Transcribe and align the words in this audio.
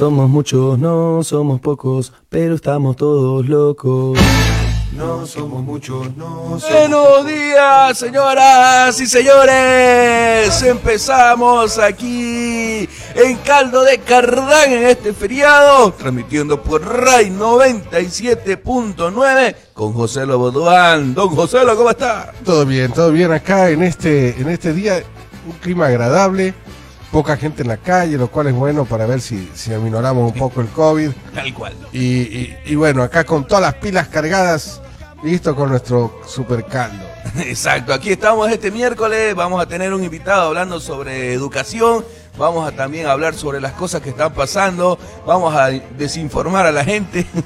somos 0.00 0.28
muchos, 0.30 0.78
no 0.78 1.22
somos 1.22 1.60
pocos, 1.60 2.14
pero 2.30 2.54
estamos 2.54 2.96
todos 2.96 3.46
locos. 3.46 4.18
No 4.96 5.26
somos 5.26 5.62
muchos, 5.62 6.16
no 6.16 6.58
somos 6.58 6.70
Buenos 6.70 7.26
días, 7.26 7.98
señoras 7.98 8.98
y 8.98 9.06
señores. 9.06 10.62
Empezamos 10.62 11.78
aquí 11.78 12.88
en 13.14 13.36
Caldo 13.44 13.82
de 13.82 13.98
Cardán 13.98 14.72
en 14.72 14.86
este 14.86 15.12
feriado, 15.12 15.92
transmitiendo 15.92 16.62
por 16.62 16.82
RAI 16.82 17.30
97.9 17.30 19.54
con 19.74 19.92
José 19.92 20.24
Lobo 20.24 20.50
Duán. 20.50 21.12
Don 21.12 21.28
José 21.28 21.62
Lobo, 21.62 21.76
¿cómo 21.76 21.90
está? 21.90 22.32
Todo 22.42 22.64
bien, 22.64 22.90
todo 22.90 23.12
bien 23.12 23.32
acá 23.32 23.68
en 23.68 23.82
este, 23.82 24.30
en 24.40 24.48
este 24.48 24.72
día, 24.72 25.02
un 25.46 25.52
clima 25.58 25.88
agradable, 25.88 26.54
poca 27.10 27.36
gente 27.36 27.62
en 27.62 27.68
la 27.68 27.76
calle, 27.76 28.16
lo 28.16 28.30
cual 28.30 28.46
es 28.48 28.54
bueno 28.54 28.84
para 28.84 29.06
ver 29.06 29.20
si, 29.20 29.50
si 29.54 29.72
aminoramos 29.74 30.32
un 30.32 30.38
poco 30.38 30.60
el 30.60 30.68
COVID. 30.68 31.10
Tal 31.34 31.54
cual. 31.54 31.72
Y, 31.92 32.00
y- 32.00 32.58
y 32.66 32.74
bueno, 32.76 33.02
acá 33.02 33.24
con 33.24 33.46
todas 33.46 33.62
las 33.62 33.74
pilas 33.74 34.08
cargadas, 34.08 34.80
listo 35.22 35.54
con 35.56 35.70
nuestro 35.70 36.20
super 36.26 36.64
caldo. 36.64 37.04
Exacto, 37.38 37.92
aquí 37.92 38.10
estamos 38.12 38.50
este 38.50 38.70
miércoles, 38.70 39.34
vamos 39.34 39.60
a 39.62 39.66
tener 39.66 39.92
un 39.92 40.02
invitado 40.04 40.42
hablando 40.48 40.80
sobre 40.80 41.32
educación, 41.34 42.04
vamos 42.38 42.66
a 42.66 42.72
también 42.74 43.06
hablar 43.06 43.34
sobre 43.34 43.60
las 43.60 43.72
cosas 43.72 44.00
que 44.02 44.10
están 44.10 44.32
pasando, 44.32 44.98
vamos 45.26 45.54
a 45.54 45.66
desinformar 45.68 46.66
a 46.66 46.72
la 46.72 46.84
gente. 46.84 47.26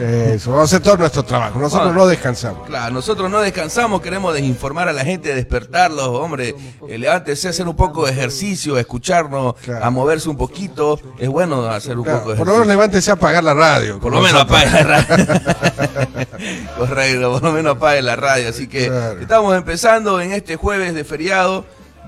Eso, 0.00 0.50
vamos 0.52 0.72
a 0.72 0.76
hacer 0.76 0.82
todo 0.84 0.96
nuestro 0.96 1.22
trabajo, 1.22 1.58
nosotros 1.58 1.94
no 1.94 2.06
descansamos. 2.06 2.66
Claro, 2.66 2.92
nosotros 2.94 3.30
no 3.30 3.40
descansamos, 3.40 4.00
queremos 4.00 4.32
desinformar 4.34 4.88
a 4.88 4.92
la 4.92 5.04
gente, 5.04 5.34
despertarlos, 5.34 6.06
hombre, 6.08 6.54
eh, 6.88 6.98
levántese 6.98 7.48
a 7.48 7.50
hacer 7.50 7.68
un 7.68 7.76
poco 7.76 8.06
de 8.06 8.12
ejercicio, 8.12 8.76
a 8.76 8.80
escucharnos, 8.80 9.54
Claro. 9.56 9.84
a 9.84 9.90
moverse 9.90 10.28
un 10.28 10.36
poquito, 10.36 10.98
es 11.18 11.28
bueno 11.28 11.66
hacer 11.68 11.98
un 11.98 12.04
Claro, 12.04 12.20
poco 12.20 12.30
de 12.32 12.36
por 12.38 12.46
lo 12.46 12.52
menos 12.54 12.66
ejercicio. 12.66 12.72
levántese 12.80 13.10
a 13.10 13.14
apagar 13.14 13.44
la 13.44 13.54
radio. 13.54 14.00
Por 14.00 14.12
lo 14.12 14.20
menos 14.22 14.40
apague 14.42 14.70
la 14.70 14.82
radio. 14.82 15.26
Correcto, 16.78 17.32
por 17.32 17.42
lo 17.42 17.52
menos 17.52 17.76
apague 17.76 18.02
la 18.02 18.16
radio. 18.16 18.48
Así 18.48 18.66
que 18.68 18.86
Claro. 18.88 19.20
estamos 19.20 19.56
empezando 19.56 20.20
en 20.20 20.32
este 20.32 20.56
jueves 20.56 20.94
de 20.94 21.04
feriado, 21.04 21.64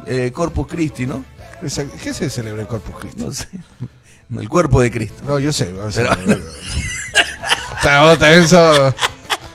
eh, 0.06 0.30
Corpus 0.32 0.66
Christi, 0.66 1.06
¿no? 1.06 1.24
¿Qué 2.02 2.12
se 2.12 2.28
celebra 2.30 2.62
en 2.62 2.66
Corpus 2.66 2.96
Christi? 2.98 3.22
No 3.22 3.32
sé. 3.32 3.48
El 4.40 4.48
cuerpo 4.48 4.80
de 4.80 4.90
Cristo. 4.90 5.22
No, 5.26 5.38
yo 5.38 5.52
sé. 5.52 5.72
o 5.72 5.90
sea, 5.90 6.16
Pero- 6.24 6.40
o 7.78 7.82
sea, 7.82 8.02
vos 8.02 8.18
también 8.18 8.48
sos, 8.48 8.94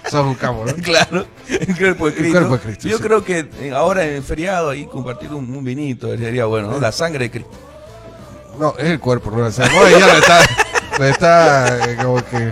sos 0.09 0.25
un 0.25 0.36
¿no? 0.42 0.66
Claro, 0.83 1.25
el 1.50 1.78
cuerpo 1.78 2.08
de 2.08 2.14
Cristo. 2.16 2.31
cuerpo 2.39 2.58
de 2.58 2.59
Cristo, 2.64 2.88
Yo 2.88 2.98
sí. 2.98 3.03
creo 3.03 3.23
que 3.23 3.50
eh, 3.61 3.72
ahora 3.73 4.05
en 4.05 4.23
feriado 4.23 4.70
ahí 4.70 4.86
compartir 4.86 5.31
un, 5.33 5.50
un 5.55 5.64
vinito 5.64 6.16
sería 6.17 6.45
bueno, 6.45 6.72
¿no? 6.72 6.80
La 6.80 6.92
sangre 6.92 7.25
de 7.25 7.31
Cristo. 7.31 7.52
No, 8.59 8.73
es 8.78 8.86
el 8.86 9.00
cuerpo, 9.00 9.30
no 9.31 9.39
la 9.39 9.52
sangre. 9.52 9.78
Vos 9.78 9.89
ya 9.92 10.08
lo 10.08 10.14
está, 10.14 10.39
lo 10.98 11.05
está 11.05 11.92
eh, 11.92 11.98
como 12.02 12.16
que... 12.25 12.52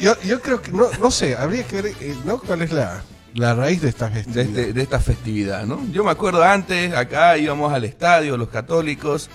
Yo, 0.00 0.14
yo 0.22 0.40
creo 0.40 0.60
que, 0.60 0.70
no, 0.72 0.88
no 1.00 1.10
sé, 1.10 1.36
habría 1.36 1.64
que 1.64 1.80
ver, 1.82 1.94
eh, 2.00 2.14
¿no? 2.24 2.38
¿Cuál 2.38 2.62
es 2.62 2.70
la, 2.72 3.02
la 3.34 3.54
raíz 3.54 3.80
de 3.80 3.88
esta 3.88 4.08
de, 4.08 4.16
festividad? 4.22 4.44
este- 4.46 4.72
de 4.74 4.82
esta 4.82 5.00
festividad, 5.00 5.64
¿no? 5.64 5.80
Yo 5.90 6.04
me 6.04 6.10
acuerdo 6.10 6.42
antes, 6.44 6.94
acá 6.94 7.36
íbamos 7.38 7.72
al 7.72 7.84
estadio, 7.84 8.36
los 8.36 8.48
católicos, 8.48 9.30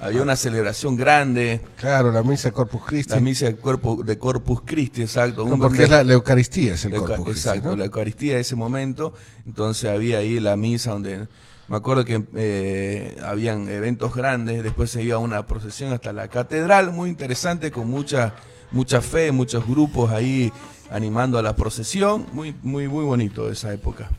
había 0.00 0.22
una 0.22 0.36
celebración 0.36 0.96
grande, 0.96 1.60
Claro, 1.76 2.10
la 2.12 2.22
misa 2.22 2.48
de 2.48 2.52
Corpus 2.52 2.82
Christi. 2.86 3.12
la 3.14 3.20
misa 3.20 3.46
de, 3.46 3.56
cuerpo, 3.56 4.02
de 4.02 4.18
Corpus 4.18 4.62
Christi, 4.64 5.02
exacto. 5.02 5.46
No, 5.46 5.58
porque 5.58 5.84
es 5.84 5.90
la, 5.90 6.02
la 6.04 6.12
Eucaristía, 6.14 6.74
es 6.74 6.84
el 6.84 6.92
Euca- 6.94 7.16
Corpus 7.16 7.24
Christi, 7.26 7.48
Exacto, 7.48 7.70
¿no? 7.70 7.76
la 7.76 7.84
Eucaristía 7.84 8.34
de 8.34 8.40
ese 8.40 8.56
momento. 8.56 9.12
Entonces 9.46 9.90
había 9.90 10.18
ahí 10.18 10.40
la 10.40 10.56
misa 10.56 10.92
donde 10.92 11.28
me 11.68 11.76
acuerdo 11.76 12.04
que 12.04 12.24
eh, 12.34 13.16
habían 13.24 13.68
eventos 13.68 14.14
grandes, 14.14 14.62
después 14.64 14.90
se 14.90 15.02
iba 15.02 15.18
una 15.18 15.46
procesión 15.46 15.92
hasta 15.92 16.12
la 16.12 16.28
catedral, 16.28 16.92
muy 16.92 17.10
interesante, 17.10 17.70
con 17.70 17.88
mucha, 17.88 18.34
mucha 18.72 19.00
fe, 19.00 19.30
muchos 19.30 19.66
grupos 19.66 20.10
ahí 20.10 20.52
animando 20.90 21.38
a 21.38 21.42
la 21.42 21.54
procesión, 21.54 22.26
muy, 22.32 22.56
muy, 22.62 22.88
muy 22.88 23.04
bonito 23.04 23.48
esa 23.50 23.72
época. 23.72 24.10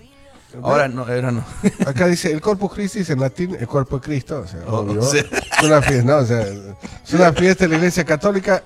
Ahora 0.62 0.88
no, 0.88 1.02
ahora 1.04 1.32
no. 1.32 1.44
Acá 1.86 2.08
dice, 2.08 2.32
el 2.32 2.42
Corpus 2.42 2.74
Christi 2.74 3.04
en 3.12 3.20
latín 3.20 3.56
el 3.60 3.68
cuerpo 3.68 3.98
de 3.98 4.02
Cristo, 4.04 4.42
o 4.44 4.48
sea, 4.48 4.62
Oh, 4.68 4.80
obvio. 4.80 5.02
Es 5.02 5.26
una 5.64 5.82
fiesta, 5.82 6.04
¿no? 6.12 6.18
O 6.18 6.26
sea, 6.26 6.42
es 6.42 7.14
una 7.14 7.32
fiesta 7.34 7.66
de 7.66 7.70
la 7.70 7.76
Iglesia 7.78 8.04
Católica 8.06 8.64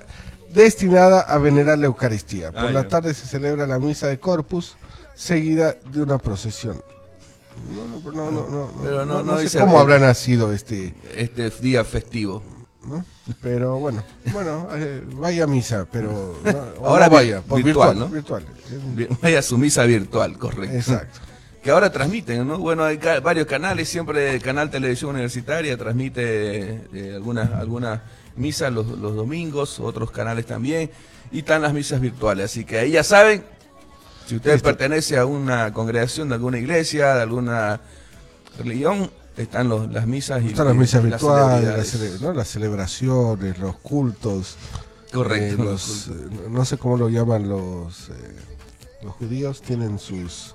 destinada 0.53 1.22
a 1.22 1.38
venerar 1.38 1.78
la 1.78 1.85
Eucaristía. 1.88 2.51
Por 2.51 2.62
Ah, 2.66 2.72
la 2.72 2.88
tarde 2.88 3.13
se 3.13 3.28
celebra 3.28 3.68
la 3.68 3.78
misa 3.79 4.07
de 4.07 4.19
Corpus, 4.19 4.78
seguida 5.16 5.75
de 5.91 6.01
una 6.01 6.18
procesión. 6.18 6.81
No, 7.74 8.12
no, 8.12 8.31
no, 8.31 8.31
no, 8.31 8.50
no, 8.50 8.72
Pero 8.84 9.06
no- 9.06 9.24
no, 9.24 9.38
sé 9.38 9.44
dice- 9.44 9.59
cómo 9.59 9.79
habrá 9.79 9.97
nacido 10.00 10.51
este, 10.53 10.94
Este 11.16 11.50
día 11.62 11.84
festivo. 11.84 12.44
¿no? 12.85 13.03
Pero 13.41 13.79
bueno, 13.79 14.03
bueno, 14.31 14.68
eh, 14.75 15.03
vaya 15.13 15.45
a 15.45 15.47
misa, 15.47 15.88
pero 15.91 16.38
no, 16.44 16.85
Ahora 16.88 17.07
no 17.07 17.13
vaya, 17.16 17.38
virtual, 17.40 17.63
virtual, 17.63 18.00
¿no? 18.00 18.07
virtual. 18.09 18.45
Vaya 19.24 19.41
su 19.41 19.57
misa 19.57 19.84
virtual, 19.85 20.38
correcto. 20.38 20.75
Exacto. 20.75 21.19
Que 21.66 21.72
ahora 21.72 21.92
transmiten, 21.92 22.48
¿no? 22.48 22.59
Bueno, 22.59 22.84
hay 22.84 23.00
ca- 23.00 23.20
varios 23.22 23.48
canales, 23.48 23.90
siempre 23.90 24.36
el 24.36 24.40
Canal 24.40 24.70
Televisión 24.70 25.09
Universitaria 25.09 25.76
transmite 25.76 26.84
eh, 26.94 27.14
algunas 27.16 27.52
algunas 27.53 28.02
misas 28.36 28.72
los, 28.72 28.86
los 28.86 29.16
domingos, 29.16 29.80
otros 29.80 30.12
canales 30.12 30.46
también, 30.46 30.92
y 31.31 31.40
están 31.40 31.64
las 31.64 31.74
misas 31.74 32.00
virtuales, 32.00 32.46
así 32.46 32.66
que 32.66 32.78
ahí 32.78 32.92
ya 32.92 33.04
saben, 33.04 33.44
si 34.28 34.36
usted 34.36 34.54
Listo. 34.54 34.68
pertenece 34.70 35.18
a 35.18 35.25
una 35.25 35.74
congregación 35.74 36.30
de 36.30 36.36
alguna 36.36 36.59
iglesia, 36.59 37.16
de 37.16 37.24
alguna 37.24 37.81
religión, 38.59 39.09
están 39.36 39.68
los- 39.68 39.92
las 39.92 40.06
misas 40.06 40.44
y 40.44 40.50
Están 40.50 40.68
las 40.68 40.75
y 40.75 40.78
misas 40.78 41.04
virtuales, 41.04 41.68
las, 41.78 41.96
cele- 41.96 42.20
¿no? 42.22 42.31
las 42.34 42.48
celebraciones, 42.48 43.58
los 43.58 43.75
cultos. 43.78 44.56
Correcto. 45.12 45.64
eh, 45.64 45.66
los, 45.66 46.08
eh, 46.09 46.12
no 46.52 46.64
sé 46.64 46.78
cómo 46.78 46.98
lo 46.98 47.09
llaman 47.09 47.50
los, 47.50 48.09
eh, 48.09 48.14
los 49.04 49.14
judíos, 49.16 49.62
tienen 49.64 49.98
sus. 49.98 50.55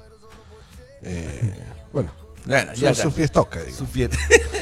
Eh, 1.03 1.55
bueno, 1.93 2.11
Bueno, 2.47 2.75
su, 2.75 2.81
ya 2.81 2.95
su 2.95 3.01
está. 3.09 3.11
fiestoca. 3.13 3.61
digo. 3.63 3.77
Su 3.79 3.87
fiesta. 3.89 4.17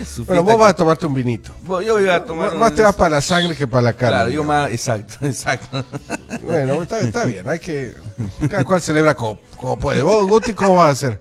su 0.05 0.25
Bueno, 0.25 0.43
vos 0.43 0.59
vas 0.59 0.71
a 0.71 0.75
tomarte 0.77 1.07
un 1.07 1.15
vinito. 1.15 1.53
Yo 1.67 1.99
iba 2.01 2.15
a 2.17 2.25
tomar 2.25 2.55
Más 2.57 2.71
un- 2.71 2.77
te 2.77 2.83
vas 2.83 2.95
para 2.95 3.11
la 3.17 3.21
sangre 3.21 3.57
que 3.57 3.67
para 3.67 3.83
la 3.83 3.93
carne. 3.93 4.17
Claro, 4.17 4.31
yo 4.31 4.45
más, 4.45 4.71
exacto, 4.71 5.15
exacto. 5.27 5.85
Bueno, 6.43 6.83
está, 6.83 7.01
está 7.01 7.25
bien, 7.25 7.49
hay 7.49 7.59
que. 7.59 7.95
Cada 8.51 8.65
cual 8.65 8.81
celebra 8.81 9.15
como, 9.15 9.39
como 9.57 9.79
puede. 9.79 10.03
Vos, 10.03 10.27
Guti, 10.29 10.55
¿cómo 10.55 10.77
vas 10.77 10.89
a 10.89 10.91
hacer? 10.91 11.21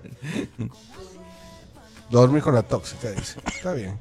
Dormir 2.10 2.42
con 2.42 2.54
la 2.54 2.62
tóxica, 2.62 3.10
dice. 3.10 3.38
Está 3.46 3.72
bien. 3.74 3.98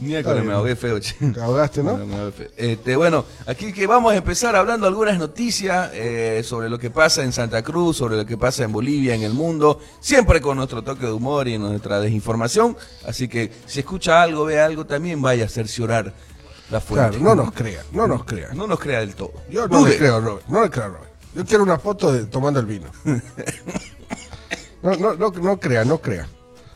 Miércoles 0.00 0.44
me 0.44 0.52
ahogué 0.52 0.76
feo, 0.76 0.98
che. 0.98 1.14
Te 1.32 1.40
ahogaste, 1.40 1.82
¿no? 1.82 1.96
Bueno. 1.96 2.32
Este, 2.56 2.96
bueno, 2.96 3.24
aquí 3.46 3.72
que 3.72 3.86
vamos 3.86 4.12
a 4.12 4.16
empezar 4.16 4.56
hablando 4.56 4.86
algunas 4.86 5.18
noticias 5.18 5.90
eh, 5.92 6.42
sobre 6.44 6.70
lo 6.70 6.78
que 6.78 6.90
pasa 6.90 7.22
en 7.22 7.32
Santa 7.32 7.62
Cruz, 7.62 7.98
sobre 7.98 8.16
lo 8.16 8.24
que 8.24 8.38
pasa 8.38 8.64
en 8.64 8.72
Bolivia, 8.72 9.14
en 9.14 9.22
el 9.22 9.34
mundo, 9.34 9.78
siempre 10.00 10.40
con 10.40 10.56
nuestro 10.56 10.82
toque 10.82 11.06
de 11.06 11.12
humor 11.12 11.48
y 11.48 11.58
nuestra 11.58 12.00
desinformación. 12.00 12.76
Así 13.06 13.28
que 13.28 13.52
si 13.66 13.80
escucha 13.80 14.22
algo, 14.22 14.44
ve 14.46 14.58
algo, 14.58 14.86
también 14.86 15.20
vaya 15.20 15.44
a 15.44 15.48
cerciorar 15.48 16.14
la 16.70 16.80
fuente. 16.80 17.18
Claro, 17.18 17.24
no 17.24 17.34
nos 17.44 17.52
crean, 17.52 17.84
no 17.92 18.06
nos 18.06 18.24
crean. 18.24 18.56
No 18.56 18.66
nos 18.66 18.80
crea 18.80 19.00
del 19.00 19.14
todo. 19.14 19.32
Yo 19.50 19.68
no 19.68 19.86
le 19.86 19.98
creo 19.98 20.20
Robert, 20.20 20.46
no 20.48 20.62
le 20.62 20.70
creo 20.70 20.88
Robert. 20.88 21.10
Yo 21.34 21.44
quiero 21.44 21.62
una 21.62 21.78
foto 21.78 22.12
de 22.12 22.24
tomando 22.24 22.58
el 22.60 22.66
vino. 22.66 22.90
No, 24.82 24.94
no, 24.96 25.14
no, 25.14 25.30
no 25.30 25.60
crea, 25.60 25.84
no 25.84 25.98
crea. 25.98 26.26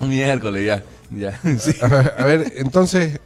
Miércoles, 0.00 0.66
ya. 0.66 0.84
Ya. 1.10 1.40
Sí. 1.58 1.74
A 1.80 1.88
ver, 1.88 2.14
a 2.18 2.24
ver, 2.24 2.52
entonces, 2.56 3.20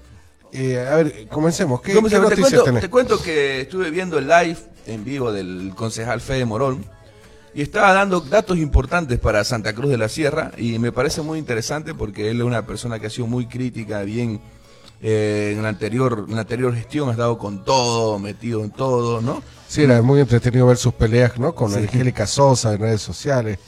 eh, 0.53 0.79
a 0.91 0.97
ver, 0.97 1.29
comencemos. 1.29 1.81
¿Qué, 1.81 1.95
¿Cómo 1.95 2.09
qué 2.09 2.17
te, 2.19 2.37
cuento, 2.41 2.63
tenés? 2.65 2.81
te 2.83 2.91
cuento 2.91 3.23
que 3.23 3.63
estuve 3.63 3.91
viendo 3.91 4.19
el 4.19 4.29
live 4.29 4.57
en 4.87 5.05
vivo 5.05 5.33
del 5.33 5.73
concejal 5.77 6.21
Fede 6.21 6.45
Morón 6.45 6.85
y 7.55 7.63
estaba 7.63 7.93
dando 7.93 8.21
datos 8.21 8.57
importantes 8.59 9.19
para 9.19 9.43
Santa 9.45 9.75
Cruz 9.75 9.91
de 9.91 9.99
la 9.99 10.09
Sierra 10.09 10.53
y 10.57 10.79
me 10.79 10.93
parece 10.93 11.23
muy 11.23 11.39
interesante 11.39 11.95
porque 11.95 12.31
él 12.31 12.39
es 12.41 12.45
una 12.47 12.65
persona 12.67 12.99
que 12.99 13.07
ha 13.09 13.11
sido 13.11 13.27
muy 13.27 13.47
crítica, 13.47 14.03
bien 14.03 14.41
eh, 15.03 15.55
en 15.57 15.63
la 15.63 15.69
anterior 15.69 16.25
en 16.29 16.35
la 16.35 16.41
anterior 16.43 16.75
gestión 16.75 17.09
ha 17.09 17.13
estado 17.13 17.39
con 17.39 17.65
todo, 17.65 18.19
metido 18.19 18.65
en 18.65 18.71
todo, 18.71 19.21
¿no? 19.21 19.43
Sí, 19.69 19.83
era 19.83 20.01
muy 20.03 20.21
entretenido 20.21 20.67
ver 20.67 20.77
sus 20.79 20.95
peleas, 20.95 21.39
¿no? 21.39 21.55
Con 21.55 21.71
Sí. 21.73 21.79
Angélica 21.79 22.27
Sosa 22.27 22.73
en 22.73 22.81
redes 22.81 23.03
sociales. 23.03 23.59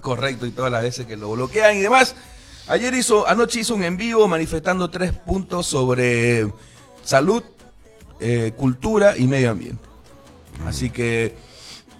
Correcto, 0.00 0.46
y 0.46 0.50
todas 0.50 0.70
las 0.72 0.82
veces 0.82 1.06
que 1.06 1.16
lo 1.16 1.30
bloquean 1.32 1.76
y 1.76 1.80
demás. 1.80 2.14
Ayer 2.68 2.92
hizo, 2.94 3.26
anoche 3.26 3.60
hizo 3.60 3.74
un 3.74 3.82
en 3.82 3.96
vivo 3.96 4.28
manifestando 4.28 4.90
tres 4.90 5.12
puntos 5.12 5.66
sobre 5.66 6.52
salud, 7.02 7.42
eh, 8.20 8.52
cultura 8.56 9.16
y 9.16 9.26
medio 9.26 9.50
ambiente. 9.50 9.82
Así 10.66 10.90
que 10.90 11.34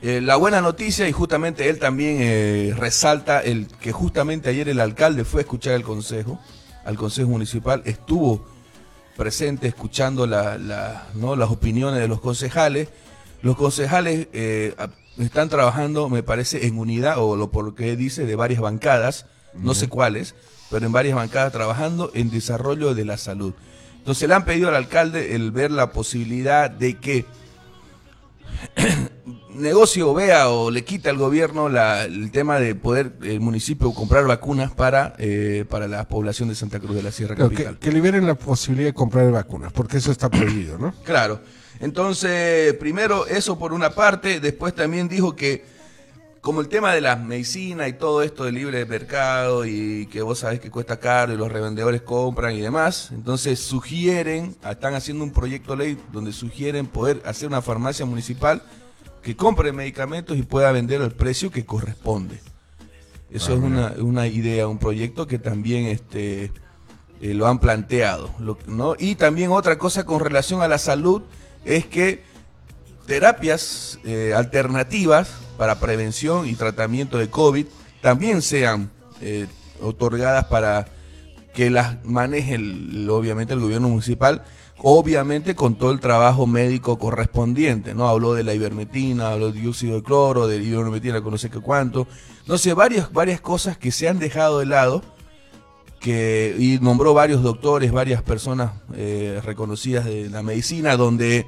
eh, 0.02 0.20
la 0.20 0.36
buena 0.36 0.60
noticia, 0.60 1.08
y 1.08 1.12
justamente 1.12 1.68
él 1.70 1.78
también 1.78 2.18
eh, 2.20 2.74
resalta 2.76 3.40
el 3.40 3.66
que 3.80 3.92
justamente 3.92 4.50
ayer 4.50 4.68
el 4.68 4.80
alcalde 4.80 5.24
fue 5.24 5.40
a 5.40 5.42
escuchar 5.42 5.72
el 5.74 5.82
consejo, 5.84 6.38
al 6.84 6.96
consejo 6.96 7.28
municipal, 7.30 7.82
estuvo 7.86 8.44
presente 9.16 9.68
escuchando 9.68 10.26
la- 10.26 10.58
la- 10.58 11.06
¿no? 11.14 11.34
las 11.34 11.50
opiniones 11.50 12.00
de 12.00 12.08
los 12.08 12.20
concejales. 12.20 12.88
Los 13.40 13.56
concejales 13.56 14.28
están 15.16 15.48
trabajando, 15.48 16.08
me 16.08 16.22
parece, 16.22 16.66
en 16.66 16.78
unidad, 16.78 17.18
o 17.18 17.36
lo 17.36 17.50
por 17.50 17.74
que 17.74 17.96
dice, 17.96 18.26
de 18.26 18.36
varias 18.36 18.60
bancadas, 18.60 19.26
no 19.54 19.74
sé 19.74 19.88
cuáles, 19.88 20.34
pero 20.70 20.86
en 20.86 20.92
varias 20.92 21.16
bancadas 21.16 21.52
trabajando 21.52 22.10
en 22.14 22.30
desarrollo 22.30 22.94
de 22.94 23.04
la 23.04 23.16
salud. 23.16 23.54
Entonces 23.98 24.28
le 24.28 24.34
han 24.34 24.44
pedido 24.44 24.68
al 24.68 24.74
alcalde 24.76 25.34
el 25.34 25.50
ver 25.50 25.70
la 25.70 25.92
posibilidad 25.92 26.70
de 26.70 26.94
que 26.98 27.26
negocio 29.54 30.14
vea 30.14 30.48
o 30.48 30.70
le 30.70 30.84
quita 30.84 31.10
al 31.10 31.16
gobierno 31.18 31.68
la- 31.68 32.04
el 32.04 32.30
tema 32.30 32.58
de 32.58 32.74
poder 32.74 33.12
el 33.22 33.40
municipio 33.40 33.92
comprar 33.92 34.24
vacunas 34.26 34.70
para, 34.72 35.14
eh, 35.18 35.64
para 35.68 35.88
la 35.88 36.06
población 36.08 36.48
de 36.48 36.54
Santa 36.54 36.78
Cruz 36.80 36.96
de 36.96 37.02
la 37.02 37.12
Sierra 37.12 37.34
Claro, 37.34 37.50
que, 37.50 37.56
Capital. 37.56 37.78
que 37.78 37.92
liberen 37.92 38.26
la 38.26 38.34
posibilidad 38.34 38.88
de 38.88 38.94
comprar 38.94 39.30
vacunas, 39.30 39.72
porque 39.72 39.98
eso 39.98 40.12
está 40.12 40.28
prohibido, 40.30 40.78
¿no? 40.78 40.94
Claro. 41.04 41.40
Entonces, 41.80 42.74
primero 42.74 43.26
eso 43.26 43.58
por 43.58 43.72
una 43.72 43.90
parte, 43.90 44.40
después 44.40 44.74
también 44.74 45.08
dijo 45.08 45.36
que 45.36 45.64
como 46.40 46.60
el 46.60 46.68
tema 46.68 46.94
de 46.94 47.00
las 47.00 47.18
medicinas 47.20 47.88
y 47.88 47.92
todo 47.94 48.22
esto 48.22 48.44
de 48.44 48.52
libre 48.52 48.84
mercado 48.86 49.66
y 49.66 50.06
que 50.06 50.22
vos 50.22 50.38
sabés 50.40 50.60
que 50.60 50.70
cuesta 50.70 50.98
caro 50.98 51.32
y 51.32 51.36
los 51.36 51.50
revendedores 51.50 52.02
compran 52.02 52.54
y 52.54 52.60
demás, 52.60 53.10
entonces 53.12 53.58
sugieren, 53.60 54.56
están 54.68 54.94
haciendo 54.94 55.24
un 55.24 55.32
proyecto 55.32 55.76
de 55.76 55.84
ley 55.84 55.98
donde 56.12 56.32
sugieren 56.32 56.86
poder 56.86 57.20
hacer 57.24 57.48
una 57.48 57.60
farmacia 57.60 58.06
municipal 58.06 58.62
que 59.22 59.36
compre 59.36 59.72
medicamentos 59.72 60.36
y 60.38 60.42
pueda 60.42 60.70
vender 60.72 61.02
al 61.02 61.12
precio 61.12 61.50
que 61.50 61.66
corresponde. 61.66 62.40
Eso 63.30 63.52
es 63.52 63.58
una, 63.60 63.92
una 63.98 64.26
idea, 64.26 64.68
un 64.68 64.78
proyecto 64.78 65.26
que 65.26 65.38
también 65.38 65.84
este, 65.86 66.44
eh, 67.20 67.34
lo 67.34 67.46
han 67.46 67.58
planteado. 67.58 68.30
lo- 68.38 68.56
¿no? 68.66 68.94
Y 68.98 69.16
también 69.16 69.50
otra 69.50 69.76
cosa 69.76 70.06
con 70.06 70.20
relación 70.20 70.62
a 70.62 70.68
la 70.68 70.78
salud 70.78 71.22
es 71.64 71.84
que 71.84 72.22
terapias 73.06 73.98
eh, 74.04 74.32
alternativas 74.34 75.30
para 75.58 75.78
prevención 75.80 76.48
y 76.48 76.54
tratamiento 76.54 77.18
de 77.18 77.28
COVID 77.28 77.66
también 78.00 78.40
sean 78.40 78.90
eh, 79.20 79.46
otorgadas 79.82 80.46
para 80.46 80.86
que 81.52 81.68
las 81.68 82.02
maneje 82.04 82.54
el- 82.54 83.08
obviamente 83.10 83.52
el 83.52 83.60
gobierno 83.60 83.88
municipal, 83.88 84.44
obviamente 84.78 85.56
con 85.56 85.74
todo 85.76 85.90
el 85.90 85.98
trabajo 85.98 86.46
médico 86.46 86.98
correspondiente, 86.98 87.94
¿no? 87.94 88.08
Habló 88.08 88.32
de 88.34 88.44
la 88.44 88.54
ivermectina, 88.54 89.32
habló 89.32 89.50
de 89.50 89.60
dióxido 89.60 89.96
de 89.96 90.02
cloro, 90.04 90.46
de 90.46 90.62
ivermectina 90.62 91.20
con 91.20 91.32
no 91.32 91.38
sé 91.38 91.50
qué 91.50 91.58
cuánto, 91.58 92.06
no 92.46 92.56
sé, 92.58 92.72
varias, 92.74 93.12
varias 93.12 93.40
cosas 93.40 93.76
que 93.76 93.90
se 93.90 94.08
han 94.08 94.20
dejado 94.20 94.60
de 94.60 94.66
lado 94.66 95.02
que 95.98 96.54
y 96.56 96.78
nombró 96.80 97.12
varios 97.12 97.42
doctores, 97.42 97.90
varias 97.90 98.22
personas 98.22 98.70
eh, 98.94 99.40
reconocidas 99.44 100.04
de 100.04 100.30
la 100.30 100.44
medicina, 100.44 100.96
donde 100.96 101.44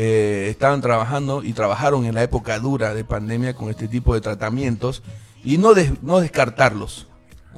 eh, 0.00 0.46
estaban 0.48 0.80
trabajando 0.80 1.42
y 1.42 1.52
trabajaron 1.54 2.04
en 2.04 2.14
la 2.14 2.22
época 2.22 2.56
dura 2.60 2.94
de 2.94 3.02
pandemia 3.02 3.54
con 3.54 3.68
este 3.68 3.88
tipo 3.88 4.14
de 4.14 4.20
tratamientos 4.20 5.02
y 5.42 5.58
no, 5.58 5.74
des- 5.74 6.00
no 6.04 6.20
descartarlos, 6.20 7.08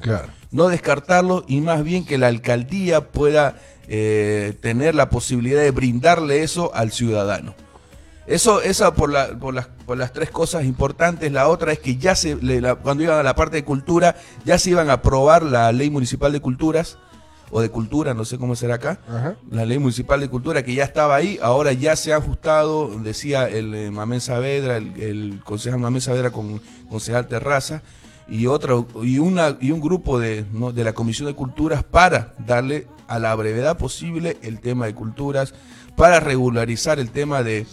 Claro. 0.01 0.29
no 0.49 0.67
descartarlos 0.67 1.43
y 1.47 1.61
más 1.61 1.83
bien 1.83 2.03
que 2.03 2.17
la 2.17 2.27
alcaldía 2.27 3.11
pueda 3.11 3.57
eh, 3.87 4.57
tener 4.59 4.95
la 4.95 5.09
posibilidad 5.11 5.61
de 5.61 5.69
brindarle 5.69 6.41
eso 6.41 6.73
al 6.73 6.91
ciudadano. 6.91 7.53
Eso, 8.25 8.61
esa 8.61 8.93
por, 8.95 9.11
la- 9.11 9.37
por, 9.37 9.53
las, 9.53 9.67
por 9.85 9.97
las 9.97 10.11
tres 10.11 10.31
cosas 10.31 10.63
importantes. 10.65 11.31
La 11.31 11.47
otra 11.47 11.73
es 11.73 11.79
que 11.79 11.97
ya 11.97 12.15
se, 12.15 12.37
le- 12.37 12.59
la- 12.61 12.73
cuando 12.75 13.03
iban 13.03 13.19
a 13.19 13.23
la 13.23 13.35
parte 13.35 13.57
de 13.57 13.63
cultura, 13.65 14.15
ya 14.45 14.57
se 14.57 14.71
iban 14.71 14.89
a 14.89 14.93
aprobar 14.93 15.43
la 15.43 15.71
ley 15.71 15.89
municipal 15.91 16.31
de 16.31 16.39
culturas, 16.39 16.97
o 17.51 17.61
de 17.61 17.69
cultura, 17.69 18.13
no 18.13 18.25
sé 18.25 18.37
cómo 18.37 18.55
será 18.55 18.75
acá, 18.75 18.99
Ajá. 19.07 19.35
la 19.49 19.65
ley 19.65 19.77
municipal 19.77 20.19
de 20.19 20.29
cultura 20.29 20.63
que 20.63 20.73
ya 20.73 20.83
estaba 20.83 21.15
ahí, 21.15 21.37
ahora 21.41 21.73
ya 21.73 21.95
se 21.95 22.13
ha 22.13 22.17
ajustado, 22.17 22.89
decía 22.99 23.47
el 23.47 23.73
eh, 23.75 23.91
Mamén 23.91 24.21
Saavedra, 24.21 24.77
el, 24.77 25.01
el 25.01 25.41
concejal 25.43 25.79
Mamén 25.79 26.01
Saavedra 26.01 26.31
con 26.31 26.61
concejal 26.89 27.27
Terraza, 27.27 27.83
y 28.29 28.47
otro, 28.47 28.87
y 29.03 29.19
una, 29.19 29.57
y 29.59 29.71
un 29.71 29.81
grupo 29.81 30.17
de, 30.17 30.45
¿no? 30.53 30.71
de 30.71 30.85
la 30.85 30.93
Comisión 30.93 31.27
de 31.27 31.35
Culturas 31.35 31.83
para 31.83 32.33
darle 32.45 32.87
a 33.07 33.19
la 33.19 33.35
brevedad 33.35 33.77
posible 33.77 34.37
el 34.41 34.61
tema 34.61 34.85
de 34.85 34.95
culturas, 34.95 35.53
para 35.97 36.21
regularizar 36.21 36.99
el 36.99 37.09
tema 37.09 37.43
de 37.43 37.65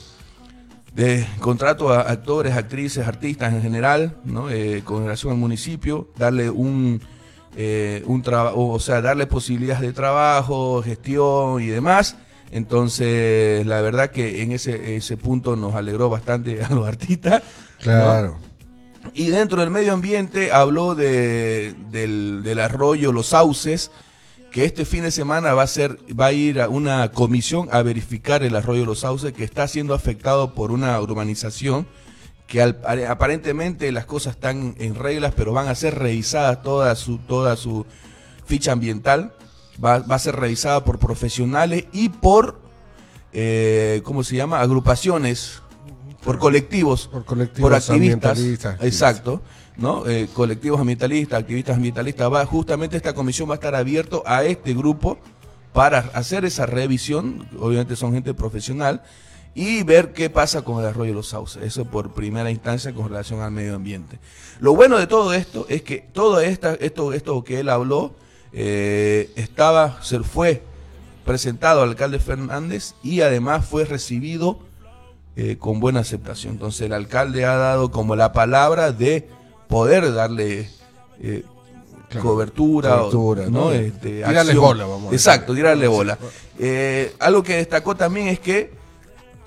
de 0.99 1.25
contrato 1.39 1.93
a 1.93 2.01
actores, 2.01 2.57
actrices, 2.57 3.07
artistas 3.07 3.53
en 3.53 3.63
general, 3.63 4.17
¿no? 4.25 4.51
Eh, 4.51 4.83
con 4.85 5.05
relación 5.05 5.33
al 5.33 5.39
municipio, 5.39 6.09
darle 6.17 6.51
un, 6.51 7.01
eh, 7.61 8.05
un 8.07 8.23
trabajo, 8.23 8.69
o 8.69 8.79
sea, 8.79 9.01
darle 9.01 9.27
posibilidades 9.27 9.83
de 9.83 9.93
trabajo, 9.93 10.81
gestión 10.81 11.61
y 11.61 11.67
demás. 11.67 12.15
Entonces, 12.53 13.67
la 13.67 13.81
verdad 13.81 14.13
que 14.13 14.43
en 14.43 14.53
ese, 14.53 14.95
ese 14.95 15.17
punto 15.17 15.57
nos 15.57 15.75
alegró 15.75 16.09
bastante 16.09 16.63
a 16.63 16.69
los 16.73 16.87
artistas. 16.87 17.43
¿no? 17.81 17.83
Claro. 17.83 18.39
Y 19.13 19.31
dentro 19.31 19.61
del 19.61 19.71
medio 19.71 19.93
ambiente 19.93 20.53
habló 20.53 20.95
de, 20.95 21.75
del, 21.91 22.43
del 22.45 22.61
arroyo 22.61 23.11
Los 23.11 23.27
Sauces, 23.27 23.91
que 24.53 24.65
este 24.65 24.85
fin 24.85 25.03
de 25.03 25.11
semana 25.11 25.53
va 25.55 25.65
a 25.65 25.67
ser, 25.67 25.99
va 26.19 26.27
a 26.27 26.33
ir 26.33 26.61
a 26.61 26.69
una 26.69 27.11
comisión 27.11 27.69
a 27.73 27.83
verificar 27.83 28.45
el 28.45 28.55
arroyo 28.55 28.85
Los 28.85 29.01
Sauces 29.01 29.33
que 29.33 29.43
está 29.43 29.67
siendo 29.67 29.95
afectado 29.95 30.55
por 30.55 30.71
una 30.71 31.01
urbanización 31.01 31.89
que 32.49 32.61
al- 32.63 32.81
aparentemente 33.09 33.93
las 33.93 34.07
cosas 34.07 34.35
están 34.35 34.75
en 34.79 34.97
reglas, 34.97 35.33
pero 35.37 35.53
van 35.53 35.69
a 35.69 35.75
ser 35.77 35.97
revisadas 35.97 36.63
toda 36.63 36.97
su, 36.97 37.19
toda 37.19 37.55
su 37.57 37.87
ficha 38.47 38.73
ambiental, 38.73 39.35
va, 39.85 39.99
va 40.01 40.17
a 40.17 40.19
ser 40.19 40.35
revisada 40.35 40.83
por 40.85 40.99
profesionales 40.99 41.85
y 41.93 42.09
por, 42.09 42.59
eh, 43.33 44.01
¿cómo 44.03 44.25
se 44.25 44.35
llama? 44.35 44.61
Agrupaciones, 44.61 45.63
por 46.25 46.39
colectivos 46.39 47.07
Por 47.13 47.25
colectivos 47.25 47.61
por 47.71 47.75
activistas, 47.75 48.31
ambientalistas. 48.33 48.77
exacto, 48.83 49.43
¿no? 49.77 50.07
Eh, 50.09 50.27
colectivos 50.35 50.81
ambientalistas, 50.81 51.39
activistas 51.41 51.77
ambientalistas, 51.77 52.33
va, 52.33 52.45
justamente 52.47 52.97
esta 52.97 53.15
comisión 53.15 53.49
va 53.49 53.55
a 53.55 53.57
estar 53.57 53.75
abierto 53.75 54.23
a 54.27 54.43
este 54.45 54.73
grupo 54.75 55.19
para 55.75 55.99
hacer 56.15 56.45
esa 56.47 56.65
revisión, 56.67 57.47
obviamente 57.61 57.95
son 57.95 58.15
gente 58.15 58.33
profesional, 58.35 59.03
y 59.61 59.83
ver 59.83 60.13
qué 60.13 60.31
pasa 60.31 60.63
con 60.63 60.79
el 60.81 60.87
arroyo 60.87 61.11
de 61.11 61.17
los 61.17 61.29
sauces, 61.29 61.63
eso 61.65 61.85
por 61.85 62.13
primera 62.13 62.49
instancia 62.51 62.93
con 62.95 63.09
relación 63.09 63.41
al 63.41 63.51
medio 63.51 63.75
ambiente. 63.75 64.19
Lo 64.61 64.75
bueno 64.77 64.99
de 64.99 65.07
todo 65.09 65.33
esto 65.35 65.67
es 65.69 65.83
que 65.83 65.99
todo 66.13 66.41
esta, 66.41 66.75
esto, 66.75 67.13
esto 67.13 67.43
que 67.43 67.59
él 67.61 67.69
habló 67.69 68.15
eh, 68.53 69.31
estaba, 69.35 69.99
se 70.03 70.21
fue 70.21 70.63
presentado 71.25 71.83
al 71.83 71.89
alcalde 71.91 72.21
Fernández 72.21 72.95
y 73.03 73.21
además 73.23 73.67
fue 73.67 73.85
recibido 73.85 74.61
eh, 75.35 75.57
con 75.59 75.81
buena 75.81 76.01
aceptación. 76.01 76.53
Entonces 76.55 76.83
el 76.83 76.93
alcalde 76.93 77.45
ha 77.45 77.57
dado 77.57 77.91
como 77.91 78.15
la 78.15 78.33
palabra 78.33 78.93
de 78.93 79.29
poder 79.69 80.13
darle 80.15 80.71
eh, 81.21 81.43
Claro, 82.09 82.27
cobertura, 82.27 82.95
o- 83.03 83.11
cobertura, 83.11 83.45
¿no? 83.51 83.67
¿no? 83.67 83.73
Este, 83.73 84.09
Tirarle 84.19 84.39
acción. 84.39 84.61
bola, 84.61 84.87
vamos 84.87 85.13
a. 85.13 85.15
Exacto, 85.15 85.53
tirarle 85.55 85.87
bola. 85.89 86.17
Eh, 86.59 87.13
algo 87.19 87.43
que 87.43 87.57
destacó 87.57 87.95
también 87.97 88.29
es 88.29 88.39
que 88.41 88.78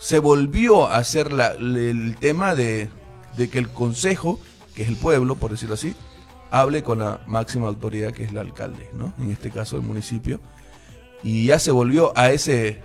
se 0.01 0.19
volvió 0.19 0.87
a 0.87 0.97
hacer 0.97 1.31
la- 1.31 1.51
el 1.53 2.17
tema 2.19 2.55
de, 2.55 2.89
de 3.37 3.49
que 3.49 3.59
el 3.59 3.69
consejo, 3.69 4.39
que 4.75 4.81
es 4.83 4.89
el 4.89 4.97
pueblo, 4.97 5.35
por 5.35 5.51
decirlo 5.51 5.75
así, 5.75 5.95
hable 6.49 6.83
con 6.83 6.99
la 6.99 7.21
máxima 7.27 7.67
autoridad 7.67 8.11
que 8.11 8.23
es 8.25 8.31
el 8.31 8.37
alcalde, 8.39 8.89
¿no? 8.93 9.13
En 9.19 9.31
este 9.31 9.51
caso 9.51 9.77
el 9.77 9.83
municipio. 9.83 10.39
Y 11.23 11.45
ya 11.45 11.59
se 11.59 11.71
volvió 11.71 12.11
a 12.17 12.31
ese 12.31 12.79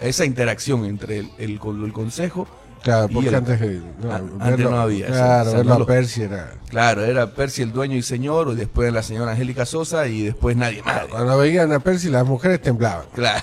a 0.00 0.06
esa 0.06 0.24
interacción 0.24 0.84
entre 0.84 1.18
el, 1.18 1.30
el, 1.38 1.60
el 1.84 1.92
consejo. 1.92 2.46
Claro, 2.84 3.08
porque 3.12 3.30
el- 3.30 3.34
antes, 3.34 3.60
no, 4.00 4.12
antes 4.38 4.70
no 4.70 4.78
había. 4.80 5.06
Claro, 5.08 5.52
verlo 5.52 5.74
a 5.74 5.86
Percy 5.86 6.22
era. 6.22 6.54
Claro, 6.70 7.04
era 7.04 7.34
Percy 7.34 7.62
el 7.62 7.72
dueño 7.72 7.96
y 7.96 8.02
señor, 8.02 8.50
y 8.52 8.54
después 8.54 8.92
la 8.92 9.02
señora 9.02 9.32
Angélica 9.32 9.66
Sosa 9.66 10.06
y 10.06 10.22
después 10.22 10.56
nadie 10.56 10.84
más. 10.84 11.06
Cuando 11.10 11.36
veían 11.36 11.72
a 11.72 11.80
Percy, 11.80 12.08
las 12.10 12.24
mujeres 12.24 12.62
temblaban. 12.62 13.06
Claro. 13.12 13.42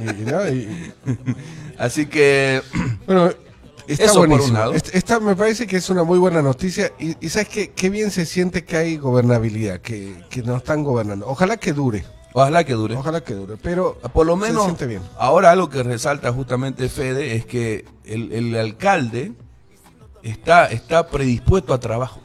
Y, 0.00 0.22
¿no? 0.22 0.48
y- 0.48 0.92
Así 1.80 2.06
que 2.06 2.62
bueno, 3.06 3.30
está 3.86 4.04
Eso 4.04 4.18
buenísimo. 4.18 4.58
lado. 4.58 4.74
Est- 4.74 4.94
Esta 4.94 5.18
me 5.18 5.34
parece 5.34 5.66
que 5.66 5.78
es 5.78 5.88
una 5.90 6.04
muy 6.04 6.18
buena 6.18 6.42
noticia. 6.42 6.92
Y, 6.98 7.16
y 7.24 7.28
sabes 7.30 7.48
qué, 7.48 7.70
qué 7.70 7.88
bien 7.90 8.10
se 8.10 8.26
siente 8.26 8.64
que 8.64 8.76
hay 8.76 8.96
gobernabilidad, 8.98 9.80
que, 9.80 10.22
que 10.28 10.42
nos 10.42 10.58
están 10.58 10.84
gobernando. 10.84 11.26
Ojalá 11.26 11.56
que 11.56 11.72
dure. 11.72 12.04
ojalá 12.34 12.64
que 12.64 12.74
dure. 12.74 12.96
Ojalá 12.96 13.22
que 13.22 13.32
dure. 13.34 13.56
Pero 13.56 13.98
Por 14.12 14.26
lo 14.26 14.34
se 14.36 14.42
menos, 14.46 14.64
siente 14.64 14.86
bien. 14.86 15.00
ahora 15.18 15.50
algo 15.52 15.70
que 15.70 15.82
resalta 15.82 16.30
justamente 16.32 16.88
Fede 16.90 17.34
es 17.34 17.46
que 17.46 17.86
el, 18.04 18.30
el 18.32 18.54
alcalde 18.56 19.32
está, 20.22 20.66
está 20.66 21.06
predispuesto 21.08 21.72
a 21.72 21.80
trabajo. 21.80 22.20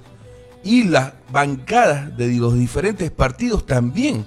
Y 0.66 0.84
las 0.84 1.14
bancadas 1.32 2.18
de 2.18 2.28
los 2.34 2.56
diferentes 2.56 3.10
partidos 3.10 3.66
también. 3.66 4.26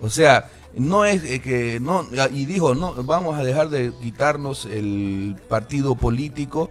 O 0.00 0.08
sea, 0.08 0.48
no 0.76 1.04
es 1.04 1.24
eh, 1.24 1.40
que 1.40 1.80
no 1.80 2.06
y 2.32 2.46
dijo 2.46 2.74
no 2.74 2.94
vamos 3.04 3.38
a 3.38 3.42
dejar 3.44 3.68
de 3.70 3.92
quitarnos 4.02 4.66
el 4.66 5.36
partido 5.48 5.94
político 5.94 6.70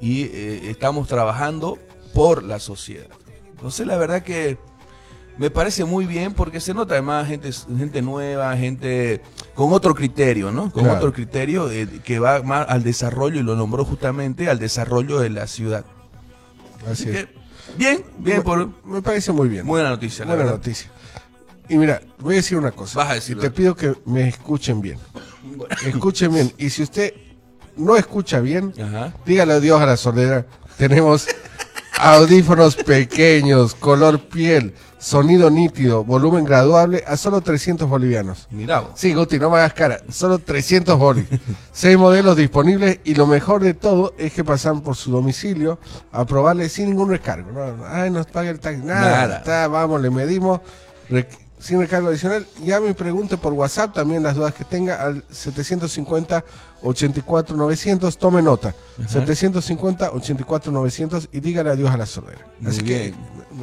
y 0.00 0.22
eh, 0.24 0.70
estamos 0.70 1.08
trabajando 1.08 1.78
por 2.14 2.42
la 2.42 2.58
sociedad. 2.58 3.06
Entonces 3.52 3.86
la 3.86 3.96
verdad 3.96 4.22
que 4.22 4.58
me 5.38 5.48
parece 5.50 5.84
muy 5.84 6.04
bien 6.04 6.34
porque 6.34 6.60
se 6.60 6.74
nota 6.74 6.94
además 6.94 7.26
gente 7.28 7.50
gente 7.78 8.02
nueva, 8.02 8.54
gente 8.58 9.22
con 9.54 9.72
otro 9.72 9.94
criterio, 9.94 10.50
¿no? 10.52 10.70
Con 10.70 10.82
Claro. 10.84 10.98
otro 10.98 11.12
criterio 11.12 11.70
eh, 11.70 11.88
que 12.04 12.18
va 12.18 12.42
más 12.42 12.66
al 12.68 12.82
desarrollo 12.82 13.40
y 13.40 13.42
lo 13.42 13.56
nombró 13.56 13.84
justamente 13.86 14.50
al 14.50 14.58
desarrollo 14.58 15.18
de 15.20 15.30
la 15.30 15.46
ciudad. 15.46 15.84
Así 16.90 17.04
Así 17.04 17.08
es. 17.10 17.16
que 17.26 17.28
bien, 17.78 18.04
bien 18.18 18.42
por 18.42 18.68
Me 18.84 19.00
parece 19.02 19.32
muy 19.32 19.48
bien. 19.48 19.66
buena 19.66 19.88
noticia, 19.90 20.24
Buena 20.26 20.44
noticia. 20.44 20.90
Y 21.70 21.78
mira, 21.78 22.02
voy 22.18 22.34
a 22.34 22.36
decir 22.38 22.58
una 22.58 22.72
cosa. 22.72 22.98
Vas 22.98 23.10
a 23.10 23.14
decirlo. 23.14 23.42
Y 23.42 23.46
te 23.46 23.50
pido 23.52 23.76
que 23.76 23.94
me 24.04 24.28
escuchen 24.28 24.80
bien. 24.80 24.98
Escuchen 25.86 26.34
bien. 26.34 26.52
Y 26.58 26.68
si 26.68 26.82
usted 26.82 27.14
no 27.76 27.96
escucha 27.96 28.40
bien, 28.40 28.74
Ajá. 28.82 29.14
dígale 29.24 29.52
adiós 29.54 29.80
a 29.80 29.86
la 29.86 29.96
soledad. 29.96 30.46
Tenemos 30.76 31.28
audífonos 31.98 32.74
pequeños, 32.74 33.74
color 33.76 34.18
piel, 34.18 34.74
sonido 34.98 35.48
nítido, 35.48 36.02
volumen 36.02 36.44
graduable 36.44 37.04
a 37.06 37.16
solo 37.16 37.40
300 37.40 37.88
bolivianos. 37.88 38.48
Mirá 38.50 38.80
vos. 38.80 38.90
Sí, 38.96 39.14
Guti, 39.14 39.38
no 39.38 39.48
me 39.48 39.58
hagas 39.58 39.74
cara. 39.74 40.00
Solo 40.10 40.40
300 40.40 40.98
bolis. 40.98 41.26
Seis 41.72 41.96
modelos 41.96 42.36
disponibles 42.36 42.98
y 43.04 43.14
lo 43.14 43.28
mejor 43.28 43.62
de 43.62 43.74
todo 43.74 44.12
es 44.18 44.32
que 44.32 44.42
pasan 44.42 44.80
por 44.80 44.96
su 44.96 45.12
domicilio 45.12 45.78
a 46.10 46.24
probarle 46.24 46.68
sin 46.68 46.86
ningún 46.90 47.10
recargo. 47.10 47.52
No, 47.52 47.84
ay, 47.86 48.10
nos 48.10 48.26
paga 48.26 48.50
el 48.50 48.58
taxi. 48.58 48.82
Nada. 48.82 49.10
Nada. 49.10 49.36
Está, 49.38 49.68
vamos, 49.68 50.00
le 50.02 50.10
medimos 50.10 50.60
sin 51.60 51.78
recargo 51.78 52.08
adicional. 52.08 52.46
Ya 52.64 52.80
me 52.80 52.92
pregunte 52.94 53.36
por 53.36 53.52
WhatsApp 53.52 53.94
también 53.94 54.22
las 54.22 54.34
dudas 54.34 54.52
que 54.54 54.64
tenga 54.64 55.00
al 55.02 55.22
750 55.30 56.44
84 56.82 57.56
900. 57.56 58.18
Tome 58.18 58.42
nota. 58.42 58.74
750 59.06 60.10
84 60.12 60.72
900 60.72 61.28
y 61.32 61.40
dígale 61.40 61.70
adiós 61.70 61.90
a 61.90 61.96
la 61.96 62.06
sordera. 62.06 62.46
Muy 62.60 62.78
bien. 62.80 63.14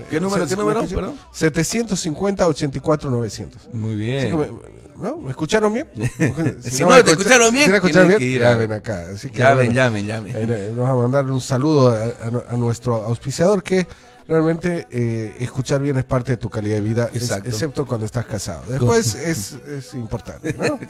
¿Qué 0.09 0.19
número, 0.19 0.47
qué 0.47 0.55
número, 0.55 0.85
perdón? 0.85 1.15
750 1.31 2.47
84 2.47 3.09
900. 3.09 3.69
Muy 3.73 3.89
Así 3.91 3.97
bien. 3.97 4.29
que 4.31 4.37
me- 4.37 4.77
¿No? 4.97 5.15
¿Me 5.17 5.29
escucharon 5.29 5.71
bien? 5.73 5.87
Si 6.63 6.83
no 6.83 7.03
te 7.03 7.11
escucharon 7.11 7.51
bien, 7.51 7.65
si 7.65 7.69
no 7.69 7.75
escucharon 7.75 8.07
bien, 8.07 8.17
que 8.19 8.25
ir 8.25 8.43
a- 8.43 8.55
ven 8.57 8.71
acá. 8.71 9.05
Así 9.13 9.29
que, 9.29 9.37
Llamen, 9.39 9.67
bueno, 9.67 9.73
llamen, 9.73 10.07
llamen. 10.07 10.35
ahí 10.35 10.45
le- 10.47 10.71
Vamos 10.71 10.89
a 10.89 10.95
mandar 11.03 11.25
un 11.31 11.39
saludo 11.39 11.89
a, 11.89 12.03
a- 12.03 12.53
a 12.53 12.57
nuestro 12.57 12.95
auspiciador 12.95 13.61
que 13.61 13.85
realmente 14.27 14.87
eh, 14.91 15.35
escuchar 15.39 15.81
bien 15.81 15.97
es 15.97 16.03
parte 16.05 16.33
de 16.33 16.37
tu 16.37 16.49
calidad 16.49 16.75
de 16.75 16.81
vida, 16.81 17.09
es- 17.13 17.31
excepto 17.31 17.85
cuando 17.85 18.05
estás 18.05 18.25
casado. 18.25 18.63
Después 18.67 19.15
es, 19.15 19.53
es 19.67 19.93
importante. 19.93 20.53
¿no? 20.53 20.79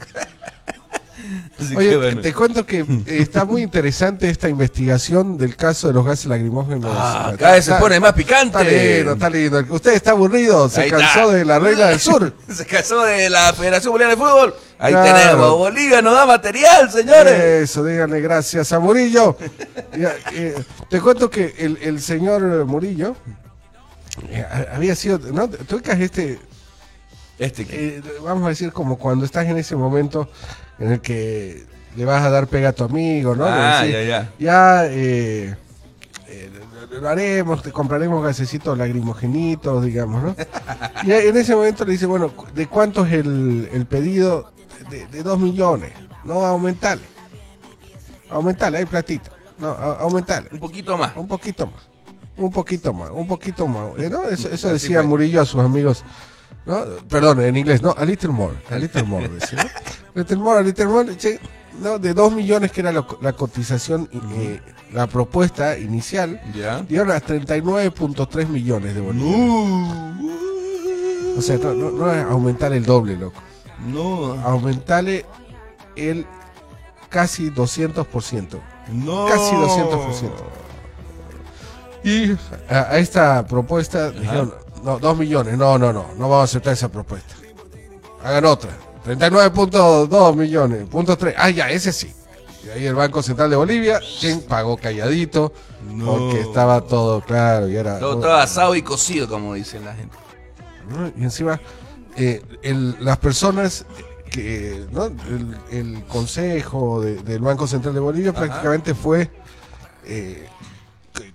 Así 1.58 1.76
Oye, 1.76 1.90
que 1.90 1.96
bueno. 1.96 2.20
te 2.22 2.32
cuento 2.32 2.64
que 2.64 2.78
eh, 2.80 3.04
está 3.06 3.44
muy 3.44 3.62
interesante 3.62 4.30
esta 4.30 4.48
investigación 4.48 5.36
del 5.36 5.56
caso 5.56 5.88
de 5.88 5.94
los 5.94 6.04
gases 6.04 6.26
lacrimógenos. 6.26 6.90
Ah, 6.96 7.34
cada 7.38 7.52
vez 7.54 7.64
se 7.64 7.74
pone 7.74 8.00
más 8.00 8.12
picante. 8.14 8.58
Está 8.58 8.62
lindo, 8.64 9.12
está 9.12 9.30
lindo. 9.30 9.74
Usted 9.74 9.92
está 9.94 10.10
aburrido, 10.12 10.68
se 10.68 10.82
Ahí 10.82 10.90
cansó 10.90 11.20
está. 11.24 11.34
de 11.34 11.44
la 11.44 11.58
regla 11.58 11.88
del 11.88 12.00
sur. 12.00 12.32
Se 12.48 12.64
casó 12.64 13.02
de 13.02 13.28
la 13.28 13.52
Federación 13.52 13.92
Boliviana 13.92 14.14
de 14.14 14.20
Fútbol. 14.22 14.54
Ahí 14.78 14.92
Claro. 14.92 15.18
tenemos. 15.18 15.58
Bolivia 15.58 16.00
nos 16.02 16.14
da 16.14 16.24
material, 16.26 16.90
señores. 16.90 17.32
Eso, 17.70 17.84
díganle 17.84 18.20
gracias 18.20 18.72
a 18.72 18.78
Murillo. 18.78 19.36
Eh, 20.32 20.54
te 20.88 21.00
cuento 21.00 21.28
que 21.28 21.54
el, 21.58 21.78
el 21.82 22.00
señor 22.00 22.64
Murillo 22.64 23.16
eh, 24.30 24.46
había 24.72 24.94
sido, 24.94 25.18
¿no? 25.32 25.48
Tú 25.48 25.76
ubicas 25.76 25.98
este, 26.00 26.38
Este 27.38 27.66
eh, 27.70 28.02
vamos 28.22 28.46
a 28.46 28.50
decir 28.50 28.72
como 28.72 28.96
cuando 28.98 29.24
estás 29.24 29.46
en 29.46 29.58
ese 29.58 29.74
momento 29.76 30.28
en 30.78 30.92
el 30.92 31.00
que 31.00 31.64
le 31.96 32.04
vas 32.04 32.22
a 32.24 32.30
dar 32.30 32.46
pega 32.46 32.70
a 32.70 32.72
tu 32.72 32.84
amigo, 32.84 33.34
¿no? 33.34 33.44
Ah, 33.46 33.80
decir, 33.82 33.94
ya, 33.94 34.02
ya. 34.04 34.32
Ya, 34.38 34.86
eh, 34.86 35.56
eh, 36.28 36.50
lo- 37.00 37.08
haremos, 37.08 37.62
te 37.62 37.72
compraremos 37.72 38.22
gasecitos 38.22 38.76
lagrimogenitos, 38.78 39.84
digamos, 39.84 40.22
¿no? 40.22 40.36
Y 41.04 41.12
en 41.12 41.36
ese 41.36 41.54
momento 41.54 41.84
le 41.84 41.92
dice, 41.92 42.06
bueno, 42.06 42.32
¿de 42.54 42.66
cuánto 42.66 43.04
es 43.06 43.12
el, 43.14 43.68
el 43.72 43.86
pedido? 43.86 44.52
De, 44.90 45.06
de 45.06 45.22
dos 45.22 45.38
millones. 45.38 45.92
No, 46.24 46.44
aumentale. 46.46 47.02
Aumentale, 48.30 48.78
hay 48.78 48.84
platito. 48.86 49.30
No, 49.58 49.68
a- 49.70 49.98
aumentale. 50.00 50.48
Un 50.52 50.58
poquito 50.60 50.96
más. 50.96 51.16
Un 51.16 51.26
poquito 51.28 51.66
más. 51.66 51.82
Un 52.36 52.52
poquito 52.52 52.92
más, 52.92 53.10
un 53.12 53.26
poquito 53.26 53.66
más. 53.66 53.96
¿no? 54.10 54.28
Eso, 54.28 54.68
decía. 54.72 55.02
Murillo 55.02 55.40
a 55.40 55.44
sus 55.44 55.60
amigos. 55.60 56.04
¿No? 56.66 56.84
Perdón, 57.08 57.40
en 57.42 57.56
inglés, 57.56 57.82
no, 57.82 57.94
a 57.96 58.04
little 58.04 58.30
more. 58.30 58.54
A 58.70 58.76
little 58.76 59.02
more, 59.04 59.28
decía, 59.40 59.64
¿no? 59.64 59.70
A 60.14 60.18
little 60.18 60.36
more, 60.36 60.58
a 60.60 60.62
little 60.62 60.86
more. 60.86 61.16
che, 61.16 61.40
no, 61.80 61.98
de 61.98 62.12
dos 62.14 62.32
millones 62.32 62.72
que 62.72 62.80
era 62.80 62.92
lo- 62.92 63.18
la 63.22 63.32
cotización, 63.32 64.08
eh, 64.12 64.60
la 64.92 65.06
propuesta 65.06 65.78
inicial, 65.78 66.40
Ya. 66.54 66.80
dieron 66.82 67.10
a 67.12 67.20
39.3 67.20 68.48
millones 68.48 68.94
de 68.94 69.00
bolívares. 69.00 69.38
No. 69.38 70.18
O 71.38 71.42
sea, 71.42 71.56
no, 71.58 71.72
no- 71.74 71.90
no 71.90 72.12
es 72.12 72.24
aumentar 72.24 72.72
el 72.72 72.84
doble, 72.84 73.16
loco. 73.16 73.40
No. 73.86 74.32
Aumentarle 74.42 75.24
el 75.94 76.26
casi 77.08 77.50
200%. 77.50 78.58
No. 78.92 79.26
Casi 79.26 79.54
200%. 79.54 80.30
Y 82.04 82.32
a, 82.68 82.78
a 82.90 82.98
esta 82.98 83.46
propuesta 83.46 84.10
dijeron, 84.10 84.52
no, 84.82 84.98
2 84.98 85.18
millones, 85.18 85.56
no, 85.58 85.78
no, 85.78 85.92
no, 85.92 86.06
no 86.16 86.28
vamos 86.28 86.40
a 86.40 86.44
aceptar 86.44 86.72
esa 86.72 86.88
propuesta. 86.88 87.34
Hagan 88.22 88.44
otra. 88.46 88.70
39.2 89.04 90.34
millones, 90.36 90.86
punto 90.88 91.16
3. 91.16 91.34
Ah, 91.38 91.50
ya, 91.50 91.70
ese 91.70 91.92
sí. 91.92 92.12
Y 92.66 92.70
ahí 92.70 92.86
el 92.86 92.94
Banco 92.94 93.22
Central 93.22 93.48
de 93.50 93.56
Bolivia, 93.56 94.00
quien 94.20 94.42
pagó 94.42 94.76
calladito, 94.76 95.52
No. 95.90 96.06
porque 96.18 96.40
estaba 96.40 96.80
todo 96.82 97.20
claro 97.22 97.68
y 97.68 97.76
era... 97.76 97.98
Todo, 97.98 98.18
todo 98.20 98.34
asado 98.34 98.74
y 98.74 98.82
cocido, 98.82 99.28
como 99.28 99.54
dicen 99.54 99.84
la 99.84 99.94
gente. 99.94 100.16
¿no? 100.90 101.10
Y 101.16 101.22
encima, 101.24 101.60
eh, 102.16 102.42
el- 102.62 102.96
las 103.00 103.16
personas 103.18 103.86
que, 104.30 104.84
¿no? 104.90 105.06
el, 105.06 105.56
el 105.70 106.04
consejo 106.06 107.00
de- 107.00 107.16
del 107.22 107.40
Banco 107.40 107.66
Central 107.66 107.94
de 107.94 108.00
Bolivia 108.00 108.30
Ajá. 108.32 108.40
prácticamente 108.40 108.94
fue, 108.94 109.30
eh, 110.04 110.46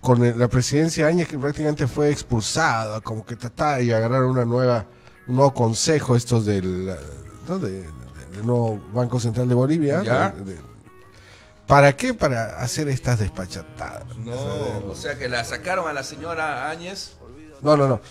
con 0.01 0.37
la 0.37 0.47
presidencia 0.47 1.07
Áñez, 1.07 1.27
que 1.27 1.37
prácticamente 1.37 1.87
fue 1.87 2.09
expulsado, 2.09 3.01
como 3.01 3.25
que 3.25 3.35
trataba 3.35 3.77
de 3.77 3.93
agarrar 3.93 4.23
una 4.23 4.45
nueva, 4.45 4.85
un 5.27 5.35
nuevo 5.35 5.53
consejo, 5.53 6.15
estos 6.15 6.45
del, 6.45 6.95
¿no? 7.47 7.59
de- 7.59 7.81
del 8.33 8.45
nuevo 8.45 8.81
Banco 8.93 9.19
Central 9.19 9.47
de 9.47 9.55
Bolivia. 9.55 10.01
Ya. 10.03 10.29
de- 10.31 10.53
de- 10.55 10.73
¿Para 11.67 11.95
qué? 11.95 12.13
Para 12.13 12.57
hacer 12.59 12.89
estas 12.89 13.19
despachatadas. 13.19 14.17
No. 14.17 14.33
O 14.89 14.95
sea 14.95 15.17
que 15.17 15.29
la 15.29 15.43
sacaron 15.45 15.87
a 15.87 15.93
la 15.93 16.03
señora 16.03 16.69
Áñez. 16.69 17.13
No, 17.61 17.77
no, 17.77 17.87
no. 17.87 18.01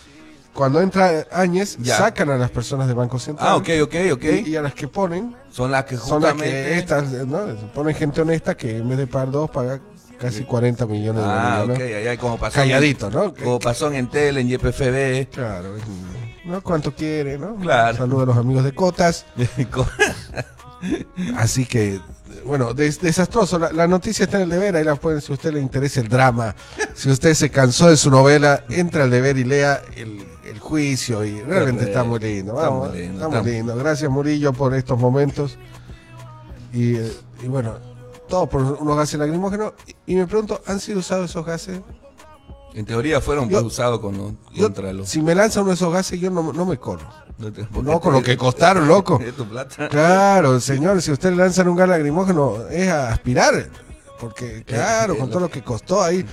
Cuando 0.54 0.80
entra 0.80 1.26
Áñez, 1.30 1.76
Ya. 1.78 1.96
sacan 1.98 2.30
a 2.30 2.36
las 2.36 2.50
personas 2.50 2.86
del 2.86 2.96
Banco 2.96 3.18
Central. 3.18 3.48
Ah, 3.50 3.56
ok, 3.56 3.68
ok, 3.84 3.94
ok. 4.12 4.24
Y, 4.24 4.50
y 4.50 4.56
a 4.56 4.62
las 4.62 4.74
que 4.74 4.86
ponen, 4.88 5.34
Son 5.50 5.70
las 5.70 5.84
que 5.84 5.96
son 5.96 6.22
las 6.22 6.32
justamente. 6.32 6.50
que 6.50 6.78
estas, 6.78 7.10
¿no? 7.26 7.38
Ponen 7.74 7.94
gente 7.94 8.20
honesta 8.22 8.54
que 8.56 8.78
en 8.78 8.88
vez 8.88 8.98
de 8.98 9.06
pagar 9.06 9.30
dos, 9.30 9.50
paga 9.50 9.80
casi 10.22 10.44
40 10.44 10.86
millones 10.86 11.22
de 11.24 11.28
Ah, 11.30 11.58
ok, 11.62 11.68
bolivianos. 11.68 11.96
ahí 11.98 12.06
hay 12.08 12.16
como 12.18 12.38
pasó. 12.38 12.54
Calladito, 12.56 13.10
¿no? 13.10 13.34
Como 13.34 13.58
pasó 13.58 13.88
en 13.88 13.94
Entel, 13.96 14.38
en 14.38 14.48
YPFB. 14.48 15.28
Claro, 15.30 15.74
¿no? 16.44 16.62
¿Cuánto 16.62 16.94
quiere, 16.94 17.38
no? 17.38 17.56
Claro. 17.56 17.96
Saludos 17.98 18.22
a 18.22 18.26
los 18.26 18.36
amigos 18.36 18.64
de 18.64 18.72
Cotas. 18.72 19.26
Así 21.36 21.64
que, 21.64 22.00
bueno, 22.44 22.74
des- 22.74 23.00
desastroso. 23.00 23.58
La, 23.58 23.72
la 23.72 23.86
noticia 23.86 24.24
está 24.24 24.38
en 24.38 24.44
el 24.44 24.48
deber, 24.50 24.74
ahí 24.76 24.84
la 24.84 24.96
pueden, 24.96 25.20
si 25.20 25.30
a 25.32 25.34
usted 25.34 25.52
le 25.52 25.60
interesa 25.60 26.00
el 26.00 26.08
drama, 26.08 26.54
si 26.94 27.08
usted 27.10 27.34
se 27.34 27.50
cansó 27.50 27.88
de 27.88 27.96
su 27.96 28.10
novela, 28.10 28.64
entra 28.68 29.04
al 29.04 29.10
deber 29.10 29.38
y 29.38 29.44
lea 29.44 29.80
el, 29.96 30.24
el 30.44 30.58
juicio 30.58 31.24
y 31.24 31.40
realmente 31.42 31.84
está 31.84 32.02
muy 32.02 32.18
lindo. 32.18 32.54
Vamos, 32.54 32.94
está 32.96 33.28
muy 33.28 33.44
lindo. 33.50 33.76
Gracias 33.76 34.10
Murillo 34.10 34.52
por 34.52 34.74
estos 34.74 34.98
momentos. 34.98 35.56
Y, 36.72 36.96
eh, 36.96 37.12
y 37.44 37.46
bueno, 37.46 37.76
todo 38.32 38.46
por 38.46 38.62
unos 38.62 38.96
gases 38.96 39.20
lacrimógenos. 39.20 39.74
Y, 40.06 40.14
y 40.14 40.16
me 40.16 40.26
pregunto, 40.26 40.62
¿han 40.66 40.80
sido 40.80 41.00
usados 41.00 41.28
esos 41.30 41.44
gases? 41.44 41.80
en 42.74 42.86
teoría 42.86 43.20
fueron 43.20 43.50
Yo- 43.50 43.62
usados 43.62 44.00
con 44.00 44.16
los- 44.16 44.32
Yo, 44.54 44.62
contra 44.64 44.90
los. 44.94 45.06
si 45.06 45.20
me 45.20 45.34
lanzan 45.34 45.64
uno 45.64 45.72
de 45.72 45.74
esos 45.74 45.92
gases, 45.92 46.18
yo 46.18 46.30
no, 46.30 46.54
no 46.54 46.64
me 46.64 46.78
corro. 46.78 47.06
No, 47.36 47.52
te- 47.52 47.66
No, 47.82 48.00
con 48.00 48.14
lo 48.14 48.22
que 48.22 48.34
costaron, 48.38 48.88
loco. 48.88 49.20
Es 49.20 49.34
tu 49.36 49.44
plata. 49.44 49.90
Claro, 49.90 50.58
señor, 50.58 51.02
si 51.02 51.12
usted 51.12 51.30
le 51.32 51.36
lanzan 51.36 51.68
un 51.68 51.76
gas 51.76 51.90
lacrimógeno 51.90 52.66
es 52.70 52.88
a 52.88 53.10
aspirar. 53.12 53.68
Porque, 54.22 54.62
claro, 54.64 55.18
con 55.18 55.28
todo 55.28 55.40
lo 55.40 55.50
que 55.50 55.62
costó 55.62 56.00
ahí. 56.00 56.24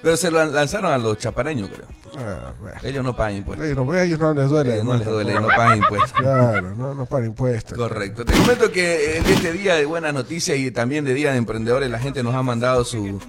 Pero 0.00 0.16
se 0.16 0.30
lo 0.30 0.44
lanzaron 0.44 0.92
a 0.92 0.96
los 0.98 1.18
chapareños, 1.18 1.70
creo. 1.74 1.86
ah, 2.24 2.52
bueno, 2.60 2.78
Ellos 2.84 3.02
no 3.04 3.16
pagan 3.16 3.38
impuestos. 3.38 3.74
bueno, 3.84 4.00
a 4.00 4.04
ellos 4.04 4.20
no 4.20 4.32
les 4.32 4.48
duele. 4.48 4.74
Ellos 4.74 4.84
no 4.84 4.94
les 4.96 5.06
duele, 5.06 5.34
no 5.34 5.48
pagan 5.48 5.78
impuestos. 5.78 6.12
Claro, 6.12 6.74
no, 6.76 6.94
no 6.94 7.04
para 7.06 7.26
impuestos. 7.26 7.76
Correcto. 7.76 8.24
Te 8.24 8.32
comento 8.32 8.70
que 8.70 9.16
en 9.16 9.26
este 9.26 9.52
día 9.52 9.74
de 9.74 9.84
buenas 9.86 10.14
noticias 10.14 10.56
y 10.56 10.70
también 10.70 11.04
de 11.04 11.14
Día 11.14 11.32
de 11.32 11.38
Emprendedores, 11.38 11.90
la 11.90 11.98
gente 11.98 12.22
nos 12.22 12.36
ha 12.36 12.44
mandado 12.44 12.84
su, 12.84 13.20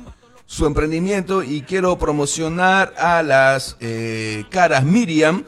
su 0.46 0.68
emprendimiento 0.68 1.42
y 1.42 1.64
quiero 1.64 1.98
promocionar 1.98 2.94
a 3.00 3.24
las 3.24 3.78
eh, 3.80 4.46
caras 4.52 4.84
Miriam. 4.84 5.44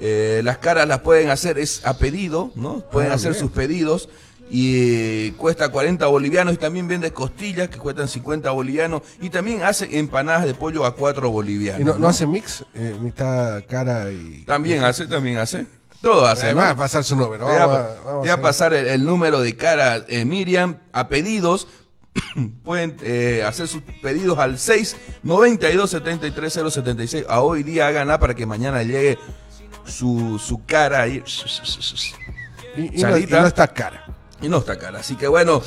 Eh, 0.00 0.40
las 0.42 0.58
caras 0.58 0.88
las 0.88 0.98
pueden 1.02 1.30
hacer 1.30 1.56
es 1.60 1.86
a 1.86 1.96
pedido, 1.96 2.50
¿no? 2.56 2.80
Pueden 2.90 3.12
Ah, 3.12 3.14
hacer 3.14 3.30
bien. 3.30 3.40
sus 3.44 3.52
pedidos 3.52 4.08
y 4.50 5.26
eh, 5.28 5.34
cuesta 5.36 5.68
40 5.70 6.06
bolivianos 6.06 6.54
y 6.54 6.56
también 6.58 6.86
vende 6.86 7.12
costillas 7.12 7.68
que 7.68 7.78
cuestan 7.78 8.08
50 8.08 8.50
bolivianos 8.50 9.02
y 9.20 9.30
también 9.30 9.62
hace 9.62 9.98
empanadas 9.98 10.44
de 10.44 10.54
pollo 10.54 10.84
a 10.84 10.94
4 10.94 11.30
bolivianos. 11.30 11.80
¿Y 11.80 11.84
no, 11.84 11.92
no 11.94 11.98
¿no? 12.00 12.08
hace 12.08 12.26
mix? 12.26 12.64
Eh, 12.74 12.96
mitad 13.00 13.62
cara 13.68 14.10
y. 14.12 14.44
También 14.46 14.84
hace, 14.84 15.06
también 15.06 15.38
hace. 15.38 15.66
Todo 16.02 16.26
hace. 16.26 16.46
Además, 16.46 16.70
¿no? 16.70 16.76
pasar 16.76 17.02
su 17.04 17.16
número. 17.16 17.46
Voy 17.46 17.56
a, 17.56 17.66
Vamos 17.66 18.28
a- 18.28 18.30
a 18.30 18.34
a 18.34 18.40
pasar 18.42 18.74
el, 18.74 18.86
el 18.86 19.04
número 19.04 19.40
de 19.40 19.56
cara 19.56 20.04
eh, 20.08 20.24
Miriam 20.26 20.78
a 20.92 21.08
pedidos. 21.08 21.66
Pueden 22.62 22.96
eh, 23.02 23.42
hacer 23.46 23.66
sus 23.66 23.82
pedidos 24.02 24.38
al 24.38 24.58
6 24.58 24.96
92 25.22 25.90
73 25.90 26.52
076. 26.52 27.24
A 27.28 27.40
hoy 27.40 27.62
día 27.62 27.88
háganla 27.88 28.20
para 28.20 28.34
que 28.34 28.44
mañana 28.46 28.82
llegue 28.82 29.18
su, 29.86 30.38
su 30.38 30.64
cara 30.64 31.02
ahí. 31.02 31.22
Y, 32.76 33.00
y 33.00 33.02
no, 33.02 33.16
y 33.16 33.26
no 33.26 33.46
está 33.46 33.66
cara. 33.68 34.04
Y 34.44 34.48
no 34.48 34.58
está 34.58 34.78
cara. 34.78 34.98
Así 35.00 35.16
que 35.16 35.26
bueno, 35.28 35.62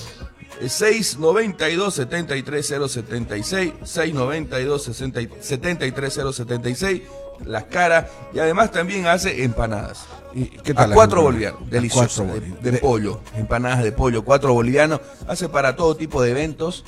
eh, 0.62 0.70
692 0.70 1.94
73076 1.96 3.74
692 3.84 4.84
60 4.84 5.20
73076 5.42 7.02
las 7.46 7.66
caras 7.66 8.06
y 8.34 8.40
además 8.40 8.72
también 8.72 9.06
hace 9.08 9.44
empanadas. 9.44 10.06
¿Y 10.34 10.46
qué 10.46 10.72
A 10.72 10.76
tal 10.76 10.94
cuatro 10.94 11.22
bolivianos, 11.22 11.70
delicioso, 11.70 12.24
cuatro 12.24 12.26
de, 12.26 12.32
bolivianos. 12.40 12.64
de 12.64 12.72
De- 12.72 12.78
pollo, 12.80 13.22
empanadas 13.36 13.84
de 13.84 13.92
pollo, 13.92 14.24
cuatro 14.24 14.54
bolivianos, 14.54 15.02
hace 15.28 15.48
para 15.50 15.76
todo 15.76 15.96
tipo 15.96 16.22
de 16.22 16.32
eventos, 16.32 16.84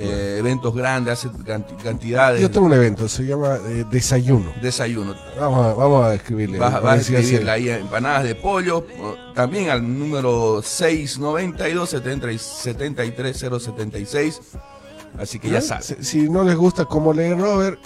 eh, 0.00 0.36
eventos 0.38 0.74
grandes, 0.74 1.12
hace 1.14 1.28
canti- 1.44 1.74
cantidades, 1.82 2.40
Yo 2.40 2.50
tengo 2.50 2.66
un 2.66 2.72
evento, 2.72 3.08
se 3.08 3.24
llama 3.24 3.58
eh, 3.68 3.84
Desayuno. 3.90 4.52
desayuno. 4.62 5.14
Vamos 5.38 5.66
a, 5.66 5.74
vamos 5.74 6.06
a 6.06 6.14
escribirle. 6.14 6.58
Vas, 6.58 6.74
a 6.74 6.80
vas 6.80 7.00
escribirle 7.00 7.50
ahí 7.50 7.68
empanadas 7.68 8.24
de 8.24 8.34
pollo, 8.34 8.86
también 9.34 9.68
al 9.70 9.82
número 9.98 10.62
692 10.62 11.90
73076 11.90 14.40
Así 15.18 15.38
que 15.40 15.50
ya 15.50 15.58
¿Eh? 15.58 15.62
saben. 15.62 15.82
Si, 15.82 15.96
si 16.04 16.28
no 16.30 16.44
les 16.44 16.54
gusta 16.56 16.84
cómo 16.84 17.12
lee 17.12 17.34
Robert, 17.34 17.80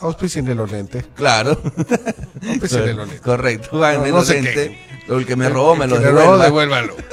auspicienle 0.00 0.54
los 0.56 0.70
lentes. 0.72 1.04
Claro. 1.14 1.56
Auspicienle 2.48 2.94
los 2.94 3.06
lentes. 3.08 3.20
Correcto. 3.20 3.78
Va, 3.78 3.92
No, 3.94 4.00
no 4.06 4.08
lo 4.08 4.24
sente. 4.24 4.52
quejen. 4.52 4.76
El 5.08 5.24
que 5.26 5.36
me 5.36 5.48
robó 5.48 5.76
me 5.76 5.84
El 5.84 5.90
lo 5.90 5.98
devuélvalo. 6.38 6.94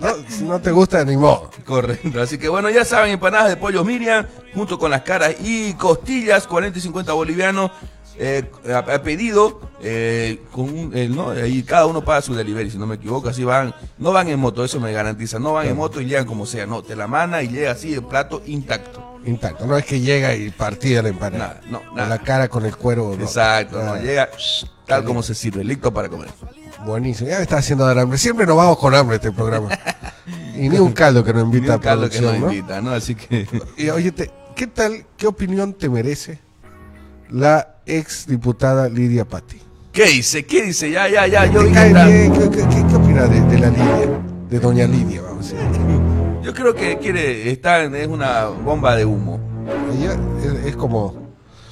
No, 0.00 0.08
si 0.28 0.44
no 0.44 0.60
te 0.60 0.70
gusta, 0.70 1.04
ni 1.04 1.16
modo. 1.16 1.50
Correcto. 1.64 2.20
Así 2.20 2.38
que 2.38 2.48
bueno, 2.48 2.70
ya 2.70 2.84
saben, 2.84 3.12
empanadas 3.12 3.48
de 3.48 3.56
pollo 3.56 3.84
Miriam, 3.84 4.26
junto 4.54 4.78
con 4.78 4.90
las 4.90 5.02
caras 5.02 5.34
y 5.42 5.74
costillas, 5.74 6.46
40 6.46 6.78
y 6.78 6.82
50 6.82 7.12
bolivianos. 7.12 7.70
eh, 8.20 8.50
a, 8.72 8.78
a 8.78 9.02
pedido, 9.02 9.60
eh, 9.80 10.42
con 10.50 10.64
un, 10.64 10.96
eh, 10.96 11.08
¿no? 11.08 11.30
Ahí 11.30 11.62
cada 11.62 11.86
uno 11.86 12.04
paga 12.04 12.20
su 12.20 12.34
delivery, 12.34 12.68
si 12.68 12.76
no 12.76 12.84
me 12.86 12.96
equivoco, 12.96 13.28
así 13.28 13.44
van, 13.44 13.72
no 13.98 14.10
van 14.10 14.26
en 14.28 14.40
moto, 14.40 14.64
eso 14.64 14.80
me 14.80 14.92
garantiza, 14.92 15.38
no 15.38 15.52
van 15.52 15.68
en 15.68 15.76
moto 15.76 16.00
y 16.00 16.06
llegan 16.06 16.24
como 16.26 16.44
sea, 16.44 16.66
no, 16.66 16.82
te 16.82 16.96
la 16.96 17.06
manda 17.06 17.40
y 17.44 17.48
llega 17.48 17.70
así 17.70 17.94
el 17.94 18.02
plato 18.02 18.42
intacto. 18.46 19.20
Intacto. 19.24 19.66
No 19.66 19.76
es 19.76 19.84
que 19.84 20.00
llega 20.00 20.34
y 20.34 20.50
partida 20.50 21.00
la 21.02 21.10
empanada. 21.10 21.60
Nada, 21.60 21.60
no, 21.70 21.80
Con 21.84 21.94
nada. 21.94 22.08
la 22.08 22.18
cara 22.18 22.48
con 22.48 22.66
el 22.66 22.74
cuero. 22.76 23.14
no. 23.16 23.22
Exacto, 23.24 23.80
no, 23.84 23.96
llega 23.96 24.28
tal 24.88 25.04
como 25.04 25.22
se 25.22 25.34
sirve, 25.34 25.62
listo 25.62 25.92
para 25.92 26.08
comer. 26.08 26.28
Buenísimo. 26.84 27.28
Ya 27.30 27.36
me 27.36 27.42
está 27.42 27.58
haciendo 27.58 27.86
dar 27.86 27.98
hambre. 27.98 28.18
Siempre 28.18 28.46
nos 28.46 28.56
vamos 28.56 28.78
con 28.78 28.94
hambre 28.94 29.16
este 29.16 29.30
programa. 29.32 29.68
y 30.56 30.68
ni 30.68 30.78
un 30.78 30.92
caldo 30.92 31.22
que 31.22 31.32
nos 31.32 31.44
invita 31.44 31.66
Ni 31.66 31.72
a 31.72 31.76
un 31.76 31.80
caldo 31.82 32.10
que 32.10 32.20
nos 32.20 32.38
¿no? 32.38 32.46
invita, 32.52 32.80
¿no? 32.80 32.90
Así 32.92 33.14
que 33.14 33.46
Y 33.76 33.90
oye, 33.90 34.12
¿qué 34.56 34.66
tal, 34.66 35.04
qué 35.16 35.26
opinión 35.26 35.74
te 35.74 35.88
merece 35.88 36.38
la 37.30 37.76
ex 37.86 38.26
diputada 38.26 38.88
Lidia 38.88 39.24
Patti? 39.24 39.60
¿Qué 39.92 40.06
dice? 40.06 40.46
¿Qué 40.46 40.62
dice? 40.62 40.90
Ya, 40.90 41.08
ya, 41.08 41.26
ya, 41.26 41.46
yo. 41.46 41.60
¿Qué, 41.64 41.72
qué, 41.72 42.50
qué- 42.50 42.86
qué 42.88 42.94
opina 42.96 43.26
de, 43.26 43.40
de 43.40 43.58
la 43.58 43.68
Lidia? 43.70 44.20
De 44.48 44.60
doña 44.60 44.86
Lidia, 44.86 45.22
vamos 45.22 45.52
a 45.52 45.56
decir. 45.56 45.82
Yo 46.42 46.54
creo 46.54 46.74
que 46.74 46.98
quiere, 46.98 47.50
está, 47.50 47.82
es 47.82 48.06
una 48.08 48.44
bomba 48.46 48.94
de 48.96 49.04
humo. 49.04 49.38
Ella 49.94 50.16
es, 50.42 50.66
es 50.68 50.76
como... 50.76 51.27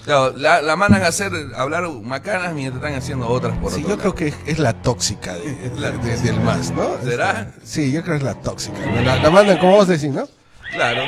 Claro, 0.07 0.33
la, 0.37 0.63
la 0.63 0.77
mandan 0.77 1.03
a 1.03 1.09
hacer, 1.09 1.31
a 1.55 1.61
hablar 1.63 1.87
macanas 2.03 2.55
mientras 2.55 2.83
están 2.83 2.97
haciendo 2.97 3.27
otras 3.29 3.59
por 3.59 3.71
Sí, 3.73 3.81
otro 3.83 3.89
yo 3.91 3.97
lado. 3.97 4.15
creo 4.15 4.15
que 4.15 4.51
es, 4.51 4.59
la 4.59 4.73
tóxica 4.73 5.35
de, 5.35 5.73
La 5.79 5.91
de- 5.91 6.17
del 6.19 6.41
MAS, 6.41 6.71
¿no? 6.71 6.97
¿Será? 7.05 7.51
Sí, 7.65 7.93
yo 7.93 8.03
creo 8.03 8.15
que 8.15 8.19
es 8.19 8.23
la 8.25 8.41
tóxica. 8.41 8.79
La, 9.05 9.17
la 9.17 9.31
mandan 9.31 9.59
como 9.59 9.73
vos 9.77 9.89
decís, 9.89 10.11
¿no? 10.13 10.27
Claro. 10.73 11.03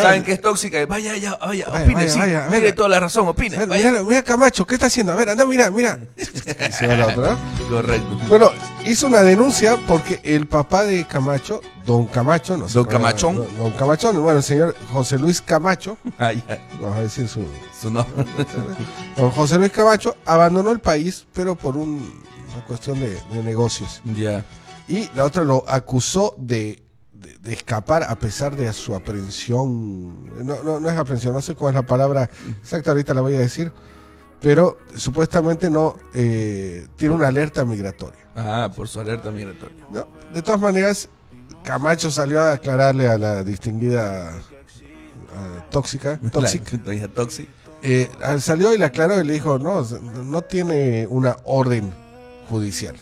Saben 0.00 0.22
que 0.24 0.32
es 0.32 0.40
tóxica. 0.40 0.84
Vaya, 0.86 1.16
ya, 1.16 1.36
vaya, 1.36 1.66
Vaya, 1.68 1.84
opine, 1.84 1.94
vaya, 1.94 2.08
sí. 2.12 2.18
vaya, 2.18 2.48
Tiene 2.48 2.60
vaya. 2.64 2.74
toda 2.74 2.88
la 2.88 3.00
razón, 3.00 3.28
opine. 3.28 3.56
Mira, 3.56 3.66
vaya. 3.66 3.90
mira, 3.90 4.02
mira 4.02 4.22
Camacho, 4.22 4.66
¿qué 4.66 4.74
está 4.74 4.86
haciendo? 4.86 5.12
A 5.12 5.16
ver, 5.16 5.28
anda, 5.30 5.44
mira, 5.46 5.70
mira. 5.70 5.98
Y 6.16 6.24
se 6.72 6.86
va 6.86 6.94
la 6.96 7.06
otra. 7.08 7.36
Correcto. 7.68 8.18
Bueno, 8.28 8.50
hizo 8.86 9.06
una 9.06 9.22
denuncia 9.22 9.76
porque 9.86 10.20
el 10.24 10.46
papá 10.46 10.84
de 10.84 11.04
Camacho, 11.06 11.60
don 11.86 12.06
Camacho, 12.06 12.56
no 12.56 12.68
sé 12.68 12.74
Don 12.74 12.84
cuál 12.84 12.96
era, 12.96 13.04
Camachón. 13.08 13.36
Don, 13.36 13.58
don 13.58 13.70
Camachón, 13.72 14.22
bueno, 14.22 14.38
el 14.38 14.44
señor 14.44 14.74
José 14.92 15.18
Luis 15.18 15.40
Camacho, 15.42 15.98
Ah, 16.18 16.32
ya. 16.32 16.58
vamos 16.80 16.96
a 16.98 17.02
decir 17.02 17.28
su. 17.28 17.46
Su 17.80 17.90
nombre. 17.90 18.24
Don 19.16 19.30
José 19.30 19.58
Luis 19.58 19.72
Camacho 19.72 20.16
abandonó 20.24 20.70
el 20.70 20.80
país, 20.80 21.26
pero 21.32 21.54
por 21.54 21.76
un- 21.76 22.22
una 22.54 22.64
cuestión 22.66 22.98
de, 23.00 23.18
de 23.32 23.42
negocios. 23.42 24.00
ya. 24.16 24.44
Y 24.88 25.08
la 25.14 25.24
otra 25.24 25.44
lo 25.44 25.64
acusó 25.68 26.34
de, 26.38 26.81
de- 27.42 27.52
escapar 27.52 28.04
a 28.04 28.16
pesar 28.16 28.56
de 28.56 28.72
su 28.72 28.94
aprehensión. 28.94 30.44
No, 30.44 30.62
no, 30.62 30.80
no 30.80 30.90
es 30.90 30.96
aprehensión, 30.96 31.34
no 31.34 31.40
sé 31.42 31.54
cuál 31.54 31.74
es 31.74 31.80
la 31.82 31.86
palabra 31.86 32.28
exacta, 32.60 32.90
ahorita 32.90 33.14
la 33.14 33.20
voy 33.20 33.34
a 33.34 33.40
decir. 33.40 33.72
Pero 34.40 34.78
supuestamente 34.96 35.70
no 35.70 35.96
eh, 36.14 36.86
tiene 36.96 37.14
una 37.14 37.28
alerta 37.28 37.64
migratoria. 37.64 38.18
Ah, 38.34 38.70
por 38.74 38.88
su 38.88 38.98
alerta 38.98 39.30
migratoria. 39.30 39.86
No, 39.90 40.08
de 40.34 40.42
todas 40.42 40.60
maneras, 40.60 41.08
Camacho 41.62 42.10
salió 42.10 42.40
a 42.40 42.52
aclararle 42.54 43.06
a 43.08 43.18
la 43.18 43.44
distinguida 43.44 44.30
ah, 45.36 45.64
tóxica, 45.70 46.18
tóxica. 46.32 46.76
La- 46.84 47.08
Toxic. 47.08 47.48
Eh, 47.84 48.08
salió 48.38 48.72
y 48.74 48.78
le 48.78 48.84
aclaró 48.84 49.20
y 49.20 49.24
le 49.24 49.32
dijo, 49.32 49.58
no, 49.58 49.82
no 50.24 50.42
tiene 50.42 51.06
una 51.08 51.36
orden 51.44 51.92
judicial. 52.48 52.96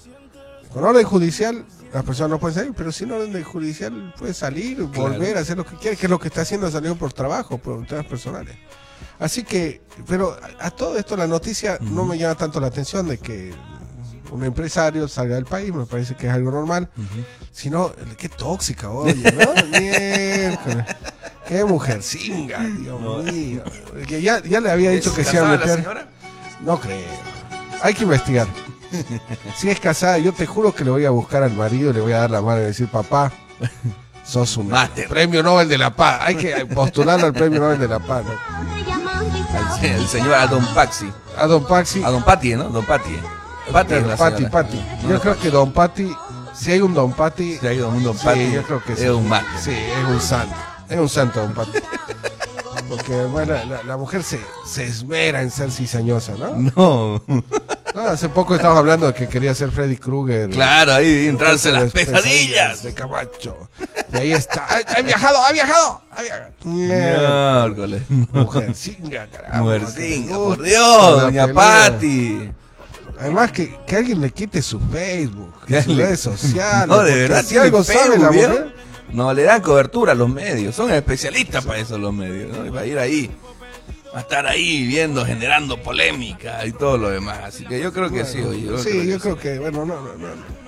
Con 0.73 0.85
orden 0.85 1.05
judicial, 1.05 1.65
las 1.93 2.05
personas 2.05 2.31
no 2.31 2.39
pueden 2.39 2.55
salir, 2.55 2.73
pero 2.77 2.93
sin 2.93 3.11
orden 3.11 3.43
judicial 3.43 4.15
puede 4.19 4.35
salir, 4.35 4.83
volver 4.83 5.37
a 5.37 5.41
hacer 5.41 5.57
lo 5.57 5.67
que 5.67 5.77
quiere, 5.77 5.97
que 5.97 6.07
es 6.07 6.11
lo 6.11 6.19
que 6.19 6.29
está 6.29 6.43
haciendo, 6.43 6.71
salió 6.71 6.95
por 6.97 7.13
trabajo, 7.13 7.59
por 7.59 7.87
temas 7.87 8.07
personales. 8.07 8.57
Así 9.19 9.43
que, 9.45 9.83
pero 10.07 10.37
a, 10.61 10.67
a 10.67 10.71
todo 10.71 10.97
esto 10.99 11.17
la 11.17 11.27
noticia 11.27 11.79
no 11.81 12.05
me 12.05 12.17
llama 12.19 12.35
tanto 12.37 12.61
la 12.61 12.69
atención 12.69 13.09
de 13.09 13.19
que 13.19 13.53
un 14.31 14.45
empresario 14.45 15.09
salga 15.09 15.35
del 15.35 15.45
país, 15.45 15.75
me 15.75 15.87
parece 15.87 16.15
que 16.15 16.29
es 16.29 16.33
algo 16.33 16.51
normal, 16.53 16.89
sino, 17.51 17.93
qué 18.17 18.29
tóxica, 18.29 18.91
oye, 18.91 19.33
¿no? 19.33 19.53
Qué 21.49 21.65
mujer 21.65 22.01
singa, 22.01 22.61
Dios 22.61 23.25
mío. 23.25 23.65
Ya, 24.09 24.41
ya 24.41 24.61
le 24.61 24.71
había 24.71 24.91
dicho 24.91 25.11
¿Es 25.11 25.17
que 25.17 25.25
se 25.25 25.37
iba 25.37 25.49
a 25.49 25.57
meter. 25.59 25.79
señora? 25.79 26.09
No 26.65 26.79
creo. 26.79 27.09
Hay 27.83 27.93
que 27.93 28.05
investigar. 28.05 28.47
Si 29.57 29.69
es 29.71 29.79
casada, 29.81 30.19
yo 30.19 30.33
te 30.33 30.47
juro 30.47 30.75
que 30.75 30.85
le 30.85 30.91
voy 30.91 31.05
a 31.05 31.11
buscar 31.11 31.43
al 31.43 31.53
marido 31.53 31.91
y 31.91 31.95
le 31.95 32.01
voy 32.01 32.13
a 32.13 32.19
dar 32.21 32.31
la 32.31 32.41
mano 32.43 32.61
y 32.61 32.65
decir, 32.65 32.89
papá, 32.89 33.33
sos 34.25 34.57
un 34.57 34.69
Máster. 34.69 35.09
premio 35.09 35.43
Nobel 35.43 35.69
de 35.69 35.79
la 35.79 35.95
Paz. 35.95 36.21
Hay 36.23 36.35
que 36.37 36.67
postularlo 36.67 37.27
al 37.27 37.33
premio 37.33 37.61
Nobel 37.61 37.79
de 37.79 37.89
la 37.89 37.99
Paz. 37.99 38.25
¿no? 38.25 38.33
El, 39.59 39.81
se- 39.81 39.95
el 39.95 40.07
señor 40.09 40.35
a 40.35 40.47
Don 40.47 40.65
Paxi. 40.75 41.11
A 41.37 41.47
Don 41.47 41.67
Paxi. 41.67 42.03
A 42.05 42.11
Don 42.11 42.23
Pati, 42.23 42.55
¿no? 42.55 42.65
Don 42.65 42.85
Pati. 42.85 43.19
Pati 43.73 43.95
es 43.95 44.07
la 44.07 44.17
Pati, 44.17 44.37
señora. 44.37 44.51
Pati. 44.53 44.81
Yo 45.09 45.21
creo 45.21 45.39
que 45.39 45.51
Don 45.51 45.73
Pati, 45.73 46.13
si 46.55 46.73
hay 46.73 46.81
un 46.81 46.95
Don 46.95 47.13
Pati, 47.13 47.59
Si 47.59 47.67
hay 47.67 47.81
un 47.81 48.03
Don 48.03 48.17
sí, 48.17 48.25
Pati, 48.25 48.53
yo 48.53 48.63
creo 48.63 48.83
que 48.85 48.97
sí. 48.97 49.05
es 49.05 49.11
un 49.11 49.29
máster. 49.29 49.61
Sí, 49.61 49.71
es 49.73 50.05
un 50.09 50.21
santo. 50.21 50.55
Es 50.89 50.99
un 50.99 51.09
santo 51.09 51.41
Don 51.41 51.53
Pati. 51.55 51.79
Porque 52.89 53.15
bueno, 53.27 53.55
la, 53.69 53.83
la 53.85 53.97
mujer 53.97 54.23
se, 54.25 54.41
se 54.67 54.85
esmera 54.85 55.43
en 55.43 55.51
ser 55.53 55.71
cizañosa, 55.71 56.33
¿no? 56.37 56.57
No. 56.75 57.23
No, 57.95 58.03
Hace 58.03 58.29
poco 58.29 58.55
estábamos 58.55 58.81
hablando 58.81 59.07
de 59.09 59.15
que 59.15 59.29
quería 59.29 59.55
ser 59.55 59.71
Freddy 59.73 59.97
Krueger. 59.97 60.51
Claro, 60.51 60.93
ahí 60.95 61.27
entrarse 61.27 61.73
las 61.73 61.85
Las 61.85 61.93
pesadillas. 61.93 62.83
De 62.83 62.95
Camacho. 62.95 63.69
Y 64.13 64.17
ahí 64.17 64.33
está. 64.33 64.67
¡Ha, 64.69 65.03
viajado! 65.03 65.39
¡Ha 65.45 65.53
viajado! 65.53 66.01
¡Ha 66.13 66.23
viajado! 66.23 66.51
Mierda. 66.65 67.65
Miércoles. 67.67 68.03
Mujer 68.09 68.75
singa, 68.75 69.27
carajo. 69.27 69.65
Mujer 69.65 69.81
que 69.87 69.91
singa, 69.93 70.33
le 70.33 70.37
por 70.45 70.63
Dios, 70.63 71.21
doña. 71.23 71.53
Pati. 71.53 72.51
Además, 73.19 73.53
que, 73.53 73.77
que 73.87 73.97
alguien 73.97 74.21
le 74.21 74.31
quite 74.31 74.63
su 74.63 74.81
Facebook, 74.81 75.53
Que 75.67 75.83
sus 75.83 75.95
le- 75.95 76.05
redes 76.07 76.21
sociales. 76.21 76.89
No, 76.89 77.01
de 77.03 77.15
verdad, 77.15 77.45
si 77.45 77.59
algo 77.59 77.85
sabe 77.85 78.19
la 78.19 78.31
mujer. 78.31 78.75
No, 79.13 79.35
le 79.35 79.43
dan 79.43 79.61
cobertura 79.61 80.13
a 80.13 80.15
los 80.15 80.29
medios. 80.29 80.75
Son 80.77 80.91
especialistas 80.93 81.65
para 81.65 81.81
eso 81.81 81.99
los 81.99 82.15
medios, 82.15 82.57
¿no? 82.57 82.73
Para 82.73 82.87
ir 82.87 82.99
ahí. 82.99 83.31
A 84.13 84.21
estar 84.21 84.47
ahí 84.47 84.87
viendo, 84.87 85.25
generando 85.25 85.81
polémica 85.83 86.67
y 86.67 86.73
todo 86.73 86.99
lo 86.99 87.11
demás. 87.11 87.39
Así 87.45 87.65
que 87.65 87.81
yo 87.81 87.93
creo 87.93 88.11
que 88.11 88.25
sí, 88.25 88.41
oye. 88.43 88.63
yo 88.67 88.79
sí, 88.79 88.91
creo 88.91 89.01
que 89.03 89.07
yo 89.07 89.15
sí. 89.15 89.21
creo 89.21 89.39
que, 89.39 89.59
bueno, 89.61 89.87
no, 89.87 90.01
no, 90.01 90.15
no. 90.15 90.61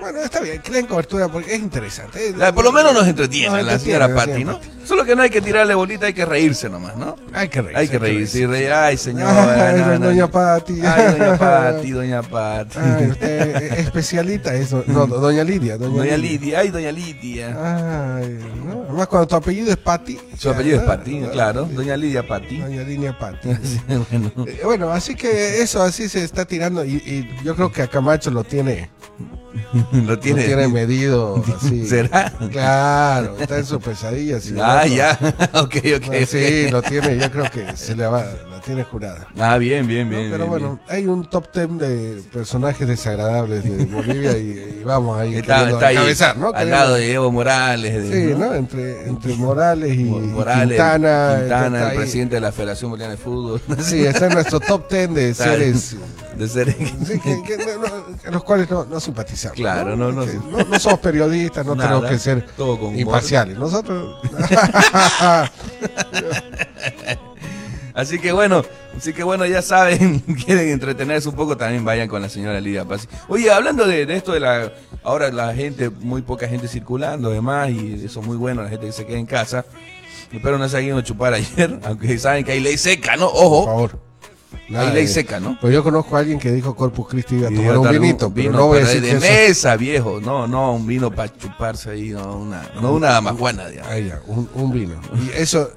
Bueno, 0.00 0.18
está 0.20 0.40
bien, 0.40 0.60
que 0.60 0.70
le 0.70 0.78
den 0.78 0.86
cobertura 0.86 1.28
porque 1.28 1.54
es 1.54 1.60
interesante. 1.60 2.32
La- 2.36 2.52
por 2.52 2.64
lo 2.64 2.72
menos 2.72 2.92
nos 2.92 3.06
entretiene 3.06 3.56
Nos 3.56 3.64
la 3.64 3.72
entretiene, 3.74 3.98
la 4.00 4.06
señora 4.08 4.44
¿no? 4.44 4.58
Pati. 4.58 4.68
Solo 4.84 5.04
que 5.04 5.16
no 5.16 5.22
hay 5.22 5.30
que 5.30 5.40
tirarle 5.40 5.74
bolita, 5.74 6.06
hay 6.06 6.12
que 6.12 6.24
reírse 6.24 6.68
nomás, 6.68 6.96
¿no? 6.96 7.16
Hay 7.32 7.48
que 7.48 7.62
reírse. 7.62 7.78
Hay 7.80 7.88
que 7.88 7.98
reírse 7.98 8.38
y 8.40 8.46
reír. 8.46 8.72
Ay, 8.72 8.96
señora. 8.96 9.68
Ay, 9.70 9.80
no, 9.80 9.98
no. 9.98 10.06
doña 10.06 10.30
Pati. 10.30 10.80
Ay, 10.84 11.18
doña 11.18 11.38
Pati, 11.38 11.90
doña 11.90 12.22
Pati. 12.22 12.78
Ay, 12.78 13.06
usted 13.10 13.56
es 13.72 13.78
especialita 13.80 14.54
eso. 14.54 14.84
No, 14.86 15.06
doña 15.06 15.44
Lidia. 15.44 15.76
Doña, 15.78 15.96
Doña 15.98 16.16
Lidia, 16.16 16.60
ay, 16.60 16.68
doña 16.70 16.92
Lidia. 16.92 17.48
Ay, 18.16 18.38
¿no? 18.64 18.84
Además, 18.88 19.06
cuando 19.08 19.26
tu 19.28 19.36
apellido 19.36 19.70
es 19.70 19.76
Pati. 19.76 20.18
Su 20.38 20.50
apellido 20.50 20.78
es 20.78 20.82
Pati, 20.84 21.20
claro. 21.32 21.64
Doña 21.72 21.96
Lidia 21.96 22.26
Pati. 22.26 22.58
Doña 22.58 22.82
Lidia 22.82 23.18
Pati. 23.18 23.48
bueno. 23.88 24.32
Eh, 24.46 24.60
Bueno, 24.64 24.90
así 24.90 25.14
que 25.14 25.62
eso 25.62 25.82
así 25.82 26.08
se 26.08 26.24
está 26.24 26.44
tirando 26.44 26.84
y, 26.84 26.94
y 26.96 27.28
yo 27.44 27.54
creo 27.54 27.70
que 27.72 27.82
a 27.82 27.86
Camacho 27.88 28.30
lo 28.30 28.44
tiene, 28.44 28.90
Lo 29.92 30.02
lo 30.02 30.18
tiene. 30.18 30.44
tiene 30.44 30.68
medido 30.68 31.42
así. 31.56 31.86
¿Será? 31.86 32.32
Claro, 32.50 33.36
está 33.38 33.58
en 33.58 33.64
su 33.66 33.78
pesadilla. 33.80 34.40
sí, 34.40 34.52
Ah, 34.80 34.86
ya. 34.86 35.18
ok, 35.54 35.76
ok. 35.96 36.06
Bueno, 36.06 36.26
Sí, 36.26 36.68
lo 36.70 36.82
tiene, 36.82 37.16
yo 37.18 37.30
creo 37.30 37.50
que 37.50 37.76
se 37.76 37.94
le 37.94 38.06
va 38.06 38.24
tiene 38.64 38.84
jurada. 38.84 39.26
Ah, 39.38 39.58
bien, 39.58 39.86
bien, 39.86 40.08
¿no? 40.10 40.16
bien. 40.16 40.30
Pero 40.30 40.44
bien, 40.46 40.50
bueno, 40.50 40.80
hay 40.88 41.06
un 41.06 41.28
top 41.28 41.52
10 41.52 41.78
de 41.78 42.22
personajes 42.32 42.88
desagradables 42.88 43.62
de 43.64 43.84
Bolivia 43.86 44.36
y, 44.38 44.78
y 44.80 44.84
vamos 44.84 45.18
ahí. 45.18 45.34
Está, 45.36 45.68
está 45.70 45.86
ahí, 45.88 45.96
¿no? 46.38 46.50
al 46.54 46.70
lado 46.70 46.94
de 46.94 47.12
Evo 47.12 47.30
Morales. 47.30 48.08
de- 48.10 48.28
Sí, 48.28 48.32
¿no? 48.32 48.38
¿no? 48.46 48.54
Entre, 48.54 49.06
entre 49.08 49.34
Morales 49.34 49.94
y, 49.98 50.04
Mo- 50.04 50.18
y 50.18 50.22
Morales, 50.28 50.68
Quintana. 50.68 51.36
Quintana, 51.40 51.78
el 51.82 51.88
ahí. 51.90 51.96
presidente 51.96 52.34
de 52.36 52.40
la 52.40 52.52
Federación 52.52 52.90
Boliviana 52.90 53.14
de 53.16 53.20
Fútbol. 53.22 53.60
Sí, 53.80 54.04
está 54.04 54.26
en 54.26 54.34
nuestro 54.34 54.60
top 54.60 54.90
10 54.90 55.14
de 55.14 55.34
seres 55.34 55.96
De 56.38 56.48
ser. 56.48 56.72
sí, 56.72 57.20
que- 57.20 57.42
que 57.42 57.56
no- 57.58 57.86
no- 57.86 58.04
a 58.26 58.30
los 58.30 58.44
cuales 58.44 58.70
no, 58.70 58.84
no 58.86 59.00
simpatizamos. 59.00 59.56
Claro, 59.56 59.96
no, 59.96 60.10
no. 60.12 60.24
No, 60.24 60.80
somos 60.80 61.00
periodistas, 61.00 61.66
no 61.66 61.74
Nada, 61.74 61.88
tenemos 61.90 62.10
que 62.10 62.18
ser 62.18 62.46
imparciales. 62.96 63.58
Nosotros. 63.58 64.16
Así 67.94 68.18
que 68.18 68.32
bueno, 68.32 68.64
así 68.96 69.12
que 69.12 69.22
bueno, 69.22 69.46
ya 69.46 69.62
saben, 69.62 70.18
quieren 70.44 70.68
entretenerse 70.70 71.28
un 71.28 71.36
poco, 71.36 71.56
también 71.56 71.84
vayan 71.84 72.08
con 72.08 72.20
la 72.20 72.28
señora 72.28 72.60
Lidia 72.60 72.84
Paz. 72.84 73.08
Oye, 73.28 73.50
hablando 73.52 73.86
de, 73.86 74.04
de 74.04 74.16
esto 74.16 74.32
de 74.32 74.40
la, 74.40 74.72
ahora 75.04 75.30
la 75.30 75.54
gente, 75.54 75.90
muy 75.90 76.22
poca 76.22 76.48
gente 76.48 76.66
circulando, 76.66 77.30
además, 77.30 77.70
y 77.70 78.02
eso 78.04 78.20
es 78.20 78.26
muy 78.26 78.36
bueno, 78.36 78.62
la 78.62 78.68
gente 78.68 78.86
que 78.86 78.92
se 78.92 79.06
queda 79.06 79.18
en 79.18 79.26
casa. 79.26 79.64
Espero 80.32 80.58
no 80.58 80.68
se 80.68 80.76
hayan 80.76 80.88
ido 80.88 80.98
a 80.98 81.04
chupar 81.04 81.32
ayer, 81.34 81.78
aunque 81.84 82.18
saben 82.18 82.44
que 82.44 82.50
hay 82.52 82.60
ley 82.60 82.76
seca, 82.76 83.16
¿no? 83.16 83.30
Por 83.30 83.44
Ojo, 83.44 83.64
favor. 83.66 83.98
hay 84.74 84.92
ley 84.92 85.06
seca, 85.06 85.38
¿no? 85.38 85.56
Pues 85.60 85.72
yo 85.72 85.84
conozco 85.84 86.16
a 86.16 86.18
alguien 86.18 86.40
que 86.40 86.50
dijo 86.50 86.74
Corpus 86.74 87.06
Christi 87.06 87.36
iba 87.36 87.46
a 87.48 87.52
tomar 87.52 87.78
un 87.78 87.90
vinito, 87.90 88.26
un 88.26 88.34
pero 88.34 88.48
vino, 88.48 88.58
no 88.58 88.66
voy 88.66 88.78
a 88.78 88.80
pero 88.80 88.88
decir 88.88 89.02
de 89.02 89.10
que 89.10 89.16
eso- 89.18 89.48
mesa, 89.48 89.76
viejo, 89.76 90.20
no, 90.20 90.48
no, 90.48 90.74
un 90.74 90.84
vino 90.84 91.12
para 91.12 91.32
chuparse 91.32 91.90
ahí, 91.90 92.08
no 92.10 92.38
una, 92.38 92.68
no 92.82 92.92
una 92.92 93.10
damajuana, 93.10 93.68
digamos. 93.68 93.92
Ah, 93.92 93.98
ya, 94.00 94.20
un, 94.26 94.48
un 94.54 94.72
vino. 94.72 94.94
Y 95.24 95.30
eso 95.40 95.70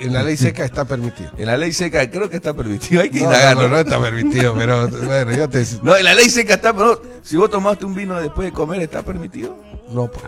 en 0.00 0.12
la 0.12 0.22
ley 0.22 0.36
seca 0.36 0.64
está 0.64 0.84
permitido. 0.84 1.30
En 1.36 1.46
la 1.46 1.56
ley 1.56 1.72
seca 1.72 2.08
creo 2.10 2.28
que 2.30 2.36
está 2.36 2.54
permitido, 2.54 3.02
hay 3.02 3.10
que 3.10 3.20
No, 3.20 3.26
indagar, 3.26 3.56
no, 3.56 3.62
¿no? 3.62 3.68
no 3.70 3.78
está 3.78 4.00
permitido, 4.00 4.54
pero 4.58 4.88
bueno, 4.88 5.32
yo 5.32 5.48
te 5.48 5.64
No, 5.82 5.96
en 5.96 6.04
la 6.04 6.14
ley 6.14 6.28
seca 6.30 6.54
está, 6.54 6.72
pero 6.72 7.00
si 7.22 7.36
vos 7.36 7.50
tomaste 7.50 7.84
un 7.84 7.94
vino 7.94 8.20
después 8.20 8.46
de 8.46 8.52
comer, 8.52 8.82
¿está 8.82 9.02
permitido? 9.02 9.56
no 9.90 10.06
pues. 10.10 10.24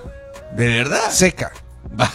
¿De 0.57 0.67
verdad? 0.69 1.11
seca. 1.11 1.53
Va. 1.99 2.11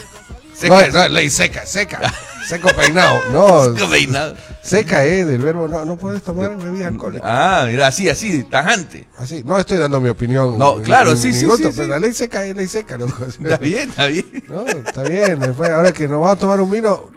No, 0.63 0.79
Seca, 0.79 1.07
no, 1.07 1.09
ley 1.09 1.29
seca, 1.29 1.65
seca. 1.65 1.99
Seco 2.47 2.69
peinado. 2.75 3.19
No, 3.31 3.75
seco 3.75 3.89
peinado. 3.89 4.35
seca 4.61 5.05
eh, 5.05 5.25
del 5.25 5.41
verbo 5.41 5.67
no, 5.67 5.85
no 5.85 5.95
puedes 5.95 6.21
tomar 6.23 6.55
bebidas 6.57 6.87
alcohólicas. 6.91 7.27
Ah, 7.31 7.65
mira, 7.67 7.87
así, 7.87 8.09
así, 8.09 8.43
tajante. 8.43 9.07
Así, 9.17 9.43
no 9.43 9.57
estoy 9.57 9.77
dando 9.77 9.99
mi 10.01 10.09
opinión. 10.09 10.57
No, 10.59 10.77
ni- 10.77 10.83
claro, 10.83 11.13
ni- 11.13 11.17
sí, 11.19 11.27
ni 11.29 11.33
sí, 11.35 11.45
gusto, 11.45 11.69
sí, 11.69 11.73
pero 11.75 11.85
sí. 11.85 11.89
la 11.89 11.99
ley 11.99 12.13
seca 12.13 12.45
es 12.45 12.55
ley 12.55 12.67
seca, 12.67 12.97
loco. 12.97 13.25
Está 13.43 13.57
bien, 13.57 13.89
está 13.89 14.07
bien. 14.07 14.43
No, 14.49 14.65
está 14.67 15.03
bien. 15.03 15.39
Después, 15.39 15.69
ahora 15.69 15.91
que 15.91 16.03
nos 16.07 16.19
vamos 16.19 16.31
a 16.31 16.35
tomar 16.39 16.59
un 16.61 16.69
vino. 16.69 17.09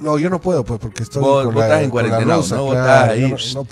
No, 0.00 0.18
yo 0.18 0.30
no 0.30 0.40
puedo, 0.40 0.64
pues, 0.64 0.80
porque 0.80 1.02
estoy. 1.02 1.22
Vos- 1.22 1.44
con 1.44 1.54
vos 1.54 1.60
la- 1.60 1.66
estás 1.68 1.82
en 1.84 1.90
cuarentena, 1.90 2.24
¿no? 2.24 2.36
Vos 2.38 2.48
claro, 2.72 3.14
yo 3.14 3.26
ahí. 3.26 3.34
No. 3.54 3.66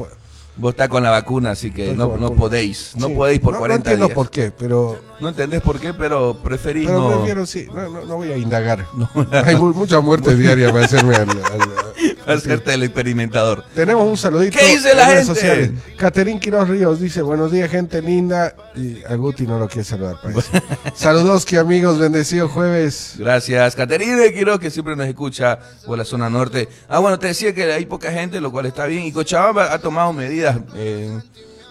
Vos 0.61 0.73
estás 0.73 0.89
con 0.89 1.05
la 1.05 1.11
vacuna, 1.11 1.53
así 1.53 1.71
que 1.71 1.93
no, 1.95 2.17
no 2.17 2.33
podéis. 2.33 2.91
No 2.97 3.07
Sí. 3.07 3.15
podéis 3.15 3.39
por 3.39 3.53
No- 3.53 3.61
40 3.61 3.91
No 3.91 3.93
entiendo 3.93 4.07
días. 4.07 4.15
por 4.17 4.29
qué, 4.29 4.51
pero. 4.51 4.99
No 5.21 5.29
entendés 5.29 5.61
por 5.63 5.79
qué, 5.79 5.95
pero 5.95 6.37
preferís 6.43 6.87
Pero 6.89 6.99
no, 7.01 7.17
prefiero, 7.19 7.47
sí. 7.47 7.67
No, 8.07 8.17
voy 8.17 8.33
a 8.33 8.37
indagar. 8.37 8.85
Hay 9.45 9.55
mu- 9.55 9.73
mucha 9.73 10.01
muerte 10.01 10.35
diaria 10.37 10.73
para 10.73 10.85
hacerme 10.87 11.15
al- 11.15 11.29
al- 11.31 12.35
hacerte 12.37 12.75
el 12.75 12.83
experimentador. 12.83 13.65
Tenemos 13.73 14.05
un 14.09 14.17
saludito. 14.17 14.59
¿Qué 14.59 14.67
dice 14.75 14.91
en 14.91 14.97
la 14.97 15.07
redes 15.07 15.27
gente? 15.27 15.35
sociales. 15.41 15.71
Caterín 15.97 16.41
Quiroz 16.41 16.69
Ríos 16.69 16.99
dice, 17.01 17.23
buenos 17.23 17.53
días, 17.53 17.71
gente 17.71 18.03
linda. 18.03 18.55
Y 18.79 19.03
a 19.05 19.15
Guti 19.17 19.47
no 19.47 19.59
lo 19.59 19.67
quiere 19.69 19.85
saludar, 19.85 20.17
parece. 20.23 20.63
Saludos, 20.95 21.45
que 21.45 21.59
amigos, 21.59 21.99
bendecido 21.99 22.49
jueves. 22.49 23.15
Gracias, 23.19 23.75
Caterina 23.75 24.23
Quiroz, 24.33 24.61
que 24.61 24.71
siempre 24.71 24.95
nos 24.95 25.07
escucha 25.09 25.59
por 25.85 25.99
la 25.99 26.05
zona 26.05 26.31
norte. 26.31 26.69
Ah, 26.89 27.01
bueno, 27.01 27.19
te 27.19 27.27
decía 27.27 27.53
que 27.55 27.65
hay 27.73 27.87
poca 27.87 28.13
gente, 28.13 28.41
lo 28.41 28.53
cual 28.53 28.67
está 28.67 28.87
bien. 28.87 29.05
Y 29.05 29.13
Cochabamba 29.13 29.73
ha 29.73 29.79
tomado 29.81 30.13
medidas 30.13 30.59
eh, 30.77 31.19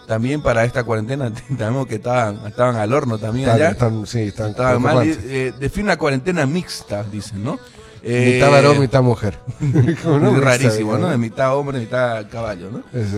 también 0.06 0.41
para 0.41 0.65
esta 0.65 0.84
cuarentena. 0.84 1.32
Tenemos 1.58 1.88
que 1.88 1.96
estaban, 1.96 2.46
estaban 2.46 2.76
al 2.76 2.91
horno 2.93 3.17
también 3.17 3.48
Están, 3.48 3.62
allá. 3.62 3.72
están- 3.72 4.06
sí, 4.06 4.20
están 4.24 4.50
Estaban 4.50 4.82
mal. 4.82 5.08
Eh, 5.08 5.54
define 5.60 5.86
una 5.86 5.98
cuarentena 5.98 6.46
mixta, 6.46 7.04
dicen, 7.04 7.43
¿no? 7.43 7.58
Eh, 8.04 8.34
Mitad 8.36 8.52
varón, 8.52 8.80
mitad 8.80 9.02
mujer. 9.02 9.38
No, 10.06 10.39
rarísimo, 10.39 10.98
¿no? 10.98 11.10
De 11.10 11.17
mitad 11.17 11.56
hombre, 11.58 11.80
mitad 11.80 12.26
caballo, 12.30 12.70
¿no? 12.72 12.84
Eso, 12.98 13.17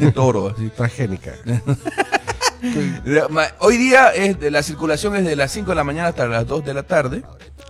¿no? 0.00 0.12
Toro, 0.14 0.48
así. 0.48 0.70
Transgénica. 0.76 1.32
Hoy 3.60 3.76
día 3.76 4.08
es 4.14 4.38
de, 4.40 4.50
la 4.50 4.62
circulación 4.62 5.16
es 5.16 5.24
de 5.24 5.36
las 5.36 5.50
5 5.52 5.70
de 5.70 5.74
la 5.74 5.84
mañana 5.84 6.08
hasta 6.08 6.26
las 6.26 6.46
2 6.46 6.64
de 6.64 6.74
la 6.74 6.82
tarde, 6.84 7.22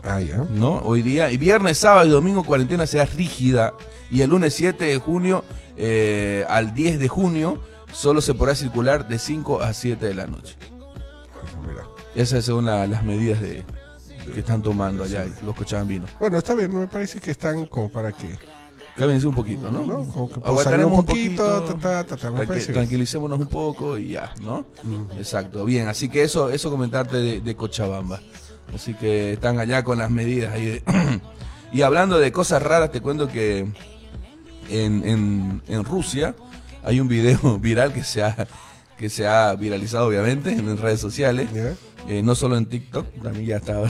Ah, 0.05 0.21
ya. 0.21 0.39
¿no? 0.51 0.79
Hoy 0.85 1.01
día. 1.03 1.31
Y 1.31 1.37
viernes, 1.37 1.79
sábado 1.79 2.07
y 2.07 2.11
domingo 2.11 2.43
cuarentena 2.45 2.87
será 2.87 3.05
rígida. 3.05 3.73
Y 4.11 4.23
el 4.23 4.31
lunes 4.31 4.53
7 4.55 4.85
de 4.85 4.99
junio 4.99 5.45
eh, 5.77 6.45
al 6.49 6.75
10 6.75 6.99
de 6.99 7.09
junio 7.09 7.63
solo 7.93 8.21
se 8.21 8.35
podrá 8.35 8.55
circular 8.55 9.07
de 9.09 9.19
5 9.19 9.63
a 9.63 9.73
7 9.73 10.05
de 10.07 10.15
la 10.15 10.27
noche. 10.27 10.57
Mira. 11.67 11.85
Esas 12.15 12.45
son 12.45 12.67
la- 12.67 12.87
las 12.87 13.05
medidas 13.05 13.41
de, 13.41 13.65
que 14.35 14.41
están 14.41 14.61
tomando 14.63 15.05
allá 15.05 15.25
los 15.45 15.55
cochabambinos. 15.55 16.11
Bueno, 16.19 16.39
está 16.39 16.55
bien, 16.55 16.77
me 16.77 16.87
parece 16.89 17.21
que 17.21 17.31
están 17.31 17.65
como 17.67 17.89
para 17.91 18.13
que. 18.13 18.37
Cábense 18.97 19.27
un 19.27 19.35
poquito, 19.35 19.71
¿no? 19.71 19.87
¿no? 19.87 20.05
Como 20.05 20.29
que 20.29 20.41
Aguantaremos 20.45 20.99
un 20.99 21.05
poquito, 21.07 21.63
ta, 21.63 22.05
ta, 22.05 22.17
ta, 22.17 22.31
tranquilicémonos 22.73 23.39
un 23.41 23.47
poco 23.47 23.97
y 23.97 24.09
ya, 24.11 24.35
¿no? 24.43 24.67
Exacto, 25.17 25.65
bien, 25.65 25.89
así 25.89 26.09
que 26.11 26.23
eso, 26.23 26.51
eso 26.51 26.71
comentarte 26.71 27.17
de, 27.17 27.41
de 27.41 27.57
Cochabamba. 27.57 28.21
Así 28.75 28.95
que 28.95 29.33
están 29.35 29.59
allá 29.59 29.83
con 29.83 29.99
las 29.99 30.11
medidas 30.11 30.53
ahí. 30.55 30.67
de- 30.67 30.83
y 31.73 31.83
hablando 31.83 32.19
de 32.19 32.33
cosas 32.33 32.63
raras, 32.63 32.91
te 32.93 33.01
cuento 33.01 33.29
que 33.29 33.61
en, 34.71 35.09
en, 35.09 35.63
en 35.69 35.85
Rusia 35.85 36.35
hay 36.85 37.01
un 37.01 37.09
video 37.09 37.59
viral 37.61 37.93
que 37.95 38.05
se 38.05 38.23
ha, 38.23 38.47
que 38.99 39.09
se 39.09 39.27
ha 39.27 39.55
viralizado 39.55 40.07
obviamente 40.07 40.53
en 40.53 40.77
redes 40.77 41.01
sociales. 41.01 41.49
Eh, 42.09 42.21
no 42.23 42.35
solo 42.35 42.57
en 42.57 42.67
TikTok, 42.67 43.07
también 43.23 43.47
ya 43.47 43.57
está, 43.57 43.81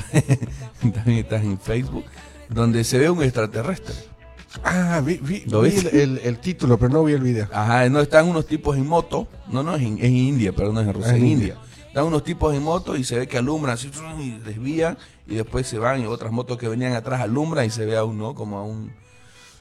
también 0.94 1.18
está 1.20 1.36
en 1.36 1.58
Facebook, 1.58 2.04
donde 2.50 2.84
se 2.84 2.98
ve 2.98 3.08
un 3.10 3.22
extraterrestre. 3.22 3.94
Ah, 4.64 5.00
vi, 5.04 5.18
vi, 5.22 5.40
¿Lo 5.46 5.62
vi 5.62 5.70
viste? 5.70 6.02
el, 6.02 6.18
el 6.22 6.38
título, 6.38 6.78
pero 6.78 6.92
no 6.92 7.04
vi 7.04 7.12
el 7.14 7.22
video. 7.22 7.48
Ajá, 7.52 7.88
no 7.88 8.00
están 8.00 8.28
unos 8.28 8.46
tipos 8.46 8.76
en 8.76 8.86
moto, 8.86 9.26
no, 9.50 9.62
no, 9.62 9.74
es 9.76 9.82
en, 9.82 9.98
es 9.98 10.04
en 10.04 10.16
India, 10.16 10.52
perdón, 10.52 10.74
no 10.76 10.80
es 10.82 10.86
en 10.88 10.94
Rusia, 10.94 11.12
Ah, 11.12 11.16
en 11.16 11.22
en 11.22 11.28
India. 11.28 11.54
India. 11.54 11.86
Están 11.88 12.04
unos 12.04 12.24
tipos 12.24 12.54
en 12.54 12.62
moto 12.62 12.96
y 12.96 13.04
se 13.04 13.18
ve 13.18 13.26
que 13.26 13.38
alumbran 13.38 13.74
así, 13.74 13.90
y 14.20 14.30
desvían 14.44 14.96
y 15.26 15.34
después 15.36 15.66
se 15.66 15.78
van 15.78 16.00
y 16.02 16.06
otras 16.06 16.32
motos 16.32 16.56
que 16.58 16.66
venían 16.68 16.94
atrás 16.94 17.20
alumbran 17.20 17.66
y 17.66 17.70
se 17.70 17.84
ve 17.84 17.96
a 17.96 18.04
un, 18.04 18.16
¿no? 18.18 18.34
Como 18.34 18.58
a 18.58 18.62
un, 18.64 18.92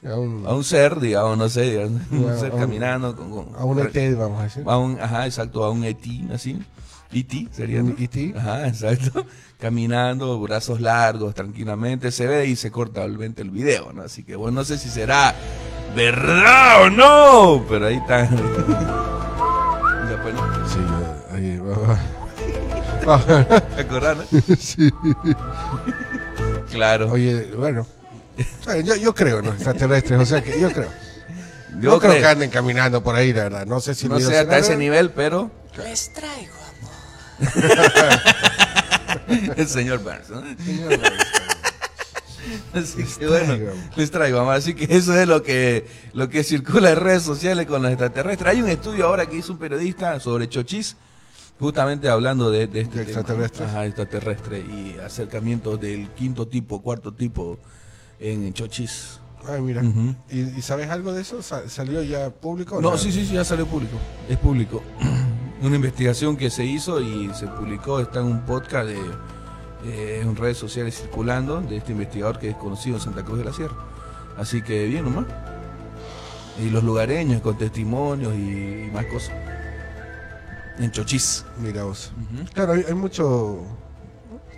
A 0.04 0.14
un, 0.16 0.44
a 0.46 0.52
un 0.54 0.64
ser, 0.64 0.98
digamos, 0.98 1.38
no 1.38 1.48
sé, 1.48 1.62
digamos, 1.62 2.00
un 2.10 2.28
A 2.28 2.36
ser 2.36 2.52
un- 2.52 2.58
caminando 2.58 3.14
con, 3.14 3.30
con- 3.30 3.54
a 3.56 3.64
un 3.64 3.78
ET, 3.78 4.14
vamos 4.16 4.40
a 4.40 4.44
decir. 4.44 4.64
a 4.66 4.76
un- 4.78 5.00
ajá, 5.00 5.26
exacto, 5.26 5.62
a 5.64 5.70
un 5.70 5.84
ET, 5.84 6.04
así. 6.34 6.58
ET 7.12 7.48
sería. 7.52 7.80
ET. 7.98 8.34
Ajá, 8.36 8.66
exacto. 8.72 9.24
Caminando, 9.60 10.40
brazos 10.40 10.80
largos, 10.80 11.34
tranquilamente 11.36 12.10
se 12.10 12.26
ve 12.26 12.46
y 12.46 12.56
se 12.56 12.72
corta 12.72 13.04
obviamente 13.04 13.42
el 13.42 13.50
video, 13.50 13.92
¿no? 13.92 14.02
Así 14.02 14.24
que 14.24 14.34
bueno, 14.34 14.56
no 14.60 14.64
sé 14.64 14.76
si 14.76 14.88
será 14.88 15.34
verdad 15.94 16.82
o 16.82 16.90
no, 16.90 17.64
pero 17.68 17.86
ahí 17.86 17.96
está. 17.96 18.22
Después, 20.08 20.34
¿no? 20.34 20.68
Sí, 20.68 20.80
ahí 21.32 21.58
va. 21.58 21.98
¿Te 23.76 23.80
acordás, 23.82 24.16
no? 24.16 24.24
Sí. 24.58 24.90
Claro. 26.70 27.10
Oye, 27.12 27.52
bueno. 27.56 27.86
Yo, 28.84 28.96
yo 28.96 29.14
creo 29.14 29.40
en 29.40 29.46
los 29.46 29.54
extraterrestres, 29.54 30.18
o 30.20 30.24
sea 30.26 30.42
que 30.42 30.58
yo 30.60 30.70
creo. 30.72 30.88
Yo 31.80 31.90
no 31.92 31.98
creo 31.98 32.12
creo- 32.12 32.22
que 32.22 32.26
anden 32.26 32.50
caminando 32.50 33.02
por 33.02 33.14
ahí, 33.14 33.32
la 33.32 33.44
verdad. 33.44 33.66
No 33.66 33.80
sé 33.80 33.94
si 33.94 34.08
no 34.08 34.18
sé 34.20 34.38
hasta 34.38 34.58
ese 34.58 34.76
nivel, 34.76 35.10
pero 35.10 35.50
Les 35.84 36.12
traigo 36.12 36.54
amor. 37.40 38.20
el 39.56 39.68
señor 39.68 39.98
Burns, 40.00 40.30
¿no? 40.30 40.42
Así 42.74 43.04
que 43.18 43.26
bueno, 43.26 43.46
traigo. 43.46 43.72
les 43.96 44.10
traigo, 44.10 44.40
amor. 44.40 44.54
Así 44.54 44.74
que 44.74 44.96
eso 44.96 45.16
es 45.18 45.28
lo 45.28 45.42
que, 45.42 45.86
lo 46.12 46.28
que 46.28 46.42
circula 46.42 46.90
en 46.90 46.96
redes 46.96 47.22
sociales 47.22 47.66
con 47.66 47.82
los 47.82 47.90
extraterrestres. 47.90 48.50
Hay 48.54 48.62
un 48.62 48.68
estudio 48.68 49.06
ahora 49.06 49.26
que 49.26 49.36
hizo 49.36 49.52
un 49.52 49.58
periodista 49.58 50.18
sobre 50.20 50.48
chochis, 50.48 50.96
justamente 51.60 52.08
hablando 52.08 52.50
de, 52.50 52.66
de 52.66 52.80
este 52.80 53.04
De. 53.04 53.14
Ajá, 53.64 53.86
extraterrestre 53.86 54.58
y 54.60 54.96
acercamientos 55.04 55.80
del 55.80 56.08
quinto 56.10 56.48
tipo, 56.48 56.82
cuarto 56.82 57.12
tipo 57.12 57.58
en 58.22 58.52
chochis. 58.52 59.18
Ay, 59.48 59.60
mira. 59.60 59.82
¿Y, 60.30 60.40
y 60.40 60.62
sabes 60.62 60.88
algo 60.88 61.12
de 61.12 61.22
eso? 61.22 61.42
¿Sa- 61.42 61.68
¿Salió 61.68 62.02
ya 62.02 62.30
público? 62.30 62.76
o 62.76 62.80
No, 62.80 62.96
sí, 62.96 63.10
sí, 63.10 63.26
sí, 63.26 63.34
ya 63.34 63.44
salió 63.44 63.66
público. 63.66 63.96
Es 64.28 64.38
público. 64.38 64.82
Una 65.62 65.76
investigación 65.76 66.36
que 66.36 66.48
se 66.50 66.64
hizo 66.64 67.00
y 67.00 67.32
se 67.34 67.46
publicó, 67.48 68.00
está 68.00 68.20
en 68.20 68.26
un 68.26 68.40
podcast 68.46 68.86
de, 68.88 68.98
eh, 69.84 70.20
en 70.22 70.34
redes 70.36 70.58
sociales 70.58 70.96
circulando 70.96 71.60
de 71.60 71.76
este 71.78 71.92
investigador 71.92 72.38
que 72.38 72.50
es 72.50 72.56
conocido 72.56 72.96
en 72.96 73.02
Santa 73.02 73.24
Cruz 73.24 73.38
de 73.38 73.44
la 73.44 73.52
Sierra. 73.52 73.74
Así 74.36 74.62
que 74.62 74.86
bien 74.86 75.04
nomás. 75.04 75.26
Y 76.64 76.70
los 76.70 76.84
lugareños 76.84 77.40
con 77.42 77.56
testimonios 77.58 78.34
y, 78.34 78.84
y 78.86 78.90
más 78.92 79.06
cosas. 79.06 79.32
En 80.78 80.90
Chochis. 80.90 81.44
Mira 81.58 81.84
vos. 81.84 82.12
Claro, 82.54 82.72
hay, 82.74 82.84
hay 82.86 82.94
mucho. 82.94 83.60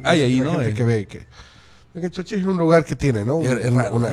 Hay 0.03 0.21
ahí, 0.23 0.41
¿no? 0.41 0.53
gente 0.53 0.71
Eh. 0.71 0.75
que 0.75 0.85
ve 0.85 1.07
que. 1.07 1.27
Que 2.01 2.11
Chochis 2.11 2.39
es 2.41 2.45
un 2.47 2.57
lugar 2.57 2.85
que 2.85 2.97
tiene, 2.97 3.25
¿no? 3.25 3.41
Es- 3.41 3.71
Una- 3.71 3.83
raro, 3.85 3.97
una- 3.97 4.11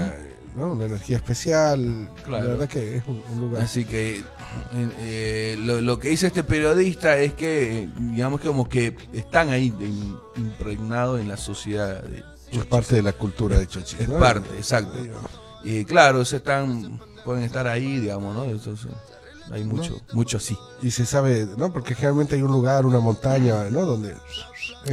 ¿no? 0.55 0.67
¿no? 0.67 0.73
una 0.73 0.85
energía 0.85 1.17
especial. 1.17 2.09
Claro. 2.25 2.43
La 2.45 2.49
verdad 2.51 2.69
que 2.69 2.97
es 2.97 3.03
un, 3.07 3.21
un 3.33 3.39
lugar. 3.41 3.61
Así 3.63 3.85
que 3.85 4.17
eh, 4.17 4.23
eh, 4.99 5.55
lo, 5.59 5.81
lo 5.81 5.97
que 5.99 6.09
dice 6.09 6.27
este 6.27 6.43
periodista 6.43 7.17
es 7.17 7.33
que, 7.33 7.83
eh, 7.83 7.89
digamos 7.99 8.41
que 8.41 8.47
como 8.47 8.67
que 8.67 8.95
están 9.13 9.49
ahí 9.49 9.73
impregnados 10.35 11.19
en 11.21 11.27
la 11.27 11.37
sociedad. 11.37 12.01
de- 12.03 12.23
Es 12.51 12.65
parte 12.65 12.95
de 12.95 13.01
la 13.01 13.13
cultura 13.13 13.57
de 13.57 13.67
Chochi. 13.67 13.95
es 13.99 14.09
¿no? 14.09 14.19
parte, 14.19 14.49
exacto. 14.57 14.97
Y 15.63 15.85
claro, 15.85 16.25
se 16.25 16.37
están, 16.37 16.99
pueden 17.23 17.43
estar 17.43 17.67
ahí, 17.67 17.99
digamos, 17.99 18.35
¿no? 18.35 18.43
Entonces, 18.45 18.91
hay 19.51 19.63
mucho, 19.63 20.01
mucho 20.13 20.37
así. 20.37 20.57
Y 20.81 20.91
se 20.91 21.05
sabe, 21.05 21.47
¿no? 21.57 21.71
Porque 21.71 21.93
generalmente 21.95 22.35
hay 22.35 22.41
un 22.41 22.51
lugar, 22.51 22.85
una 22.85 22.99
montaña, 22.99 23.69
¿no? 23.69 23.85
Donde. 23.85 24.15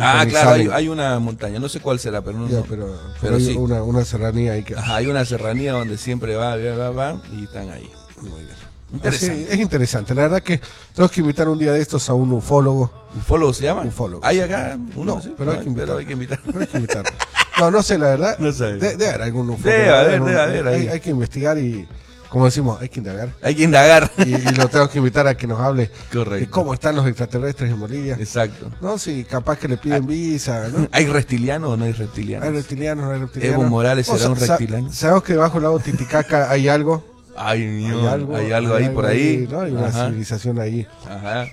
Ah, 0.01 0.25
claro, 0.29 0.51
hay, 0.51 0.69
hay 0.71 0.89
una 0.89 1.19
montaña, 1.19 1.59
no 1.59 1.69
sé 1.69 1.81
cuál 1.81 1.99
será, 1.99 2.21
pero 2.23 2.39
no. 2.39 2.49
Ya, 2.49 2.61
pero, 2.69 2.87
pero 2.87 2.99
Pero 3.23 3.37
hay 3.37 3.45
sí. 3.47 3.55
una, 3.57 3.83
una 3.83 4.05
serranía 4.05 4.53
ahí 4.53 4.63
que. 4.63 4.75
Ajá, 4.77 4.97
hay 4.97 5.07
una 5.07 5.25
serranía 5.25 5.73
donde 5.73 5.97
siempre 5.97 6.37
va, 6.37 6.57
va, 6.57 6.77
va, 6.77 6.91
va, 6.91 7.17
y 7.37 7.45
están 7.45 7.71
ahí. 7.71 7.91
Muy 8.21 8.31
bien. 8.43 8.59
Interesante. 8.93 9.35
Así, 9.45 9.47
es 9.51 9.59
interesante. 9.61 10.15
La 10.15 10.23
verdad 10.23 10.43
que 10.43 10.61
tenemos 10.95 11.11
que 11.13 11.21
invitar 11.21 11.49
un 11.49 11.59
día 11.59 11.73
de 11.73 11.81
estos 11.81 12.09
a 12.09 12.15
un 12.15 12.33
ufólogo. 12.33 12.91
¿Ufólogo 13.17 13.53
se 13.53 13.65
llama? 13.65 13.83
Ufólogo, 13.83 14.25
¿Hay 14.25 14.41
acá 14.41 14.79
uno? 14.97 15.17
No, 15.17 15.21
sí? 15.23 15.35
pero 15.37 15.53
hay 15.53 15.59
que 15.59 15.65
invitar. 15.69 15.97
hay 15.99 16.07
que 16.07 16.13
invitar. 16.13 16.41
Pero 16.45 16.61
hay 16.61 16.67
que 16.67 16.77
invitarlo. 16.79 17.11
No, 17.59 17.71
no 17.71 17.83
sé, 17.83 17.99
la 17.99 18.07
verdad. 18.09 18.37
No 18.39 18.53
sé. 18.53 18.75
De- 18.75 18.97
Debe 18.97 19.09
haber 19.09 19.23
algún 19.23 19.51
ufólogo. 19.51 19.71
Debe 19.77 19.91
haber, 19.91 20.23
debe 20.23 20.41
haber. 20.41 20.69
Hay, 20.69 20.89
hay 20.89 21.01
que 21.01 21.11
investigar 21.11 21.59
y, 21.59 21.87
como 22.29 22.45
decimos, 22.45 22.81
hay 22.81 22.89
que 22.89 23.01
indagar. 23.01 23.31
Hay 23.43 23.55
que 23.55 23.63
indagar. 23.65 24.11
Y, 24.19 24.35
y 24.35 24.55
lo 24.57 24.69
tengo 24.69 24.89
que 24.89 24.99
invitar 24.99 25.27
a 25.27 25.37
que 25.37 25.47
nos 25.47 25.61
hable 25.61 25.91
Correcto. 26.13 26.35
de 26.45 26.49
cómo 26.51 26.75
están 26.75 26.97
los 26.97 27.07
extraterrestres 27.07 27.71
en 27.71 27.81
Bolivia. 27.81 28.17
Exacto. 28.19 28.71
No, 28.81 28.99
si 28.99 29.25
capaz 29.25 29.59
que 29.59 29.69
le 29.69 29.77
piden 29.77 30.07
visa, 30.07 30.69
¿no? 30.69 30.89
¿Hay 30.93 31.07
reptiliano 31.07 31.71
o 31.71 31.77
no 31.77 31.85
hay 31.85 31.93
reptiliano? 31.93 32.45
Hay 32.45 32.53
reptilianos, 32.53 33.05
no 33.07 33.13
hay 33.13 33.21
reptilianos. 33.21 33.61
Evo 33.61 33.69
Morales 33.69 34.07
será 34.07 34.29
un 34.31 34.37
reptiliano. 34.37 34.93
Sabemos 34.93 35.23
que 35.23 35.33
debajo 35.33 35.55
del 35.55 35.63
lago 35.65 35.79
Titicaca 35.81 36.51
hay 36.51 36.69
algo. 36.69 37.05
Hay, 37.41 37.87
algo, 38.09 38.35
hay 38.37 38.51
algo 38.51 38.75
ahí 38.75 38.89
por 38.89 39.07
ahí. 39.07 39.47
¿no? 39.49 39.61
Hay 39.61 39.71
una 39.71 39.87
Ajá, 39.87 40.07
civilización 40.07 40.59
ahí. 40.59 40.87
ajá. 41.09 41.47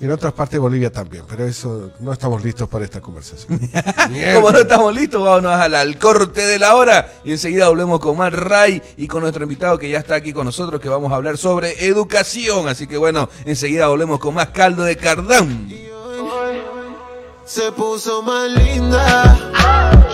Y 0.00 0.04
en 0.04 0.12
otras 0.12 0.32
partes 0.32 0.52
de 0.52 0.58
Bolivia 0.60 0.92
también, 0.92 1.24
pero 1.28 1.44
eso 1.44 1.90
no 2.00 2.12
estamos 2.12 2.44
listos 2.44 2.68
para 2.68 2.84
esta 2.84 3.00
conversación. 3.00 3.58
Como 4.34 4.52
no 4.52 4.58
estamos 4.58 4.94
listos, 4.94 5.22
vámonos 5.22 5.52
al, 5.52 5.74
al 5.74 5.98
corte 5.98 6.46
de 6.46 6.58
la 6.58 6.76
hora 6.76 7.14
y 7.24 7.32
enseguida 7.32 7.68
volvemos 7.68 7.98
con 7.98 8.16
más 8.16 8.32
Ray 8.32 8.80
y 8.96 9.08
con 9.08 9.22
nuestro 9.22 9.42
invitado 9.42 9.78
que 9.78 9.88
ya 9.90 9.98
está 9.98 10.14
aquí 10.14 10.32
con 10.32 10.44
nosotros 10.44 10.80
que 10.80 10.88
vamos 10.88 11.10
a 11.12 11.16
hablar 11.16 11.36
sobre 11.36 11.84
educación. 11.86 12.68
Así 12.68 12.86
que 12.86 12.96
bueno, 12.96 13.28
enseguida 13.44 13.88
volvemos 13.88 14.20
con 14.20 14.34
más 14.34 14.48
caldo 14.48 14.84
de 14.84 14.96
cardán. 14.96 15.68
Se 17.44 17.72
puso 17.72 18.22
más 18.22 18.48
linda, 18.50 19.36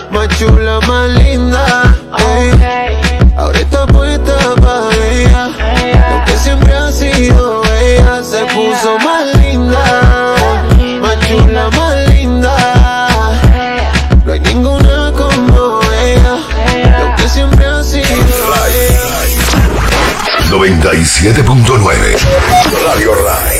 más 0.09 0.39
chula, 0.39 0.79
más 0.87 1.09
linda. 1.09 1.95
ey. 2.17 3.25
Ahora 3.37 3.59
está 3.59 3.85
puesta 3.87 4.55
para 4.61 4.95
ella, 4.95 5.47
lo 6.09 6.25
que 6.25 6.37
siempre 6.37 6.73
ha 6.73 6.89
sido 6.91 7.61
ella. 7.65 8.23
Se 8.23 8.45
puso 8.45 8.97
más 8.99 9.25
linda, 9.35 9.44
más 9.71 11.19
chula, 11.27 11.69
más 11.71 12.09
linda. 12.09 12.55
No 14.25 14.31
hay 14.31 14.39
ninguna 14.39 15.11
como 15.11 15.81
ella, 16.03 16.37
lo 16.99 17.15
que 17.15 17.29
siempre 17.29 17.65
ha 17.65 17.83
sido 17.83 18.05
ella. 18.05 19.05
97.9 20.49 22.17
Radio 22.85 23.11
Ray. 23.15 23.59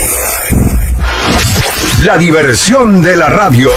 La 2.03 2.17
diversión 2.17 3.01
de 3.01 3.15
la 3.15 3.29
radio. 3.29 3.69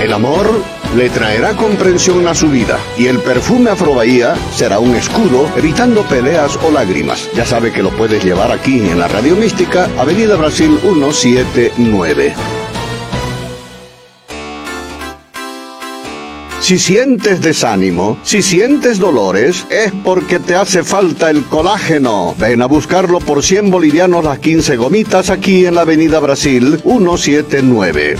El 0.00 0.12
amor 0.12 0.75
le 0.96 1.10
traerá 1.10 1.54
comprensión 1.54 2.26
a 2.26 2.34
su 2.34 2.48
vida 2.48 2.78
y 2.96 3.06
el 3.06 3.18
perfume 3.18 3.68
Afro 3.70 3.94
Bahía 3.94 4.34
será 4.54 4.78
un 4.78 4.96
escudo 4.96 5.50
evitando 5.54 6.02
peleas 6.04 6.58
o 6.64 6.70
lágrimas. 6.70 7.28
Ya 7.34 7.44
sabe 7.44 7.70
que 7.70 7.82
lo 7.82 7.90
puedes 7.90 8.24
llevar 8.24 8.50
aquí 8.50 8.78
en 8.78 8.98
la 8.98 9.06
Radio 9.06 9.36
Mística, 9.36 9.90
Avenida 9.98 10.36
Brasil 10.36 10.78
179. 10.82 12.34
Si 16.62 16.78
sientes 16.78 17.42
desánimo, 17.42 18.18
si 18.22 18.40
sientes 18.40 18.98
dolores, 18.98 19.66
es 19.68 19.92
porque 20.02 20.38
te 20.38 20.54
hace 20.54 20.82
falta 20.82 21.30
el 21.30 21.44
colágeno. 21.44 22.34
Ven 22.38 22.62
a 22.62 22.66
buscarlo 22.66 23.20
por 23.20 23.44
100 23.44 23.70
bolivianos 23.70 24.24
las 24.24 24.38
15 24.38 24.76
gomitas 24.76 25.28
aquí 25.28 25.66
en 25.66 25.74
la 25.74 25.82
Avenida 25.82 26.18
Brasil 26.20 26.80
179. 26.82 28.16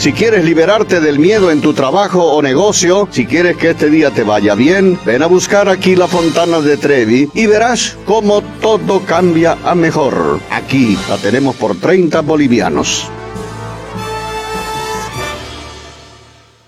Si 0.00 0.14
quieres 0.14 0.46
liberarte 0.46 0.98
del 0.98 1.18
miedo 1.18 1.50
en 1.50 1.60
tu 1.60 1.74
trabajo 1.74 2.32
o 2.32 2.40
negocio, 2.40 3.06
si 3.10 3.26
quieres 3.26 3.58
que 3.58 3.68
este 3.68 3.90
día 3.90 4.10
te 4.10 4.22
vaya 4.22 4.54
bien, 4.54 4.98
ven 5.04 5.22
a 5.22 5.26
buscar 5.26 5.68
aquí 5.68 5.94
la 5.94 6.08
Fontana 6.08 6.62
de 6.62 6.78
Trevi 6.78 7.28
y 7.34 7.44
verás 7.44 7.98
cómo 8.06 8.40
todo 8.62 9.04
cambia 9.04 9.58
a 9.62 9.74
mejor. 9.74 10.40
Aquí 10.50 10.98
la 11.06 11.18
tenemos 11.18 11.54
por 11.54 11.78
30 11.78 12.22
bolivianos. 12.22 13.10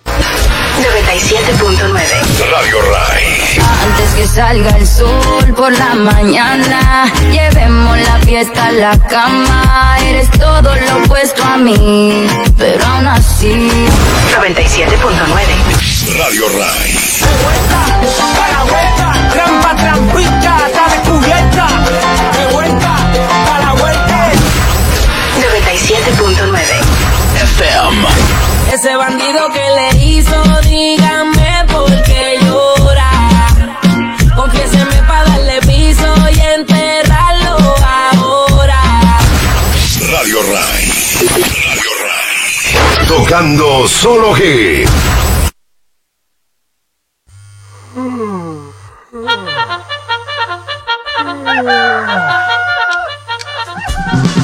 97.9 0.05 2.51
Radio 2.51 2.83
Ray. 2.83 3.12
Que 4.23 4.29
salga 4.29 4.71
el 4.79 4.87
sol 4.87 5.53
por 5.57 5.77
la 5.77 5.97
mañana, 5.97 7.13
llevemos 7.33 7.99
la 7.99 8.19
fiesta 8.19 8.67
a 8.67 8.71
la 8.71 8.97
cama. 8.97 9.97
Eres 10.01 10.31
todo 10.39 10.63
lo 10.63 11.05
opuesto 11.05 11.43
a 11.43 11.57
mí, 11.57 12.29
pero 12.57 12.87
aún 12.87 13.09
así. 13.09 13.51
97.9 13.51 16.17
Radio 16.17 16.49
Ray. 16.51 16.97
Trampa, 19.33 19.75
trampita, 19.75 20.57
está 20.69 20.87
descubierta. 20.95 21.67
De 22.39 22.47
vuelta, 22.53 22.95
a 22.95 23.59
la 23.59 23.73
vuelta. 23.73 24.31
97.9 25.41 26.63
FM. 27.43 28.07
Ese 28.73 28.95
bandido 28.95 29.49
que 29.49 29.69
le 29.69 29.91
hizo, 30.05 30.41
dígame 30.63 31.65
por. 31.73 31.92
Para 35.07 35.25
darle 35.25 35.61
piso 35.61 36.15
y 36.31 36.41
enterrarlo 36.41 37.75
ahora. 37.85 38.81
Radio 40.11 40.41
Ray. 40.43 40.85
Radio 41.67 41.91
Ray. 42.03 43.07
Tocando 43.07 43.87
solo 43.89 44.35
G. 44.35 44.87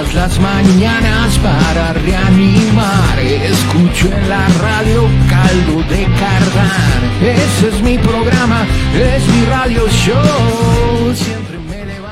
Todas 0.00 0.14
las 0.14 0.40
mañanas 0.40 1.38
para 1.40 1.92
reanimar. 1.92 3.18
Escucho 3.18 4.06
en 4.06 4.28
la 4.30 4.48
radio 4.62 5.06
caldo 5.28 5.82
de 5.90 6.04
cardán 6.04 7.20
Ese 7.20 7.68
es 7.68 7.82
mi 7.82 7.98
programa, 7.98 8.64
es 8.94 9.28
mi 9.28 9.44
radio 9.44 9.86
show 9.90 11.39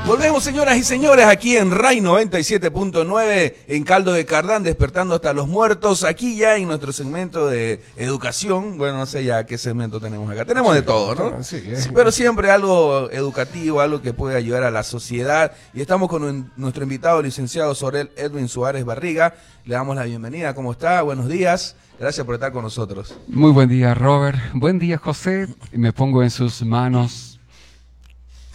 Volvemos, 0.09 0.43
señoras 0.43 0.75
y 0.75 0.83
señores, 0.83 1.27
aquí 1.27 1.55
en 1.55 1.69
RAI 1.69 1.99
97.9, 2.01 3.53
en 3.67 3.83
Caldo 3.83 4.11
de 4.11 4.25
Cardán, 4.25 4.63
despertando 4.63 5.13
hasta 5.13 5.33
los 5.33 5.47
muertos. 5.47 6.03
Aquí 6.03 6.35
ya 6.35 6.57
en 6.57 6.67
nuestro 6.67 6.91
segmento 6.91 7.45
de 7.47 7.83
educación. 7.95 8.79
Bueno, 8.79 8.97
no 8.97 9.05
sé 9.05 9.23
ya 9.23 9.45
qué 9.45 9.59
segmento 9.59 9.99
tenemos 9.99 10.27
acá. 10.31 10.45
Tenemos 10.45 10.73
de 10.73 10.81
todo, 10.81 11.13
¿no? 11.13 11.43
Sí. 11.43 11.61
Sí, 11.75 11.89
pero 11.93 12.11
siempre 12.11 12.49
algo 12.49 13.07
educativo, 13.11 13.81
algo 13.81 14.01
que 14.01 14.11
puede 14.11 14.35
ayudar 14.35 14.63
a 14.63 14.71
la 14.71 14.81
sociedad. 14.81 15.51
Y 15.75 15.81
estamos 15.81 16.09
con 16.09 16.23
un- 16.23 16.51
nuestro 16.57 16.81
invitado, 16.81 17.21
licenciado 17.21 17.75
Sorel 17.75 18.09
Edwin 18.17 18.47
Suárez 18.47 18.83
Barriga. 18.85 19.35
Le 19.65 19.75
damos 19.75 19.95
la 19.95 20.05
bienvenida. 20.05 20.55
¿Cómo 20.55 20.71
está? 20.71 21.03
Buenos 21.03 21.29
días. 21.29 21.75
Gracias 21.99 22.25
por 22.25 22.33
estar 22.33 22.51
con 22.51 22.63
nosotros. 22.63 23.13
Muy 23.27 23.51
buen 23.51 23.69
día, 23.69 23.93
Robert. 23.93 24.39
Buen 24.55 24.79
día, 24.79 24.97
José. 24.97 25.47
Me 25.71 25.93
pongo 25.93 26.23
en 26.23 26.31
sus 26.31 26.63
manos. 26.63 27.38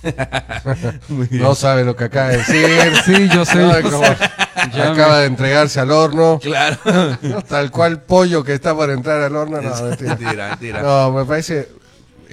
No 1.30 1.54
sabe 1.54 1.84
lo 1.84 1.96
que 1.96 2.04
acaba 2.04 2.28
de 2.28 2.38
decir. 2.38 2.64
Sí, 3.04 3.28
yo 3.32 3.44
sé. 3.44 3.58
No, 3.58 4.02
acaba 4.82 5.20
de 5.20 5.26
entregarse 5.26 5.80
al 5.80 5.90
horno. 5.90 6.38
Claro. 6.40 6.78
Tal 7.48 7.70
cual 7.70 8.02
pollo 8.02 8.44
que 8.44 8.54
está 8.54 8.74
por 8.74 8.90
entrar 8.90 9.20
al 9.20 9.36
horno. 9.36 9.60
No, 9.60 9.82
mentira. 9.82 10.16
Mentira, 10.16 10.48
mentira. 10.50 10.82
No, 10.82 11.12
me 11.12 11.24
parece 11.24 11.68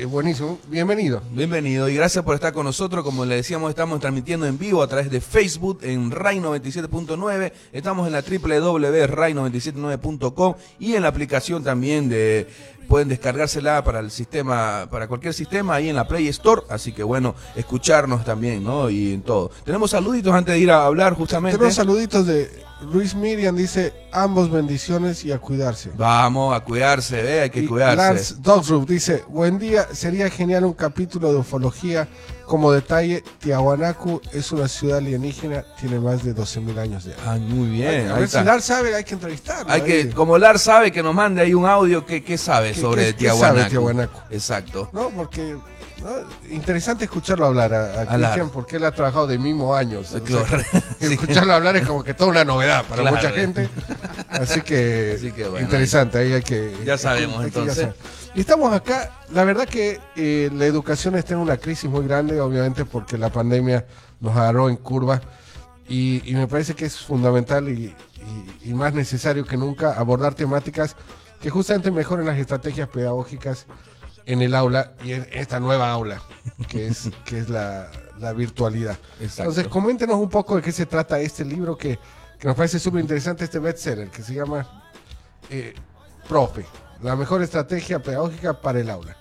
eh, 0.02 0.06
buenísimo. 0.06 0.60
Bienvenido. 0.68 1.22
Bienvenido 1.32 1.90
y 1.90 1.96
gracias 1.96 2.24
por 2.24 2.36
estar 2.36 2.54
con 2.54 2.66
nosotros. 2.66 3.04
Como 3.04 3.26
le 3.26 3.36
decíamos, 3.36 3.70
estamos 3.70 4.00
transmitiendo 4.00 4.48
en 4.48 4.58
vivo 4.58 4.82
a 4.82 4.88
través 4.88 5.12
de 5.12 5.20
Facebook 5.22 5.82
en 5.84 6.10
RAI 6.12 6.40
97.9. 6.40 7.52
Estamos 7.74 8.08
en 8.08 8.14
la 8.14 8.22
www.rai979.com 8.22 10.56
y 10.80 10.96
en 10.96 11.04
la 11.04 11.10
aplicación 11.10 11.64
también 11.64 12.10
de 12.10 12.48
pueden 12.92 13.08
descargársela 13.08 13.82
para 13.86 14.00
el 14.02 14.12
sistema, 14.12 14.86
para 14.92 15.08
cualquier 15.08 15.34
sistema 15.34 15.76
ahí 15.76 15.88
en 15.88 15.96
la 15.96 16.06
Play 16.06 16.28
Store. 16.28 16.64
Así 16.68 16.92
que 16.92 17.04
bueno, 17.04 17.36
escucharnos 17.56 18.26
también, 18.26 18.66
¿no? 18.66 18.90
Y 18.90 19.14
en 19.14 19.22
todo. 19.22 19.50
Tenemos 19.64 19.92
saluditos 19.92 20.34
antes 20.34 20.56
de 20.56 20.60
ir 20.60 20.72
a 20.72 20.86
hablar 20.86 21.14
justamente. 21.14 21.58
Tenemos 21.58 21.76
saluditos 21.76 22.28
de 22.28 22.52
Luis 22.92 23.16
Miriam, 23.16 23.56
dice 23.56 23.94
ambos 24.12 24.52
bendiciones 24.52 25.24
y 25.24 25.32
a 25.32 25.40
cuidarse. 25.40 25.92
Vamos 25.96 26.54
a 26.54 26.60
cuidarse, 26.66 27.22
¿eh? 27.22 27.42
hay 27.44 27.50
que 27.50 27.62
Y 27.62 27.68
cuidarse. 27.68 28.36
Lance 28.44 28.76
dice, 28.86 29.24
buen 29.30 29.58
día, 29.58 29.88
sería 29.94 30.30
genial 30.30 30.66
un 30.66 30.74
capítulo 30.74 31.32
de 31.32 31.40
ufología. 31.40 32.10
Como 32.52 32.74
detalle, 32.74 33.24
Tiahuanacu 33.40 34.20
es 34.34 34.52
una 34.52 34.68
ciudad 34.68 34.98
alienígena, 34.98 35.64
tiene 35.80 36.02
más 36.02 36.22
de 36.26 36.36
12.000 36.36 36.80
años 36.80 37.06
de 37.06 37.12
edad. 37.14 37.20
Ah, 37.26 37.38
muy 37.40 37.70
bien. 37.70 38.10
a 38.10 38.16
ver 38.16 38.28
si. 38.28 38.44
Lars 38.44 38.66
sabe, 38.66 38.94
hay 38.94 39.06
que 39.06 39.14
entrevistarlo. 39.14 39.72
Hay 39.72 39.82
que, 39.84 39.94
ahí. 39.94 40.10
como 40.10 40.38
Lar 40.38 40.60
sabe 40.60 40.92
que 40.92 41.02
nos 41.02 41.16
mande 41.16 41.42
ahí 41.42 41.54
un 41.54 41.66
audio 41.66 42.06
que, 42.06 42.22
que 42.26 42.38
sabe 42.38 42.74
¿Qué- 42.74 42.82
sobre 42.82 43.06
qué- 43.06 43.12
qué 43.14 43.18
Tiahuanaco. 43.20 43.58
sabe 43.58 43.70
Tiahuanaco? 43.70 44.22
Exacto. 44.32 44.90
No, 44.92 45.10
porque 45.12 45.56
¿no? 46.04 46.10
interesante 46.54 47.06
escucharlo 47.06 47.46
hablar 47.46 47.74
a, 47.74 48.02
a 48.02 48.18
Lar. 48.18 48.32
Cristian 48.32 48.50
porque 48.50 48.76
él 48.76 48.84
ha 48.84 48.92
trabajado 48.92 49.28
de 49.28 49.38
mismo 49.38 49.74
años. 49.74 50.10
o 50.10 50.12
sea, 50.12 50.20
Claro. 50.20 50.46
que 51.00 51.08
Sí. 51.08 51.14
Escucharlo 51.14 51.54
hablar 51.54 51.78
es 51.78 51.88
como 51.88 52.04
que 52.04 52.14
toda 52.14 52.32
una 52.32 52.44
novedad 52.44 52.84
para 52.84 53.02
Claro. 53.04 53.16
mucha 53.16 53.30
gente. 53.32 53.70
Así 54.28 54.60
que, 54.60 55.14
Así 55.18 55.32
que 55.32 55.48
bueno, 55.48 55.64
interesante, 55.64 56.18
ahí 56.18 56.34
hay 56.34 56.42
que... 56.44 56.76
Ya 56.86 56.98
sabemos, 56.98 57.40
hay 57.40 57.46
entonces. 57.46 57.78
ya. 57.88 57.94
Y 58.34 58.40
estamos 58.40 58.72
acá, 58.74 59.12
la 59.34 59.44
verdad 59.44 59.68
que 59.68 60.00
eh, 60.16 60.50
la 60.54 60.66
educación 60.66 61.16
está 61.16 61.34
en 61.34 61.42
una 61.42 61.58
crisis 61.58 61.90
muy 61.90 62.08
grande, 62.08 62.40
obviamente 62.40 62.86
porque 62.86 63.18
la 63.18 63.30
pandemia 63.30 63.86
nos 64.22 64.36
agarró 64.38 64.70
en 64.70 64.78
curva 64.78 65.20
y, 65.90 66.22
y 66.30 66.36
me 66.36 66.48
parece 66.48 66.74
que 66.74 66.86
es 66.86 66.98
fundamental 66.98 67.68
y, 67.68 67.94
y- 68.64 68.70
y 68.70 68.74
más 68.74 68.94
necesario 68.94 69.46
que 69.46 69.58
nunca 69.58 69.94
abordar 70.00 70.34
temáticas 70.34 70.96
que 71.42 71.50
justamente 71.50 71.92
mejoren 71.92 72.26
las 72.26 72.38
estrategias 72.38 72.88
pedagógicas 72.88 73.66
en 74.26 74.42
el 74.42 74.56
aula 74.56 74.94
y 75.04 75.12
en 75.14 75.28
esta 75.34 75.60
nueva 75.60 75.92
aula 75.92 76.22
que 76.70 76.88
es, 76.88 77.10
que 77.26 77.40
es 77.40 77.50
la, 77.50 77.90
la 78.20 78.32
virtualidad. 78.32 78.98
Exacto. 79.20 79.42
Entonces, 79.52 79.68
coméntenos 79.68 80.16
un 80.16 80.30
poco 80.30 80.56
de 80.56 80.62
qué 80.62 80.72
se 80.72 80.86
trata 80.86 81.20
este 81.20 81.44
libro 81.44 81.76
que, 81.78 82.00
que 82.40 82.48
nos 82.48 82.56
parece 82.56 82.80
súper 82.80 83.02
interesante, 83.02 83.44
este 83.44 83.60
bestseller 83.60 84.10
que 84.10 84.22
se 84.24 84.36
llama 84.36 84.86
eh, 85.50 85.74
Profe, 86.30 86.64
la 87.02 87.16
mejor 87.16 87.42
estrategia 87.42 88.00
pedagógica 88.00 88.54
para 88.62 88.80
el 88.80 88.90
aula. 88.90 89.16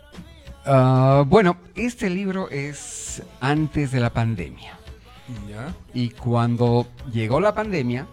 Ah, 0.65 1.25
bueno, 1.27 1.57
este 1.75 2.11
libro 2.11 2.49
es 2.51 3.23
antes 3.41 3.93
de 3.93 4.01
la 4.01 4.11
pandemia. 4.11 4.79
Ya. 5.49 5.75
Y 5.95 6.11
cuando 6.11 6.87
llegó 7.13 7.41
la 7.41 7.55
pandemia, 7.55 8.07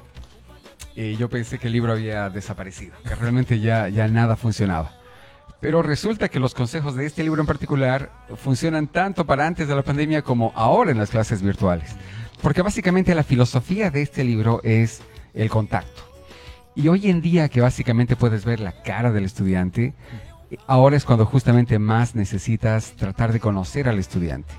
eh, 0.96 1.16
yo 1.20 1.30
pensé 1.30 1.60
que 1.60 1.68
el 1.68 1.74
libro 1.74 1.92
había 1.92 2.30
desaparecido, 2.30 2.96
que 3.04 3.16
realmente 3.16 3.60
ya, 3.60 3.90
ya 3.90 4.08
nada 4.08 4.36
funcionaba. 4.36 4.94
Pero 5.60 5.82
resulta 5.82 6.30
que 6.30 6.40
los 6.40 6.54
consejos 6.54 6.96
de 6.96 7.06
este 7.06 7.24
libro 7.24 7.42
en 7.42 7.48
particular 7.48 8.12
funcionan 8.36 8.88
tanto 8.88 9.26
para 9.26 9.48
antes 9.48 9.68
de 9.68 9.76
la 9.76 9.82
pandemia 9.82 10.22
como 10.22 10.54
ahora 10.56 10.92
en 10.92 11.00
las 11.00 11.10
clases 11.10 11.42
virtuales. 11.42 11.96
Porque 12.42 12.62
básicamente 12.62 13.16
la 13.16 13.24
filosofía 13.24 13.90
de 13.90 14.04
este 14.04 14.24
libro 14.24 14.62
es 14.64 15.02
el 15.34 15.50
contacto. 15.50 16.04
Y 16.78 16.90
hoy 16.90 17.10
en 17.10 17.22
día 17.22 17.50
que 17.50 17.60
básicamente 17.60 18.16
puedes 18.16 18.46
ver 18.46 18.60
la 18.60 18.84
cara 18.84 19.12
del 19.12 19.26
estudiante, 19.26 19.96
ahora 20.68 20.96
es 20.96 21.06
cuando 21.06 21.26
justamente 21.26 21.80
más 21.80 22.14
necesitas 22.14 22.92
tratar 22.92 23.34
de 23.34 23.40
conocer 23.40 23.90
al 23.90 23.98
estudiante. 23.98 24.54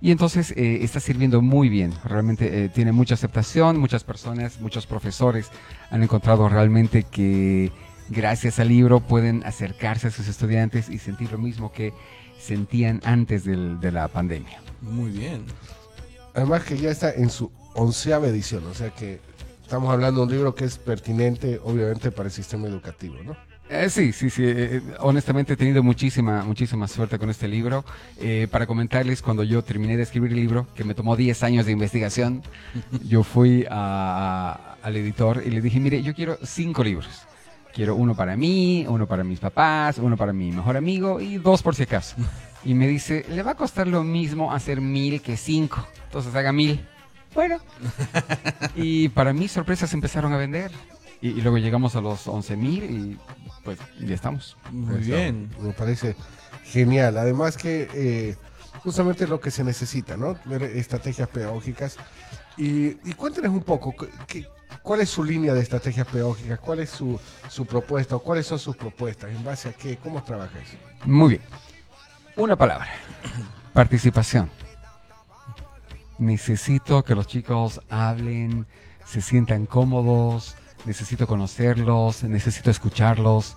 Y 0.00 0.12
entonces 0.12 0.52
eh, 0.52 0.84
está 0.84 1.00
sirviendo 1.00 1.42
muy 1.42 1.68
bien, 1.68 1.92
realmente 2.04 2.66
eh, 2.66 2.68
tiene 2.68 2.92
mucha 2.92 3.14
aceptación, 3.14 3.80
muchas 3.80 4.04
personas, 4.04 4.60
muchos 4.60 4.86
profesores 4.86 5.50
han 5.90 6.04
encontrado 6.04 6.48
realmente 6.48 7.02
que 7.02 7.72
gracias 8.10 8.60
al 8.60 8.68
libro 8.68 9.00
pueden 9.00 9.42
acercarse 9.44 10.06
a 10.06 10.10
sus 10.12 10.28
estudiantes 10.28 10.88
y 10.88 10.98
sentir 10.98 11.32
lo 11.32 11.38
mismo 11.38 11.72
que 11.72 11.92
sentían 12.38 13.00
antes 13.02 13.42
de 13.44 13.90
la 13.90 14.06
pandemia. 14.06 14.60
Muy 14.82 15.10
bien. 15.10 15.42
Además 16.32 16.62
que 16.62 16.76
ya 16.76 16.90
está 16.90 17.12
en 17.12 17.28
su 17.28 17.50
onceava 17.74 18.28
edición, 18.28 18.64
o 18.66 18.74
sea 18.74 18.90
que 18.90 19.18
estamos 19.66 19.92
hablando 19.92 20.20
de 20.20 20.26
un 20.26 20.32
libro 20.32 20.54
que 20.54 20.64
es 20.64 20.78
pertinente, 20.78 21.60
obviamente, 21.64 22.10
para 22.12 22.28
el 22.28 22.32
sistema 22.32 22.68
educativo, 22.68 23.16
¿no? 23.24 23.36
Eh, 23.68 23.90
sí, 23.90 24.12
sí, 24.12 24.30
sí. 24.30 24.42
eh, 24.46 24.80
honestamente 25.00 25.54
he 25.54 25.56
tenido 25.56 25.82
muchísima, 25.82 26.44
muchísima 26.44 26.86
suerte 26.86 27.18
con 27.18 27.30
este 27.30 27.48
libro. 27.48 27.84
Eh, 28.20 28.46
para 28.48 28.64
comentarles, 28.64 29.22
cuando 29.22 29.42
yo 29.42 29.62
terminé 29.62 29.96
de 29.96 30.04
escribir 30.04 30.30
el 30.30 30.36
libro, 30.38 30.68
que 30.76 30.84
me 30.84 30.94
tomó 30.94 31.16
10 31.16 31.42
años 31.42 31.66
de 31.66 31.72
investigación, 31.72 32.42
yo 33.08 33.24
fui 33.24 33.66
a- 33.68 34.76
al 34.82 34.96
editor 34.96 35.42
y 35.44 35.50
le 35.50 35.60
dije, 35.60 35.80
mire, 35.80 36.00
yo 36.00 36.14
quiero 36.14 36.38
cinco 36.44 36.84
libros. 36.84 37.08
Quiero 37.74 37.96
uno 37.96 38.14
para 38.14 38.36
mí, 38.36 38.86
uno 38.88 39.06
para 39.08 39.24
mis 39.24 39.40
papás, 39.40 39.98
uno 39.98 40.16
para 40.16 40.32
mi 40.32 40.52
mejor 40.52 40.76
amigo 40.76 41.20
y 41.20 41.36
dos 41.38 41.60
por 41.62 41.74
si 41.74 41.82
acaso. 41.82 42.16
Y 42.64 42.74
me 42.74 42.88
dice, 42.88 43.24
le 43.28 43.44
va 43.44 43.52
a 43.52 43.54
costar 43.54 43.86
lo 43.86 44.02
mismo 44.02 44.52
hacer 44.52 44.80
mil 44.80 45.20
que 45.22 45.36
cinco. 45.36 45.86
Entonces 46.06 46.34
haga 46.34 46.52
mil. 46.52 46.84
Bueno. 47.36 47.58
Y 48.74 49.08
para 49.10 49.32
mí 49.32 49.46
sorpresas 49.48 49.92
empezaron 49.94 50.32
a 50.32 50.36
vender. 50.36 50.70
Y, 51.20 51.28
y 51.28 51.40
luego 51.40 51.56
llegamos 51.58 51.94
a 51.96 52.00
los 52.00 52.26
11 52.26 52.56
mil 52.56 52.82
y 52.84 53.18
pues 53.64 53.78
ya 54.00 54.14
estamos. 54.14 54.56
Muy 54.70 54.96
Eso, 54.96 55.04
bien. 55.16 55.50
Me 55.60 55.72
parece 55.72 56.14
genial. 56.64 57.16
Además 57.16 57.56
que 57.56 57.88
eh, 57.94 58.36
justamente 58.82 59.26
lo 59.26 59.40
que 59.40 59.50
se 59.50 59.64
necesita, 59.64 60.16
¿no? 60.16 60.36
Ver 60.44 60.62
estrategias 60.64 61.28
pedagógicas. 61.28 61.96
Y, 62.58 62.98
y 63.08 63.12
cuéntenos 63.16 63.50
un 63.52 63.62
poco, 63.62 63.94
¿qué- 64.26 64.46
¿cuál 64.82 65.00
es 65.00 65.08
su 65.10 65.24
línea 65.24 65.54
de 65.54 65.60
estrategias 65.60 66.06
pedagógicas? 66.06 66.58
¿Cuál 66.60 66.80
es 66.80 66.90
su, 66.90 67.18
su 67.48 67.64
propuesta 67.66 68.16
o 68.16 68.18
cuáles 68.20 68.46
son 68.46 68.58
sus 68.58 68.76
propuestas? 68.76 69.30
¿En 69.30 69.42
base 69.44 69.70
a 69.70 69.72
qué? 69.72 69.96
¿Cómo 69.96 70.22
trabaja 70.22 70.58
eso? 70.58 70.76
Muy 71.06 71.30
bien. 71.30 71.42
Una 72.36 72.56
palabra. 72.56 72.88
Participación. 73.72 74.50
Necesito 76.18 77.04
que 77.04 77.14
los 77.14 77.26
chicos 77.26 77.80
hablen, 77.90 78.66
se 79.04 79.20
sientan 79.20 79.66
cómodos, 79.66 80.56
necesito 80.86 81.26
conocerlos, 81.26 82.24
necesito 82.24 82.70
escucharlos. 82.70 83.56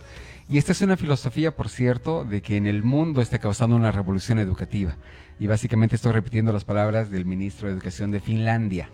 Y 0.50 0.58
esta 0.58 0.72
es 0.72 0.82
una 0.82 0.98
filosofía, 0.98 1.56
por 1.56 1.70
cierto, 1.70 2.26
de 2.26 2.42
que 2.42 2.58
en 2.58 2.68
el 2.68 2.84
mundo 2.84 3.22
está 3.22 3.40
causando 3.40 3.76
una 3.76 3.92
revolución 3.92 4.40
educativa. 4.40 4.98
Y 5.40 5.48
básicamente 5.48 5.96
estoy 5.96 6.12
repitiendo 6.12 6.52
las 6.52 6.66
palabras 6.66 7.10
del 7.10 7.26
ministro 7.26 7.68
de 7.68 7.74
Educación 7.76 8.12
de 8.12 8.20
Finlandia. 8.20 8.90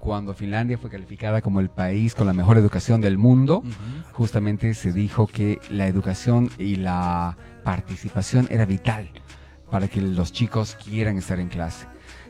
Cuando 0.00 0.32
Finlandia 0.32 0.78
fue 0.78 0.90
calificada 0.90 1.42
como 1.42 1.60
el 1.60 1.68
país 1.68 2.14
con 2.14 2.26
la 2.26 2.32
mejor 2.32 2.56
educación 2.56 3.00
del 3.00 3.18
mundo, 3.18 3.62
justamente 4.12 4.72
se 4.74 4.92
dijo 4.92 5.26
que 5.26 5.60
la 5.70 5.86
educación 5.86 6.50
y 6.58 6.76
la 6.76 7.36
participación 7.64 8.48
era 8.50 8.64
vital 8.64 9.10
para 9.70 9.88
que 9.88 10.00
los 10.00 10.32
chicos 10.32 10.76
quieran 10.82 11.18
estar 11.18 11.38
en 11.38 11.48
clase. 11.48 11.86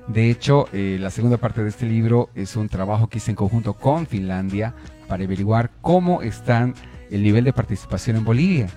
De 0.08 0.30
hecho, 0.30 0.68
eh, 0.72 0.96
la 1.00 1.10
segunda 1.10 1.36
parte 1.36 1.62
de 1.62 1.68
este 1.68 1.84
libro 1.86 2.30
es 2.34 2.56
un 2.56 2.68
trabajo 2.68 3.08
que 3.08 3.18
hice 3.18 3.30
en 3.32 3.36
conjunto 3.36 3.74
con 3.74 4.06
Finlandia 4.06 4.74
para 5.06 5.24
averiguar 5.24 5.70
cómo 5.82 6.22
están 6.22 6.74
el 7.10 7.22
nivel 7.22 7.44
de 7.44 7.52
participación 7.52 8.16
en 8.16 8.24
Bolivia. 8.24 8.68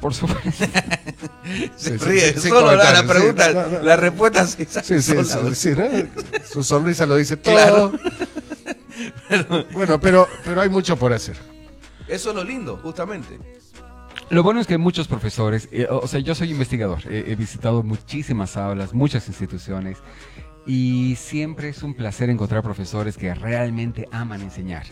Por 0.00 0.14
supuesto. 0.14 0.50
Se 1.76 1.98
Sí, 1.98 2.04
ríe 2.04 2.32
sí, 2.34 2.40
sí, 2.40 2.48
solo 2.48 2.74
la, 2.74 2.84
la 2.92 3.02
comentario, 3.02 3.02
sí. 3.02 3.08
pregunta, 3.08 3.52
No, 3.52 3.78
no. 3.78 3.82
la 3.84 3.96
respuesta 3.96 4.46
sí, 4.46 4.66
Sí, 4.68 5.02
sí, 5.02 5.24
sola. 5.24 5.54
sí, 5.54 5.74
sí, 5.74 5.74
¿no? 5.76 6.44
Su 6.50 6.62
sonrisa 6.62 7.04
lo 7.06 7.16
dice 7.16 7.36
todo. 7.36 7.54
Claro. 7.54 7.92
Bueno, 9.72 9.98
pero, 10.00 10.28
pero 10.44 10.60
hay 10.60 10.68
mucho 10.68 10.94
por 10.96 11.12
hacer. 11.12 11.36
Eso 12.06 12.30
es 12.30 12.36
lo 12.36 12.44
lindo, 12.44 12.78
justamente. 12.82 13.38
Lo 14.30 14.44
bueno 14.44 14.60
es 14.60 14.68
que 14.68 14.78
muchos 14.78 15.08
profesores, 15.08 15.68
eh, 15.72 15.88
o 15.90 16.06
sea, 16.06 16.20
yo 16.20 16.36
soy 16.36 16.52
investigador, 16.52 17.00
he 17.10 17.34
visitado 17.34 17.82
muchísimas 17.82 18.56
aulas, 18.56 18.94
muchas 18.94 19.26
instituciones, 19.26 19.98
y 20.64 21.16
siempre 21.16 21.70
es 21.70 21.82
un 21.82 21.94
placer 21.94 22.30
encontrar 22.30 22.62
profesores 22.62 23.16
que 23.16 23.34
realmente 23.34 24.06
aman 24.12 24.40
enseñar. 24.40 24.84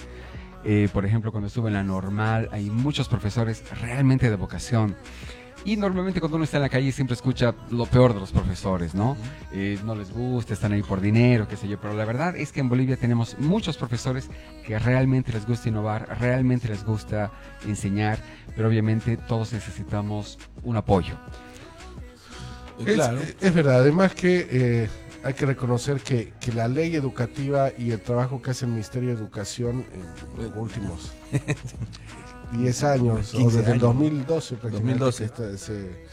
Eh, 0.64 0.88
por 0.92 1.06
ejemplo, 1.06 1.30
cuando 1.30 1.46
estuve 1.46 1.68
en 1.68 1.74
la 1.74 1.84
normal, 1.84 2.48
hay 2.50 2.68
muchos 2.68 3.08
profesores 3.08 3.62
realmente 3.80 4.28
de 4.28 4.34
vocación. 4.34 4.96
Y 5.64 5.76
normalmente 5.76 6.20
cuando 6.20 6.36
uno 6.36 6.44
está 6.44 6.56
en 6.58 6.62
la 6.62 6.68
calle 6.68 6.92
siempre 6.92 7.14
escucha 7.14 7.54
lo 7.70 7.84
peor 7.86 8.14
de 8.14 8.20
los 8.20 8.30
profesores, 8.30 8.94
¿no? 8.94 9.16
Eh, 9.52 9.78
no 9.84 9.94
les 9.94 10.10
gusta, 10.10 10.54
están 10.54 10.72
ahí 10.72 10.82
por 10.82 11.00
dinero, 11.00 11.46
qué 11.46 11.56
sé 11.56 11.68
yo. 11.68 11.78
Pero 11.80 11.94
la 11.94 12.04
verdad 12.04 12.36
es 12.36 12.52
que 12.52 12.60
en 12.60 12.68
Bolivia 12.68 12.96
tenemos 12.96 13.36
muchos 13.38 13.76
profesores 13.76 14.30
que 14.66 14.78
realmente 14.78 15.32
les 15.32 15.46
gusta 15.46 15.68
innovar, 15.68 16.18
realmente 16.20 16.68
les 16.68 16.84
gusta 16.84 17.30
enseñar, 17.66 18.18
pero 18.56 18.68
obviamente 18.68 19.16
todos 19.16 19.52
necesitamos 19.52 20.38
un 20.62 20.76
apoyo. 20.76 21.16
Es, 22.86 22.94
Claro. 22.94 23.18
es 23.40 23.54
verdad, 23.54 23.80
además 23.80 24.14
que 24.14 24.46
eh, 24.50 24.88
hay 25.24 25.34
que 25.34 25.46
reconocer 25.46 26.00
que, 26.00 26.32
que 26.40 26.52
la 26.52 26.68
ley 26.68 26.94
educativa 26.94 27.70
y 27.76 27.90
el 27.90 28.00
trabajo 28.00 28.40
que 28.40 28.52
hace 28.52 28.64
el 28.66 28.70
Ministerio 28.70 29.08
de 29.10 29.16
Educación 29.16 29.84
en 29.92 30.44
los 30.44 30.56
últimos 30.56 31.12
10 32.52 32.84
años, 32.84 33.34
o 33.34 33.38
15 33.38 33.56
desde 33.58 33.70
el 33.72 33.78
años. 33.78 33.82
2012, 33.82 34.56
prácticamente 34.56 34.98
2012. 35.04 35.18
que 35.18 35.24
esta- 35.24 35.58
se, 35.58 36.04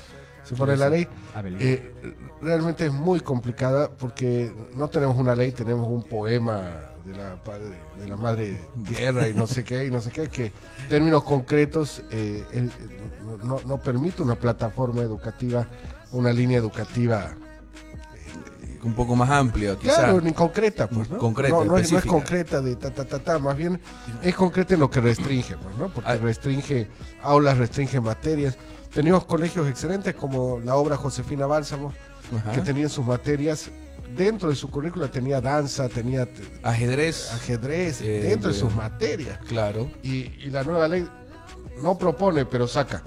se 0.43 0.55
pone 0.55 0.77
la 0.77 0.89
ley, 0.89 1.07
Abelín. 1.33 1.57
eh, 1.61 1.93
realmente 2.41 2.85
es 2.85 2.93
muy 2.93 3.19
complicada 3.21 3.89
porque 3.89 4.53
no 4.75 4.87
tenemos 4.89 5.17
una 5.17 5.35
ley, 5.35 5.51
tenemos 5.51 5.87
un 5.87 6.03
poema 6.03 6.91
de 7.05 7.15
la, 7.15 7.35
padre- 7.43 7.77
de 7.99 8.07
la 8.07 8.15
madre 8.17 8.59
tierra 8.87 9.27
y 9.27 9.33
no 9.33 9.47
sé 9.47 9.63
qué, 9.63 9.85
y 9.85 9.91
no 9.91 10.01
sé 10.01 10.11
qué, 10.11 10.27
que 10.27 10.45
en 10.45 10.89
términos 10.89 11.23
concretos 11.23 12.03
eh, 12.11 12.43
el- 12.51 12.71
no- 13.43 13.59
no 13.65 13.77
permite 13.79 14.21
una 14.23 14.35
plataforma 14.35 15.01
educativa, 15.01 15.67
una 16.11 16.31
línea 16.33 16.57
educativa 16.57 17.35
Un 18.85 18.93
poco 18.93 19.15
más 19.15 19.29
amplio, 19.31 19.77
quizás. 19.79 19.97
Claro, 19.97 20.21
ni 20.21 20.31
concreta, 20.31 20.87
pues, 20.87 21.09
¿no? 21.09 21.17
Concreta, 21.17 21.55
no, 21.55 21.57
no 21.57 21.63
es, 21.63 21.69
no 21.71 21.77
es 21.77 21.83
específica. 21.85 22.13
concreta 22.13 22.61
de 22.61 22.75
ta, 22.75 22.91
ta, 22.91 23.03
ta, 23.05 23.19
ta, 23.19 23.39
más 23.39 23.57
bien 23.57 23.81
es 24.21 24.35
concreta 24.35 24.75
en 24.75 24.79
lo 24.79 24.89
que 24.89 25.01
restringe, 25.01 25.57
pues, 25.57 25.75
¿no? 25.77 25.89
Porque 25.89 26.09
Ah. 26.11 26.17
restringe 26.17 26.87
aulas, 27.23 27.57
restringe 27.57 27.99
materias. 27.99 28.55
Teníamos 28.93 29.25
colegios 29.25 29.67
excelentes 29.67 30.13
como 30.15 30.59
la 30.63 30.75
obra 30.75 30.95
Josefina 30.97 31.45
Bálsamo, 31.47 31.91
Ajá. 32.37 32.51
que 32.53 32.61
tenían 32.61 32.89
sus 32.89 33.05
materias, 33.05 33.69
dentro 34.15 34.49
de 34.49 34.55
su 34.55 34.69
currícula 34.69 35.09
tenía 35.09 35.41
danza, 35.41 35.89
tenía 35.89 36.29
Ajedrez. 36.63 37.33
ajedrez, 37.33 38.01
Eh, 38.01 38.21
dentro 38.21 38.51
de 38.51 38.55
eh, 38.55 38.59
sus 38.59 38.73
materias. 38.75 39.39
Claro, 39.49 39.89
Y, 40.03 40.31
y 40.43 40.49
la 40.51 40.63
nueva 40.63 40.87
ley 40.87 41.07
no 41.81 41.97
propone, 41.97 42.45
pero 42.45 42.67
saca. 42.67 43.01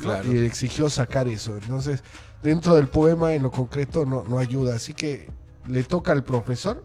claro. 0.00 0.32
Y 0.32 0.38
exigió 0.44 0.88
sacar 0.90 1.28
eso. 1.28 1.56
Entonces, 1.56 2.02
dentro 2.42 2.74
del 2.74 2.88
poema, 2.88 3.34
en 3.34 3.42
lo 3.42 3.50
concreto, 3.50 4.04
no, 4.04 4.24
no 4.24 4.38
ayuda. 4.38 4.76
Así 4.76 4.94
que 4.94 5.28
le 5.66 5.82
toca 5.84 6.12
al 6.12 6.24
profesor 6.24 6.82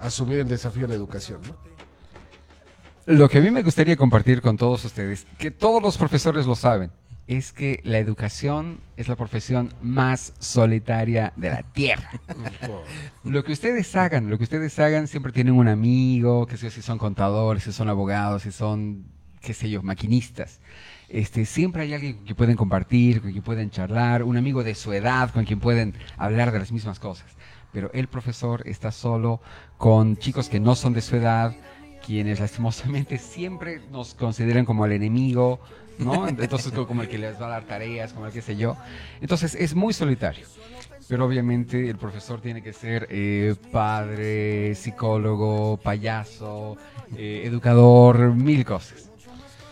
asumir 0.00 0.38
el 0.38 0.48
desafío 0.48 0.82
de 0.82 0.88
la 0.88 0.94
educación. 0.94 1.40
¿no? 1.46 1.56
Lo 3.06 3.28
que 3.28 3.38
a 3.38 3.40
mí 3.40 3.50
me 3.50 3.62
gustaría 3.62 3.96
compartir 3.96 4.40
con 4.40 4.56
todos 4.56 4.84
ustedes, 4.84 5.26
que 5.38 5.50
todos 5.50 5.82
los 5.82 5.98
profesores 5.98 6.46
lo 6.46 6.54
saben, 6.54 6.90
es 7.26 7.52
que 7.52 7.80
la 7.84 7.98
educación 7.98 8.80
es 8.96 9.08
la 9.08 9.16
profesión 9.16 9.72
más 9.80 10.34
solitaria 10.38 11.32
de 11.36 11.50
la 11.50 11.62
tierra. 11.62 12.10
Lo 13.24 13.44
que 13.44 13.52
ustedes 13.52 13.94
hagan, 13.94 14.28
lo 14.28 14.36
que 14.36 14.44
ustedes 14.44 14.76
hagan, 14.80 15.06
siempre 15.06 15.30
tienen 15.30 15.54
un 15.54 15.68
amigo, 15.68 16.46
que 16.46 16.56
sé 16.56 16.64
yo, 16.64 16.70
si 16.70 16.82
son 16.82 16.98
contadores, 16.98 17.62
si 17.62 17.72
son 17.72 17.88
abogados, 17.88 18.42
si 18.42 18.50
son, 18.50 19.04
qué 19.40 19.54
sé 19.54 19.70
yo, 19.70 19.82
maquinistas. 19.82 20.60
Este, 21.12 21.44
siempre 21.44 21.82
hay 21.82 21.92
alguien 21.92 22.14
con 22.14 22.24
quien 22.24 22.36
pueden 22.36 22.56
compartir, 22.56 23.20
con 23.20 23.32
quien 23.32 23.44
pueden 23.44 23.70
charlar, 23.70 24.22
un 24.22 24.38
amigo 24.38 24.64
de 24.64 24.74
su 24.74 24.94
edad, 24.94 25.30
con 25.30 25.44
quien 25.44 25.60
pueden 25.60 25.92
hablar 26.16 26.52
de 26.52 26.58
las 26.58 26.72
mismas 26.72 26.98
cosas. 26.98 27.26
Pero 27.70 27.90
el 27.92 28.08
profesor 28.08 28.62
está 28.66 28.90
solo 28.90 29.40
con 29.76 30.16
chicos 30.16 30.48
que 30.48 30.58
no 30.58 30.74
son 30.74 30.94
de 30.94 31.02
su 31.02 31.16
edad, 31.16 31.54
quienes 32.04 32.40
lastimosamente 32.40 33.18
siempre 33.36 33.82
nos 33.90 34.14
consideran 34.14 34.64
como 34.64 34.86
el 34.86 34.92
enemigo, 34.92 35.60
¿no? 35.98 36.26
Entonces 36.26 36.72
co- 36.72 36.86
como 36.86 37.02
el 37.02 37.08
que 37.08 37.18
les 37.18 37.38
va 37.40 37.46
a 37.46 37.50
dar 37.50 37.64
tareas, 37.64 38.14
como 38.14 38.24
el 38.26 38.32
que 38.32 38.40
sé 38.40 38.56
yo. 38.56 38.76
Entonces 39.20 39.54
es 39.54 39.74
muy 39.74 39.92
solitario. 39.92 40.46
Pero 41.08 41.26
obviamente 41.26 41.90
el 41.90 41.98
profesor 41.98 42.40
tiene 42.40 42.62
que 42.62 42.72
ser 42.72 43.06
eh, 43.10 43.54
padre, 43.70 44.74
psicólogo, 44.74 45.76
payaso, 45.76 46.78
eh, 47.18 47.42
educador, 47.44 48.34
mil 48.34 48.64
cosas. 48.64 49.11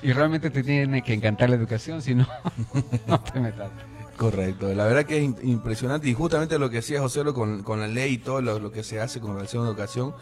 Y 0.03 0.13
realmente 0.13 0.51
te 0.51 0.63
tiene 0.63 1.03
que 1.03 1.13
encantar 1.13 1.51
la 1.51 1.57
educación, 1.57 2.01
si 2.03 2.15
no, 2.15 2.27
no 3.07 3.21
te 3.21 3.39
metas. 3.41 3.71
Correcto, 4.17 4.73
la 4.75 4.85
verdad 4.85 5.05
que 5.07 5.17
es 5.25 5.31
impresionante 5.43 6.09
y 6.09 6.15
justamente 6.15 6.59
lo 6.59 6.69
que 6.69 6.77
decía 6.77 7.01
José 7.01 7.25
lo 7.25 7.33
con, 7.33 7.63
con 7.63 7.81
la 7.81 7.87
ley 7.87 8.15
y 8.15 8.19
todo 8.19 8.43
lo, 8.43 8.59
lo 8.59 8.71
que 8.71 8.83
se 8.83 9.01
hace 9.01 9.19
con 9.21 9.35
relación 9.35 9.63
a 9.63 9.65
la 9.67 9.71
educación. 9.73 10.15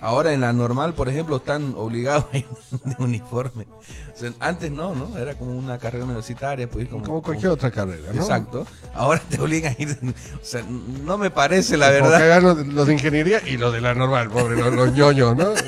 Ahora 0.00 0.32
en 0.32 0.40
la 0.40 0.52
normal, 0.52 0.92
por 0.94 1.08
ejemplo, 1.08 1.36
están 1.36 1.72
obligados 1.76 2.26
a 2.32 2.36
ir 2.38 2.46
de 2.84 2.96
uniforme. 2.98 3.66
O 4.14 4.18
sea, 4.18 4.32
antes 4.40 4.70
no, 4.70 4.94
¿no? 4.94 5.16
Era 5.16 5.34
como 5.38 5.52
una 5.56 5.78
carrera 5.78 6.04
universitaria, 6.04 6.68
pues 6.68 6.88
como, 6.88 7.04
Como 7.04 7.22
cualquier 7.22 7.52
otra 7.52 7.70
carrera. 7.70 8.12
¿no? 8.12 8.20
Exacto. 8.20 8.66
Ahora 8.92 9.20
te 9.30 9.40
obligan 9.40 9.74
a 9.78 9.82
ir. 9.82 9.96
de- 9.98 10.10
O 10.10 10.14
sea, 10.44 10.62
no 11.04 11.16
me 11.16 11.30
parece 11.30 11.76
la 11.76 11.86
Como 11.86 12.10
que 12.10 12.10
verdad. 12.10 12.22
hagan 12.32 12.42
los, 12.42 12.66
los 12.66 12.86
de 12.88 12.92
ingeniería 12.94 13.40
y 13.46 13.56
los 13.56 13.72
de 13.72 13.80
la 13.80 13.94
normal, 13.94 14.28
pobre, 14.30 14.56
los, 14.56 14.74
los 14.74 14.92
ñoños, 14.92 15.36
¿no? 15.36 15.46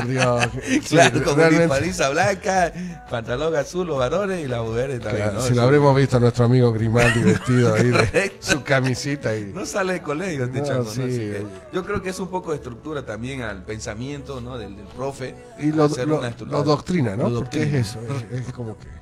Por 0.00 0.08
Dios. 0.08 0.48
Sí, 0.66 0.80
Claro, 0.88 1.22
con 1.24 1.36
realmente- 1.36 1.68
paliza 1.68 2.08
blanca, 2.10 2.72
pantalón 3.10 3.54
azul 3.56 3.86
los 3.86 3.98
varones 3.98 4.44
y 4.44 4.48
las 4.48 4.62
mujeres 4.62 5.00
también. 5.00 5.24
Claro, 5.24 5.40
¿no? 5.40 5.46
si 5.46 5.54
lo 5.54 5.62
habremos 5.62 5.96
visto 5.96 6.16
a 6.16 6.20
nuestro 6.20 6.44
amigo 6.44 6.72
Grimaldi 6.72 7.20
vestido 7.24 7.74
ahí 7.74 7.84
de 7.90 8.36
su 8.40 8.62
camisita 8.62 9.36
y 9.36 9.52
No 9.54 9.64
sale 9.66 9.94
de 9.94 10.02
colegio 10.02 10.44
este 10.44 10.60
No, 10.60 10.66
chango, 10.66 10.84
¿no? 10.84 10.90
sí. 10.90 11.02
Así 11.02 11.18
que 11.18 11.46
yo 11.72 11.84
creo 11.84 12.02
que 12.02 12.10
es 12.10 12.18
un 12.20 12.28
poco 12.28 12.50
de 12.50 12.56
estructura 12.56 13.04
también 13.04 13.42
al 13.42 13.62
pensamiento 13.64 14.40
¿no? 14.40 14.58
del, 14.58 14.76
del 14.76 14.86
profe. 14.86 15.34
y 15.58 15.72
lo, 15.72 15.88
lo- 15.88 16.20
lo 16.46 16.62
doctrina, 16.62 17.16
¿no? 17.16 17.28
Lo 17.28 17.40
Porque 17.40 17.58
doctrina. 17.60 17.78
es 17.78 17.88
eso, 17.88 17.98
es, 18.32 18.40
es 18.46 18.52
como 18.52 18.76
que 18.78 18.86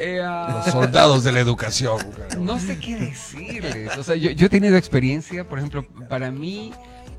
Eh, 0.00 0.20
ah, 0.22 0.62
los 0.64 0.72
soldados 0.72 1.24
de 1.24 1.32
la 1.32 1.40
educación. 1.40 1.98
claro. 2.14 2.40
No 2.40 2.60
sé 2.60 2.78
qué 2.78 2.94
decirles. 2.96 3.98
O 3.98 4.04
sea, 4.04 4.14
yo, 4.14 4.30
yo 4.30 4.46
he 4.46 4.48
tenido 4.48 4.76
experiencia, 4.76 5.42
por 5.48 5.58
ejemplo, 5.58 5.84
para 6.08 6.30
mí 6.30 6.72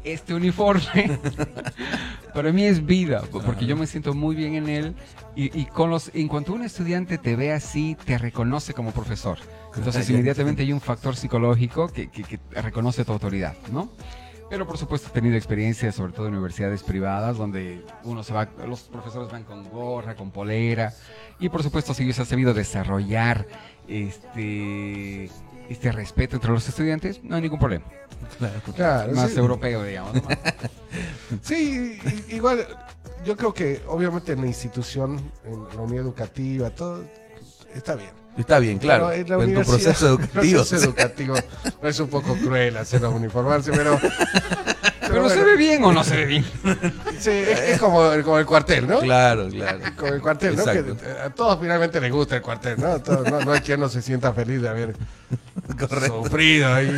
este 0.04 0.34
uniforme, 0.34 1.20
para 2.34 2.52
mí 2.52 2.64
es 2.64 2.86
vida, 2.86 3.24
porque 3.32 3.66
yo 3.66 3.76
me 3.76 3.86
siento 3.88 4.14
muy 4.14 4.36
bien 4.36 4.56
en 4.56 4.70
él 4.70 4.96
y, 5.36 5.58
y 5.60 5.66
con 5.66 5.90
los, 5.90 6.12
en 6.14 6.28
cuanto 6.28 6.54
un 6.54 6.64
estudiante 6.64 7.18
te 7.18 7.36
ve 7.36 7.52
así, 7.54 7.98
te 8.06 8.18
reconoce 8.18 8.74
como 8.74 8.92
profesor. 8.92 9.38
Entonces 9.76 10.10
inmediatamente 10.10 10.64
hay 10.64 10.74
un 10.74 10.82
factor 10.82 11.16
psicológico 11.16 11.88
que, 11.90 12.10
que- 12.10 12.24
que 12.24 12.40
reconoce 12.62 13.06
tu 13.06 13.12
autoridad, 13.12 13.56
¿no? 13.72 13.90
Pero 14.50 14.66
por 14.66 14.80
supuesto 14.80 15.10
he 15.10 15.12
tenido 15.12 15.36
experiencias, 15.36 15.94
sobre 15.94 16.12
todo 16.12 16.26
en 16.28 16.34
universidades 16.34 16.82
privadas, 16.82 17.38
donde 17.38 17.86
uno 18.04 18.24
se 18.24 18.34
va, 18.34 18.50
los 18.68 18.82
profesores 18.82 19.32
van 19.32 19.44
con 19.44 19.64
gorra, 19.70 20.16
con 20.16 20.32
polera, 20.32 20.92
y 21.40 21.50
por 21.50 21.62
supuesto 21.62 21.94
si 21.94 22.12
se 22.14 22.24
ha 22.24 22.26
sabido 22.26 22.56
desarrollar 22.56 23.46
este, 23.88 25.30
este 25.70 25.92
respeto 25.92 26.36
entre 26.36 26.52
los 26.52 26.68
estudiantes, 26.68 27.24
no 27.24 27.36
hay 27.36 27.42
ningún 27.44 27.60
problema. 27.60 27.86
Claro, 28.76 29.14
Más 29.14 29.32
sí. 29.32 29.38
europeo, 29.40 29.84
digamos. 29.84 30.14
¿no? 30.16 30.22
Sí, 31.44 32.00
i- 32.30 32.36
igual 32.36 32.66
yo 33.24 33.38
creo 33.38 33.54
que 33.54 33.82
obviamente 33.88 34.32
en 34.34 34.42
la 34.42 34.48
institución, 34.48 35.32
en 35.46 35.64
la 35.76 35.82
unidad 35.82 36.04
educativa, 36.04 36.70
todo 36.72 37.04
está 37.74 37.96
bien. 37.96 38.10
Está 38.38 38.60
bien, 38.60 38.78
claro. 38.80 39.10
Pero 39.10 39.42
en 39.44 39.54
la 39.54 39.60
en 39.60 39.64
tu 39.66 39.70
proceso 39.70 40.08
educativo. 40.08 40.58
proceso 40.60 40.86
educativo 40.86 41.36
es 41.84 42.00
un 42.00 42.08
poco 42.10 42.36
cruel 42.36 42.78
hacerlos 42.78 43.14
uniformarse, 43.14 43.72
pero... 43.76 44.00
Pero 45.02 45.28
se 45.28 45.44
ve 45.44 45.56
bien 45.58 45.84
o 45.84 45.92
no 45.92 46.04
se 46.04 46.16
ve 46.18 46.26
bien. 46.28 46.46
Sí, 47.20 47.32
es, 47.32 47.60
es 47.62 47.80
como, 47.80 48.12
el- 48.12 48.24
como 48.24 48.38
el 48.38 48.46
cuartel, 48.46 48.88
¿no? 48.88 49.00
Claro, 49.00 49.50
claro. 49.50 49.80
Como 49.98 50.14
el 50.14 50.22
cuartel, 50.22 50.56
¿no? 50.56 50.64
Que 50.64 50.72
Exacto. 50.80 51.04
eh, 51.04 51.18
a 51.26 51.30
todos 51.32 51.60
finalmente 51.60 52.00
les 52.00 52.12
gusta 52.12 52.36
el 52.36 52.44
cuartel, 52.44 52.80
¿no? 52.80 53.00
Todos- 53.02 53.30
no, 53.30 53.40
no 53.42 53.52
hay 53.54 53.62
quien 53.62 53.80
no 53.80 53.90
se 53.90 54.04
sienta 54.04 54.32
feliz 54.34 54.62
de 54.62 54.70
haber 54.70 54.96
Correcto. 55.80 56.24
sufrido 56.24 56.72
ahí. 56.74 56.96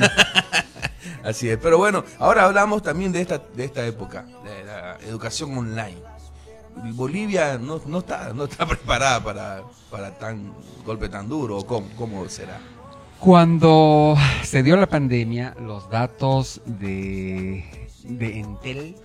Así 1.24 1.50
es. 1.50 1.58
Pero 1.58 1.78
bueno, 1.78 2.04
ahora 2.20 2.44
hablamos 2.44 2.84
también 2.84 3.14
de 3.14 3.22
esta, 3.22 3.40
de 3.56 3.64
esta 3.64 3.86
época, 3.86 4.26
de 4.44 4.64
la 4.66 4.98
educación 5.08 5.58
online. 5.58 5.98
Bolivia 6.94 7.58
no, 7.58 7.82
no 7.86 8.00
está, 8.00 8.34
no 8.34 8.46
está 8.46 8.66
preparada 8.68 9.24
para, 9.24 9.64
para 9.90 10.18
tan 10.18 10.54
golpe 10.86 11.10
tan 11.10 11.30
duro. 11.30 11.58
¿o 11.60 11.66
¿Cómo, 11.66 11.88
¿Cómo 11.96 12.28
será? 12.28 12.60
Cuando 13.20 14.16
se 14.42 14.64
dio 14.64 14.76
la 14.78 14.88
pandemia, 14.88 15.56
los 15.60 15.90
datos 15.92 16.60
de, 16.66 17.88
de 18.04 18.40
Entel 18.40 18.96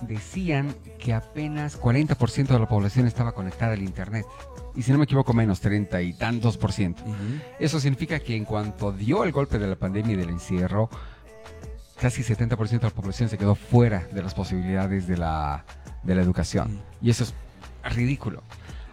decían 0.00 0.74
que 0.98 1.12
apenas 1.12 1.80
40% 1.80 2.48
de 2.48 2.58
la 2.58 2.68
población 2.68 3.06
estaba 3.06 3.32
conectada 3.32 3.74
al 3.74 3.82
Internet. 3.82 4.26
Y 4.74 4.82
si 4.82 4.92
no 4.92 4.98
me 4.98 5.04
equivoco, 5.04 5.32
menos 5.32 5.60
30 5.60 6.02
y 6.02 6.12
tantos 6.14 6.56
por 6.56 6.72
ciento. 6.72 7.02
Eso 7.58 7.80
significa 7.80 8.18
que 8.18 8.36
en 8.36 8.44
cuanto 8.44 8.92
dio 8.92 9.24
el 9.24 9.32
golpe 9.32 9.58
de 9.58 9.66
la 9.66 9.76
pandemia 9.76 10.14
y 10.14 10.16
del 10.16 10.30
encierro, 10.30 10.88
casi 12.00 12.22
70% 12.22 12.68
de 12.68 12.78
la 12.78 12.90
población 12.90 13.28
se 13.28 13.38
quedó 13.38 13.54
fuera 13.54 14.06
de 14.12 14.22
las 14.22 14.34
posibilidades 14.34 15.06
de 15.06 15.16
la, 15.16 15.64
de 16.02 16.14
la 16.14 16.22
educación. 16.22 16.80
Y 17.02 17.10
eso 17.10 17.24
es 17.24 17.34
ridículo. 17.94 18.42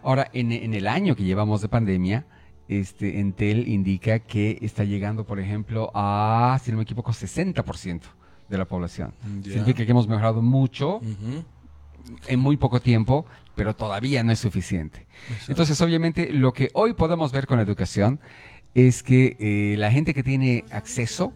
Ahora, 0.03 0.29
en, 0.33 0.51
en 0.51 0.73
el 0.73 0.87
año 0.87 1.15
que 1.15 1.23
llevamos 1.23 1.61
de 1.61 1.67
pandemia, 1.67 2.25
este, 2.67 3.19
Entel 3.19 3.67
indica 3.67 4.19
que 4.19 4.57
está 4.61 4.83
llegando, 4.83 5.25
por 5.25 5.39
ejemplo, 5.39 5.89
a, 5.93 6.59
si 6.63 6.71
no 6.71 6.77
me 6.77 6.83
equivoco, 6.83 7.11
60% 7.11 8.01
de 8.49 8.57
la 8.57 8.65
población. 8.65 9.13
Ya. 9.41 9.53
Significa 9.53 9.85
que 9.85 9.91
hemos 9.91 10.07
mejorado 10.07 10.41
mucho 10.41 11.01
en 12.27 12.39
muy 12.39 12.57
poco 12.57 12.79
tiempo, 12.79 13.25
pero 13.55 13.75
todavía 13.75 14.23
no 14.23 14.31
es 14.31 14.39
suficiente. 14.39 15.07
Entonces, 15.47 15.79
obviamente, 15.81 16.31
lo 16.31 16.53
que 16.53 16.69
hoy 16.73 16.93
podemos 16.93 17.31
ver 17.31 17.47
con 17.47 17.57
la 17.57 17.63
educación 17.63 18.19
es 18.73 19.01
que 19.01 19.35
eh, 19.39 19.75
la 19.77 19.91
gente 19.91 20.13
que 20.13 20.23
tiene 20.23 20.65
acceso, 20.71 21.33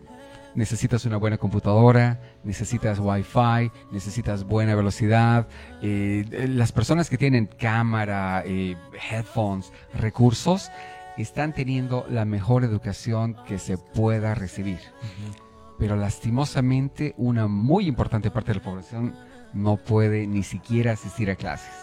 necesitas 0.56 1.06
una 1.06 1.18
buena 1.18 1.38
computadora, 1.38 2.20
necesitas 2.44 3.00
wifi, 3.00 3.72
necesitas 3.92 4.44
buena 4.44 4.76
velocidad. 4.76 5.48
eh, 5.82 6.26
las 6.50 6.72
personas 6.72 7.10
que 7.10 7.18
tienen 7.18 7.48
cámara, 7.48 8.44
eh, 8.46 8.76
headphones, 9.10 9.72
recursos, 9.94 10.72
están 11.18 11.54
teniendo 11.54 12.06
la 12.10 12.26
mejor 12.26 12.64
educación 12.64 13.36
que 13.48 13.60
se 13.60 13.78
pueda 13.78 14.34
recibir. 14.36 14.80
Pero 15.78 15.96
lastimosamente 15.96 17.14
una 17.18 17.48
muy 17.48 17.88
importante 17.88 18.32
parte 18.32 18.52
de 18.52 18.60
la 18.60 18.64
población 18.64 19.16
no 19.54 19.78
puede 19.78 20.28
ni 20.28 20.44
siquiera 20.44 20.94
asistir 20.94 21.30
a 21.32 21.36
clases. 21.36 21.74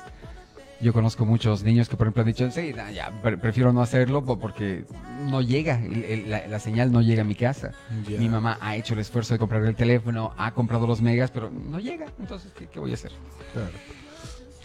Yo 0.80 0.92
conozco 0.92 1.24
muchos 1.26 1.64
niños 1.64 1.88
que, 1.88 1.96
por 1.96 2.06
ejemplo, 2.06 2.22
han 2.22 2.28
dicho, 2.28 2.48
sí, 2.52 2.72
no, 2.76 2.88
ya, 2.90 3.10
pre- 3.20 3.36
prefiero 3.36 3.72
no 3.72 3.82
hacerlo 3.82 4.24
po- 4.24 4.38
porque 4.38 4.84
no 5.28 5.42
llega, 5.42 5.82
el- 5.84 6.04
el- 6.04 6.30
la, 6.30 6.46
la 6.46 6.60
señal 6.60 6.92
no 6.92 7.02
llega 7.02 7.22
a 7.22 7.24
mi 7.24 7.34
casa. 7.34 7.72
Mi 8.06 8.28
mamá 8.28 8.58
ha 8.60 8.76
hecho 8.76 8.94
el 8.94 9.00
esfuerzo 9.00 9.34
de 9.34 9.38
comprar 9.40 9.64
el 9.64 9.74
teléfono, 9.74 10.32
ha 10.38 10.52
comprado 10.54 10.86
los 10.86 11.02
megas, 11.02 11.32
pero 11.32 11.50
no 11.50 11.80
llega. 11.80 12.06
Entonces, 12.20 12.52
¿qué, 12.56 12.66
qué 12.68 12.78
voy 12.78 12.92
a 12.92 12.94
hacer? 12.94 13.10
Claro. 13.52 13.70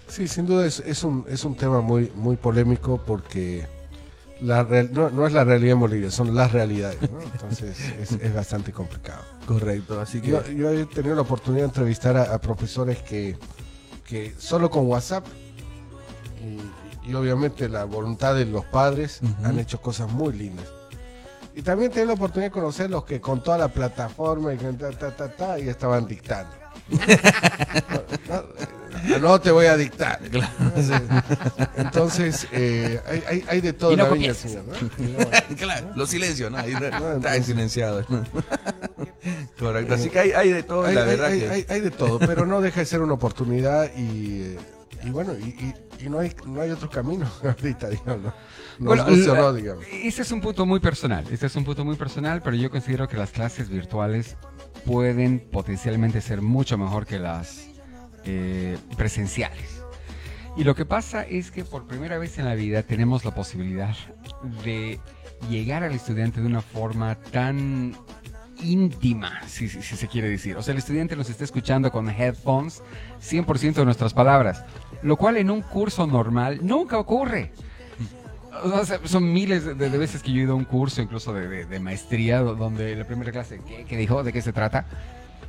Sí, 0.07 0.27
sin 0.27 0.45
duda 0.45 0.67
es, 0.67 0.79
es 0.81 1.03
un, 1.03 1.25
es 1.27 1.43
un 1.45 1.55
tema 1.55 1.81
muy, 1.81 2.11
muy 2.15 2.35
polémico 2.35 3.01
porque 3.03 3.65
la 4.39 4.63
real- 4.63 4.91
no, 4.93 5.09
no 5.09 5.25
es 5.25 5.33
la 5.33 5.43
realidad 5.43 5.73
en 5.73 5.79
Bolivia, 5.79 6.11
son 6.11 6.35
las 6.35 6.51
realidades. 6.51 7.01
¿no? 7.11 7.21
Entonces 7.23 7.75
es, 7.99 8.11
es 8.11 8.35
bastante 8.35 8.71
complicado. 8.71 9.23
Correcto, 9.47 9.99
así 9.99 10.21
que... 10.21 10.27
Yo, 10.29 10.45
yo 10.51 10.69
he 10.69 10.85
tenido 10.85 11.15
la 11.15 11.21
oportunidad 11.23 11.63
de 11.63 11.67
entrevistar 11.69 12.15
a, 12.17 12.35
a 12.35 12.39
profesores 12.39 12.99
que, 13.01 13.35
que 14.05 14.31
solo 14.37 14.69
con 14.69 14.85
WhatsApp 14.85 15.25
y, 16.43 17.09
y 17.09 17.13
obviamente 17.13 17.69
la 17.69 17.85
voluntad 17.85 18.35
de 18.35 18.45
los 18.45 18.65
padres 18.65 19.21
han 19.43 19.59
hecho 19.59 19.81
cosas 19.81 20.09
muy 20.11 20.33
lindas. 20.33 20.65
Y 21.55 21.61
también 21.61 21.91
tengo 21.91 22.07
la 22.07 22.13
oportunidad 22.13 22.47
de 22.49 22.51
conocer 22.51 22.89
los 22.89 23.03
que 23.05 23.21
con 23.21 23.43
toda 23.43 23.57
la 23.59 23.67
plataforma 23.67 24.53
y, 24.53 24.57
que 24.57 24.65
ta, 24.73 24.89
ta, 24.91 25.15
ta, 25.15 25.29
ta, 25.35 25.59
y 25.59 25.69
estaban 25.69 26.07
dictando. 26.07 26.51
No, 28.27 28.43
no, 29.09 29.19
no 29.19 29.39
te 29.41 29.51
voy 29.51 29.67
a 29.67 29.77
dictar. 29.77 30.19
Entonces, 31.75 32.47
eh, 32.51 32.99
hay, 33.07 33.23
hay- 33.27 33.45
hay 33.47 33.61
de 33.61 33.73
todo 33.73 33.91
en 33.91 33.97
no 33.99 34.03
la 34.05 34.09
viña. 34.13 34.33
Señor, 34.33 34.63
¿no? 34.65 35.55
claro, 35.57 35.91
los 35.95 36.09
silencios, 36.09 36.51
¿no? 36.51 36.57
Ahí 36.57 36.73
está 36.73 37.43
silenciado. 37.43 38.03
Correcto, 39.59 39.93
así 39.93 40.09
que 40.09 40.19
hay, 40.19 40.31
hay 40.31 40.49
de 40.51 40.63
todo, 40.63 40.89
la 40.91 41.03
verdad 41.03 41.27
hay- 41.27 41.39
que... 41.39 41.49
hay- 41.49 41.65
hay 41.69 41.81
de 41.81 41.91
todo, 41.91 42.19
pero 42.19 42.45
no 42.45 42.61
deja 42.61 42.79
de 42.81 42.85
ser 42.85 43.01
una 43.01 43.13
oportunidad 43.13 43.89
y, 43.95 44.41
eh, 44.41 44.57
y 45.03 45.09
bueno, 45.09 45.33
y, 45.37 45.43
y- 45.49 45.73
y 46.05 46.09
no, 46.09 46.19
hay, 46.19 46.31
no 46.45 46.61
hay 46.61 46.71
otro 46.71 46.89
camino 46.89 47.25
ahorita, 47.43 47.89
digamos. 47.89 48.23
¿no? 48.23 48.33
Nos 48.79 48.87
Bueno, 48.87 49.03
o 49.03 49.35
la- 49.35 49.41
no, 49.41 49.53
digamos. 49.53 49.85
Ese 49.91 50.21
es 50.23 50.31
un 50.31 50.41
punto 50.41 50.65
muy 50.65 50.79
personal. 50.79 51.25
Este 51.31 51.45
es 51.45 51.55
un 51.55 51.63
punto 51.63 51.83
muy 51.85 51.95
personal, 51.95 52.41
pero 52.41 52.55
yo 52.55 52.69
considero 52.69 53.07
que 53.07 53.17
las 53.17 53.31
clases 53.31 53.69
virtuales 53.69 54.37
pueden 54.85 55.39
potencialmente 55.51 56.21
ser 56.21 56.41
mucho 56.41 56.77
mejor 56.77 57.05
que 57.05 57.19
las 57.19 57.67
eh, 58.25 58.77
presenciales. 58.97 59.81
Y 60.57 60.63
lo 60.63 60.75
que 60.75 60.85
pasa 60.85 61.23
es 61.23 61.51
que 61.51 61.63
por 61.65 61.87
primera 61.87 62.17
vez 62.17 62.37
en 62.37 62.45
la 62.45 62.53
vida 62.55 62.83
tenemos 62.83 63.25
la 63.25 63.33
posibilidad 63.33 63.95
de 64.63 64.99
llegar 65.49 65.83
al 65.83 65.93
estudiante 65.93 66.41
de 66.41 66.47
una 66.47 66.61
forma 66.61 67.15
tan 67.15 67.95
íntima, 68.61 69.41
si, 69.47 69.67
si- 69.67 69.81
si 69.81 69.95
se 69.95 70.07
quiere 70.07 70.29
decir. 70.29 70.55
O 70.55 70.61
sea, 70.63 70.71
el 70.73 70.77
estudiante 70.77 71.15
nos 71.15 71.29
está 71.29 71.43
escuchando 71.43 71.91
con 71.91 72.09
headphones 72.09 72.81
100% 73.21 73.73
de 73.73 73.85
nuestras 73.85 74.13
palabras, 74.13 74.63
lo 75.03 75.17
cual 75.17 75.37
en 75.37 75.51
un 75.51 75.61
curso 75.61 76.07
normal 76.07 76.59
nunca 76.61 76.97
ocurre. 76.97 77.51
O 78.63 78.85
sea, 78.85 78.99
son 79.05 79.33
miles 79.33 79.65
de, 79.65 79.73
de 79.75 79.97
veces 79.97 80.21
que 80.21 80.31
yo 80.31 80.39
he 80.41 80.43
ido 80.43 80.53
a 80.53 80.55
un 80.55 80.65
curso, 80.65 81.01
incluso 81.01 81.33
de, 81.33 81.47
de- 81.47 81.65
de 81.65 81.79
maestría, 81.79 82.39
do- 82.39 82.55
donde 82.55 82.95
la 82.95 83.05
primera 83.05 83.31
clase, 83.31 83.59
¿qué, 83.67 83.83
qué 83.85 83.97
dijo? 83.97 84.23
¿De 84.23 84.31
qué 84.31 84.41
se 84.41 84.53
trata? 84.53 84.85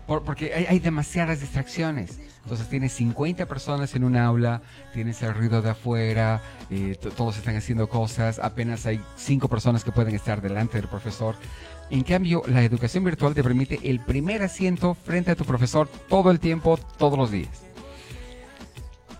Por- 0.07 0.23
porque 0.25 0.53
hay, 0.55 0.67
hay 0.67 0.79
demasiadas 0.79 1.41
distracciones. 1.41 2.19
Entonces 2.43 2.69
tienes 2.69 2.93
50 2.95 3.47
personas 3.47 3.95
en 3.95 4.05
un 4.05 4.17
aula, 4.17 4.63
tienes 4.95 5.23
el 5.23 5.35
ruido 5.35 5.63
de 5.63 5.71
afuera, 5.71 6.41
eh, 6.71 6.97
to- 7.01 7.11
todos 7.11 7.37
están 7.37 7.57
haciendo 7.57 7.89
cosas, 7.89 8.39
apenas 8.39 8.87
hay 8.87 9.01
5 9.17 9.49
personas 9.49 9.85
que 9.85 9.93
pueden 9.93 10.15
estar 10.15 10.41
delante 10.41 10.79
del 10.79 10.89
profesor. 10.89 11.37
En 11.91 12.03
cambio, 12.03 12.43
la 12.47 12.63
educación 12.65 13.05
virtual 13.05 13.35
te 13.35 13.43
permite 13.43 13.79
el 13.85 14.01
primer 14.01 14.43
asiento 14.43 14.95
frente 14.95 15.31
a 15.31 15.37
tu 15.37 15.45
profesor 15.45 15.89
todo 16.09 16.31
el 16.31 16.41
tiempo, 16.41 16.79
todos 16.97 17.19
los 17.19 17.31
días. 17.31 17.63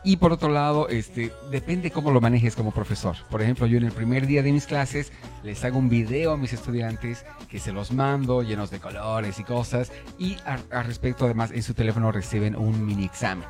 Y 0.07 0.19
por 0.19 0.33
otro 0.33 0.51
lado, 0.51 0.89
este, 0.89 1.33
depende 1.51 1.91
cómo 1.91 2.11
lo 2.11 2.21
manejes 2.21 2.55
como 2.57 2.73
profesor. 2.73 3.17
Por 3.31 3.41
ejemplo, 3.41 3.67
yo 3.67 3.79
en 3.79 3.85
el 3.85 3.93
primer 3.93 4.27
día 4.27 4.43
de 4.43 4.53
mis 4.53 4.67
clases 4.67 5.11
les 5.43 5.65
hago 5.65 5.79
un 5.79 5.89
video 5.89 6.33
a 6.33 6.37
mis 6.37 6.53
estudiantes 6.53 7.25
que 7.49 7.59
se 7.59 7.73
los 7.73 7.91
mando 7.91 8.43
llenos 8.43 8.71
de 8.71 8.81
colores 8.81 9.39
y 9.41 9.45
cosas. 9.45 9.91
Y 10.19 10.37
al 10.45 10.85
respecto, 10.85 11.25
además, 11.25 11.53
en 11.53 11.63
su 11.63 11.73
teléfono 11.73 12.13
reciben 12.13 12.55
un 12.55 12.85
mini 12.85 13.05
examen 13.07 13.47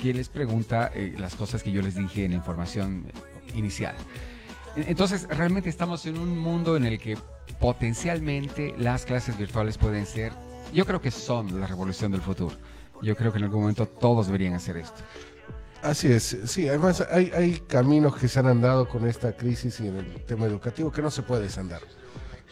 que 0.00 0.12
les 0.12 0.28
pregunta 0.28 0.90
eh, 0.94 1.14
las 1.16 1.34
cosas 1.34 1.62
que 1.62 1.72
yo 1.72 1.80
les 1.80 1.94
dije 1.94 2.26
en 2.26 2.32
la 2.32 2.36
información 2.36 3.06
inicial. 3.54 3.94
E- 4.76 4.84
Entonces, 4.88 5.26
realmente 5.30 5.70
estamos 5.70 6.04
en 6.04 6.18
un 6.18 6.38
mundo 6.38 6.76
en 6.76 6.84
el 6.84 6.98
que 6.98 7.16
potencialmente 7.58 8.74
las 8.76 9.06
clases 9.06 9.38
virtuales 9.38 9.78
pueden 9.78 10.04
ser, 10.04 10.32
yo 10.74 10.84
creo 10.84 11.00
que 11.00 11.10
son 11.10 11.58
la 11.58 11.66
revolución 11.66 12.12
del 12.12 12.20
futuro. 12.20 12.54
Yo 13.02 13.16
creo 13.16 13.32
que 13.32 13.38
en 13.38 13.44
algún 13.44 13.60
momento 13.62 13.86
todos 13.86 14.26
deberían 14.26 14.52
hacer 14.54 14.76
esto. 14.76 15.00
Así 15.82 16.10
es, 16.12 16.36
sí, 16.46 16.68
además 16.68 17.06
hay, 17.10 17.30
hay 17.34 17.60
caminos 17.60 18.16
que 18.16 18.28
se 18.28 18.38
han 18.40 18.46
andado 18.46 18.88
con 18.88 19.06
esta 19.06 19.36
crisis 19.36 19.78
y 19.80 19.88
en 19.88 19.96
el 19.96 20.24
tema 20.24 20.46
educativo 20.46 20.90
que 20.90 21.02
no 21.02 21.10
se 21.10 21.22
puede 21.22 21.42
desandar. 21.42 21.80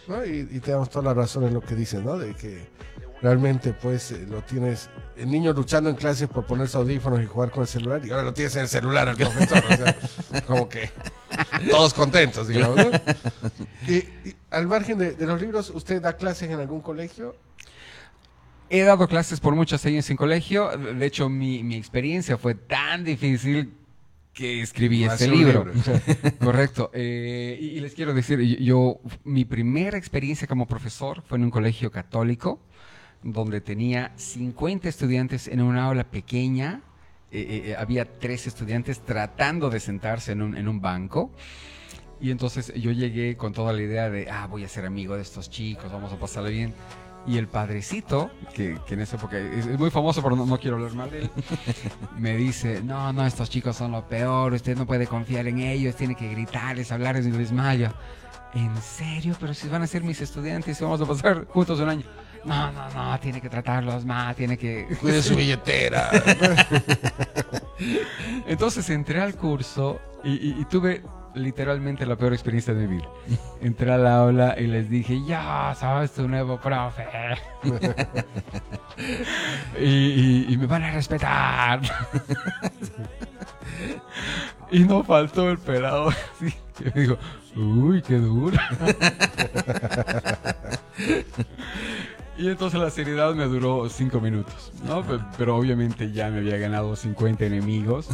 ¿no? 0.06 0.24
Y, 0.24 0.48
y 0.50 0.60
tenemos 0.60 0.90
toda 0.90 1.06
la 1.06 1.14
razón 1.14 1.44
en 1.44 1.54
lo 1.54 1.60
que 1.60 1.74
dices, 1.74 2.02
¿no? 2.02 2.18
De 2.18 2.34
que 2.34 2.68
realmente 3.24 3.72
pues 3.72 4.12
eh, 4.12 4.26
lo 4.28 4.42
tienes, 4.42 4.90
el 5.16 5.30
niño 5.30 5.54
luchando 5.54 5.88
en 5.88 5.96
clases 5.96 6.28
por 6.28 6.44
ponerse 6.44 6.76
audífonos 6.76 7.22
y 7.22 7.26
jugar 7.26 7.50
con 7.50 7.62
el 7.62 7.68
celular 7.68 8.04
y 8.04 8.10
ahora 8.10 8.22
lo 8.22 8.34
tienes 8.34 8.54
en 8.56 8.62
el 8.62 8.68
celular 8.68 9.08
al 9.08 9.16
profesor, 9.16 9.62
o 9.64 9.76
sea, 9.76 9.96
como 10.46 10.68
que 10.68 10.90
todos 11.70 11.94
contentos, 11.94 12.48
digamos. 12.48 12.76
¿no? 12.76 12.90
Y, 13.86 13.96
y 13.96 14.36
al 14.50 14.66
margen 14.66 14.96
de, 14.96 15.12
de 15.12 15.26
los 15.26 15.38
libros, 15.38 15.68
¿usted 15.68 16.00
da 16.00 16.14
clases 16.16 16.50
en 16.50 16.58
algún 16.58 16.80
colegio? 16.80 17.36
He 18.74 18.82
dado 18.82 19.06
clases 19.06 19.38
por 19.38 19.54
muchos 19.54 19.86
años 19.86 20.10
en 20.10 20.16
colegio. 20.16 20.68
De 20.76 21.06
hecho, 21.06 21.28
mi, 21.28 21.62
mi 21.62 21.76
experiencia 21.76 22.36
fue 22.36 22.56
tan 22.56 23.04
difícil 23.04 23.72
que 24.32 24.62
escribí 24.62 25.04
este 25.04 25.28
libro. 25.28 25.64
libro. 25.66 26.00
Correcto. 26.40 26.90
Eh, 26.92 27.56
y, 27.60 27.66
y 27.66 27.80
les 27.80 27.94
quiero 27.94 28.12
decir, 28.12 28.40
yo, 28.40 28.56
yo- 28.58 29.00
mi 29.22 29.44
primera 29.44 29.96
experiencia 29.96 30.48
como 30.48 30.66
profesor 30.66 31.22
fue 31.24 31.38
en 31.38 31.44
un 31.44 31.50
colegio 31.52 31.92
católico, 31.92 32.58
donde 33.22 33.60
tenía 33.60 34.12
50 34.16 34.88
estudiantes 34.88 35.46
en 35.46 35.62
una 35.62 35.84
aula 35.84 36.02
pequeña. 36.02 36.80
Eh, 37.30 37.66
eh, 37.66 37.76
había 37.78 38.18
tres 38.18 38.48
estudiantes 38.48 39.00
tratando 39.04 39.70
de 39.70 39.78
sentarse 39.78 40.32
en 40.32 40.42
un, 40.42 40.56
en 40.56 40.66
un 40.66 40.80
banco. 40.80 41.30
Y 42.20 42.32
entonces 42.32 42.72
yo 42.74 42.90
llegué 42.90 43.36
con 43.36 43.52
toda 43.52 43.72
la 43.72 43.82
idea 43.82 44.10
de, 44.10 44.28
ah, 44.28 44.48
voy 44.48 44.64
a 44.64 44.68
ser 44.68 44.84
amigo 44.84 45.14
de 45.14 45.22
estos 45.22 45.48
chicos, 45.48 45.92
vamos 45.92 46.12
a 46.12 46.18
pasarlo 46.18 46.48
bien. 46.50 46.72
Y 47.26 47.38
el 47.38 47.48
padrecito, 47.48 48.30
que, 48.52 48.78
que 48.86 48.94
en 48.94 49.00
esa 49.00 49.16
época 49.16 49.38
es, 49.38 49.64
es 49.66 49.78
muy 49.78 49.90
famoso, 49.90 50.22
pero 50.22 50.36
no, 50.36 50.44
no 50.44 50.58
quiero 50.58 50.76
hablar 50.76 50.92
mal 50.94 51.10
de 51.10 51.22
él, 51.22 51.30
me 52.18 52.36
dice, 52.36 52.82
no, 52.82 53.12
no, 53.14 53.24
estos 53.26 53.48
chicos 53.48 53.76
son 53.76 53.92
lo 53.92 54.06
peor, 54.06 54.52
usted 54.52 54.76
no 54.76 54.84
puede 54.86 55.06
confiar 55.06 55.46
en 55.46 55.58
ellos, 55.60 55.96
tiene 55.96 56.14
que 56.14 56.28
gritarles, 56.28 56.92
hablarles 56.92 57.26
y 57.26 57.30
desmayo. 57.30 57.90
¿En 58.52 58.76
serio? 58.80 59.34
Pero 59.40 59.54
si 59.54 59.68
van 59.68 59.82
a 59.82 59.86
ser 59.86 60.02
mis 60.04 60.20
estudiantes 60.20 60.78
y 60.80 60.84
vamos 60.84 61.00
a 61.00 61.06
pasar 61.06 61.46
juntos 61.48 61.80
un 61.80 61.88
año. 61.88 62.04
No, 62.44 62.70
no, 62.72 62.90
no, 62.90 63.18
tiene 63.20 63.40
que 63.40 63.48
tratarlos 63.48 64.04
más, 64.04 64.36
tiene 64.36 64.58
que... 64.58 64.86
Cuide 65.00 65.22
su 65.22 65.34
billetera. 65.34 66.10
Entonces 68.46 68.88
entré 68.90 69.20
al 69.20 69.34
curso 69.34 69.98
y, 70.22 70.32
y- 70.50 70.60
y 70.60 70.64
tuve 70.66 71.02
literalmente 71.34 72.06
la 72.06 72.16
peor 72.16 72.32
experiencia 72.32 72.72
de 72.74 72.86
mi 72.86 72.96
vida. 72.96 73.08
Entré 73.60 73.92
al 73.92 74.06
aula 74.06 74.54
y 74.58 74.66
les 74.66 74.88
dije, 74.88 75.20
ya, 75.26 75.74
sabes 75.78 76.12
tu 76.12 76.26
nuevo 76.28 76.58
profe. 76.58 77.04
y, 79.80 80.56
me 80.56 80.66
van 80.66 80.84
a 80.84 80.90
respetar. 80.92 81.80
y 84.70 84.80
no 84.80 85.02
faltó 85.04 85.50
el 85.50 85.58
pelado. 85.58 86.10
me 86.94 87.00
dijo, 87.02 87.18
uy, 87.56 88.02
qué 88.02 88.16
duro. 88.18 88.56
Y 92.36 92.48
entonces 92.48 92.80
la 92.80 92.90
seriedad 92.90 93.32
me 93.34 93.44
duró 93.44 93.88
cinco 93.88 94.20
minutos, 94.20 94.72
¿no? 94.84 95.02
Pe- 95.04 95.20
Pero 95.38 95.56
obviamente 95.56 96.10
ya 96.10 96.30
me 96.30 96.38
había 96.38 96.56
ganado 96.56 96.96
50 96.96 97.44
enemigos. 97.44 98.08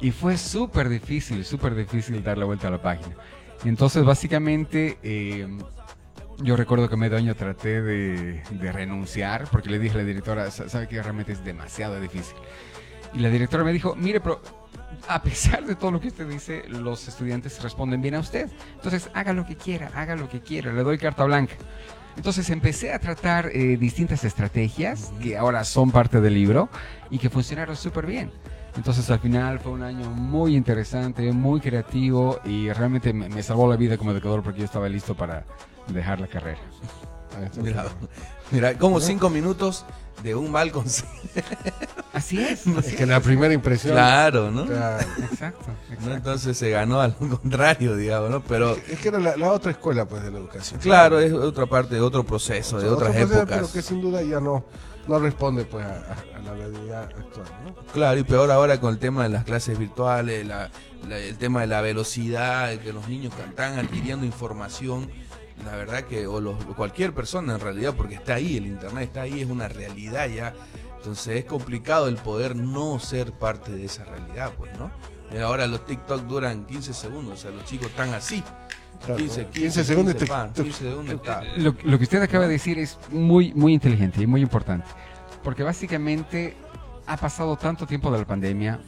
Y 0.00 0.12
fue 0.12 0.36
súper 0.38 0.88
difícil, 0.88 1.44
súper 1.44 1.74
difícil 1.74 2.22
dar 2.22 2.38
la 2.38 2.44
vuelta 2.44 2.68
a 2.68 2.70
la 2.70 2.80
página. 2.80 3.16
Entonces 3.64 4.04
básicamente 4.04 4.98
eh, 5.02 5.48
yo 6.38 6.56
recuerdo 6.56 6.88
que 6.88 6.96
medio 6.96 7.16
año 7.16 7.34
traté 7.34 7.82
de, 7.82 8.42
de 8.50 8.72
renunciar 8.72 9.48
porque 9.50 9.68
le 9.70 9.78
dije 9.80 9.94
a 9.96 9.98
la 9.98 10.04
directora, 10.04 10.50
"Sa- 10.52 10.68
sabe 10.68 10.86
que 10.86 11.02
realmente 11.02 11.32
es 11.32 11.44
demasiado 11.44 12.00
difícil. 12.00 12.36
Y 13.14 13.18
la 13.18 13.28
directora 13.30 13.64
me 13.64 13.72
dijo, 13.72 13.96
mire, 13.96 14.20
pero 14.20 14.40
a 15.08 15.20
pesar 15.22 15.64
de 15.66 15.74
todo 15.74 15.90
lo 15.90 16.00
que 16.00 16.08
usted 16.08 16.28
dice, 16.28 16.62
los 16.68 17.08
estudiantes 17.08 17.60
responden 17.62 18.00
bien 18.00 18.14
a 18.14 18.20
usted. 18.20 18.48
Entonces 18.76 19.10
haga 19.14 19.32
lo 19.32 19.44
que 19.46 19.56
quiera, 19.56 19.90
haga 19.94 20.14
lo 20.14 20.28
que 20.28 20.40
quiera, 20.40 20.72
le 20.72 20.82
doy 20.84 20.98
carta 20.98 21.24
blanca. 21.24 21.54
Entonces 22.16 22.48
empecé 22.50 22.92
a 22.92 22.98
tratar 23.00 23.46
eh, 23.52 23.76
distintas 23.76 24.22
estrategias 24.24 25.12
que 25.22 25.36
ahora 25.36 25.64
son 25.64 25.90
parte 25.90 26.20
del 26.20 26.34
libro 26.34 26.68
y 27.10 27.18
que 27.18 27.30
funcionaron 27.30 27.74
súper 27.76 28.06
bien. 28.06 28.30
Entonces 28.76 29.10
al 29.10 29.18
final 29.18 29.58
fue 29.58 29.72
un 29.72 29.82
año 29.82 30.10
muy 30.10 30.54
interesante, 30.56 31.32
muy 31.32 31.60
creativo 31.60 32.38
y 32.44 32.70
realmente 32.72 33.12
me, 33.12 33.28
me 33.28 33.42
salvó 33.42 33.68
la 33.68 33.76
vida 33.76 33.96
como 33.96 34.12
educador 34.12 34.42
porque 34.42 34.60
yo 34.60 34.64
estaba 34.64 34.88
listo 34.88 35.14
para 35.16 35.44
dejar 35.88 36.20
la 36.20 36.26
carrera. 36.28 36.60
Mira, 37.62 37.84
mira, 38.50 38.74
como 38.78 38.98
cinco 39.00 39.30
minutos 39.30 39.84
de 40.24 40.34
un 40.34 40.50
mal 40.50 40.72
consejo. 40.72 41.08
Así 42.12 42.40
es. 42.40 42.66
Es 42.84 42.94
que 42.96 43.06
la 43.06 43.20
primera 43.20 43.54
impresión. 43.54 43.92
Claro, 43.92 44.50
¿no? 44.50 44.66
Claro. 44.66 45.06
Exacto, 45.30 45.66
¿no? 46.04 46.14
Entonces 46.14 46.56
se 46.56 46.70
ganó 46.70 47.00
al 47.00 47.14
contrario, 47.14 47.94
digamos, 47.94 48.30
¿no? 48.30 48.40
Pero 48.42 48.76
Es 48.88 48.98
que 48.98 49.08
era 49.08 49.20
la, 49.20 49.36
la 49.36 49.52
otra 49.52 49.70
escuela 49.70 50.06
pues 50.06 50.22
de 50.24 50.32
la 50.32 50.38
educación. 50.38 50.80
claro, 50.80 51.20
es 51.20 51.32
otra 51.32 51.66
parte 51.66 51.94
de 51.94 52.00
otro 52.00 52.24
proceso, 52.24 52.80
de 52.80 52.86
Otro 52.88 52.96
otras 53.06 53.10
proceso, 53.12 53.42
épocas. 53.42 53.56
Pero 53.58 53.72
que 53.72 53.82
sin 53.82 54.00
duda 54.00 54.22
ya 54.22 54.40
no, 54.40 54.64
no 55.08 55.18
responde 55.18 55.64
pues 55.64 55.84
a, 55.84 56.16
la 56.44 56.54
realidad 56.54 57.04
actual, 57.04 57.46
¿no? 57.64 57.74
Claro, 57.92 58.18
y 58.20 58.22
peor 58.24 58.50
ahora 58.50 58.78
con 58.80 58.92
el 58.92 58.98
tema 58.98 59.24
de 59.24 59.30
las 59.30 59.44
clases 59.44 59.78
virtuales, 59.78 60.46
la- 60.46 60.70
el 61.10 61.36
tema 61.38 61.62
de 61.62 61.66
la 61.66 61.80
velocidad, 61.80 62.76
que 62.78 62.92
los 62.92 63.08
niños 63.08 63.32
están 63.48 63.78
adquiriendo 63.78 64.24
información, 64.26 65.10
la 65.64 65.74
verdad 65.76 66.04
que, 66.04 66.26
o 66.26 66.40
los- 66.40 66.62
cualquier 66.76 67.12
persona 67.14 67.54
en 67.54 67.60
realidad, 67.60 67.94
porque 67.96 68.14
está 68.16 68.34
ahí, 68.34 68.56
el 68.58 68.66
internet 68.66 69.04
está 69.04 69.22
ahí, 69.22 69.40
es 69.40 69.48
una 69.50 69.66
realidad 69.68 70.28
ya. 70.28 70.54
Entonces 70.98 71.36
es 71.38 71.44
complicado 71.44 72.08
el 72.08 72.16
poder 72.16 72.54
no 72.56 72.98
ser 72.98 73.32
parte 73.32 73.72
de 73.72 73.84
esa 73.86 74.04
realidad, 74.04 74.52
pues, 74.58 74.70
¿no? 74.78 74.90
Y 75.32 75.38
ahora 75.38 75.66
los 75.66 75.84
TikTok 75.84 76.22
duran 76.22 76.64
15 76.64 76.94
segundos, 76.94 77.34
o 77.34 77.36
sea, 77.42 77.50
los 77.50 77.64
chicos 77.64 77.88
están 77.88 78.14
así. 78.14 78.42
Claro, 79.04 79.16
15, 79.16 79.46
15, 79.46 79.60
15 79.60 79.84
segundos 79.84 80.14
y 80.14 80.18
te- 80.18 80.26
pan, 80.26 80.52
15 80.52 80.72
segundos 80.72 81.14
está. 81.14 81.42
Lo, 81.58 81.74
lo 81.84 81.98
que 81.98 82.04
usted 82.04 82.22
acaba 82.22 82.46
de 82.46 82.52
decir 82.52 82.78
es 82.78 82.98
muy, 83.10 83.52
muy 83.54 83.74
inteligente 83.74 84.22
y 84.22 84.26
muy 84.26 84.40
importante. 84.40 84.86
Porque 85.44 85.62
básicamente 85.62 86.56
ha 87.06 87.16
pasado 87.16 87.56
tanto 87.56 87.86
tiempo 87.86 88.10
de 88.10 88.18
la 88.18 88.24
pandemia, 88.26 88.80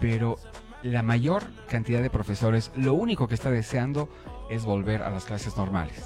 pero 0.00 0.36
la 0.82 1.02
mayor 1.02 1.44
cantidad 1.68 2.02
de 2.02 2.10
profesores 2.10 2.70
lo 2.76 2.92
único 2.94 3.26
que 3.26 3.34
está 3.34 3.50
deseando 3.50 4.08
es 4.50 4.64
volver 4.64 5.02
a 5.02 5.10
las 5.10 5.24
clases 5.24 5.56
normales. 5.56 6.04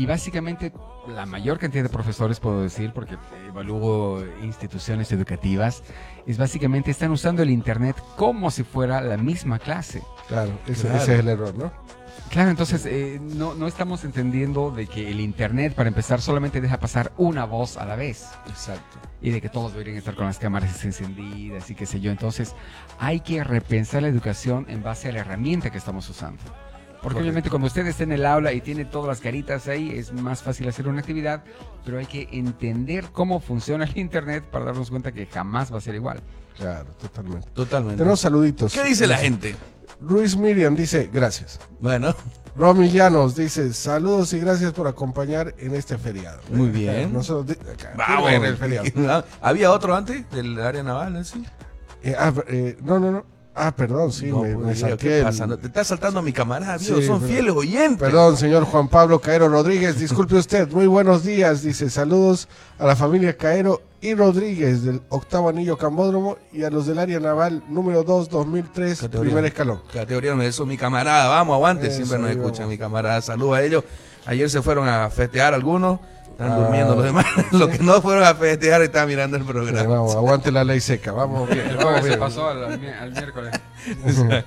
Y 0.00 0.06
básicamente 0.06 0.72
la 1.08 1.26
mayor 1.26 1.58
cantidad 1.58 1.82
de 1.82 1.90
profesores, 1.90 2.40
puedo 2.40 2.62
decir, 2.62 2.90
porque 2.94 3.18
evalúo 3.46 4.24
instituciones 4.42 5.12
educativas, 5.12 5.82
es 6.26 6.38
básicamente 6.38 6.90
están 6.90 7.10
usando 7.10 7.42
el 7.42 7.50
Internet 7.50 7.96
como 8.16 8.50
si 8.50 8.62
fuera 8.62 9.02
la 9.02 9.18
misma 9.18 9.58
clase. 9.58 10.02
Claro, 10.26 10.52
ese, 10.66 10.84
Claro. 10.84 11.02
ese 11.02 11.12
es 11.12 11.20
el 11.20 11.28
error, 11.28 11.54
¿no? 11.54 11.70
Claro, 12.30 12.48
entonces 12.48 12.86
eh, 12.86 13.20
no, 13.20 13.54
no 13.54 13.66
estamos 13.66 14.02
entendiendo 14.04 14.70
de 14.70 14.86
que 14.86 15.10
el 15.10 15.20
Internet, 15.20 15.74
para 15.74 15.90
empezar, 15.90 16.22
solamente 16.22 16.62
deja 16.62 16.80
pasar 16.80 17.12
una 17.18 17.44
voz 17.44 17.76
a 17.76 17.84
la 17.84 17.94
vez. 17.96 18.26
Exacto. 18.46 18.98
Y 19.20 19.28
de 19.32 19.42
que 19.42 19.50
todos 19.50 19.72
deberían 19.72 19.98
estar 19.98 20.14
con 20.14 20.24
las 20.24 20.38
cámaras 20.38 20.82
encendidas 20.82 21.68
y 21.70 21.74
qué 21.74 21.84
sé 21.84 22.00
yo. 22.00 22.10
Entonces, 22.10 22.54
hay 22.98 23.20
que 23.20 23.44
repensar 23.44 24.00
la 24.00 24.08
educación 24.08 24.64
en 24.70 24.82
base 24.82 25.10
a 25.10 25.12
la 25.12 25.18
herramienta 25.18 25.68
que 25.68 25.76
estamos 25.76 26.08
usando. 26.08 26.42
Porque 27.02 27.14
Correcto. 27.14 27.20
obviamente 27.22 27.50
cuando 27.50 27.66
usted 27.68 27.86
está 27.86 28.02
en 28.02 28.12
el 28.12 28.26
aula 28.26 28.52
y 28.52 28.60
tiene 28.60 28.84
todas 28.84 29.08
las 29.08 29.20
caritas 29.20 29.66
ahí, 29.68 29.90
es 29.90 30.12
más 30.12 30.42
fácil 30.42 30.68
hacer 30.68 30.86
una 30.86 31.00
actividad, 31.00 31.42
pero 31.84 31.98
hay 31.98 32.06
que 32.06 32.28
entender 32.32 33.06
cómo 33.12 33.40
funciona 33.40 33.84
el 33.84 33.96
Internet 33.96 34.44
para 34.44 34.66
darnos 34.66 34.90
cuenta 34.90 35.10
que 35.12 35.24
jamás 35.26 35.72
va 35.72 35.78
a 35.78 35.80
ser 35.80 35.94
igual. 35.94 36.20
Claro, 36.58 36.90
totalmente. 37.00 37.48
Totalmente. 37.54 37.96
Tenemos 37.96 38.20
saluditos. 38.20 38.74
¿Qué 38.74 38.84
dice 38.84 39.06
la 39.06 39.16
gente? 39.16 39.56
Luis 40.02 40.36
Miriam 40.36 40.74
dice, 40.76 41.08
gracias. 41.12 41.58
Bueno, 41.80 42.14
Romy 42.56 42.90
Llanos 42.90 43.34
dice, 43.34 43.72
saludos 43.72 44.32
y 44.34 44.38
gracias 44.38 44.72
por 44.72 44.86
acompañar 44.86 45.54
en 45.58 45.74
este 45.74 45.96
feriado. 45.96 46.40
Muy 46.50 46.68
bien. 46.68 47.12
Nosotros, 47.12 47.46
di- 47.46 47.70
acá, 47.70 47.92
vamos. 47.96 48.30
en 48.30 48.44
el 48.44 48.56
feriado. 48.56 49.24
¿Había 49.40 49.70
otro 49.72 49.94
antes 49.94 50.28
del 50.30 50.60
área 50.60 50.82
naval. 50.82 51.24
Sí. 51.24 51.44
Eh, 52.02 52.14
ah, 52.18 52.32
eh, 52.48 52.76
no, 52.82 52.98
no, 52.98 53.10
no. 53.10 53.39
Ah, 53.54 53.72
perdón, 53.74 54.12
sí, 54.12 54.26
No, 54.26 54.42
me, 54.42 54.54
pues, 54.54 54.66
me 54.66 54.74
Diego, 54.74 54.90
saqué 54.90 54.96
¿Qué 55.08 55.18
el- 55.18 55.24
pasa? 55.24 55.46
No, 55.46 55.58
Te 55.58 55.66
está 55.66 55.82
saltando 55.84 56.20
a 56.20 56.22
mi 56.22 56.32
camarada, 56.32 56.78
Sí, 56.78 56.86
son 56.86 56.96
pero- 57.00 57.20
fieles 57.20 57.52
oyentes. 57.54 57.98
Perdón, 57.98 58.36
señor 58.36 58.64
Juan 58.64 58.88
Pablo 58.88 59.20
Caero 59.20 59.48
Rodríguez, 59.48 59.98
disculpe 59.98 60.36
usted, 60.36 60.70
muy 60.70 60.86
buenos 60.86 61.24
días, 61.24 61.62
dice 61.62 61.90
saludos 61.90 62.48
a 62.78 62.86
la 62.86 62.94
familia 62.94 63.36
Caero 63.36 63.82
y 64.00 64.14
Rodríguez 64.14 64.84
del 64.84 65.02
octavo 65.08 65.48
anillo 65.48 65.76
Cambódromo 65.76 66.38
y 66.52 66.62
a 66.62 66.70
los 66.70 66.86
del 66.86 66.98
área 67.00 67.18
naval 67.20 67.62
número 67.68 68.04
2 68.04 68.28
2003, 68.30 69.00
Categoría. 69.00 69.30
primer 69.32 69.44
escalón. 69.46 69.82
Categoría 69.92 70.34
de 70.36 70.46
eso, 70.46 70.64
mi 70.64 70.76
camarada, 70.78 71.28
vamos, 71.28 71.54
aguante, 71.54 71.88
Eso, 71.88 71.96
siempre 71.96 72.18
nos 72.18 72.30
escuchan, 72.30 72.68
mi 72.68 72.78
camarada, 72.78 73.20
saludos 73.20 73.56
a 73.58 73.62
ellos. 73.62 73.84
Ayer 74.26 74.48
se 74.48 74.62
fueron 74.62 74.88
a 74.88 75.10
festejar 75.10 75.54
algunos, 75.54 75.98
están 76.40 76.52
Ah, 76.52 76.56
durmiendo 76.64 76.94
los 76.96 77.04
demás, 77.04 77.26
los 77.52 77.68
que 77.68 77.78
no 77.80 78.00
fueron 78.00 78.24
a 78.24 78.34
festejar 78.34 78.80
están 78.82 79.06
mirando 79.08 79.36
el 79.36 79.44
programa. 79.44 79.82
vamos, 79.88 80.14
aguante 80.14 80.50
la 80.50 80.64
ley 80.64 80.80
seca, 80.80 81.12
vamos 81.12 81.48
bien, 81.50 81.76
vamos 81.76 82.02
bien. 82.02 82.94
al, 82.94 83.12
miércoles. 83.12 83.52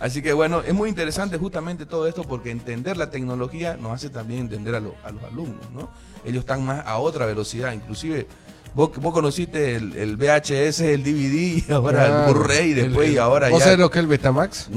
Así 0.00 0.22
que 0.22 0.32
bueno, 0.32 0.62
es 0.66 0.74
muy 0.74 0.88
interesante 0.88 1.38
justamente 1.38 1.86
todo 1.86 2.06
esto 2.06 2.22
porque 2.24 2.50
entender 2.50 2.96
la 2.96 3.10
tecnología 3.10 3.76
nos 3.76 3.92
hace 3.92 4.10
también 4.10 4.40
entender 4.40 4.74
a, 4.74 4.80
lo- 4.80 4.94
a 5.04 5.10
los 5.10 5.22
alumnos, 5.24 5.70
¿no? 5.74 5.88
Ellos 6.24 6.40
están 6.40 6.64
más 6.64 6.84
a 6.86 6.98
otra 6.98 7.26
velocidad, 7.26 7.72
inclusive 7.72 8.26
vos, 8.74 8.90
vos 8.96 9.12
conociste 9.12 9.76
el, 9.76 9.94
el 9.96 10.16
VHS, 10.16 10.80
el 10.80 11.02
DVD 11.04 11.64
y 11.68 11.72
ahora 11.72 12.26
el 12.26 12.32
Blu-ray 12.34 12.70
y 12.70 12.74
después 12.74 13.08
El- 13.08 13.14
y 13.14 13.18
ahora 13.18 13.48
¿Vos 13.48 13.60
ya... 13.60 13.64
sabés 13.66 13.78
lo 13.78 13.90
que 13.90 13.98
es 13.98 14.02
el 14.02 14.08
Betamax? 14.08 14.68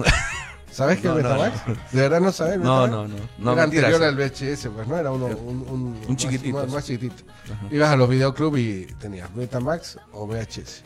¿Sabés 0.71 0.99
qué 0.99 1.07
es 1.07 1.13
No, 1.13 1.17
el 1.17 1.23
no, 1.23 1.29
Betamax? 1.29 1.67
no. 1.67 1.75
¿De 1.91 2.01
verdad 2.01 2.21
no 2.21 2.31
sabés? 2.31 2.53
el 2.55 2.63
No, 2.63 2.87
no, 2.87 3.07
no. 3.07 3.15
No, 3.37 3.53
Era 3.53 3.61
mentira, 3.63 3.87
anterior 3.87 4.03
al 4.09 4.15
VHS, 4.15 4.67
pues 4.73 4.87
no 4.87 4.97
era 4.97 5.11
uno, 5.11 5.25
un, 5.25 5.97
un, 6.07 6.15
chiquitito, 6.15 6.57
Más, 6.59 6.69
más 6.71 6.85
chiquitito. 6.85 7.23
Ibas 7.69 7.89
a 7.91 7.95
los 7.97 8.07
videoclubs 8.09 8.57
y 8.59 8.85
tenías 8.99 9.33
Betamax 9.35 9.97
o 10.13 10.25
VHS. 10.27 10.83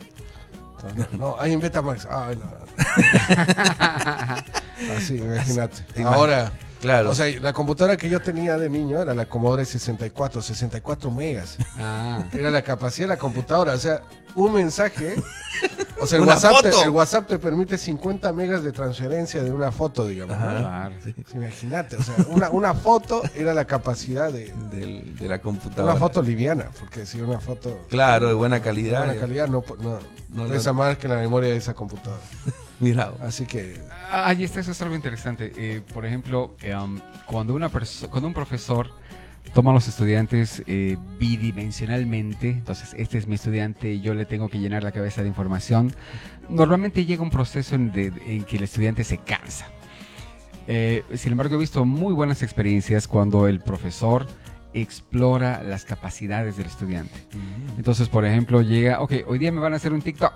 Entonces, 0.82 1.12
no, 1.18 1.36
hay 1.38 1.52
en 1.52 1.60
Betamax. 1.60 2.06
Ay, 2.10 2.36
no. 2.36 2.66
Así, 4.96 5.16
imagínate. 5.16 5.82
Te 5.94 6.02
imag- 6.02 6.14
Ahora, 6.14 6.52
Claro. 6.80 7.10
o 7.10 7.14
sea, 7.14 7.26
la 7.40 7.52
computadora 7.54 7.96
que 7.96 8.08
yo 8.08 8.20
tenía 8.20 8.58
de 8.58 8.68
niño 8.68 9.00
era 9.00 9.14
la 9.14 9.24
Commodore 9.26 9.64
64, 9.64 10.42
64 10.42 11.10
megas. 11.10 11.56
Ah. 11.78 12.22
Era 12.32 12.50
la 12.50 12.62
capacidad 12.62 13.06
de 13.08 13.14
la 13.14 13.18
computadora. 13.18 13.72
O 13.72 13.78
sea, 13.78 14.02
un 14.34 14.52
mensaje. 14.52 15.16
O 16.00 16.06
sea, 16.06 16.18
el 16.18 16.24
WhatsApp, 16.26 16.62
te, 16.62 16.82
el 16.82 16.90
WhatsApp 16.90 17.26
te 17.26 17.38
permite 17.38 17.78
50 17.78 18.32
megas 18.32 18.62
de 18.62 18.72
transferencia 18.72 19.42
de 19.42 19.50
una 19.50 19.72
foto, 19.72 20.06
digamos. 20.06 20.36
¿no? 20.38 20.44
Claro. 20.58 20.94
Sí, 21.02 21.14
Imagínate, 21.34 21.96
o 21.96 22.02
sea, 22.02 22.14
una, 22.28 22.50
una 22.50 22.74
foto 22.74 23.22
era 23.34 23.54
la 23.54 23.64
capacidad 23.64 24.30
de. 24.32 24.52
del- 24.70 25.16
de 25.16 25.28
la 25.28 25.38
computadora. 25.40 25.92
Una 25.92 26.00
foto 26.00 26.20
liviana, 26.22 26.70
porque 26.78 27.06
si 27.06 27.20
una 27.20 27.40
foto 27.40 27.86
Claro, 27.88 28.28
de 28.28 28.34
buena 28.34 28.56
de 28.56 28.62
calidad. 28.62 28.98
buena 28.98 29.14
ya. 29.14 29.20
calidad 29.20 29.48
no, 29.48 29.64
no, 29.80 29.98
No, 30.30 30.44
no. 30.44 30.48
pesa 30.48 30.72
más 30.72 30.98
que 30.98 31.08
la 31.08 31.16
memoria 31.16 31.50
de 31.50 31.56
esa 31.56 31.72
computadora. 31.74 32.20
Mira, 32.80 33.12
Así 33.22 33.46
que, 33.46 33.80
Ah, 34.10 34.28
Ahí 34.28 34.44
está, 34.44 34.60
eso 34.60 34.72
es 34.72 34.82
algo 34.82 34.94
interesante. 34.94 35.50
Eh, 35.56 35.80
por 35.94 36.04
ejemplo, 36.04 36.54
eh, 36.60 36.76
um, 36.76 37.00
cuando, 37.24 37.54
una 37.54 37.70
cuando 37.70 38.28
un 38.28 38.34
profesor 38.34 38.90
toma 39.54 39.70
a 39.70 39.74
los 39.74 39.88
estudiantes 39.88 40.62
eh, 40.66 40.96
bidimensionalmente, 41.18 42.50
entonces 42.50 42.94
este 42.98 43.18
es 43.18 43.26
mi 43.26 43.36
estudiante 43.36 43.92
y 43.92 44.00
yo 44.00 44.14
le 44.14 44.24
tengo 44.26 44.48
que 44.48 44.58
llenar 44.58 44.82
la 44.82 44.92
cabeza 44.92 45.22
de 45.22 45.28
información, 45.28 45.92
normalmente 46.48 47.04
llega 47.06 47.22
un 47.22 47.30
proceso 47.30 47.74
en, 47.74 47.92
de- 47.92 48.12
en 48.26 48.44
que 48.44 48.56
el 48.58 48.64
estudiante 48.64 49.02
se 49.04 49.18
cansa. 49.18 49.66
Eh, 50.68 51.04
sin 51.14 51.32
embargo, 51.32 51.54
he 51.54 51.58
visto 51.58 51.84
muy 51.84 52.12
buenas 52.12 52.42
experiencias 52.42 53.06
cuando 53.08 53.46
el 53.48 53.60
profesor 53.60 54.26
explora 54.74 55.62
las 55.62 55.84
capacidades 55.84 56.56
del 56.56 56.66
estudiante. 56.66 57.14
Entonces, 57.78 58.08
por 58.08 58.26
ejemplo, 58.26 58.60
llega, 58.62 59.00
ok, 59.00 59.12
hoy 59.26 59.38
día 59.38 59.50
me 59.52 59.60
van 59.60 59.72
a 59.72 59.76
hacer 59.76 59.92
un 59.92 60.02
TikTok. 60.02 60.34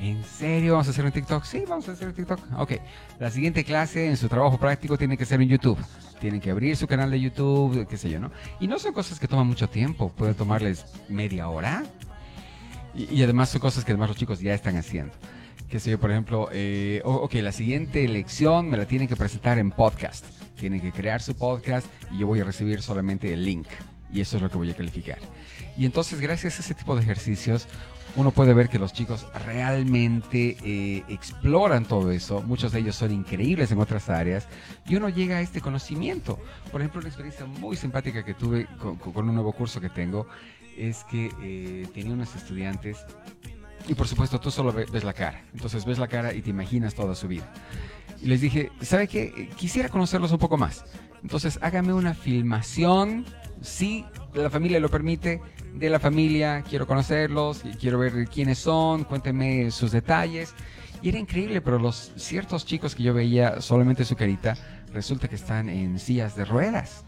¿En 0.00 0.22
serio 0.24 0.72
vamos 0.72 0.88
a 0.88 0.90
hacer 0.90 1.04
un 1.04 1.12
TikTok? 1.12 1.44
Sí, 1.44 1.64
vamos 1.68 1.88
a 1.88 1.92
hacer 1.92 2.08
un 2.08 2.14
TikTok. 2.14 2.40
Ok, 2.58 2.72
la 3.18 3.30
siguiente 3.30 3.64
clase 3.64 4.06
en 4.06 4.16
su 4.16 4.28
trabajo 4.28 4.58
práctico 4.58 4.98
tiene 4.98 5.16
que 5.16 5.24
ser 5.24 5.40
en 5.40 5.48
YouTube. 5.48 5.78
Tienen 6.20 6.40
que 6.40 6.50
abrir 6.50 6.76
su 6.76 6.86
canal 6.86 7.10
de 7.10 7.20
YouTube, 7.20 7.86
qué 7.86 7.96
sé 7.96 8.10
yo, 8.10 8.20
¿no? 8.20 8.30
Y 8.60 8.68
no 8.68 8.78
son 8.78 8.92
cosas 8.92 9.18
que 9.18 9.28
toman 9.28 9.46
mucho 9.46 9.68
tiempo, 9.68 10.10
puede 10.10 10.34
tomarles 10.34 10.86
media 11.08 11.48
hora. 11.48 11.84
Y, 12.94 13.12
y 13.14 13.22
además 13.22 13.50
son 13.50 13.60
cosas 13.60 13.84
que 13.84 13.92
además 13.92 14.08
los 14.08 14.18
chicos 14.18 14.40
ya 14.40 14.54
están 14.54 14.76
haciendo. 14.76 15.12
Qué 15.68 15.80
sé 15.80 15.90
yo, 15.90 15.98
por 15.98 16.10
ejemplo, 16.10 16.48
eh, 16.52 17.00
ok, 17.04 17.34
la 17.34 17.50
siguiente 17.50 18.06
lección 18.06 18.70
me 18.70 18.76
la 18.76 18.86
tienen 18.86 19.08
que 19.08 19.16
presentar 19.16 19.58
en 19.58 19.70
podcast. 19.70 20.24
Tienen 20.56 20.80
que 20.80 20.92
crear 20.92 21.20
su 21.20 21.34
podcast 21.34 21.86
y 22.12 22.18
yo 22.18 22.26
voy 22.26 22.40
a 22.40 22.44
recibir 22.44 22.80
solamente 22.80 23.32
el 23.32 23.44
link. 23.44 23.66
Y 24.12 24.20
eso 24.20 24.36
es 24.36 24.42
lo 24.42 24.50
que 24.50 24.56
voy 24.56 24.70
a 24.70 24.76
calificar. 24.76 25.18
Y 25.76 25.84
entonces, 25.84 26.20
gracias 26.20 26.58
a 26.58 26.62
ese 26.62 26.74
tipo 26.74 26.94
de 26.94 27.02
ejercicios, 27.02 27.66
uno 28.16 28.30
puede 28.30 28.54
ver 28.54 28.68
que 28.68 28.78
los 28.78 28.92
chicos 28.92 29.26
realmente 29.46 30.56
eh, 30.64 31.02
exploran 31.08 31.84
todo 31.84 32.12
eso. 32.12 32.42
Muchos 32.42 32.72
de 32.72 32.80
ellos 32.80 32.94
son 32.96 33.12
increíbles 33.12 33.72
en 33.72 33.80
otras 33.80 34.08
áreas. 34.08 34.46
Y 34.86 34.96
uno 34.96 35.08
llega 35.08 35.38
a 35.38 35.40
este 35.40 35.60
conocimiento. 35.60 36.38
Por 36.70 36.80
ejemplo, 36.80 37.00
una 37.00 37.08
experiencia 37.08 37.44
muy 37.46 37.76
simpática 37.76 38.24
que 38.24 38.34
tuve 38.34 38.66
con, 38.78 39.28
un 39.28 39.34
nuevo 39.34 39.52
curso 39.52 39.80
que 39.80 39.88
tengo 39.90 40.26
es 40.76 41.04
que 41.04 41.30
eh, 41.42 41.88
tenía 41.92 42.12
unos 42.14 42.34
estudiantes 42.36 42.98
y 43.86 43.94
por 43.94 44.08
supuesto 44.08 44.40
tú 44.40 44.50
solo 44.50 44.72
ve- 44.72 44.86
ves 44.90 45.04
la 45.04 45.12
cara. 45.12 45.42
Entonces 45.52 45.84
ves 45.84 45.98
la 45.98 46.08
cara 46.08 46.32
y 46.34 46.40
te 46.42 46.50
imaginas 46.50 46.94
toda 46.94 47.14
su 47.14 47.28
vida. 47.28 47.52
Y 48.22 48.26
les 48.26 48.40
dije, 48.40 48.70
¿sabe 48.80 49.08
qué? 49.08 49.32
Eh, 49.36 49.50
Quisiera 49.56 49.88
conocerlos 49.88 50.30
un 50.32 50.38
poco 50.38 50.56
más. 50.56 50.84
Entonces 51.22 51.58
hágame 51.62 51.92
una 51.92 52.14
filmación, 52.14 53.24
si 53.60 54.04
la 54.34 54.50
familia 54.50 54.78
lo 54.80 54.88
permite, 54.88 55.40
de 55.74 55.90
la 55.90 55.98
familia, 55.98 56.62
quiero 56.68 56.86
conocerlos, 56.86 57.62
quiero 57.80 57.98
ver 57.98 58.28
quiénes 58.28 58.58
son, 58.58 59.04
cuéntenme 59.04 59.70
sus 59.70 59.90
detalles. 59.92 60.54
Y 61.02 61.08
era 61.10 61.18
increíble, 61.18 61.60
pero 61.60 61.78
los 61.78 62.12
ciertos 62.16 62.64
chicos 62.64 62.94
que 62.94 63.02
yo 63.02 63.12
veía 63.12 63.60
solamente 63.60 64.04
su 64.04 64.16
carita, 64.16 64.56
resulta 64.92 65.28
que 65.28 65.34
están 65.34 65.68
en 65.68 65.98
sillas 65.98 66.36
de 66.36 66.44
ruedas. 66.44 67.04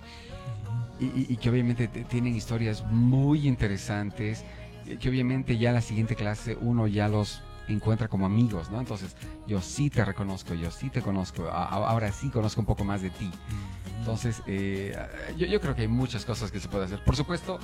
Y, 0.99 1.37
que 1.37 1.51
obviamente 1.51 1.89
te- 1.89 2.05
tienen 2.05 2.35
historias 2.35 2.83
muy 2.91 3.47
interesantes 3.47 4.45
eh, 4.87 4.97
que 4.99 5.11
obviamente 5.11 5.59
ya 5.59 5.69
en 5.69 5.75
la 5.75 5.83
siguiente 5.83 6.17
clase 6.17 6.57
uno 6.59 6.87
ya 6.87 7.07
los 7.07 7.43
encuentra 7.69 8.09
como 8.09 8.25
amigos, 8.25 8.71
¿no? 8.71 8.81
Entonces, 8.81 9.15
yo 9.47 9.61
sí 9.61 9.91
te 9.91 10.05
reconozco, 10.07 10.55
yo 10.55 10.71
sí 10.71 10.89
te 10.89 11.03
conozco, 11.03 11.49
ahora 11.51 12.11
sí 12.13 12.31
conozco 12.31 12.61
un 12.63 12.67
poco 12.67 12.85
más 12.85 13.03
de 13.03 13.11
ti. 13.11 13.31
Entonces, 13.99 14.43
eh, 14.47 14.97
yo, 15.37 15.47
yo 15.47 15.61
creo 15.61 15.75
que 15.75 15.83
hay 15.83 15.89
muchas 15.89 16.25
cosas 16.25 16.51
que 16.51 16.61
se 16.61 16.69
puede 16.69 16.85
hacer. 16.87 17.03
Por 17.05 17.15
supuesto, 17.17 17.59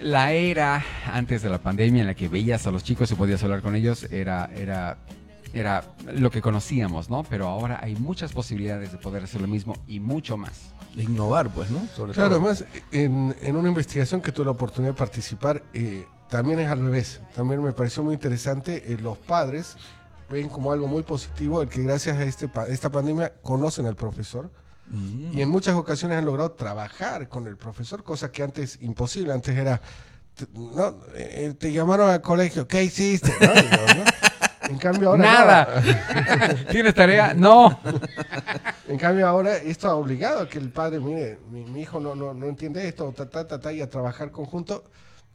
la 0.00 0.32
era 0.32 0.84
antes 1.12 1.42
de 1.42 1.50
la 1.50 1.58
pandemia 1.58 2.00
en 2.02 2.06
la 2.06 2.14
que 2.14 2.28
veías 2.28 2.66
a 2.66 2.70
los 2.70 2.82
chicos 2.84 3.10
y 3.10 3.14
podías 3.14 3.42
hablar 3.42 3.60
con 3.62 3.74
ellos 3.76 4.04
era, 4.10 4.50
era, 4.56 4.96
era 5.52 5.84
lo 6.14 6.30
que 6.30 6.40
conocíamos, 6.40 7.10
¿no? 7.10 7.22
Pero 7.24 7.48
ahora 7.48 7.80
hay 7.82 7.96
muchas 7.96 8.32
posibilidades 8.32 8.92
de 8.92 8.98
poder 8.98 9.24
hacer 9.24 9.40
lo 9.40 9.46
mismo 9.48 9.76
y 9.86 10.00
mucho 10.00 10.36
más. 10.36 10.72
De 10.94 11.04
innovar, 11.04 11.50
pues, 11.50 11.70
¿no? 11.70 11.80
Sobre 11.94 12.12
Claro, 12.14 12.30
todo. 12.30 12.38
además, 12.40 12.64
en, 12.92 13.34
en 13.42 13.56
una 13.56 13.68
investigación 13.68 14.20
que 14.20 14.32
tuve 14.32 14.46
la 14.46 14.50
oportunidad 14.52 14.92
de 14.94 14.98
participar, 14.98 15.62
eh, 15.72 16.04
también 16.28 16.58
es 16.60 16.68
al 16.68 16.80
revés. 16.80 17.20
También 17.34 17.62
me 17.62 17.72
pareció 17.72 18.02
muy 18.02 18.14
interesante. 18.14 18.92
eh, 18.92 18.96
los 19.00 19.18
padres 19.18 19.76
ven 20.28 20.48
como 20.48 20.72
algo 20.72 20.86
muy 20.86 21.02
positivo 21.02 21.60
el 21.62 21.68
que 21.68 21.82
gracias 21.82 22.16
a 22.16 22.24
este, 22.24 22.48
pa- 22.48 22.66
esta 22.66 22.88
pandemia 22.90 23.32
conocen 23.42 23.86
al 23.86 23.96
profesor 23.96 24.50
y 25.32 25.40
en 25.40 25.48
muchas 25.48 25.76
ocasiones 25.76 26.18
han 26.18 26.24
logrado 26.24 26.52
trabajar 26.52 27.28
con 27.28 27.46
el 27.46 27.56
profesor, 27.56 28.02
cosa 28.02 28.32
que 28.32 28.42
antes 28.42 28.78
imposible. 28.80 29.32
Antes 29.32 29.56
era, 29.56 29.80
te, 30.34 30.46
no, 30.52 30.96
eh, 31.14 31.54
te 31.58 31.72
llamaron 31.72 32.10
al 32.10 32.20
colegio, 32.20 32.66
¿qué 32.66 32.82
hiciste? 32.82 33.32
¿No? 33.40 34.04
En 34.68 34.78
cambio 34.78 35.10
ahora... 35.10 35.22
Nada. 35.22 35.82
no. 35.82 36.66
¿Tienes 36.70 36.94
tarea? 36.94 37.34
No. 37.34 37.78
En 38.88 38.98
cambio 38.98 39.26
ahora 39.26 39.56
esto 39.56 39.88
ha 39.88 39.94
obligado 39.94 40.40
a 40.40 40.48
que 40.48 40.58
el 40.58 40.70
padre, 40.70 41.00
mire, 41.00 41.38
mi, 41.50 41.64
mi 41.64 41.82
hijo 41.82 41.98
no, 41.98 42.14
no, 42.14 42.34
no 42.34 42.46
entiende 42.46 42.86
esto, 42.86 43.12
ta, 43.16 43.28
ta, 43.28 43.46
ta, 43.46 43.58
ta, 43.58 43.72
y 43.72 43.80
a 43.80 43.88
trabajar 43.88 44.30
conjunto. 44.30 44.84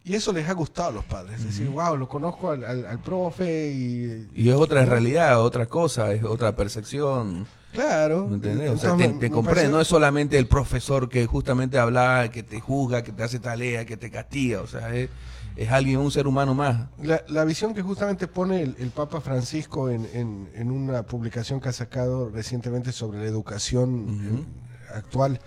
Y 0.04 0.16
eso 0.16 0.32
les 0.32 0.48
ha 0.48 0.54
gustado 0.54 0.90
a 0.90 0.92
los 0.92 1.06
padres. 1.06 1.40
Es 1.40 1.46
decir, 1.46 1.68
wow, 1.68 1.98
lo 1.98 2.08
conozco 2.08 2.52
al, 2.52 2.64
al, 2.64 2.86
al 2.86 3.02
profe 3.02 3.72
y... 3.72 4.30
Y 4.36 4.50
es 4.50 4.56
otra 4.56 4.86
realidad, 4.86 5.42
otra 5.42 5.66
cosa, 5.66 6.14
es 6.14 6.24
otra 6.24 6.56
percepción. 6.56 7.48
Claro. 7.76 8.28
¿Me 8.28 8.36
entendés? 8.36 8.72
O 8.72 8.78
sea, 8.78 8.96
te, 8.98 9.08
te 9.10 9.30
pareció- 9.30 9.70
no 9.70 9.80
es 9.82 9.88
solamente 9.88 10.38
el 10.38 10.48
profesor 10.48 11.08
que 11.10 11.26
justamente 11.28 11.78
habla, 11.78 12.30
que 12.32 12.42
te 12.44 12.60
juzga, 12.60 13.04
que 13.04 13.12
te 13.12 13.24
hace 13.24 13.40
tarea, 13.40 13.86
que 13.86 13.98
te 13.98 14.10
castiga, 14.10 14.62
o 14.62 14.68
sea, 14.68 14.94
es, 14.96 15.10
es 15.56 15.70
alguien, 15.72 16.00
un 16.00 16.12
ser 16.12 16.28
humano 16.28 16.54
más. 16.54 16.88
La, 17.02 17.24
la 17.28 17.46
visión 17.46 17.74
que 17.74 17.82
justamente 17.82 18.28
pone 18.28 18.62
el, 18.62 18.76
el 18.80 18.90
Papa 18.90 19.22
Francisco 19.22 19.90
en, 19.90 20.06
en- 20.14 20.50
en 20.56 20.72
una 20.72 21.04
publicación 21.04 21.62
que 21.62 21.70
ha 21.70 21.74
sacado 21.74 22.30
recientemente 22.30 22.92
sobre 22.92 23.20
la 23.20 23.26
educación 23.26 24.46
eh, 24.46 24.94
actual, 24.96 25.40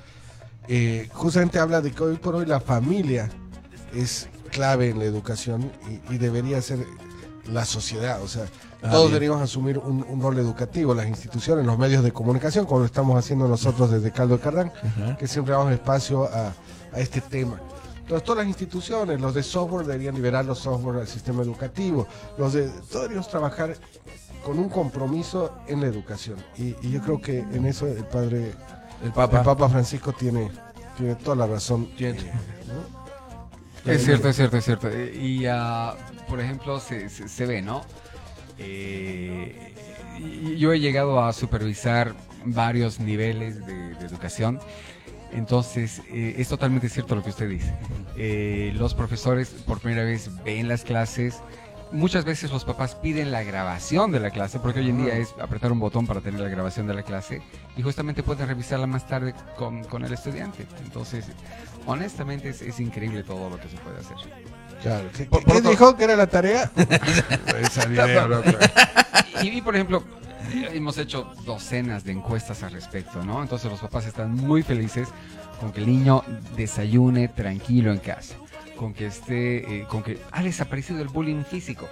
eh, 0.68 1.08
justamente 1.12 1.58
habla 1.58 1.80
de 1.80 1.90
que 1.92 2.02
hoy 2.02 2.16
por 2.16 2.34
hoy 2.34 2.46
la 2.46 2.60
familia 2.60 3.28
es 3.94 4.28
clave 4.50 4.90
en 4.90 4.98
la 4.98 5.04
educación 5.04 5.70
y, 6.10 6.14
y 6.14 6.18
debería 6.18 6.60
ser 6.62 6.78
la 7.52 7.64
sociedad. 7.64 8.22
O 8.22 8.28
sea, 8.28 8.44
Ah, 8.80 8.90
todos 8.90 9.06
bien. 9.06 9.14
deberíamos 9.14 9.42
asumir 9.42 9.76
un, 9.78 10.04
un 10.08 10.22
rol 10.22 10.38
educativo, 10.38 10.94
las 10.94 11.08
instituciones, 11.08 11.66
los 11.66 11.76
medios 11.76 12.04
de 12.04 12.12
comunicación, 12.12 12.64
como 12.64 12.78
lo 12.78 12.86
estamos 12.86 13.18
haciendo 13.18 13.48
nosotros 13.48 13.90
desde 13.90 14.12
Caldo 14.12 14.36
de 14.36 14.40
Cardán, 14.42 14.72
que 15.18 15.26
siempre 15.26 15.52
damos 15.52 15.72
espacio 15.72 16.26
a, 16.32 16.52
a 16.92 17.00
este 17.00 17.20
tema. 17.20 17.60
Entonces, 18.02 18.22
todas 18.24 18.38
las 18.38 18.46
instituciones, 18.46 19.20
los 19.20 19.34
de 19.34 19.42
software 19.42 19.84
deberían 19.84 20.14
liberar 20.14 20.44
los 20.44 20.60
software 20.60 21.00
al 21.00 21.08
sistema 21.08 21.42
educativo, 21.42 22.06
los 22.38 22.52
de 22.52 22.68
todos 22.68 22.92
deberíamos 23.02 23.28
trabajar 23.28 23.74
con 24.44 24.60
un 24.60 24.68
compromiso 24.68 25.52
en 25.66 25.80
la 25.80 25.88
educación. 25.88 26.36
Y, 26.56 26.76
y 26.80 26.92
yo 26.92 27.00
creo 27.02 27.20
que 27.20 27.40
en 27.40 27.66
eso 27.66 27.88
el 27.88 28.04
padre, 28.04 28.52
El 29.02 29.12
Papa. 29.12 29.38
el 29.38 29.44
Papa 29.44 29.68
Francisco 29.68 30.12
tiene, 30.12 30.52
tiene 30.96 31.16
toda 31.16 31.34
la 31.34 31.46
razón. 31.48 31.88
Tiene. 31.96 32.20
Eh, 32.20 32.32
¿no? 32.68 32.97
Es 33.86 34.04
cierto, 34.04 34.28
es 34.28 34.36
cierto, 34.36 34.56
es 34.58 34.64
cierto. 34.64 34.88
Eh, 34.90 35.14
Y, 35.20 35.46
ah, 35.46 35.94
por 36.28 36.40
ejemplo, 36.40 36.78
se, 36.80 37.08
se- 37.08 37.28
se 37.28 37.46
ve, 37.46 37.62
¿no? 37.62 37.82
Eh, 38.58 39.74
yo 40.58 40.72
he 40.72 40.80
llegado 40.80 41.22
a 41.24 41.32
supervisar 41.32 42.14
varios 42.44 43.00
niveles 43.00 43.64
de, 43.66 43.94
de 43.94 44.06
educación. 44.06 44.58
Entonces, 45.32 46.00
eh, 46.10 46.36
es 46.38 46.48
totalmente 46.48 46.88
cierto 46.88 47.14
lo 47.14 47.22
que 47.22 47.30
usted 47.30 47.48
dice. 47.48 47.72
Eh, 48.16 48.72
los 48.76 48.94
profesores 48.94 49.48
por 49.66 49.78
primera 49.80 50.04
vez 50.04 50.30
ven 50.44 50.68
las 50.68 50.82
clases. 50.84 51.40
Muchas 51.92 52.24
veces 52.26 52.50
los 52.50 52.64
papás 52.66 52.94
piden 52.96 53.30
la 53.32 53.42
grabación 53.42 54.10
de 54.12 54.20
la 54.20 54.30
clase, 54.30 54.58
porque 54.58 54.80
hoy 54.80 54.90
en 54.90 55.04
día 55.04 55.16
es 55.16 55.34
apretar 55.40 55.72
un 55.72 55.80
botón 55.80 56.06
para 56.06 56.20
tener 56.20 56.38
la 56.40 56.48
grabación 56.50 56.86
de 56.86 56.92
la 56.92 57.02
clase 57.02 57.40
y 57.78 57.82
justamente 57.82 58.22
pueden 58.22 58.46
revisarla 58.46 58.86
más 58.86 59.08
tarde 59.08 59.34
con, 59.56 59.84
con 59.84 60.04
el 60.04 60.12
estudiante. 60.12 60.66
Entonces, 60.84 61.24
honestamente 61.88 62.50
es, 62.50 62.62
es 62.62 62.78
increíble 62.80 63.22
todo 63.24 63.50
lo 63.50 63.56
que 63.60 63.68
se 63.68 63.76
puede 63.78 63.98
hacer. 63.98 64.16
Claro. 64.82 65.08
¿Qué, 65.16 65.24
Por- 65.24 65.40
qué- 65.40 65.44
por 65.46 65.52
qué 65.54 65.58
otro- 65.58 65.70
dijo 65.70 65.96
que 65.96 66.04
era 66.04 66.16
la 66.16 66.26
tarea? 66.28 66.70
Esa 67.60 67.88
idea, 67.92 68.26
¿no? 68.28 68.40
Y, 69.42 69.48
y, 69.58 69.62
por 69.62 69.74
ejemplo, 69.74 70.04
eh, 70.52 70.70
hemos 70.74 70.96
hecho 70.98 71.32
docenas 71.44 72.04
de 72.04 72.12
encuestas 72.12 72.62
al 72.62 72.72
respecto, 72.72 73.24
¿no? 73.24 73.42
Entonces 73.42 73.70
los 73.70 73.80
papás 73.80 74.06
están 74.06 74.34
muy 74.34 74.62
felices 74.62 75.08
con 75.60 75.72
que 75.72 75.80
el 75.80 75.86
niño 75.86 76.22
desayune 76.56 77.26
tranquilo 77.28 77.90
en 77.92 77.98
casa, 77.98 78.36
con 78.76 78.94
que 78.94 79.06
esté, 79.06 79.80
eh, 79.80 79.86
con 79.88 80.02
que 80.04 80.20
ha 80.30 80.42
desaparecido 80.42 81.00
el 81.02 81.08
bullying 81.08 81.42
físico. 81.44 81.88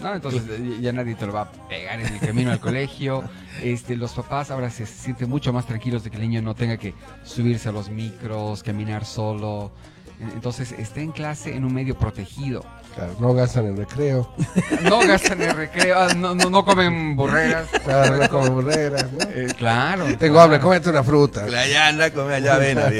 ¿No? 0.00 0.14
Entonces 0.14 0.42
eh, 0.48 0.78
ya 0.80 0.92
nadie 0.92 1.14
te 1.14 1.26
lo 1.26 1.32
va 1.32 1.42
a 1.42 1.52
pegar 1.68 2.00
en 2.00 2.06
el 2.06 2.20
camino 2.20 2.52
al 2.52 2.60
colegio. 2.60 3.24
Este, 3.62 3.96
los 3.96 4.12
papás 4.12 4.50
ahora 4.50 4.70
se 4.70 4.86
sienten 4.86 5.28
mucho 5.28 5.52
más 5.52 5.66
tranquilos 5.66 6.04
de 6.04 6.10
que 6.10 6.16
el 6.16 6.22
niño 6.22 6.42
no 6.42 6.54
tenga 6.54 6.76
que 6.76 6.94
subirse 7.24 7.68
a 7.68 7.72
los 7.72 7.90
micros, 7.90 8.62
caminar 8.62 9.04
solo. 9.04 9.72
Entonces 10.34 10.72
esté 10.72 11.02
en 11.02 11.12
clase 11.12 11.54
en 11.54 11.64
un 11.64 11.72
medio 11.72 11.96
protegido. 11.96 12.64
Claro, 12.94 13.14
no 13.20 13.34
gastan 13.34 13.66
en 13.66 13.76
recreo. 13.76 14.32
No 14.82 14.98
gastan 15.06 15.40
el 15.42 15.54
recreo, 15.54 15.96
ah, 15.96 16.14
no, 16.14 16.34
no, 16.34 16.50
no 16.50 16.64
comen 16.64 17.14
burreras. 17.14 17.68
Claro, 17.84 18.16
no 18.16 18.28
como 18.28 18.50
burreras, 18.50 19.06
¿no? 19.12 19.24
Eh, 19.30 19.54
claro. 19.56 20.04
Tengo 20.18 20.40
hambre, 20.40 20.58
cómete 20.58 20.90
una 20.90 21.04
fruta. 21.04 21.44
Allá 21.44 21.88
anda, 21.88 22.10
come 22.10 22.34
allá 22.34 22.54
avena. 22.56 22.90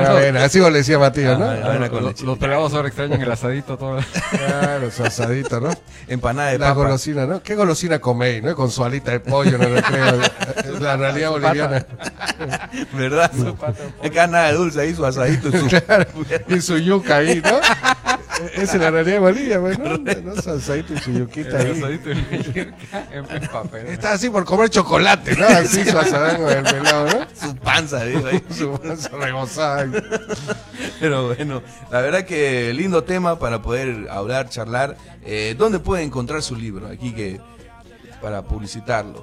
Una 0.00 0.10
avena, 0.10 0.44
así 0.44 0.60
vos 0.60 0.70
le 0.72 0.78
decía 0.78 0.98
Matías, 0.98 1.38
¿no? 1.38 1.44
Ah, 1.46 1.56
avena 1.64 1.88
con 1.90 2.02
Los, 2.02 2.12
leche. 2.12 2.24
los 2.24 2.38
pelados 2.38 2.72
ahora 2.74 2.88
extrañan 2.88 3.20
el 3.20 3.30
asadito 3.30 3.76
todo. 3.78 3.98
Claro, 4.30 4.90
su 4.90 5.02
asadito, 5.04 5.60
¿no? 5.60 5.70
Empanada 6.08 6.50
de 6.50 6.58
La 6.58 6.68
papa. 6.68 6.80
golosina, 6.82 7.26
¿no? 7.26 7.42
¿Qué 7.42 7.54
golosina 7.54 7.98
coméis, 7.98 8.42
no? 8.42 8.54
Con 8.54 8.70
su 8.70 8.84
alita 8.84 9.10
de 9.12 9.20
pollo 9.20 9.56
en 9.56 9.62
el 9.62 9.74
recreo. 9.74 10.20
Es 10.64 10.80
la 10.80 10.96
realidad 10.96 11.30
boliviana. 11.30 11.86
¿Verdad? 12.92 13.30
Es 14.02 14.10
que 14.10 14.16
nada 14.26 14.48
de 14.48 14.54
dulce 14.54 14.80
ahí, 14.80 14.94
su 14.94 15.04
asadito. 15.04 15.50
su- 15.50 15.66
Claro, 15.84 16.06
y 16.48 16.60
su 16.60 16.78
yuca 16.78 17.16
ahí, 17.16 17.42
¿no? 17.44 17.58
Esa 18.54 18.62
es 18.62 18.80
la 18.80 18.90
realidad 18.90 19.14
de 19.14 19.18
Bolivia, 19.20 19.60
pues, 19.60 19.78
¿no? 19.78 19.96
¿no? 19.96 20.42
Su 20.42 20.50
asadito 20.50 20.94
y 20.94 20.98
su 20.98 21.12
yuquita 21.12 21.60
El 21.60 21.66
ahí. 21.66 21.78
asadito 21.78 22.10
en, 22.10 23.48
papel. 23.52 23.86
Está 23.86 24.12
así 24.12 24.30
por 24.30 24.44
comer 24.44 24.70
chocolate, 24.70 25.36
¿no? 25.36 25.46
Así 25.46 25.84
su 25.84 25.98
asadango 25.98 26.46
del 26.46 26.62
pelado, 26.64 27.06
¿no? 27.06 27.26
su 27.48 27.56
panza, 27.56 28.04
digo, 28.04 28.26
ahí. 28.26 28.42
Su 28.50 28.78
panza 28.78 29.08
rebosada. 29.10 29.86
Pero 31.00 31.26
bueno, 31.28 31.62
la 31.90 32.00
verdad 32.00 32.24
que 32.24 32.72
lindo 32.74 33.04
tema 33.04 33.38
para 33.38 33.62
poder 33.62 34.08
hablar, 34.10 34.48
charlar. 34.48 34.96
Eh, 35.24 35.54
¿Dónde 35.56 35.78
puede 35.78 36.02
encontrar 36.02 36.42
su 36.42 36.54
libro? 36.56 36.86
Aquí 36.88 37.12
que 37.12 37.40
para 38.24 38.40
publicitarlo. 38.40 39.22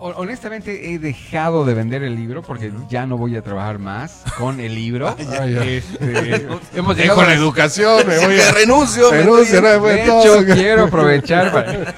Hon- 0.00 0.14
honestamente 0.16 0.92
he 0.92 0.98
dejado 0.98 1.64
de 1.64 1.72
vender 1.72 2.02
el 2.02 2.16
libro 2.16 2.42
porque 2.42 2.72
ya 2.88 3.06
no 3.06 3.16
voy 3.16 3.36
a 3.36 3.42
trabajar 3.42 3.78
más 3.78 4.24
con 4.36 4.58
el 4.58 4.74
libro. 4.74 5.14
Ah. 5.38 5.46
Este, 5.46 6.48
hemos 6.74 6.96
llegado 6.96 7.22
la 7.22 7.28
a 7.28 7.34
educación, 7.34 8.04
me 8.06 8.18
voy 8.18 8.40
a... 8.40 8.50
renuncio, 8.52 9.10
me 9.12 9.18
Renuncio, 9.18 9.58
estoy- 9.58 9.70
después 9.70 9.94
De 9.96 10.04
hecho, 10.04 10.54
quiero 10.54 10.84
aprovechar 10.84 11.52
para... 11.52 11.94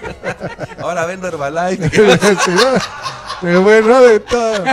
Ahora 0.83 1.07
vendo 1.07 1.27
Herbalife. 1.29 1.89
Me 3.43 3.57
bueno 3.59 4.01
de 4.03 4.21
todo. 4.21 4.65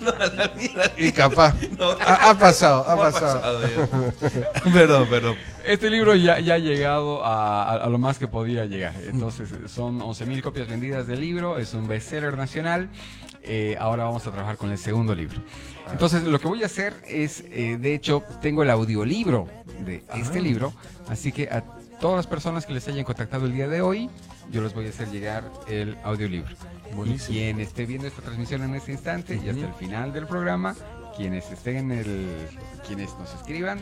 No, 0.00 0.12
la. 0.12 0.50
Y 0.98 1.12
capaz. 1.12 1.54
Ha, 2.04 2.30
ha 2.30 2.38
pasado, 2.38 2.84
ha 2.88 2.96
pasado. 2.96 3.60
perdón, 4.72 5.06
perdón. 5.08 5.36
Este 5.64 5.90
libro 5.90 6.14
ya, 6.16 6.40
ya 6.40 6.54
ha 6.54 6.58
llegado 6.58 7.24
a, 7.24 7.62
a- 7.64 7.76
a 7.84 7.88
lo 7.88 7.98
más 7.98 8.18
que 8.18 8.26
podía 8.26 8.64
llegar. 8.66 8.94
Entonces, 9.06 9.48
son 9.70 10.00
11.000 10.00 10.42
copias 10.42 10.68
vendidas 10.68 11.06
del 11.06 11.20
libro, 11.20 11.58
es 11.58 11.72
un 11.74 11.86
bestseller 11.86 12.36
nacional. 12.36 12.88
Eh, 13.44 13.76
ahora 13.80 14.04
vamos 14.04 14.26
a 14.26 14.30
trabajar 14.32 14.56
con 14.56 14.70
el 14.70 14.78
segundo 14.78 15.14
libro. 15.14 15.40
Entonces, 15.90 16.22
lo 16.24 16.38
que 16.40 16.48
voy 16.48 16.62
a 16.62 16.66
hacer 16.66 16.94
es, 17.06 17.44
eh, 17.50 17.76
de 17.80 17.94
hecho, 17.94 18.22
tengo 18.40 18.62
el 18.62 18.70
audiolibro 18.70 19.48
de 19.84 20.04
este 20.14 20.40
libro, 20.40 20.72
así 21.08 21.32
que 21.32 21.48
a 21.48 21.62
todas 22.00 22.16
las 22.16 22.26
personas 22.28 22.66
que 22.66 22.72
les 22.72 22.86
hayan 22.88 23.04
contactado 23.04 23.46
el 23.46 23.52
día 23.52 23.66
de 23.68 23.80
hoy, 23.82 24.08
yo 24.50 24.62
les 24.62 24.74
voy 24.74 24.86
a 24.86 24.90
hacer 24.90 25.08
llegar 25.10 25.44
el 25.68 25.96
audiolibro. 26.04 26.54
Y 27.04 27.18
quien 27.18 27.60
esté 27.60 27.86
viendo 27.86 28.06
esta 28.06 28.22
transmisión 28.22 28.62
en 28.62 28.74
este 28.74 28.92
instante 28.92 29.40
y 29.42 29.48
hasta 29.48 29.66
el 29.66 29.74
final 29.74 30.12
del 30.12 30.26
programa, 30.26 30.74
quienes 31.16 31.50
estén 31.50 31.76
en 31.76 31.92
el, 31.92 32.48
quienes 32.86 33.10
nos 33.18 33.32
escriban, 33.34 33.80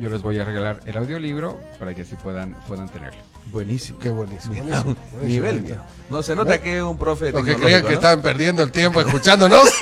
yo 0.00 0.10
les 0.10 0.22
voy 0.22 0.38
a 0.38 0.44
regalar 0.44 0.80
el 0.86 0.96
audiolibro 0.96 1.60
para 1.78 1.94
que 1.94 2.02
así 2.02 2.16
puedan, 2.16 2.54
puedan 2.66 2.88
tenerlo. 2.88 3.20
Buenísimo. 3.52 3.98
Qué 3.98 4.10
buenísimo. 4.10 4.54
buenísimo, 4.54 4.96
buenísimo. 5.12 5.22
Nivel. 5.22 5.76
No 6.10 6.22
se 6.22 6.36
nota 6.36 6.60
que 6.60 6.76
es 6.76 6.82
un 6.82 6.98
profe 6.98 7.32
Los 7.32 7.44
que 7.44 7.56
creían 7.56 7.82
que 7.82 7.90
¿no? 7.90 7.94
estaban 7.94 8.20
perdiendo 8.20 8.62
el 8.62 8.70
tiempo 8.70 9.00
escuchándonos. 9.00 9.68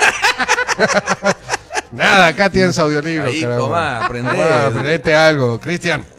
Nada, 1.91 2.27
acá 2.27 2.49
tienes 2.49 2.77
audiolibro. 2.79 3.27
Ahí. 3.27 3.41
Tomá, 3.41 4.05
aprendete 4.05 5.15
algo, 5.15 5.59
Cristian. 5.59 6.05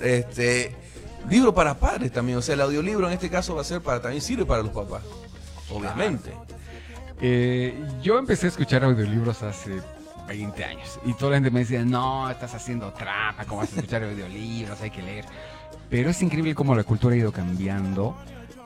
Este, 0.00 0.74
libro 1.28 1.54
para 1.54 1.74
padres 1.74 2.12
también. 2.12 2.38
O 2.38 2.42
sea, 2.42 2.54
el 2.54 2.60
audiolibro 2.60 3.06
en 3.06 3.14
este 3.14 3.30
caso 3.30 3.54
va 3.54 3.60
a 3.62 3.64
ser 3.64 3.80
para, 3.80 4.00
también 4.00 4.22
sirve 4.22 4.44
para 4.44 4.62
los 4.62 4.72
papás. 4.72 5.02
Obviamente. 5.70 6.32
Eh, 7.20 7.74
yo 8.02 8.18
empecé 8.18 8.46
a 8.46 8.48
escuchar 8.50 8.84
audiolibros 8.84 9.42
hace 9.42 9.80
20 10.28 10.64
años 10.64 11.00
y 11.04 11.14
toda 11.14 11.32
la 11.32 11.36
gente 11.38 11.50
me 11.50 11.60
decía, 11.60 11.84
no, 11.84 12.28
estás 12.28 12.54
haciendo 12.54 12.92
trampa, 12.92 13.44
¿cómo 13.44 13.60
vas 13.60 13.72
a 13.72 13.76
escuchar 13.76 14.02
audiolibros? 14.04 14.80
Hay 14.82 14.90
que 14.90 15.02
leer. 15.02 15.24
Pero 15.88 16.10
es 16.10 16.20
increíble 16.22 16.54
cómo 16.54 16.74
la 16.74 16.84
cultura 16.84 17.14
ha 17.14 17.18
ido 17.18 17.32
cambiando 17.32 18.16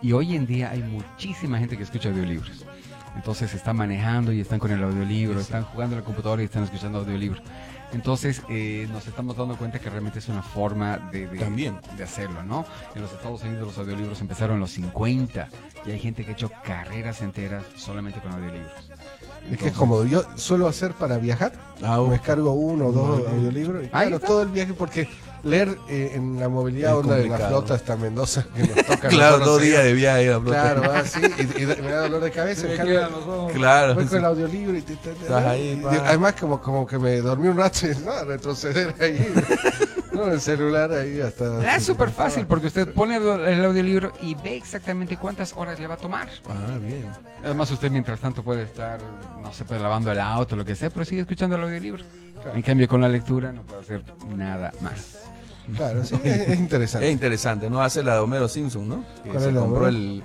y 0.03 0.13
hoy 0.13 0.35
en 0.35 0.47
día 0.47 0.71
hay 0.71 0.83
muchísima 0.83 1.59
gente 1.59 1.77
que 1.77 1.85
escucha 1.85 2.09
audiolibros. 2.09 2.65
Entonces 3.15 3.53
están 3.55 3.77
manejando 3.77 4.33
y 4.33 4.41
están 4.41 4.59
con 4.59 4.71
el 4.71 4.83
audiolibro, 4.83 5.41
están 5.41 5.65
jugando 5.65 5.97
en 5.97 6.01
la 6.01 6.05
computadora 6.05 6.43
y 6.43 6.47
están 6.47 6.65
escuchando 6.65 6.99
audiolibros. 6.99 7.43
Entonces 7.93 8.43
eh, 8.49 8.87
nos 8.93 9.07
estamos 9.07 9.37
dando 9.37 9.57
cuenta 9.57 9.79
que 9.81 9.91
realmente 9.91 10.21
es 10.21 10.29
una 10.29 10.43
forma 10.43 10.99
de, 11.11 11.27
de- 11.27 11.39
También. 11.39 11.79
de 11.97 12.05
hacerlo, 12.05 12.43
¿no? 12.43 12.65
En 12.95 13.03
los 13.03 13.13
Estados 13.13 13.43
Unidos 13.43 13.67
los 13.69 13.79
audiolibros 13.79 14.21
empezaron 14.21 14.55
en 14.57 14.61
los 14.61 14.71
50 14.71 15.49
y 15.87 15.91
hay 15.91 15.99
gente 15.99 16.25
que 16.25 16.31
ha 16.31 16.35
hecho 16.35 16.51
carreras 16.65 17.21
enteras 17.23 17.65
solamente 17.77 18.21
con 18.21 18.33
audiolibros. 18.33 18.73
Es 19.51 19.59
que 19.59 19.69
es 19.69 19.75
como 19.75 20.05
yo 20.05 20.23
suelo 20.37 20.69
hacer 20.69 20.93
para 20.93 21.19
viajar. 21.19 21.53
Ah, 21.83 21.99
me 22.01 22.11
descargo 22.11 22.53
uno 22.53 22.87
o 22.87 22.93
dos 22.93 23.27
audiolibros. 23.29 23.85
Y 23.85 23.89
claro, 23.89 24.21
todo 24.21 24.43
el 24.43 24.49
viaje, 24.51 24.73
porque 24.75 25.09
leer 25.43 25.77
eh, 25.89 26.13
en 26.15 26.39
la 26.39 26.49
movilidad 26.49 26.91
Es 26.93 26.97
onda 26.99 27.17
de 27.17 27.29
la 27.29 27.39
flota 27.39 27.75
hasta 27.75 27.97
Mendoza, 27.97 28.45
que 28.55 28.63
nos 28.63 28.87
toca. 28.87 29.09
Claro, 29.09 29.39
dos 29.39 29.61
días 29.63 29.83
de 29.85 29.93
viaje 29.93 30.29
a 30.29 30.33
la 30.33 30.41
flota. 30.41 30.63
Claro, 30.63 30.81
va 30.83 30.99
así, 30.99 31.21
y, 31.21 31.63
y 31.63 31.67
me 31.67 31.75
da 31.91 32.03
dolor 32.03 32.23
de 32.23 32.31
cabeza. 32.31 32.67
Claro. 33.55 33.95
Voy 33.95 34.05
con 34.07 34.19
el 34.19 34.25
audiolibro 34.25 34.77
y 34.77 34.83
te, 34.83 34.97
te- 34.97 35.13
te- 35.13 35.23
Estás 35.23 35.45
ahí, 35.45 35.83
y 35.83 35.97
además 35.97 36.35
como, 36.39 36.61
como 36.61 36.87
que 36.87 36.99
me 36.99 37.17
dormí 37.21 37.49
un 37.49 37.57
rato 37.57 37.87
y 37.87 37.95
no, 38.05 38.25
retroceder 38.25 38.95
ahí. 39.01 39.33
no, 40.13 40.27
el 40.31 40.41
celular 40.41 40.93
ahí 40.93 41.21
hasta. 41.21 41.77
Es 41.77 41.85
súper 41.85 42.11
fácil 42.11 42.47
porque 42.47 42.67
usted 42.69 42.93
pone 42.93 43.17
el 43.17 43.65
audiolibro 43.65 44.13
y 44.23 44.35
ve 44.35 44.57
exactamente 44.57 45.17
cuántas 45.17 45.53
horas 45.57 45.79
le 45.81 45.87
va 45.87 45.95
a 45.95 45.99
tomar. 45.99 46.29
Ah, 46.49 46.79
bien. 46.81 47.07
Además 47.45 47.71
usted 47.71 47.91
mientras 47.91 48.21
tanto 48.21 48.43
puede 48.43 48.63
estar, 48.65 48.99
no 49.43 49.53
sé, 49.53 49.65
pues 49.65 49.81
lavando 49.81 50.13
el 50.13 50.21
auto, 50.21 50.57
lo 50.57 50.65
que 50.65 50.75
sea, 50.75 50.91
pero 50.91 51.05
sigue 51.05 51.23
escuchando 51.23 51.57
el 51.57 51.63
audiolibro. 51.63 52.05
En 52.55 52.63
cambio 52.63 52.89
con 52.89 53.01
la 53.03 53.09
lectura 53.09 53.53
no 53.53 53.63
puede 53.63 53.81
hacer 53.83 54.03
nada 54.35 54.73
más. 54.81 55.19
Claro, 55.77 56.05
sí, 56.05 56.15
es, 56.25 56.49
es 56.49 56.59
interesante. 56.59 57.07
Es 57.07 57.13
interesante, 57.13 57.71
¿no? 57.71 57.83
Hace 57.83 58.03
la 58.03 58.15
de 58.15 58.21
Homero 58.21 58.49
Simpson, 58.49 58.89
¿no? 58.89 59.05
Que 59.23 59.31
¿Cuál 59.31 59.43
se 59.43 59.53
compró 59.53 59.89
el, 59.89 60.23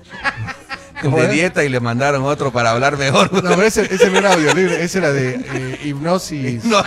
el 0.96 1.02
¿Cómo 1.02 1.18
de 1.18 1.26
es? 1.26 1.32
dieta 1.32 1.64
y 1.64 1.70
le 1.70 1.80
mandaron 1.80 2.24
otro 2.24 2.52
para 2.52 2.72
hablar 2.72 2.98
mejor. 2.98 3.32
No, 3.32 3.42
pero 3.42 3.64
ese, 3.64 3.82
ese 3.94 4.10
no 4.10 4.18
era 4.20 4.34
audiolibro, 4.34 4.74
ese 4.76 4.98
era 5.00 5.12
de 5.12 5.36
eh, 5.54 5.80
hipnosis. 5.84 6.64
No. 6.76 6.82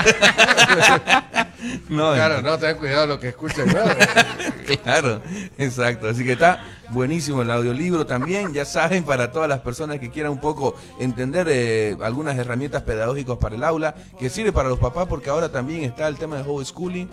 No, 1.89 2.15
claro, 2.15 2.41
no, 2.41 2.57
ten 2.59 2.77
cuidado 2.77 3.07
lo 3.07 3.19
que 3.19 3.29
escuchan. 3.29 3.67
¿no? 3.67 3.75
Claro, 4.85 5.23
exacto. 5.57 6.09
Así 6.09 6.25
que 6.25 6.33
está 6.33 6.63
buenísimo 6.91 7.41
el 7.43 7.51
audiolibro 7.51 8.07
también. 8.07 8.53
Ya 8.53 8.65
saben, 8.67 9.03
para 9.03 9.33
todas 9.33 9.49
las 9.49 9.61
personas 9.61 9.99
que 9.99 10.11
quieran 10.11 10.31
un 10.33 10.41
poco 10.41 10.77
entender 11.01 11.47
eh, 11.51 11.97
algunas 12.03 12.37
herramientas 12.37 12.83
pedagógicas 12.83 13.39
para 13.39 13.57
el 13.57 13.65
aula, 13.65 13.95
que 14.19 14.29
sirve 14.29 14.53
para 14.53 14.69
los 14.69 14.79
papás, 14.79 15.07
porque 15.09 15.31
ahora 15.31 15.49
también 15.51 15.85
está 15.85 16.07
el 16.07 16.17
tema 16.17 16.37
de 16.37 16.43
homeschooling, 16.43 17.09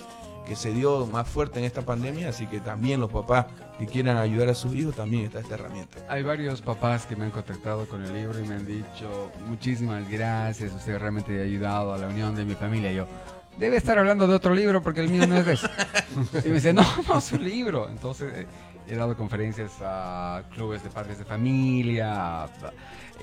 que 0.46 0.56
se 0.56 0.72
dio 0.72 1.06
más 1.08 1.28
fuerte 1.28 1.60
en 1.60 1.66
esta 1.66 1.82
pandemia. 1.82 2.30
Así 2.30 2.48
que 2.48 2.60
también 2.60 3.00
los 3.00 3.12
papás 3.12 3.48
que 3.78 3.86
quieran 3.86 4.18
ayudar 4.18 4.50
a 4.50 4.56
sus 4.56 4.74
hijos, 4.74 4.96
también 4.96 5.26
está 5.26 5.40
esta 5.40 5.56
herramienta. 5.56 6.00
Hay 6.08 6.24
varios 6.24 6.62
papás 6.62 7.06
que 7.06 7.16
me 7.16 7.26
han 7.26 7.32
contactado 7.32 7.88
con 7.88 8.04
el 8.04 8.14
libro 8.14 8.40
y 8.40 8.48
me 8.48 8.56
han 8.56 8.66
dicho 8.66 9.32
muchísimas 9.48 10.10
gracias, 10.10 10.72
usted 10.74 10.98
realmente 10.98 11.40
ha 11.40 11.44
ayudado 11.44 11.94
a 11.94 11.98
la 11.98 12.08
unión 12.08 12.36
de 12.36 12.46
mi 12.46 12.56
familia. 12.56 12.92
Y 12.92 12.96
yo, 12.96 13.08
debe 13.58 13.78
estar 13.78 13.98
hablando 13.98 14.28
de 14.28 14.36
otro 14.36 14.54
libro 14.54 14.82
porque 14.82 15.02
el 15.02 15.10
mío 15.10 15.28
no 15.28 15.38
es 15.38 15.46
de 15.46 15.54
eso. 15.54 15.68
y 16.46 16.48
me 16.48 16.56
dice, 16.56 16.74
no, 16.74 16.84
no, 17.08 17.18
es 17.18 17.32
un 17.32 17.44
libro. 17.44 17.90
Entonces 17.90 18.34
eh, 18.34 18.48
he 18.88 18.96
dado 18.96 19.18
conferencias 19.18 19.72
a 19.82 20.44
clubes 20.54 20.84
de 20.84 20.90
padres 20.90 21.18
de 21.18 21.26
familia. 21.26 22.48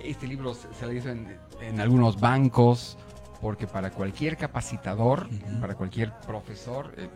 Este 0.05 0.27
libro 0.27 0.55
se, 0.55 0.73
se 0.75 0.87
le 0.87 0.95
hizo 0.95 1.11
en, 1.11 1.39
en 1.61 1.81
algunos 1.81 2.19
bancos 2.21 2.99
porque 3.43 3.67
para 3.67 3.91
cualquier 3.91 4.37
capacitador, 4.37 5.29
para 5.61 5.75
cualquier 5.75 6.13
profesor, 6.27 6.95
eh, 6.97 7.09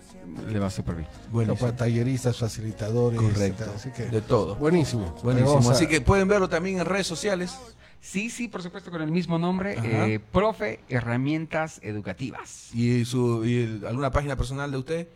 le 0.51 0.59
va 0.59 0.69
súper 0.69 0.97
bien. 0.97 1.09
Bueno, 1.31 1.55
para 1.55 1.75
talleristas, 1.77 2.37
facilitadores. 2.37 3.19
Correcto. 3.21 3.65
tal, 3.65 3.75
Así 3.77 3.91
que, 3.93 4.07
De 4.07 4.21
todo. 4.21 4.57
Buenísimo. 4.57 5.15
Buenísimo. 5.23 5.71
Así 5.71 5.87
que 5.87 6.01
pueden 6.01 6.27
verlo 6.29 6.49
también 6.49 6.81
en 6.81 6.85
redes 6.85 7.07
sociales. 7.07 7.57
Sí, 8.01 8.29
sí, 8.29 8.49
por 8.49 8.63
supuesto, 8.63 8.91
con 8.91 9.03
el 9.03 9.11
mismo 9.11 9.39
nombre, 9.39 9.77
eh, 9.83 10.21
Profe 10.33 10.81
Herramientas 10.89 11.79
Educativas. 11.83 12.71
¿Y, 12.75 13.05
su, 13.05 13.45
y 13.45 13.63
el- 13.63 13.87
alguna 13.87 14.11
página 14.11 14.37
personal 14.37 14.71
de 14.71 14.77
usted? 14.79 15.09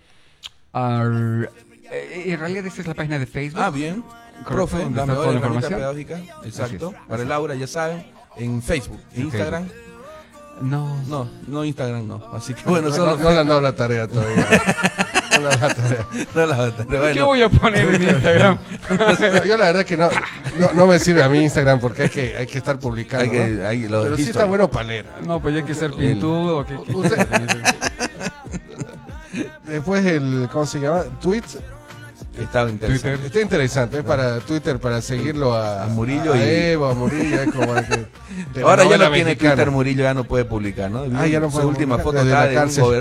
Ar- 0.72 1.50
eh, 1.90 2.22
en 2.26 2.38
realidad 2.38 2.64
esa 2.66 2.80
es 2.82 2.86
la 2.86 2.94
página 2.94 3.18
de 3.18 3.26
Facebook. 3.26 3.60
Ah, 3.62 3.70
bien. 3.70 4.02
Correcto, 4.02 4.44
Profe, 4.54 4.78
la 4.78 4.84
mejor 5.06 5.06
herramienta 5.34 5.46
información. 5.46 5.74
pedagógica. 5.74 6.20
Exacto. 6.44 6.94
Para 7.08 7.22
el 7.24 7.32
aula, 7.32 7.54
ya 7.56 7.66
saben. 7.66 8.06
En 8.36 8.62
Facebook. 8.62 9.00
¿En 9.12 9.20
En 9.20 9.26
Instagram? 9.26 9.68
No. 10.60 10.96
No, 11.06 11.28
no 11.46 11.64
Instagram 11.64 12.06
no. 12.06 12.22
Así 12.32 12.54
que 12.54 12.62
bueno, 12.68 12.88
no, 12.90 12.94
solo... 12.94 13.16
no, 13.16 13.22
no 13.24 13.30
le 13.30 13.38
han 13.40 13.48
dado 13.48 13.60
la 13.60 13.74
tarea 13.74 14.06
todavía. 14.06 14.46
no 15.32 15.40
la 15.48 15.74
tarea. 15.74 16.06
No 16.34 16.46
la- 16.46 16.56
bueno. 16.98 17.14
¿Qué 17.14 17.22
voy 17.22 17.42
a 17.42 17.48
poner 17.48 17.94
en 17.94 18.02
Instagram? 18.02 18.58
No, 18.90 19.44
Yo 19.44 19.56
la 19.56 19.64
verdad 19.66 19.84
que 19.86 19.96
no, 19.96 20.10
no, 20.58 20.72
no 20.74 20.86
me 20.86 20.98
sirve 20.98 21.22
a 21.22 21.28
mí 21.28 21.40
Instagram 21.42 21.80
porque 21.80 22.02
hay 22.02 22.08
que, 22.10 22.36
hay 22.36 22.46
que 22.46 22.58
estar 22.58 22.78
publicando. 22.78 23.24
Hay 23.24 23.30
que- 23.30 23.46
¿no? 23.48 23.66
hay 23.68 23.88
los 23.88 24.02
Pero 24.04 24.16
sí 24.16 24.22
historias. 24.22 24.28
está 24.28 24.44
bueno 24.44 24.70
para 24.70 24.86
leer. 24.86 25.06
no, 25.26 25.40
pues 25.40 25.54
ya 25.54 25.60
hay 25.60 25.66
que 25.66 25.74
ser 25.74 25.92
pintudo. 25.92 26.64
¿qué- 26.66 26.78
qué- 26.86 26.94
Usted- 26.94 27.26
Después 29.66 30.04
el, 30.04 30.48
¿cómo 30.52 30.66
se 30.66 30.80
llama? 30.80 31.04
Tweets. 31.22 31.58
Estaba 32.42 32.70
interesante. 32.70 33.08
Twitter. 33.10 33.26
Está 33.26 33.40
interesante, 33.40 33.98
es 33.98 34.04
para 34.04 34.38
Twitter, 34.40 34.78
para 34.78 35.00
seguirlo 35.02 35.54
a, 35.54 35.84
A 35.84 35.86
Murillo 35.88 36.32
a 36.32 36.36
y- 36.38 36.40
Evo, 36.72 36.86
a 36.88 36.94
Murillo, 36.94 37.42
es 37.42 37.52
como 37.52 37.74
que- 37.74 38.06
de 38.54 38.62
Ahora 38.62 38.84
ya 38.84 38.98
no 38.98 39.10
tiene. 39.12 39.36
Twitter 39.36 39.70
Murillo, 39.70 40.02
ya 40.02 40.14
no 40.14 40.24
puede 40.24 40.44
publicar, 40.44 40.90
¿no? 40.90 41.04
Ah, 41.18 41.26
ya 41.26 41.40
no 41.40 41.46
Su 41.50 41.56
puede 41.56 41.66
última 41.66 41.98
publicar, 41.98 42.04
foto 42.04 42.16
desde 42.24 42.30
está 42.30 42.40
la 42.40 42.46
de 42.50 42.54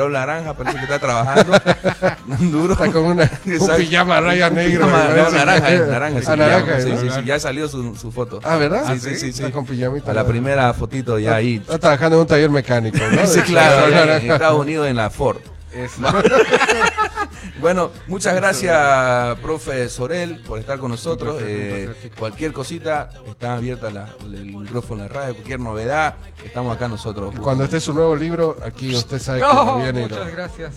un 0.05 0.11
naranja, 0.13 0.53
parece 0.53 0.77
que 0.77 0.83
está 0.83 0.99
trabajando. 0.99 1.57
Duro. 2.51 2.73
Está 2.73 2.91
con 2.91 3.03
una, 3.05 3.23
un 3.59 3.75
pijama 3.77 4.21
raya 4.21 4.49
negro. 4.49 4.85
No, 4.87 4.91
naranja, 4.91 5.85
naranja. 5.87 6.17
Ah, 6.17 6.21
sí, 6.21 6.27
naranja, 6.39 6.81
sí, 6.81 6.89
¿no? 6.89 7.01
sí, 7.01 7.09
sí, 7.09 7.25
ya 7.25 7.39
salió 7.39 7.67
su, 7.67 7.95
su 7.95 8.11
foto. 8.11 8.39
Ah, 8.43 8.57
¿verdad? 8.57 8.93
Sí, 8.93 8.99
sí, 8.99 9.15
sí, 9.15 9.33
sí. 9.33 9.43
Está 9.43 9.51
con 9.51 9.65
pijamita. 9.65 10.11
A 10.11 10.13
la 10.13 10.25
primera 10.25 10.73
fotito 10.73 11.17
ya 11.19 11.35
ahí. 11.35 11.55
Está 11.57 11.77
trabajando 11.79 12.17
en 12.17 12.21
un 12.21 12.27
taller 12.27 12.49
mecánico, 12.49 12.97
¿no? 13.11 13.25
Sí, 13.25 13.39
claro, 13.41 13.87
De- 13.87 13.91
en. 13.91 14.33
Estados 14.33 14.59
Unidos 14.59 14.87
en 14.87 14.95
la 14.95 15.09
Ford. 15.09 15.37
Bueno, 17.61 17.91
muchas 18.07 18.35
gracias, 18.35 19.37
profe 19.39 19.89
Sorel, 19.89 20.41
por 20.43 20.59
estar 20.59 20.79
con 20.79 20.91
nosotros. 20.91 21.37
Eh, 21.41 22.11
cualquier 22.17 22.53
cosita, 22.53 23.09
está 23.27 23.55
abierta 23.55 23.89
la- 23.89 24.09
el 24.23 24.45
micrófono 24.45 25.03
de 25.03 25.09
la 25.09 25.15
radio, 25.15 25.33
cualquier 25.35 25.59
novedad, 25.59 26.15
estamos 26.43 26.75
acá 26.75 26.87
nosotros. 26.87 27.33
Cuando 27.41 27.65
esté 27.65 27.79
su 27.79 27.93
nuevo 27.93 28.15
libro, 28.15 28.57
aquí 28.63 28.95
usted 28.95 29.19
sabe 29.19 29.39
que 29.39 29.45
No, 29.53 29.65
lo 29.65 29.77
viene 29.77 30.07
lo- 30.07 30.15
muchas 30.15 30.31
gracias. 30.31 30.75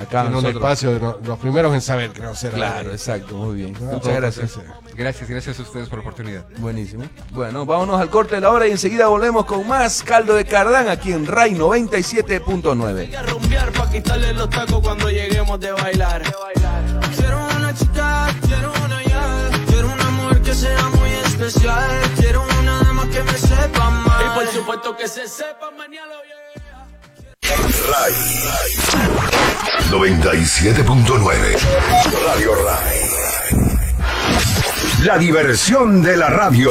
Acá 0.00 0.22
un 0.24 0.32
nosotros. 0.32 0.54
espacio, 0.56 0.90
de 0.92 1.00
no- 1.00 1.18
los 1.24 1.38
primeros 1.38 1.74
en 1.74 1.80
saber 1.80 2.10
que 2.10 2.20
no 2.22 2.34
será. 2.34 2.54
Claro, 2.54 2.90
exacto, 2.92 3.34
muy 3.36 3.56
bien. 3.56 3.72
No, 3.74 3.80
Muchas 3.86 4.00
todo 4.02 4.14
gracias. 4.16 4.50
porque 4.52 4.70
Gracias, 4.96 5.30
gracias 5.30 5.58
a 5.58 5.62
ustedes 5.62 5.88
por 5.88 5.98
la 5.98 6.02
oportunidad. 6.02 6.44
Buenísimo. 6.58 7.04
Bueno, 7.30 7.64
vámonos 7.64 8.00
al 8.00 8.10
corte 8.10 8.34
de 8.34 8.40
la 8.42 8.50
hora 8.50 8.66
y 8.66 8.72
enseguida 8.72 9.06
volvemos 9.06 9.46
con 9.46 9.66
más 9.66 10.02
caldo 10.02 10.34
de 10.34 10.44
cardán 10.44 10.88
aquí 10.88 11.12
en 11.12 11.26
RAI 11.26 11.54
97.9. 11.54 13.14
a 13.16 13.22
rumbear 13.22 13.72
pa' 13.72 13.90
quitarle 13.90 14.32
los 14.34 14.50
tacos 14.50 14.80
cuando 14.80 15.08
lleguemos 15.10 15.58
de 15.60 15.72
bailar. 15.72 16.22
Quiero 17.16 17.46
una 17.56 17.74
chica, 17.74 18.26
quiero 18.46 18.72
una 18.84 19.02
ya, 19.04 19.50
quiero 19.68 19.86
una 19.92 20.10
mujer 20.10 20.42
que 20.42 20.54
sea 20.54 20.88
muy 20.90 21.10
especial, 21.24 21.90
quiero 22.16 22.42
una 22.60 22.80
dama 22.82 23.08
que 23.10 23.22
me 23.22 23.32
sepa 23.32 23.90
mal. 23.90 24.22
Y 24.26 24.38
por 24.38 24.46
supuesto 24.54 24.96
que 24.96 25.08
se 25.08 25.26
sepa 25.28 25.70
mañana 25.76 26.12
RAI. 27.56 28.14
97.9 29.90 31.56
Radio 32.24 32.54
RAI. 32.54 33.00
La 35.04 35.18
diversión 35.18 36.00
de 36.02 36.16
la 36.16 36.28
radio 36.28 36.70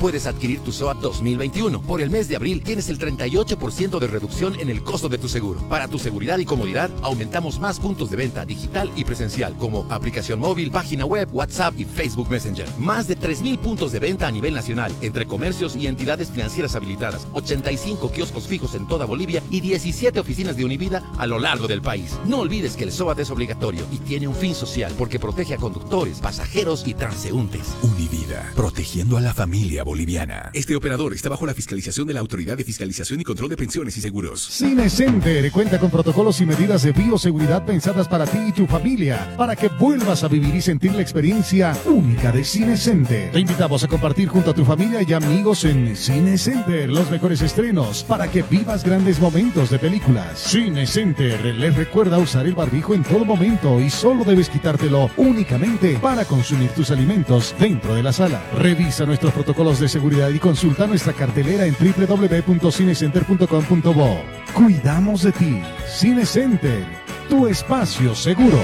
Puedes 0.00 0.26
adquirir 0.26 0.60
tu 0.60 0.70
SOAT 0.70 0.98
2021. 0.98 1.80
Por 1.82 2.00
el 2.00 2.10
mes 2.10 2.28
de 2.28 2.36
abril 2.36 2.62
tienes 2.62 2.88
el 2.88 2.98
38% 2.98 3.98
de 3.98 4.06
reducción 4.06 4.58
en 4.60 4.68
el 4.68 4.82
costo 4.82 5.08
de 5.08 5.18
tu 5.18 5.28
seguro. 5.28 5.60
Para 5.68 5.88
tu 5.88 5.98
seguridad 5.98 6.38
y 6.38 6.44
comodidad, 6.44 6.90
aumentamos 7.02 7.58
más 7.58 7.80
puntos 7.80 8.10
de 8.10 8.16
venta 8.16 8.44
digital 8.44 8.90
y 8.96 9.04
presencial, 9.04 9.56
como 9.56 9.86
aplicación 9.90 10.40
móvil, 10.40 10.70
página 10.70 11.06
web, 11.06 11.28
WhatsApp 11.32 11.74
y 11.78 11.84
Facebook 11.84 12.28
Messenger. 12.30 12.66
Más 12.78 13.06
de 13.06 13.18
3.000 13.18 13.58
puntos 13.58 13.92
de 13.92 13.98
venta 13.98 14.26
a 14.26 14.30
nivel 14.30 14.54
nacional, 14.54 14.92
entre 15.00 15.26
comercios 15.26 15.76
y 15.76 15.86
entidades 15.86 16.30
financieras 16.30 16.74
habilitadas, 16.74 17.26
85 17.32 18.10
kioscos 18.10 18.46
fijos 18.46 18.74
en 18.74 18.86
toda 18.86 19.06
Bolivia 19.06 19.42
y 19.50 19.60
17 19.60 20.20
oficinas 20.20 20.56
de 20.56 20.64
Univida 20.64 21.02
a 21.18 21.26
lo 21.26 21.38
largo 21.38 21.66
del 21.66 21.82
país. 21.82 22.18
No 22.26 22.40
olvides 22.40 22.76
que 22.76 22.84
el 22.84 22.92
SOAT 22.92 23.20
es 23.20 23.30
obligatorio 23.30 23.86
y 23.90 23.98
tiene 23.98 24.28
un 24.28 24.34
fin 24.34 24.54
social 24.54 24.92
porque 24.98 25.18
protege 25.18 25.54
a 25.54 25.58
conductores, 25.58 26.20
pasajeros 26.20 26.86
y 26.86 26.93
transeúntes. 26.96 27.76
Univida, 27.82 28.52
protegiendo 28.54 29.16
a 29.16 29.20
la 29.20 29.34
familia 29.34 29.84
boliviana. 29.84 30.50
Este 30.52 30.76
operador 30.76 31.12
está 31.12 31.28
bajo 31.28 31.46
la 31.46 31.54
fiscalización 31.54 32.06
de 32.06 32.14
la 32.14 32.20
Autoridad 32.20 32.56
de 32.56 32.64
Fiscalización 32.64 33.20
y 33.20 33.24
Control 33.24 33.50
de 33.50 33.56
Pensiones 33.56 33.96
y 33.96 34.00
Seguros. 34.00 34.44
Cine 34.44 34.88
Center 34.88 35.50
cuenta 35.52 35.78
con 35.78 35.90
protocolos 35.90 36.40
y 36.40 36.46
medidas 36.46 36.82
de 36.82 36.92
bioseguridad 36.92 37.64
pensadas 37.64 38.08
para 38.08 38.26
ti 38.26 38.38
y 38.48 38.52
tu 38.52 38.66
familia, 38.66 39.34
para 39.36 39.56
que 39.56 39.68
vuelvas 39.68 40.24
a 40.24 40.28
vivir 40.28 40.54
y 40.54 40.62
sentir 40.62 40.94
la 40.94 41.02
experiencia 41.02 41.76
única 41.86 42.32
de 42.32 42.44
Cine 42.44 42.76
Center. 42.76 43.32
Te 43.32 43.40
invitamos 43.40 43.84
a 43.84 43.88
compartir 43.88 44.28
junto 44.28 44.50
a 44.50 44.54
tu 44.54 44.64
familia 44.64 45.00
y 45.02 45.12
amigos 45.12 45.64
en 45.64 45.96
Cine 45.96 46.38
Center 46.38 46.88
los 46.88 47.10
mejores 47.10 47.42
estrenos 47.42 48.04
para 48.04 48.30
que 48.30 48.42
vivas 48.42 48.84
grandes 48.84 49.20
momentos 49.20 49.70
de 49.70 49.78
películas. 49.78 50.38
Cine 50.38 50.86
Center 50.86 51.44
les 51.44 51.76
recuerda 51.76 52.18
usar 52.18 52.46
el 52.46 52.54
barbijo 52.54 52.94
en 52.94 53.02
todo 53.02 53.24
momento 53.24 53.80
y 53.80 53.90
solo 53.90 54.24
debes 54.24 54.48
quitártelo 54.48 55.10
únicamente 55.16 55.98
para 56.00 56.24
consumir 56.24 56.70
alimentos 56.90 57.54
dentro 57.58 57.94
de 57.94 58.02
la 58.02 58.12
sala. 58.12 58.42
Revisa 58.58 59.06
nuestros 59.06 59.32
protocolos 59.32 59.80
de 59.80 59.88
seguridad 59.88 60.28
y 60.30 60.38
consulta 60.38 60.86
nuestra 60.86 61.12
cartelera 61.12 61.66
en 61.66 61.74
www.cinecenter.com.bo. 61.74 64.20
Cuidamos 64.54 65.22
de 65.22 65.32
ti. 65.32 65.60
Cine 65.86 66.26
Center, 66.26 66.84
tu 67.28 67.46
espacio 67.46 68.14
seguro. 68.14 68.58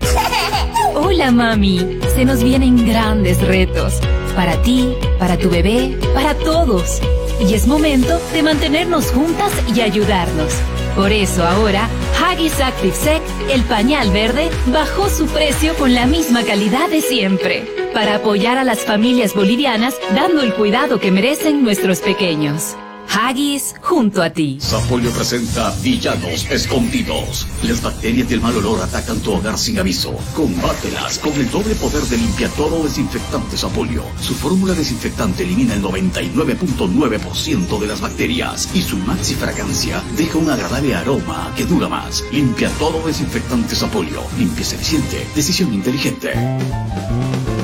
Hola 0.94 1.30
mami, 1.30 1.98
se 2.14 2.24
nos 2.24 2.42
vienen 2.42 2.86
grandes 2.86 3.38
retos. 3.40 4.00
Para 4.36 4.60
ti, 4.62 4.94
para 5.18 5.36
tu 5.36 5.50
bebé, 5.50 5.98
para 6.14 6.34
todos. 6.34 7.00
Y 7.40 7.54
es 7.54 7.66
momento 7.66 8.18
de 8.32 8.42
mantenernos 8.42 9.10
juntas 9.10 9.52
y 9.74 9.80
ayudarnos. 9.80 10.54
Por 10.94 11.10
eso 11.10 11.44
ahora, 11.44 11.88
Haggis 12.20 12.60
Active 12.60 12.94
Sec, 12.94 13.22
el 13.50 13.62
pañal 13.64 14.10
verde, 14.10 14.48
bajó 14.66 15.08
su 15.08 15.26
precio 15.26 15.74
con 15.74 15.94
la 15.94 16.06
misma 16.06 16.44
calidad 16.44 16.88
de 16.88 17.00
siempre. 17.00 17.64
Para 17.92 18.16
apoyar 18.16 18.58
a 18.58 18.64
las 18.64 18.80
familias 18.80 19.34
bolivianas 19.34 19.96
dando 20.14 20.42
el 20.42 20.54
cuidado 20.54 21.00
que 21.00 21.10
merecen 21.10 21.62
nuestros 21.62 22.00
pequeños. 22.00 22.76
Haggis 23.16 23.76
junto 23.80 24.20
a 24.20 24.30
ti. 24.30 24.58
Sapolio 24.58 25.12
presenta 25.12 25.72
Villanos 25.80 26.50
Escondidos. 26.50 27.46
Las 27.62 27.80
bacterias 27.80 28.28
del 28.28 28.40
mal 28.40 28.56
olor 28.56 28.82
atacan 28.82 29.20
tu 29.20 29.34
hogar 29.34 29.56
sin 29.56 29.78
aviso. 29.78 30.18
Combátelas 30.34 31.20
con 31.20 31.32
el 31.34 31.48
doble 31.48 31.76
poder 31.76 32.02
de 32.02 32.16
limpia 32.16 32.48
todo 32.48 32.82
desinfectante 32.82 33.56
Sapolio. 33.56 34.02
Su 34.20 34.34
fórmula 34.34 34.74
desinfectante 34.74 35.44
elimina 35.44 35.74
el 35.74 35.82
99.9% 35.84 37.78
de 37.78 37.86
las 37.86 38.00
bacterias 38.00 38.68
y 38.74 38.82
su 38.82 38.96
maxi 38.96 39.36
fragancia 39.36 40.02
deja 40.16 40.36
un 40.36 40.50
agradable 40.50 40.96
aroma 40.96 41.52
que 41.56 41.66
dura 41.66 41.88
más. 41.88 42.24
Limpia 42.32 42.68
todo 42.80 43.06
desinfectante 43.06 43.76
Sapolio. 43.76 44.22
Limpieza 44.36 44.74
eficiente. 44.74 45.24
Decisión 45.36 45.72
inteligente. 45.72 46.32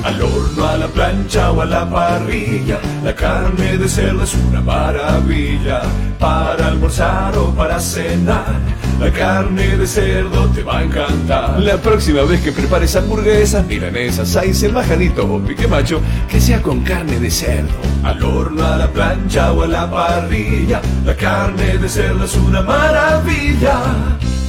Al 0.03 0.21
horno, 0.21 0.65
a 0.65 0.77
la 0.77 0.87
plancha 0.87 1.51
o 1.51 1.61
a 1.61 1.65
la 1.65 1.87
parrilla, 1.87 2.79
la 3.03 3.13
carne 3.13 3.77
de 3.77 3.87
cerdo 3.87 4.23
es 4.23 4.33
una 4.33 4.61
maravilla. 4.61 5.81
Para 6.17 6.67
almorzar 6.67 7.37
o 7.37 7.51
para 7.51 7.79
cenar, 7.79 8.59
la 8.99 9.11
carne 9.11 9.77
de 9.77 9.87
cerdo 9.87 10.47
te 10.49 10.63
va 10.63 10.79
a 10.79 10.83
encantar. 10.83 11.59
La 11.59 11.77
próxima 11.77 12.23
vez 12.23 12.41
que 12.41 12.51
prepares 12.51 12.95
hamburguesas, 12.95 13.65
milanesas, 13.65 14.27
seis, 14.27 14.61
el 14.63 14.73
majadito 14.73 15.25
o 15.25 15.39
pique 15.39 15.67
macho, 15.67 16.01
que 16.27 16.41
sea 16.41 16.61
con 16.61 16.81
carne 16.81 17.19
de 17.19 17.29
cerdo. 17.29 17.73
Al 18.03 18.23
horno, 18.23 18.65
a 18.65 18.77
la 18.77 18.87
plancha 18.87 19.51
o 19.51 19.63
a 19.63 19.67
la 19.67 19.89
parrilla, 19.89 20.81
la 21.05 21.15
carne 21.15 21.77
de 21.77 21.89
cerdo 21.89 22.25
es 22.25 22.35
una 22.35 22.61
maravilla. 22.61 23.79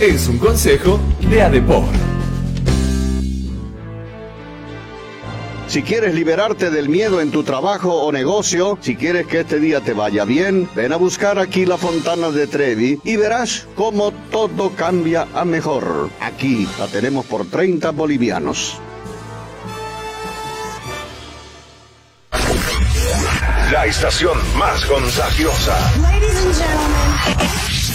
Es 0.00 0.28
un 0.28 0.38
consejo 0.38 0.98
de 1.20 1.42
Adepor. 1.42 2.11
Si 5.72 5.82
quieres 5.82 6.14
liberarte 6.14 6.70
del 6.70 6.90
miedo 6.90 7.22
en 7.22 7.30
tu 7.30 7.44
trabajo 7.44 8.02
o 8.02 8.12
negocio, 8.12 8.76
si 8.82 8.94
quieres 8.94 9.26
que 9.26 9.40
este 9.40 9.58
día 9.58 9.80
te 9.80 9.94
vaya 9.94 10.26
bien, 10.26 10.68
ven 10.74 10.92
a 10.92 10.96
buscar 10.96 11.38
aquí 11.38 11.64
la 11.64 11.78
Fontana 11.78 12.30
de 12.30 12.46
Trevi 12.46 13.00
y 13.04 13.16
verás 13.16 13.66
cómo 13.74 14.12
todo 14.30 14.72
cambia 14.76 15.26
a 15.34 15.46
mejor. 15.46 16.10
Aquí 16.20 16.68
la 16.78 16.88
tenemos 16.88 17.24
por 17.24 17.46
30 17.46 17.90
bolivianos. 17.92 18.78
La 23.72 23.86
estación 23.86 24.36
más 24.58 24.84
contagiosa. 24.84 25.78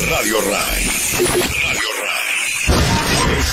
Radio 0.10 0.38
Rai. 0.50 0.90
Radio 1.30 1.42
Rai. 1.46 1.57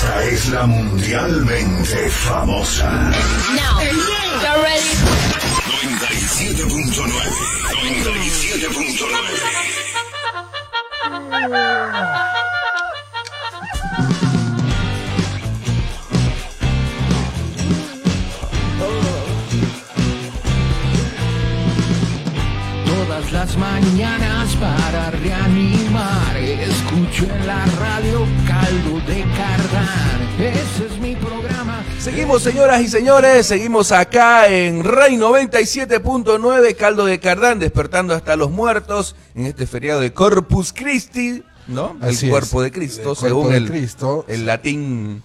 Esta 0.05 0.23
es 0.25 0.49
la 0.51 0.67
mundialmente 0.67 2.11
famosa. 2.11 2.91
Now, 2.91 3.81
ready? 4.63 4.93
97.9. 5.65 7.09
97.9. 7.73 9.65
las 23.35 23.57
mañanas 23.59 24.55
para 24.57 25.11
reanimar, 25.11 26.37
escucho 26.37 27.25
en 27.25 27.47
la 27.49 27.67
radio 27.81 28.25
caldo 28.47 29.01
de 29.09 29.23
cardán. 29.37 30.23
Ese 30.39 30.87
es 30.87 31.01
mi 31.01 31.17
programa. 31.17 31.85
Seguimos, 31.99 32.43
señoras 32.43 32.81
y 32.81 32.89
señores, 32.89 33.45
seguimos 33.47 33.91
acá 33.91 34.47
en 34.47 34.85
Rey 34.85 35.17
97.9, 35.17 36.77
Caldo 36.77 37.07
de 37.07 37.19
Cardán, 37.19 37.59
despertando 37.59 38.15
hasta 38.15 38.37
los 38.37 38.53
muertos 38.53 39.17
en 39.35 39.47
este 39.47 39.67
feriado 39.67 40.01
de 40.01 40.13
Corpus 40.13 40.73
Christi, 40.73 41.43
¿no? 41.67 41.97
Así 42.01 42.27
el 42.27 42.31
es, 42.31 42.31
cuerpo 42.31 42.63
de 42.63 42.71
Cristo, 42.71 43.11
el 43.11 43.17
según 43.17 43.51
de 43.51 43.57
el, 43.57 43.69
Cristo. 43.69 44.25
el 44.29 44.47
latín. 44.47 45.25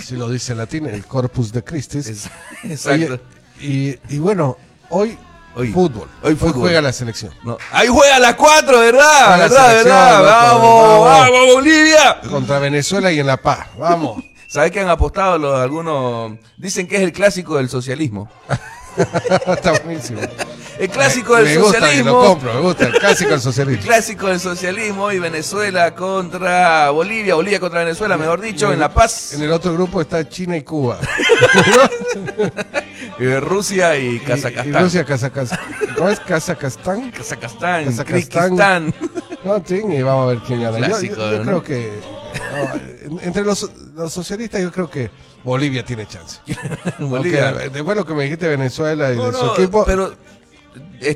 Si 0.00 0.14
lo 0.14 0.30
dice 0.30 0.52
en 0.52 0.58
latín, 0.58 0.86
el 0.86 1.04
Corpus 1.04 1.50
de 1.52 1.64
Christi. 1.64 1.98
exacto. 2.62 3.18
y, 3.60 3.96
y 4.08 4.18
bueno, 4.18 4.56
hoy, 4.90 5.18
fútbol. 5.72 6.08
Hoy 6.22 6.34
fútbol. 6.34 6.60
juega 6.62 6.82
la 6.82 6.92
selección. 6.92 7.32
No, 7.42 7.56
Ahí 7.72 7.88
juega 7.88 8.16
a 8.16 8.18
las 8.18 8.34
4, 8.34 8.78
¿verdad? 8.78 9.02
Juega 9.02 9.36
la 9.36 9.42
¿Verdad, 9.48 9.74
verdad? 9.74 10.18
loco, 10.52 11.02
Vamos, 11.04 11.30
vamos, 11.30 11.54
Bolivia. 11.54 12.20
Contra 12.28 12.58
Venezuela 12.58 13.10
y 13.12 13.18
en 13.20 13.26
La 13.26 13.36
Paz. 13.38 13.66
Vamos. 13.78 14.22
¿Sabes 14.48 14.70
qué 14.70 14.80
han 14.80 14.88
apostado 14.88 15.38
los, 15.38 15.58
algunos? 15.58 16.32
Dicen 16.56 16.86
que 16.86 16.96
es 16.96 17.02
el 17.02 17.12
clásico 17.12 17.56
del 17.56 17.68
socialismo. 17.68 18.28
Está 19.46 19.72
buenísimo. 19.72 20.20
El 20.78 20.90
clásico 20.90 21.34
Me- 21.34 21.40
del 21.42 21.48
me 21.48 21.56
gusta, 21.62 21.78
socialismo. 21.80 22.10
lo 22.10 22.20
compro, 22.20 22.54
me 22.54 22.60
gusta, 22.60 22.86
el 22.86 22.92
clásico 22.98 23.30
del 23.30 23.40
socialismo. 23.40 23.80
El 23.80 23.86
clásico 23.88 24.26
del 24.28 24.40
socialismo 24.40 25.10
y 25.12 25.18
Venezuela 25.18 25.94
contra 25.94 26.90
Bolivia, 26.90 27.34
Bolivia 27.34 27.60
contra 27.60 27.80
Venezuela, 27.80 28.16
mejor 28.18 28.40
dicho, 28.40 28.72
en 28.72 28.80
La 28.80 28.92
Paz. 28.92 29.32
En 29.34 29.42
el 29.42 29.52
otro 29.52 29.72
grupo 29.72 30.00
está 30.00 30.28
China 30.28 30.56
y 30.56 30.62
Cuba. 30.62 30.98
Rusia 33.40 33.96
y 33.96 34.16
Y 34.16 34.18
Kazajstán. 34.20 34.82
Rusia, 34.82 35.04
Kazajstán. 35.04 35.58
¿Cómo 35.96 36.08
es 36.10 36.20
Kazajstán? 36.20 37.10
Kazajstán, 37.10 37.84
Kazajstán. 37.86 38.94
No, 39.44 39.62
sí, 39.64 39.80
y 39.88 40.02
vamos 40.02 40.24
a 40.24 40.26
ver 40.32 40.38
quién 40.46 40.62
gana. 40.62 40.78
Yo- 40.78 40.84
Clásico, 40.86 41.16
yo, 41.16 41.32
yo 41.32 41.38
¿no? 41.38 41.44
creo 41.44 41.62
que. 41.62 42.00
no, 42.52 43.16
en- 43.20 43.26
entre 43.28 43.44
los, 43.44 43.70
los 43.94 44.12
socialistas, 44.12 44.60
yo 44.60 44.70
creo 44.72 44.90
que 44.90 45.10
Bolivia 45.44 45.84
tiene 45.84 46.06
chance. 46.06 46.40
Bolivia. 46.98 47.50
Aunque, 47.50 47.68
después 47.70 47.96
lo 47.96 48.04
que 48.04 48.14
me 48.14 48.24
dijiste 48.24 48.48
Venezuela 48.48 49.12
y 49.12 49.16
No, 49.16 49.30
de 49.30 49.38
su 49.38 49.46
no, 49.46 49.54
equipo. 49.54 49.84
pero 49.84 50.12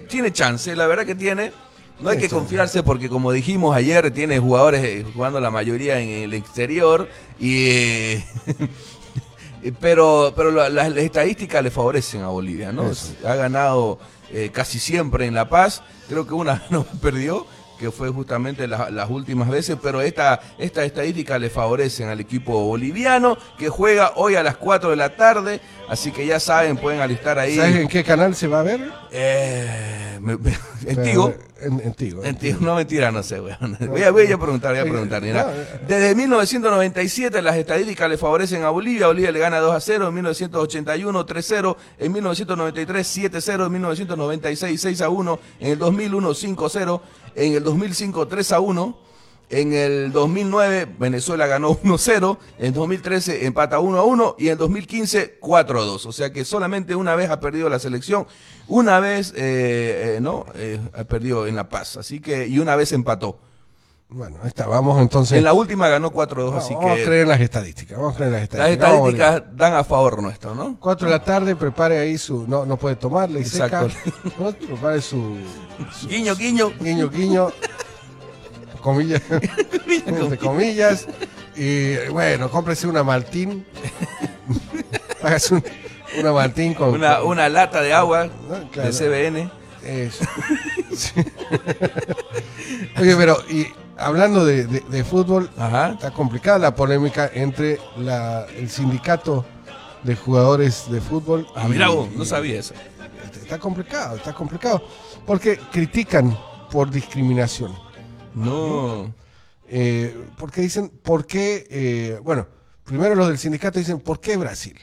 tiene 0.09 0.33
chance, 0.33 0.75
la 0.77 0.87
verdad 0.87 1.05
que 1.07 1.15
tiene. 1.15 1.53
No 2.01 2.09
hay 2.09 2.17
que 2.19 2.29
confiarse 2.31 2.83
porque 2.83 3.11
como 3.11 3.31
dijimos 3.31 3.77
ayer, 3.77 4.11
tiene 4.11 4.39
jugadores 4.39 4.83
eh, 4.85 5.05
jugando 5.13 5.39
la 5.39 5.51
mayoría 5.51 6.01
en 6.01 6.09
el 6.09 6.33
exterior 6.33 7.09
y 7.39 7.67
eh, 7.69 8.25
pero 9.81 10.33
pero 10.35 10.51
la- 10.51 10.69
las, 10.71 10.89
las 10.91 11.05
estadísticas 11.05 11.63
le 11.63 11.71
favorecen 11.71 12.23
a 12.23 12.29
Bolivia, 12.29 12.73
¿no? 12.73 12.91
Eso. 12.91 13.13
Ha 13.27 13.35
ganado 13.35 13.99
eh, 14.33 14.51
casi 14.53 14.79
siempre 14.79 15.27
en 15.27 15.35
La 15.35 15.49
Paz, 15.49 15.83
creo 16.09 16.27
que 16.27 16.33
una 16.35 16.63
no 16.71 16.85
perdió 16.85 17.47
que 17.81 17.91
fue 17.91 18.11
justamente 18.11 18.69
la- 18.69 18.91
las 18.91 19.09
últimas 19.09 19.49
veces, 19.49 19.79
pero 19.83 20.03
esta, 20.03 20.39
esta 20.59 20.85
estadística 20.85 21.39
le 21.39 21.49
favorecen 21.49 22.11
al 22.11 22.21
equipo 22.21 22.63
boliviano 22.67 23.39
que 23.59 23.71
juega 23.71 24.13
hoy 24.17 24.35
a 24.35 24.43
las 24.43 24.57
4 24.59 24.91
de 24.91 24.97
la 24.97 25.17
tarde, 25.17 25.63
así 25.89 26.13
que 26.13 26.27
ya 26.27 26.39
saben, 26.39 26.77
pueden 26.77 27.01
alistar 27.01 27.39
ahí. 27.39 27.57
¿Sabes 27.57 27.77
en 27.77 27.89
qué 27.89 28.05
canal 28.05 28.35
se 28.37 28.47
va 28.49 28.61
a 28.61 28.65
ver? 28.65 28.81
Eh, 29.11 30.19
me- 30.21 30.37
me- 30.37 30.59
Tigo. 31.03 31.33
En, 31.63 31.81
en 31.81 31.95
Tigo. 31.95 32.25
En 32.25 32.37
Tigo, 32.37 32.59
no 32.61 32.75
mentira, 32.75 33.11
no 33.11 33.23
sé, 33.23 33.41
weón. 33.41 33.77
Voy 33.89 34.03
a, 34.03 34.11
voy 34.11 34.31
a 34.31 34.39
preguntar, 34.39 34.73
voy 34.73 34.81
a 34.81 34.85
preguntar. 34.85 35.23
mira. 35.23 35.47
Desde 35.87 36.15
1997 36.15 37.43
las 37.43 37.57
estadísticas 37.57 38.09
le 38.09 38.17
favorecen 38.19 38.63
a 38.63 38.71
Bolivia. 38.71 39.07
Bolivia 39.09 39.31
le 39.33 39.39
gana 39.39 39.59
2 39.59 39.75
a 39.75 39.81
0, 39.81 40.09
en 40.09 40.15
1981 40.15 41.27
3-0, 41.27 41.77
en 41.99 42.13
1993 42.13 43.17
7-0, 43.19 43.67
en 43.67 43.73
1996 43.73 44.81
6 44.81 45.01
a 45.03 45.09
1, 45.09 45.39
en 45.61 45.71
el 45.73 45.79
2001 45.79 46.35
5 46.35 46.69
0, 46.69 47.03
en 47.35 47.53
el 47.55 47.65
2005 47.65 48.29
3 48.29 48.53
a 48.53 48.61
1. 48.61 49.10
En 49.51 49.73
el 49.73 50.13
2009 50.13 50.87
Venezuela 50.99 51.47
ganó 51.49 51.77
1-0, 51.77 52.39
en 52.59 52.73
2013 52.73 53.47
empata 53.47 53.81
1-1 53.81 54.37
y 54.39 54.49
en 54.49 54.57
2015 54.59 55.41
4-2. 55.41 56.07
O 56.07 56.13
sea 56.13 56.33
que 56.33 56.45
solamente 56.45 56.95
una 56.95 57.17
vez 57.17 57.31
ha 57.31 57.41
perdido 57.41 57.69
la 57.69 57.81
selección, 57.81 58.27
una 58.69 59.01
vez 59.01 59.33
eh, 59.37 60.15
eh, 60.17 60.19
no 60.21 60.47
Eh, 60.55 60.79
ha 60.95 61.05
perdido 61.05 61.47
en 61.49 61.57
La 61.57 61.69
Paz, 61.69 61.97
así 61.97 62.21
que 62.21 62.47
y 62.47 62.59
una 62.61 62.77
vez 62.77 62.93
empató. 62.93 63.39
Bueno, 64.13 64.39
ahí 64.43 64.49
está, 64.49 64.67
vamos 64.67 65.01
entonces. 65.01 65.39
En 65.39 65.45
la 65.45 65.53
última 65.53 65.89
ganó 65.89 66.11
4-2, 66.13 66.47
Vamos, 66.47 66.65
así 66.65 66.75
vamos 66.75 66.95
que 66.97 67.03
a 67.03 67.05
creer 67.05 67.23
en 67.23 67.29
las 67.29 67.41
estadísticas, 67.41 67.97
vamos 67.97 68.15
a 68.15 68.17
creer 68.17 68.33
las 68.33 68.41
las 68.41 68.51
estadísticas. 68.51 68.91
Vamos, 68.91 69.09
estadísticas 69.15 69.57
dan 69.57 69.75
a 69.75 69.85
favor 69.85 70.23
nuestro, 70.23 70.55
¿no? 70.55 70.77
4 70.81 71.07
de 71.07 71.13
la 71.13 71.23
tarde, 71.25 71.55
prepare 71.55 71.99
ahí 71.99 72.19
su. 72.19 72.45
No, 72.49 72.67
no 72.67 72.77
puede 72.77 72.97
tomarle 72.97 73.39
y 73.39 73.43
Exacto. 73.43 73.89
seca. 73.89 74.33
¿no? 74.41 74.53
Prepare 74.67 75.01
su. 75.01 75.37
Guiño, 76.09 76.35
guiño. 76.35 76.73
Guiño, 76.81 77.09
guiño. 77.09 77.53
Comillas. 78.83 79.23
entre 80.07 80.39
comillas. 80.39 81.07
Y 81.57 81.97
bueno, 82.11 82.51
cómprese 82.51 82.87
una 82.87 83.03
Martín. 83.03 83.65
Hágase 85.23 85.55
un- 85.55 85.65
una 86.19 86.33
Martín 86.33 86.75
con. 86.75 86.91
Una, 86.91 87.19
con- 87.19 87.29
una 87.29 87.49
lata 87.49 87.81
de 87.83 87.93
agua 87.93 88.29
claro. 88.73 88.91
de 88.91 88.93
CBN. 88.97 89.51
Eso. 89.85 90.25
Sí. 90.95 91.13
Oye, 93.01 93.17
pero 93.17 93.39
y 93.49 93.67
hablando 93.97 94.45
de, 94.45 94.67
de- 94.67 94.81
de 94.81 95.05
fútbol, 95.05 95.51
está 95.93 96.11
complicada 96.11 96.59
la 96.59 96.75
polémica 96.75 97.31
entre 97.33 97.79
la, 97.97 98.47
el 98.57 98.69
sindicato 98.69 99.45
de 100.03 100.17
jugadores 100.17 100.91
de 100.91 101.01
fútbol. 101.01 101.47
Ah, 101.55 101.67
mira 101.69 101.89
no 102.17 102.25
sabía 102.25 102.59
eso. 102.61 102.75
Está 103.41 103.59
complicado, 103.59 104.17
está 104.17 104.33
complicado. 104.33 104.83
Porque 105.27 105.59
critican 105.73 106.37
por 106.71 106.91
discriminación. 106.91 107.75
No. 108.35 109.13
Eh, 109.69 110.17
porque 110.39 110.61
dicen, 110.63 110.89
¿por 110.89 111.27
qué? 111.27 111.67
eh, 111.71 112.19
bueno, 112.23 112.47
primero 112.85 113.15
los 113.15 113.29
del 113.29 113.39
sindicato 113.39 113.79
dicen, 113.79 114.01
¿por 114.01 114.21
qué 114.21 114.37
Brasil? 114.37 114.77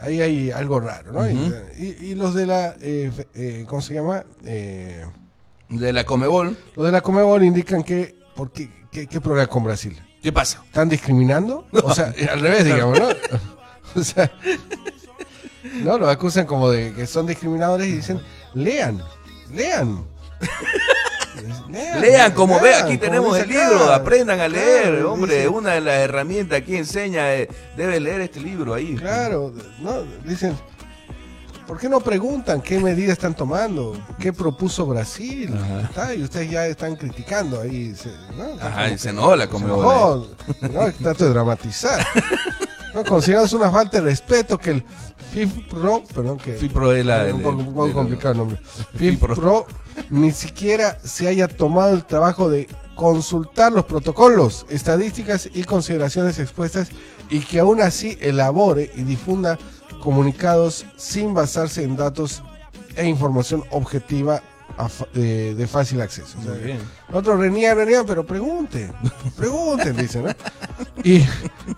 Ahí 0.00 0.20
hay 0.20 0.50
algo 0.50 0.78
raro, 0.78 1.10
¿no? 1.12 1.28
Y, 1.30 1.96
y 2.00 2.14
los 2.14 2.34
de 2.34 2.46
la, 2.46 2.76
eh, 2.80 3.10
eh, 3.34 3.64
¿cómo 3.66 3.80
se 3.80 3.94
llama? 3.94 4.24
De 4.42 5.92
la 5.92 6.04
Comebol. 6.04 6.56
Los 6.74 6.84
de 6.86 6.92
la 6.92 7.00
Comebol 7.00 7.42
indican 7.44 7.82
que, 7.82 8.14
¿por 8.34 8.52
qué, 8.52 8.70
qué, 8.92 9.06
qué 9.06 9.20
problema 9.22 9.46
con 9.46 9.64
Brasil? 9.64 9.98
¿Qué 10.22 10.32
pasa? 10.32 10.62
¿Están 10.66 10.88
discriminando? 10.88 11.66
O 11.72 11.94
sea, 11.94 12.12
al 12.30 12.40
revés, 12.40 12.64
digamos, 12.64 12.98
¿no? 12.98 13.08
O 13.94 14.04
sea, 14.04 14.30
no, 15.82 15.96
los 15.96 16.08
acusan 16.10 16.44
como 16.44 16.68
de 16.70 16.92
que 16.92 17.06
son 17.06 17.26
discriminadores 17.26 17.86
y 17.86 17.92
dicen, 17.92 18.20
lean, 18.52 19.02
lean. 19.50 20.04
Lean, 22.00 22.32
como 22.32 22.60
ve, 22.60 22.70
lean, 22.70 22.84
aquí 22.84 22.98
tenemos 22.98 23.36
el 23.36 23.44
acá. 23.44 23.70
libro, 23.70 23.92
aprendan 23.92 24.40
a 24.40 24.48
leer, 24.48 24.82
Claro, 24.92 25.12
hombre, 25.12 25.34
dice- 25.36 25.48
una 25.48 25.72
de 25.72 25.80
las 25.80 25.94
herramientas 26.00 26.58
aquí 26.58 26.76
enseña, 26.76 27.34
eh, 27.34 27.48
debe 27.76 28.00
leer 28.00 28.20
este 28.22 28.40
libro 28.40 28.74
ahí. 28.74 28.94
Claro, 28.96 29.52
no, 29.80 30.02
dicen, 30.24 30.56
¿por 31.66 31.78
qué 31.78 31.88
no 31.88 32.00
preguntan 32.00 32.60
qué 32.60 32.78
medidas 32.78 33.12
están 33.12 33.34
tomando? 33.34 33.96
¿Qué 34.18 34.32
propuso 34.32 34.86
Brasil? 34.86 35.54
Está, 35.82 36.14
y 36.14 36.22
ustedes 36.22 36.50
ya 36.50 36.66
están 36.66 36.96
criticando 36.96 37.60
ahí. 37.60 37.94
se- 37.94 38.10
¿no? 38.36 38.60
Ajá, 38.60 38.90
y 38.90 38.98
se 38.98 39.10
enojó 39.10 39.36
la 39.36 39.46
Conmebol, 39.48 40.36
¿no? 40.62 40.92
Trato 40.92 41.24
de 41.24 41.30
dramatizar. 41.30 42.04
No, 42.94 43.04
consideramos 43.04 43.52
una 43.52 43.70
falta 43.70 43.98
de 44.00 44.04
respeto 44.04 44.56
que 44.58 44.70
el 44.70 44.84
FIFPRO, 45.32 46.04
perdón 46.14 46.38
que 46.38 46.54
FIFPRO 46.54 46.92
es 46.92 47.04
la- 47.04 47.26
un 47.34 47.42
poco, 47.42 47.56
un 47.58 47.66
poco 47.66 47.86
el- 47.86 47.92
complicado 47.92 48.32
el 48.32 48.38
nombre. 48.38 48.58
FIFPRO 48.96 49.66
ni 50.10 50.30
siquiera 50.32 50.98
se 51.04 51.28
haya 51.28 51.48
tomado 51.48 51.92
el 51.94 52.04
trabajo 52.04 52.48
de 52.48 52.68
consultar 52.94 53.72
los 53.72 53.84
protocolos, 53.84 54.64
estadísticas 54.70 55.50
y 55.52 55.64
consideraciones 55.64 56.38
expuestas 56.38 56.88
y 57.28 57.40
que 57.40 57.58
aún 57.60 57.82
así 57.82 58.16
elabore 58.20 58.90
y 58.96 59.02
difunda 59.02 59.58
comunicados 60.02 60.86
sin 60.96 61.34
basarse 61.34 61.82
en 61.82 61.96
datos 61.96 62.42
e 62.96 63.06
información 63.06 63.64
objetiva 63.70 64.42
de, 65.14 65.54
de 65.54 65.66
fácil 65.66 66.00
acceso. 66.00 66.38
O 66.38 66.42
sea, 66.42 66.52
bien. 66.52 66.78
Otros 67.12 67.38
reniegan, 67.38 67.76
reniegan, 67.78 68.04
pero 68.06 68.26
pregunten, 68.26 68.92
pregunten, 69.36 69.96
dicen, 69.96 70.24
¿no? 70.24 70.30
Y, 71.02 71.24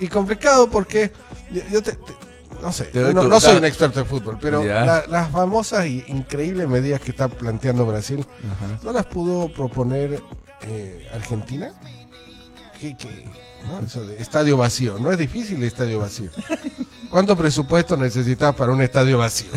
y 0.01 0.09
complicado 0.09 0.69
porque 0.69 1.13
yo, 1.51 1.63
yo 1.71 1.83
te- 1.83 1.93
te- 1.93 2.17
no 2.63 2.73
sé, 2.73 2.91
no, 3.15 3.23
no 3.29 3.41
soy 3.41 3.59
un 3.59 3.65
experto 3.65 4.01
en 4.01 4.07
fútbol, 4.07 4.39
pero 4.41 4.63
la- 4.85 5.07
las 5.07 5.31
famosas 5.31 5.87
y 5.87 6.05
increíbles 6.09 6.67
medidas 6.69 7.01
que 7.01 7.13
está 7.13 7.29
planteando 7.29 7.87
Brasil, 7.87 8.27
¿no 8.83 8.93
las 8.93 9.07
pudo 9.07 9.53
proponer 9.53 10.21
eh, 10.63 11.09
Argentina? 11.15 11.73
¿Qué, 12.81 12.97
qué? 12.97 13.29
¿No? 13.67 13.81
Eso 13.87 14.05
de 14.07 14.17
estadio 14.23 14.57
vacío, 14.57 14.99
no 14.99 15.11
es 15.13 15.19
difícil 15.19 15.57
el 15.59 15.65
estadio 15.65 15.99
vacío. 16.01 16.31
¿Cuánto 17.11 17.37
presupuesto 17.37 17.97
necesitas 17.97 18.55
para 18.55 18.73
un 18.73 18.81
estadio 18.83 19.19
vacío? 19.19 19.51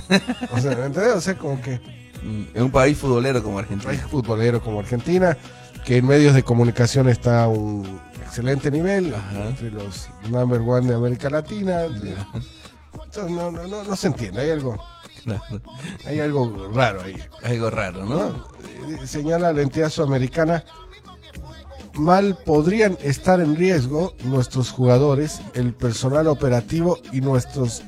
O 0.51 0.59
sea, 0.59 0.75
¿me 0.75 0.85
entendés? 0.85 1.13
O 1.15 1.21
sea, 1.21 1.37
como 1.37 1.61
que 1.61 1.79
En 2.23 2.63
un 2.63 2.71
país 2.71 2.97
futbolero 2.97 3.41
como 3.43 3.59
Argentina. 3.59 3.91
país 3.91 4.01
futbolero 4.03 4.61
como 4.61 4.79
Argentina, 4.79 5.37
que 5.85 5.97
en 5.97 6.07
medios 6.07 6.33
de 6.33 6.43
comunicación 6.43 7.09
está 7.09 7.43
a 7.43 7.47
un 7.47 7.99
excelente 8.23 8.69
nivel, 8.71 9.13
entre 9.35 9.71
los 9.71 10.07
number 10.29 10.61
one 10.61 10.87
de 10.87 10.95
América 10.95 11.29
Latina. 11.29 11.85
Entonces, 11.85 13.31
no, 13.31 13.51
no, 13.51 13.67
no, 13.67 13.83
no 13.83 13.95
se 13.95 14.07
entiende, 14.07 14.41
hay 14.41 14.51
algo, 14.51 14.77
hay 16.05 16.19
algo 16.19 16.71
raro 16.73 17.01
ahí. 17.01 17.17
Algo 17.43 17.69
raro, 17.69 18.05
¿no? 18.05 18.27
Eh, 18.89 19.05
Señala 19.07 19.51
la 19.51 19.61
entidad 19.61 19.89
sudamericana, 19.89 20.63
mal 21.95 22.37
podrían 22.45 22.97
estar 23.01 23.39
en 23.39 23.55
riesgo 23.55 24.15
nuestros 24.23 24.71
jugadores, 24.71 25.41
el 25.53 25.73
personal 25.73 26.27
operativo 26.27 26.97
y 27.11 27.21
nuestros... 27.21 27.83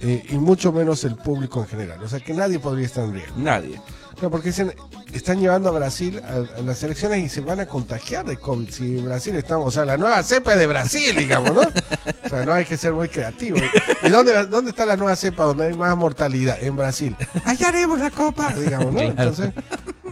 eh, 0.00 0.24
y 0.28 0.36
mucho 0.36 0.72
menos 0.72 1.04
el 1.04 1.16
público 1.16 1.60
en 1.60 1.66
general. 1.66 2.02
O 2.02 2.08
sea 2.08 2.20
que 2.20 2.34
nadie 2.34 2.58
podría 2.58 2.86
estar 2.86 3.04
en 3.04 3.14
riesgo. 3.14 3.34
Nadie. 3.36 3.80
No, 4.22 4.30
porque 4.30 4.48
dicen, 4.50 4.72
están 5.12 5.40
llevando 5.40 5.68
a 5.70 5.72
Brasil 5.72 6.20
a, 6.24 6.58
a 6.58 6.62
las 6.62 6.82
elecciones 6.84 7.24
y 7.24 7.28
se 7.28 7.40
van 7.40 7.58
a 7.58 7.66
contagiar 7.66 8.24
de 8.24 8.36
COVID. 8.36 8.70
Si 8.70 8.96
Brasil 8.98 9.34
estamos, 9.34 9.66
o 9.66 9.70
sea, 9.72 9.84
la 9.84 9.96
nueva 9.96 10.22
cepa 10.22 10.54
de 10.54 10.66
Brasil, 10.68 11.16
digamos, 11.16 11.52
¿no? 11.52 11.62
O 11.62 12.28
sea, 12.28 12.44
no 12.44 12.52
hay 12.52 12.64
que 12.64 12.76
ser 12.76 12.92
muy 12.92 13.08
creativo. 13.08 13.58
¿Y 14.02 14.08
dónde, 14.08 14.46
dónde 14.46 14.70
está 14.70 14.86
la 14.86 14.96
nueva 14.96 15.16
cepa 15.16 15.44
donde 15.44 15.66
hay 15.66 15.74
más 15.74 15.96
mortalidad? 15.96 16.62
En 16.62 16.76
Brasil. 16.76 17.16
Allá 17.44 17.68
haremos 17.68 17.98
la 17.98 18.10
copa, 18.10 18.54
digamos, 18.54 18.92
¿no? 18.92 19.00
Entonces, 19.00 19.52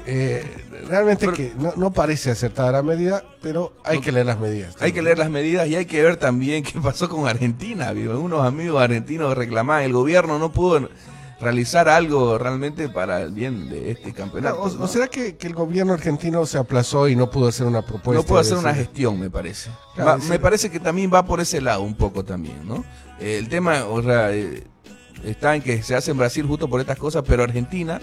eh, 0.06 0.44
realmente 0.88 1.28
que 1.32 1.52
no, 1.58 1.72
no 1.76 1.92
parece 1.92 2.30
acertada 2.30 2.72
la 2.72 2.82
medida, 2.82 3.22
pero 3.40 3.72
hay 3.84 4.00
que 4.00 4.12
leer 4.12 4.26
las 4.26 4.38
medidas. 4.38 4.76
Hay 4.80 4.92
que 4.92 5.02
leer 5.02 5.18
las 5.18 5.30
medidas 5.30 5.66
y 5.68 5.76
hay 5.76 5.86
que 5.86 6.02
ver 6.02 6.16
también 6.16 6.62
qué 6.64 6.80
pasó 6.80 7.08
con 7.08 7.26
Argentina. 7.28 7.92
vivo. 7.92 8.18
Unos 8.18 8.44
amigos 8.44 8.82
argentinos 8.82 9.36
reclamaban, 9.36 9.84
el 9.84 9.92
gobierno 9.92 10.38
no 10.38 10.52
pudo 10.52 10.88
realizar 11.40 11.88
algo 11.88 12.38
realmente 12.38 12.88
para 12.88 13.20
el 13.22 13.32
bien 13.32 13.68
de 13.68 13.90
este 13.90 14.12
campeonato. 14.12 14.62
o, 14.62 14.68
¿no? 14.70 14.84
o 14.84 14.86
será 14.88 15.08
que, 15.08 15.36
que 15.36 15.48
el 15.48 15.54
gobierno 15.54 15.92
argentino 15.92 16.46
se 16.46 16.56
aplazó 16.56 17.08
y 17.08 17.16
no 17.16 17.30
pudo 17.30 17.48
hacer 17.48 17.66
una 17.66 17.82
propuesta? 17.82 18.22
no 18.22 18.26
pudo 18.26 18.38
hacer 18.38 18.58
una 18.58 18.72
gestión, 18.74 19.18
me 19.18 19.28
parece. 19.28 19.70
Claro, 19.96 20.10
Va- 20.12 20.20
sí. 20.20 20.28
me 20.28 20.38
parece 20.38 20.70
que 20.70 20.78
también 20.78 21.10
va 21.12 21.24
por 21.24 21.40
ese 21.40 21.60
lado 21.60 21.82
un 21.82 21.96
poco 21.96 22.24
también, 22.24 22.66
¿no? 22.66 22.84
Eh, 23.18 23.38
el 23.38 23.48
tema, 23.48 23.84
o 23.86 24.00
sea, 24.02 24.32
eh, 24.32 24.62
está 25.24 25.54
en 25.54 25.62
que 25.62 25.82
se 25.82 25.94
hace 25.94 26.10
en 26.10 26.18
Brasil 26.18 26.46
justo 26.46 26.68
por 26.68 26.80
estas 26.80 26.98
cosas, 26.98 27.24
pero 27.26 27.42
Argentina 27.42 28.00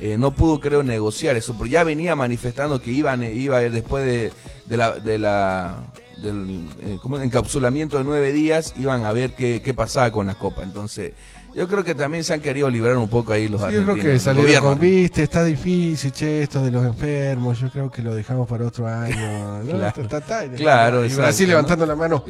eh, 0.00 0.16
no 0.18 0.32
pudo, 0.32 0.60
creo, 0.60 0.82
negociar 0.82 1.36
eso, 1.36 1.54
porque 1.56 1.72
ya 1.72 1.84
venía 1.84 2.16
manifestando 2.16 2.80
que 2.80 2.90
iban, 2.90 3.22
eh, 3.22 3.32
iba 3.32 3.60
después 3.60 4.04
de, 4.04 4.32
de 4.66 4.76
la, 4.76 4.92
de 4.98 5.18
la 5.18 5.84
del 6.22 6.68
eh, 6.80 6.98
encapsulamiento 7.22 7.98
de 7.98 8.04
nueve 8.04 8.32
días, 8.32 8.74
iban 8.78 9.04
a 9.04 9.12
ver 9.12 9.34
qué, 9.34 9.60
qué 9.62 9.74
pasaba 9.74 10.10
con 10.10 10.26
la 10.26 10.34
copa. 10.34 10.62
Entonces, 10.62 11.12
yo 11.54 11.68
creo 11.68 11.84
que 11.84 11.94
también 11.94 12.24
se 12.24 12.32
han 12.34 12.40
querido 12.40 12.68
liberar 12.70 12.96
un 12.96 13.08
poco 13.08 13.32
ahí 13.32 13.48
los 13.48 13.60
Sí, 13.62 13.72
yo 13.72 13.82
creo 13.84 13.94
que 13.96 14.18
salieron 14.18 14.62
con, 14.64 14.78
viste, 14.78 15.22
está 15.22 15.44
difícil, 15.44 16.12
che, 16.12 16.42
esto 16.42 16.62
de 16.62 16.70
los 16.70 16.84
enfermos, 16.84 17.58
yo 17.60 17.68
creo 17.70 17.90
que 17.90 18.02
lo 18.02 18.14
dejamos 18.14 18.48
para 18.48 18.66
otro 18.66 18.86
año. 18.86 19.62
¿no? 19.64 19.70
Claro. 19.78 20.08
Ta, 20.08 20.20
ta, 20.20 20.44
y- 20.46 20.50
Claro, 20.50 21.02
y 21.02 21.06
exacto, 21.06 21.22
Brasil 21.22 21.46
¿no? 21.46 21.50
levantando 21.50 21.86
la 21.86 21.96
mano. 21.96 22.24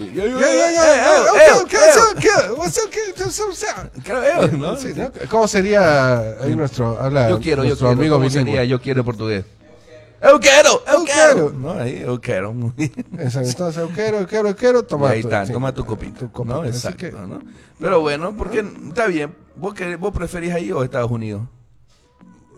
¿Cómo 5.29 5.49
sería 5.49 6.19
ahí 6.43 6.55
nuestro, 6.57 6.99
habla 7.01 7.29
Yo 7.31 7.39
quiero, 7.41 7.63
yo 7.63 7.69
nuestro 7.71 7.89
quiero. 7.89 8.01
amigo 8.01 8.17
¿Cómo 8.17 8.31
sería 8.31 8.65
yo 8.65 8.81
quiero 8.81 9.05
portugués? 9.05 9.45
Eu 10.23 10.39
quero, 10.39 10.83
eu 10.87 11.01
Eu 11.01 11.05
quero. 11.05 11.35
quero. 11.35 11.53
No, 11.53 11.73
ahí, 11.73 12.01
eu 12.03 12.21
quero. 12.21 12.53
Muy 12.55 12.71
bien. 12.77 12.93
Exacto, 13.19 13.49
Entonces, 13.49 13.89
quiero, 13.95 14.21
yo 14.29 14.57
quiero, 14.57 14.83
toma. 14.85 15.11
Ahí 15.11 15.21
tu- 15.23 15.27
está, 15.29 15.45
sí. 15.47 15.53
toma 15.53 15.75
tu 15.75 15.85
copito. 15.85 16.21
Tu 16.21 16.31
copito, 16.31 16.55
¿no? 16.63 16.65
Exacto, 16.65 16.99
que- 16.99 17.11
¿no? 17.13 17.41
Pero 17.81 18.01
bueno, 18.01 18.35
porque 18.37 18.65
está 18.89 19.07
bien. 19.09 19.35
¿Vos, 19.57 19.75
querés- 19.75 19.99
¿Vos 19.99 20.13
preferís 20.15 20.53
ahí 20.55 20.71
o 20.71 20.85
Estados 20.85 21.11
Unidos? 21.11 21.43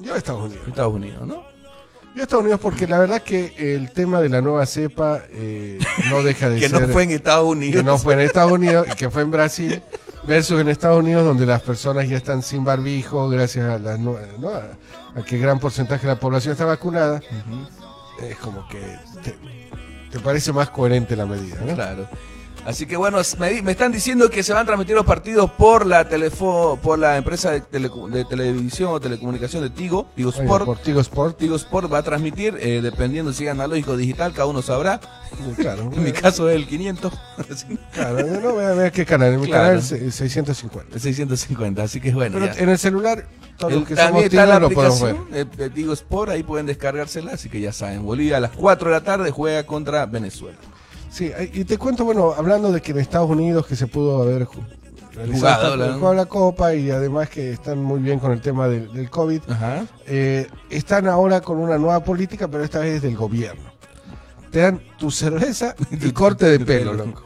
Yo 0.01 0.15
Estados 0.15 0.43
Unidos. 0.45 0.69
Estados 0.69 0.93
Unidos, 0.95 1.27
¿no? 1.27 1.43
Yo 2.15 2.23
Estados 2.23 2.43
Unidos 2.43 2.61
porque 2.61 2.86
la 2.86 2.99
verdad 2.99 3.23
que 3.23 3.55
el 3.57 3.91
tema 3.93 4.20
de 4.20 4.28
la 4.28 4.41
nueva 4.41 4.66
cepa 4.66 5.23
eh, 5.31 5.78
no 6.11 6.23
deja 6.23 6.49
de 6.51 6.61
Que 6.61 6.69
ser... 6.69 6.81
no 6.81 6.89
fue 6.93 7.05
en 7.05 7.11
Estados 7.12 7.47
Unidos. 7.47 7.77
Que 7.77 7.82
no 7.82 7.99
fue 7.99 8.15
en 8.15 8.20
Estados 8.20 8.53
Unidos 8.53 8.86
que 8.97 9.09
fue 9.11 9.23
en 9.23 9.31
Brasil, 9.31 9.82
versus 10.26 10.60
en 10.60 10.68
Estados 10.68 10.98
Unidos 11.01 11.24
donde 11.24 11.46
las 11.46 11.62
personas 11.62 12.09
ya 12.09 12.16
están 12.16 12.42
sin 12.42 12.64
barbijo 12.64 13.28
gracias 13.28 13.66
a, 13.66 13.78
las 13.78 13.98
¿no? 13.98 14.16
a, 14.16 15.18
a 15.18 15.24
que 15.24 15.38
gran 15.38 15.59
porcentaje 15.59 16.06
de 16.06 16.14
la 16.14 16.20
población 16.20 16.52
está 16.52 16.64
vacunada. 16.64 17.20
es 18.22 18.36
como 18.38 18.66
que 18.68 18.80
te, 19.22 19.36
te 20.10 20.20
parece 20.20 20.52
más 20.52 20.70
coherente 20.70 21.16
la 21.16 21.26
medida, 21.26 21.56
¿no? 21.64 21.74
Claro. 21.74 22.09
Así 22.66 22.86
que 22.86 22.97
bueno, 22.97 23.19
me, 23.39 23.70
están 23.70 23.93
diciendo 23.93 24.31
que 24.31 24.43
se 24.43 24.55
van 24.55 24.62
a 24.62 24.65
transmitir 24.65 24.95
los 24.97 25.05
partidos 25.05 25.51
por 25.51 25.85
la 25.85 26.09
telefo, 26.09 26.78
por 26.82 26.99
la 26.99 27.19
empresa 27.19 27.51
de, 27.51 27.62
telecu- 27.62 28.09
de 28.09 28.24
televisión 28.24 28.91
o 28.93 29.01
telecomunicación 29.01 29.62
de 29.62 29.69
Tigo, 29.70 30.07
Tigo 30.16 30.31
Oye, 30.31 30.41
Sport. 30.41 30.65
por 30.65 30.78
Tigo 30.78 31.01
Sport. 31.01 31.36
Tigo 31.36 31.57
Sport 31.57 31.93
va 31.93 31.99
a 31.99 32.03
transmitir, 32.03 32.57
eh, 32.59 32.81
dependiendo 32.82 33.35
si 33.35 33.45
es 33.45 33.51
analógico 33.51 33.93
o 33.93 33.97
digital, 33.99 34.32
cada 34.32 34.47
uno 34.47 34.62
sabrá. 34.62 34.99
Claro, 35.57 35.91
en 35.95 36.03
mi 36.05 36.12
caso 36.12 36.49
es 36.49 36.57
el 36.57 36.66
500. 36.66 37.12
Claro, 37.93 38.27
no 38.41 38.53
voy 38.55 38.65
a 38.65 38.73
ver 38.73 38.93
qué 38.93 39.05
canal, 39.05 39.35
en 39.35 39.41
mi 39.43 39.47
Claro. 39.47 39.65
canal 39.65 39.78
es 39.81 39.93
eh, 39.93 40.11
650. 40.11 40.95
El 40.95 41.01
650, 41.01 41.82
así 41.82 42.01
que 42.01 42.12
bueno. 42.12 42.39
Pero 42.41 42.53
ya. 42.55 42.61
en 42.62 42.69
el 42.70 42.78
celular, 42.78 43.27
El- 43.69 43.85
que 43.85 43.95
somos 43.95 44.24
está 44.24 44.47
la 44.47 44.59
podemos 44.61 45.01
ver. 45.03 45.16
aplicación 45.16 45.89
eh, 45.91 45.93
Sport, 45.93 46.31
ahí 46.31 46.43
pueden 46.43 46.65
descargársela, 46.66 47.32
así 47.32 47.49
que 47.51 47.61
ya 47.61 47.73
saben. 47.73 48.05
Bolivia 48.05 48.39
a 48.39 48.41
las 48.41 48.53
4 48.53 48.89
de 48.89 48.95
la 48.97 49.05
tarde 49.05 49.31
juega 49.31 49.65
contra 49.66 50.07
Venezuela. 50.07 50.57
Sí, 51.15 51.27
eh, 51.27 51.49
y 51.55 51.65
te 51.65 51.78
cuento, 51.78 52.05
bueno, 52.05 52.32
hablando 52.36 52.73
de 52.73 52.82
que 52.82 52.91
en 52.91 52.99
Estados 52.99 53.31
Unidos 53.31 53.66
que 53.66 53.77
se 53.77 53.86
pudo 53.86 54.20
haber 54.20 54.47
Jugado, 54.47 55.77
la- 55.77 56.15
la 56.15 56.27
Copa 56.27 56.74
y 56.74 56.91
además 56.91 57.28
que 57.31 57.53
están 57.53 57.81
muy 57.81 58.01
bien 58.01 58.19
con 58.19 58.32
el 58.32 58.41
tema 58.41 58.66
del, 58.66 58.93
del 58.93 59.09
COVID, 59.11 59.41
eh, 60.07 60.49
están 60.70 61.07
ahora 61.07 61.41
con 61.41 61.59
una 61.59 61.78
nueva 61.78 62.03
política, 62.03 62.49
pero 62.49 62.65
esta 62.65 62.81
vez 62.81 63.01
del 63.01 63.15
gobierno. 63.16 63.62
Te 64.51 64.59
dan 64.62 64.81
tu 64.99 65.12
cerveza 65.12 65.77
y 65.93 66.11
corte 66.11 66.47
de 66.47 66.59
pelo, 66.65 66.95
loco. 66.95 67.23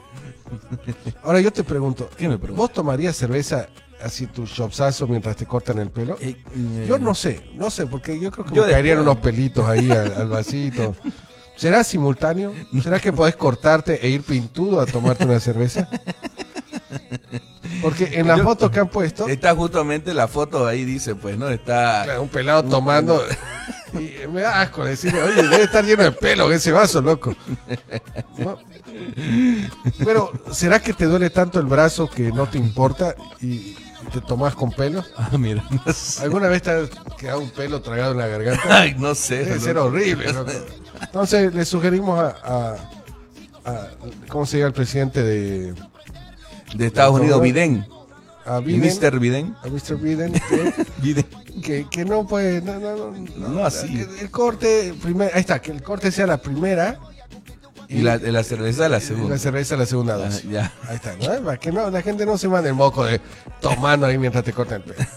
Ahora 1.22 1.40
yo 1.40 1.50
te 1.50 1.64
pregunto, 1.64 2.10
¿vos 2.54 2.72
tomarías 2.74 3.16
cerveza 3.16 3.68
así 4.02 4.26
tu 4.26 4.44
chopsazo 4.46 5.06
mientras 5.06 5.36
te 5.36 5.46
cortan 5.46 5.78
el 5.78 5.90
pelo? 5.90 6.18
yo 6.86 6.98
no 6.98 7.14
sé, 7.14 7.40
no 7.54 7.70
sé, 7.70 7.86
porque 7.86 8.20
yo 8.20 8.30
creo 8.30 8.44
que 8.44 8.54
Yo 8.54 8.66
me 8.66 8.70
caerían 8.72 8.98
unos 8.98 9.16
pelitos 9.16 9.66
ahí 9.66 9.90
al, 9.90 10.12
al 10.12 10.28
vasito. 10.28 10.94
¿Será 11.58 11.82
simultáneo? 11.84 12.54
¿Será 12.82 13.00
que 13.00 13.12
podés 13.12 13.36
cortarte 13.36 13.98
e 14.06 14.08
ir 14.08 14.22
pintudo 14.22 14.80
a 14.80 14.86
tomarte 14.86 15.24
una 15.24 15.40
cerveza? 15.40 15.88
Porque 17.82 18.10
en 18.14 18.26
la 18.26 18.36
Yo- 18.36 18.44
foto 18.44 18.70
que 18.70 18.80
han 18.80 18.88
puesto, 18.88 19.28
Está 19.28 19.54
justamente 19.54 20.14
la 20.14 20.26
foto 20.28 20.66
ahí, 20.66 20.84
dice, 20.84 21.14
pues, 21.14 21.36
¿no? 21.36 21.48
Está. 21.48 22.02
Claro, 22.04 22.22
un 22.22 22.28
pelado 22.28 22.64
tomando. 22.64 23.22
y 23.94 24.26
me 24.28 24.40
da 24.42 24.62
asco 24.62 24.84
decirle, 24.84 25.22
oye, 25.22 25.42
debe 25.42 25.62
estar 25.64 25.84
lleno 25.84 26.02
de 26.04 26.12
pelo 26.12 26.50
ese 26.52 26.72
vaso, 26.72 27.00
loco. 27.00 27.34
¿No? 28.38 28.58
Pero, 30.04 30.32
¿será 30.50 30.80
que 30.80 30.92
te 30.92 31.06
duele 31.06 31.30
tanto 31.30 31.60
el 31.60 31.66
brazo 31.66 32.08
que 32.08 32.30
no 32.32 32.46
te 32.48 32.58
importa 32.58 33.14
y 33.40 33.74
te 34.12 34.20
tomas 34.26 34.54
con 34.54 34.72
pelos? 34.72 35.06
Ah, 35.16 35.30
mira. 35.38 35.62
¿Alguna 36.20 36.48
vez 36.48 36.62
te 36.62 36.70
ha 36.70 36.80
quedado 37.16 37.40
un 37.40 37.50
pelo 37.50 37.80
tragado 37.80 38.12
en 38.12 38.18
la 38.18 38.26
garganta? 38.26 38.62
Ay, 38.80 38.96
no 38.98 39.14
sé. 39.14 39.44
Debe 39.44 39.60
ser 39.60 39.78
horrible, 39.78 40.32
loco. 40.32 40.50
Entonces, 41.08 41.54
le 41.54 41.64
sugerimos 41.64 42.18
a, 42.18 42.36
a- 42.44 42.76
a- 43.70 43.88
¿Cómo 44.28 44.46
se 44.46 44.58
llama 44.58 44.68
el 44.68 44.74
presidente 44.74 45.22
de. 45.22 45.74
De 46.74 46.86
Estados 46.86 47.18
Unidos, 47.18 47.40
Biden. 47.42 47.86
A 48.46 48.60
¿Y 48.60 48.64
Biden. 48.64 48.80
Mr. 49.02 49.18
Biden? 49.18 49.56
A 49.62 49.68
Mr. 49.68 49.96
Biden. 50.00 50.32
Que, 51.02 51.24
que, 51.62 51.86
que 51.90 52.04
no 52.04 52.26
puede. 52.26 52.60
No, 52.62 52.78
no, 52.78 53.48
no, 53.48 53.64
así. 53.64 54.00
El, 54.00 54.18
el 54.20 54.30
corte, 54.30 54.94
primer, 55.02 55.30
ahí 55.34 55.40
está, 55.40 55.60
que 55.60 55.70
el 55.72 55.82
corte 55.82 56.10
sea 56.12 56.26
la 56.26 56.38
primera. 56.38 56.98
Y 57.90 58.02
la, 58.02 58.18
la 58.18 58.44
cerveza 58.44 58.86
la 58.90 59.00
segunda. 59.00 59.30
La 59.30 59.38
cerveza 59.38 59.74
la 59.76 59.86
segunda 59.86 60.14
Ah, 60.16 60.18
dosis. 60.18 60.42
ya. 60.50 60.70
Ahí 60.86 60.96
está, 60.96 61.14
¿no? 61.16 61.42
Para 61.42 61.56
que 61.56 61.72
no, 61.72 61.90
la 61.90 62.02
gente 62.02 62.26
no 62.26 62.36
se 62.36 62.46
mande 62.46 62.68
el 62.68 62.74
moco 62.74 63.02
de 63.04 63.18
tomando 63.62 64.04
ahí 64.06 64.18
mientras 64.18 64.44
te 64.44 64.52
cortan 64.52 64.82
el 64.86 64.92
pelo. 64.92 65.08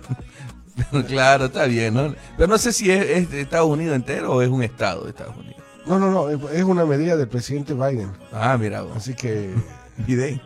claro, 1.08 1.46
está 1.46 1.64
bien, 1.66 1.94
¿no? 1.94 2.14
Pero 2.36 2.48
no 2.48 2.58
sé 2.58 2.72
si 2.72 2.90
es, 2.90 3.04
es 3.08 3.30
de 3.30 3.40
Estados 3.40 3.68
Unidos 3.68 3.96
entero 3.96 4.32
o 4.34 4.42
es 4.42 4.48
un 4.48 4.62
estado 4.62 5.04
de 5.04 5.10
Estados 5.10 5.36
Unidos. 5.36 5.56
No, 5.86 5.98
no, 5.98 6.10
no, 6.10 6.28
es- 6.50 6.62
una 6.64 6.84
medida 6.84 7.16
del 7.16 7.28
presidente 7.28 7.74
Biden. 7.74 8.10
Ah, 8.32 8.56
mira. 8.58 8.82
vos. 8.82 8.96
Así 8.96 9.14
que. 9.14 9.54
Biden. 10.06 10.40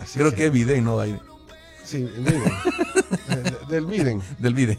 Así 0.00 0.18
Creo 0.18 0.30
que- 0.30 0.36
que 0.36 0.46
es 0.46 0.52
Biden, 0.52 0.84
no 0.84 0.98
Biden. 0.98 1.20
Sí, 1.84 1.96
el 2.16 2.22
Biden. 2.24 2.42
De- 3.68 3.74
del 3.74 3.86
Biden. 3.86 4.22
Del 4.38 4.54
Biden. 4.54 4.78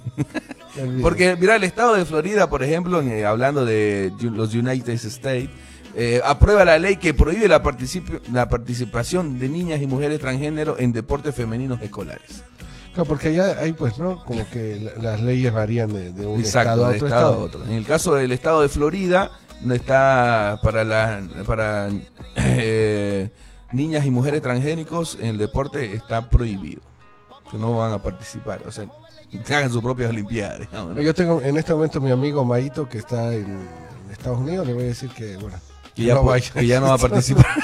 Porque, 1.01 1.35
mira, 1.35 1.55
el 1.57 1.63
estado 1.63 1.95
de 1.95 2.05
Florida, 2.05 2.49
por 2.49 2.63
ejemplo, 2.63 3.01
eh, 3.01 3.25
hablando 3.25 3.65
de 3.65 4.11
los 4.21 4.53
United 4.53 4.93
States, 4.93 5.49
eh, 5.95 6.21
aprueba 6.23 6.63
la 6.63 6.79
ley 6.79 6.95
que 6.95 7.13
prohíbe 7.13 7.49
la, 7.49 7.61
la 8.31 8.47
participación 8.49 9.37
de 9.39 9.49
niñas 9.49 9.81
y 9.81 9.87
mujeres 9.87 10.19
transgénero 10.21 10.77
en 10.79 10.93
deportes 10.93 11.35
femeninos 11.35 11.81
escolares. 11.81 12.43
Claro, 12.93 13.05
porque 13.07 13.30
allá 13.30 13.57
hay, 13.59 13.73
pues, 13.73 13.97
¿no? 13.97 14.23
Como 14.26 14.47
que 14.49 14.80
la- 14.97 15.11
las 15.11 15.22
leyes 15.22 15.53
varían 15.53 15.93
de, 15.93 16.11
de 16.11 16.26
un 16.27 16.39
Exacto, 16.39 16.72
estado 16.72 16.85
a 16.85 16.89
de 16.89 16.95
otro 16.97 17.07
estado 17.07 17.26
a 17.26 17.31
estado. 17.31 17.45
otro. 17.45 17.63
En 17.65 17.72
el 17.73 17.85
caso 17.85 18.15
del 18.15 18.31
estado 18.31 18.61
de 18.61 18.69
Florida, 18.69 19.31
no 19.61 19.73
está 19.73 20.59
para 20.63 20.84
la, 20.84 21.22
para 21.45 21.89
eh, 22.35 23.30
niñas 23.72 24.05
y 24.05 24.11
mujeres 24.11 24.41
transgénicos 24.41 25.18
en 25.22 25.27
el 25.27 25.38
deporte 25.38 25.93
está 25.93 26.30
prohibido. 26.30 26.81
Que 27.49 27.57
no 27.57 27.77
van 27.77 27.91
a 27.93 28.01
participar, 28.01 28.61
o 28.68 28.72
sea, 28.72 28.85
que 29.30 29.55
hagan 29.55 29.72
sus 29.72 29.81
propias 29.81 30.09
olimpiadas. 30.09 30.59
digamos, 30.61 30.95
¿no? 30.95 31.01
Yo 31.01 31.13
tengo 31.13 31.41
en 31.41 31.57
este 31.57 31.73
momento 31.73 31.99
mi 32.01 32.11
amigo 32.11 32.43
Maito 32.45 32.88
que 32.89 32.97
está 32.97 33.34
en, 33.34 33.43
en 33.45 34.11
Estados 34.11 34.39
Unidos, 34.39 34.65
le 34.68 34.73
voy 34.73 34.84
a 34.84 34.88
decir 34.88 35.09
que, 35.11 35.35
bueno, 35.38 35.57
Que 35.95 36.03
ya 36.03 36.13
no 36.15 36.23
vaya. 36.23 36.51
que 36.53 36.65
ya 36.68 36.80
no 36.80 36.88
va 36.88 36.93
a 36.95 36.97
participar. 36.97 37.45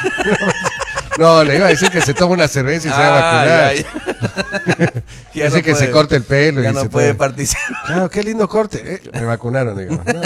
no, 1.18 1.44
le 1.44 1.58
iba 1.58 1.66
a 1.66 1.70
decir 1.70 1.90
que 1.90 2.02
se 2.02 2.14
toma 2.14 2.34
una 2.34 2.48
cerveza 2.48 2.88
y 2.88 2.92
se 2.92 2.98
va 2.98 3.08
a 3.08 3.18
Ah, 3.18 3.44
vacunar. 3.46 3.76
ya, 3.76 3.84
ya. 3.84 4.88
Que 5.34 5.40
ya 5.40 5.46
Dice 5.46 5.58
no 5.58 5.64
que 5.64 5.76
se 5.76 5.92
corte 5.92 6.16
el 6.16 6.24
pelo. 6.24 6.62
ya 6.62 6.70
y 6.72 6.74
no 6.74 6.82
se 6.82 6.90
puede 6.90 7.14
participar. 7.16 7.64
Claro, 7.86 8.10
qué 8.10 8.24
lindo 8.24 8.48
corte. 8.48 8.96
Eh, 8.96 9.02
me 9.14 9.26
vacunaron, 9.26 9.78
digamos. 9.78 10.06
¿no? 10.06 10.22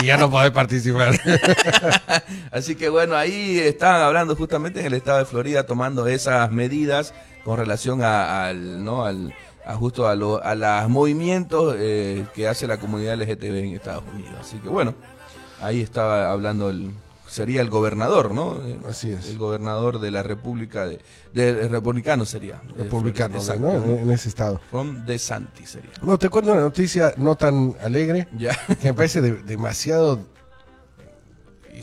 y 0.00 0.04
ya 0.06 0.16
no 0.16 0.28
puede 0.30 0.50
participar. 0.50 1.14
Así 2.50 2.74
que 2.74 2.88
bueno, 2.88 3.16
ahí 3.16 3.58
estaban 3.58 4.02
hablando 4.02 4.34
justamente 4.36 4.80
en 4.80 4.86
el 4.86 4.94
estado 4.94 5.18
de 5.18 5.24
Florida 5.26 5.64
tomando 5.64 6.06
esas 6.06 6.50
medidas 6.50 7.14
con 7.44 7.56
relación 7.58 8.02
a- 8.02 8.46
al, 8.46 8.84
¿no? 8.84 9.04
al, 9.04 9.32
a 9.64 9.74
justo 9.74 10.08
a, 10.08 10.14
lo- 10.16 10.42
a 10.42 10.54
los 10.54 10.88
movimientos 10.88 11.76
eh, 11.78 12.24
que 12.34 12.48
hace 12.48 12.66
la 12.66 12.78
comunidad 12.78 13.14
LGTB 13.16 13.54
en 13.58 13.74
Estados 13.76 14.04
Unidos. 14.12 14.34
Así 14.40 14.56
que 14.58 14.68
bueno, 14.68 14.94
ahí 15.62 15.80
estaba 15.82 16.30
hablando 16.32 16.68
el 16.70 16.90
sería 17.28 17.60
el 17.60 17.70
gobernador, 17.70 18.32
¿no? 18.32 18.56
Eh, 18.64 18.78
Así 18.88 19.10
es. 19.12 19.28
El 19.30 19.38
gobernador 19.38 19.98
de 20.00 20.10
la 20.10 20.22
República 20.22 20.86
de, 20.86 21.00
de 21.34 21.68
republicano 21.68 22.24
sería. 22.24 22.60
de 22.76 22.84
Republicano, 22.84 23.38
¿no? 23.60 23.72
En, 23.72 23.98
en 24.00 24.10
ese 24.10 24.28
estado. 24.28 24.60
From 24.70 25.04
DeSantis 25.06 25.70
sería. 25.70 25.90
No, 26.02 26.18
te 26.18 26.28
cuento 26.28 26.52
una 26.52 26.60
noticia 26.60 27.12
no 27.16 27.34
tan 27.36 27.74
alegre. 27.82 28.28
Ya. 28.36 28.56
Que 28.80 28.88
me 28.88 28.94
parece 28.94 29.20
de- 29.20 29.42
demasiado. 29.42 30.20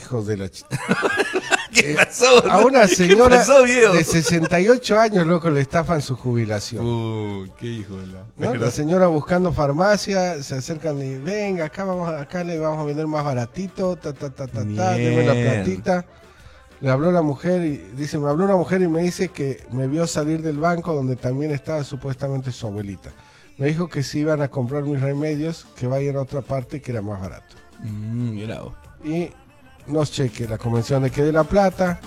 Hijos 0.03 0.27
de 0.27 0.37
la. 0.37 0.45
ch- 0.45 0.65
¿Qué 1.73 1.93
Eh, 1.93 1.95
pasó? 1.95 2.45
A 2.51 2.63
una 2.65 2.81
¿Qué 2.87 2.95
señora 2.95 3.37
pasó, 3.37 3.63
de 3.63 4.03
68 4.03 4.99
años, 4.99 5.25
loco, 5.25 5.49
le 5.49 5.61
estafan 5.61 6.01
su 6.01 6.15
jubilación. 6.15 6.85
Uh, 6.85 7.47
qué 7.59 7.65
hijo 7.67 7.97
de 7.97 8.07
la. 8.07 8.23
¿no? 8.37 8.53
La 8.55 8.69
señora 8.69 9.07
buscando 9.07 9.51
farmacia, 9.51 10.41
se 10.43 10.55
acercan 10.55 11.01
y 11.01 11.15
venga, 11.17 11.65
acá 11.65 11.83
vamos, 11.83 12.09
acá 12.13 12.43
le 12.43 12.59
vamos 12.59 12.79
a 12.79 12.83
vender 12.83 13.07
más 13.07 13.23
baratito, 13.25 13.95
ta 13.95 14.13
ta 14.13 14.29
ta 14.29 14.45
ta 14.47 14.63
ta, 14.75 14.91
deme 14.91 15.25
la 15.25 15.33
platita. 15.33 16.05
Le 16.79 16.89
habló 16.91 17.11
la 17.13 17.21
mujer 17.21 17.63
y 17.63 17.77
dice, 17.95 18.19
me 18.19 18.29
habló 18.29 18.43
una 18.45 18.57
mujer 18.57 18.81
y 18.81 18.87
me 18.89 19.01
dice 19.01 19.29
que 19.29 19.65
me 19.71 19.87
vio 19.87 20.05
salir 20.05 20.41
del 20.41 20.57
banco 20.57 20.93
donde 20.93 21.15
también 21.15 21.51
estaba 21.51 21.83
supuestamente 21.85 22.51
su 22.51 22.67
abuelita. 22.67 23.09
Me 23.57 23.67
dijo 23.67 23.87
que 23.87 24.03
si 24.03 24.19
iban 24.19 24.41
a 24.41 24.49
comprar 24.49 24.83
mis 24.83 24.99
remedios, 24.99 25.65
que 25.77 25.87
vayan 25.87 26.17
a 26.17 26.21
otra 26.21 26.41
parte 26.41 26.81
que 26.81 26.91
era 26.91 27.01
más 27.01 27.21
barato. 27.21 27.55
Mm. 27.79 28.37
Y 29.05 29.31
nos 29.87 30.11
cheque 30.11 30.47
la 30.47 30.57
convención 30.57 31.03
de 31.03 31.11
que 31.11 31.23
de 31.23 31.31
la 31.31 31.43
plata. 31.43 31.99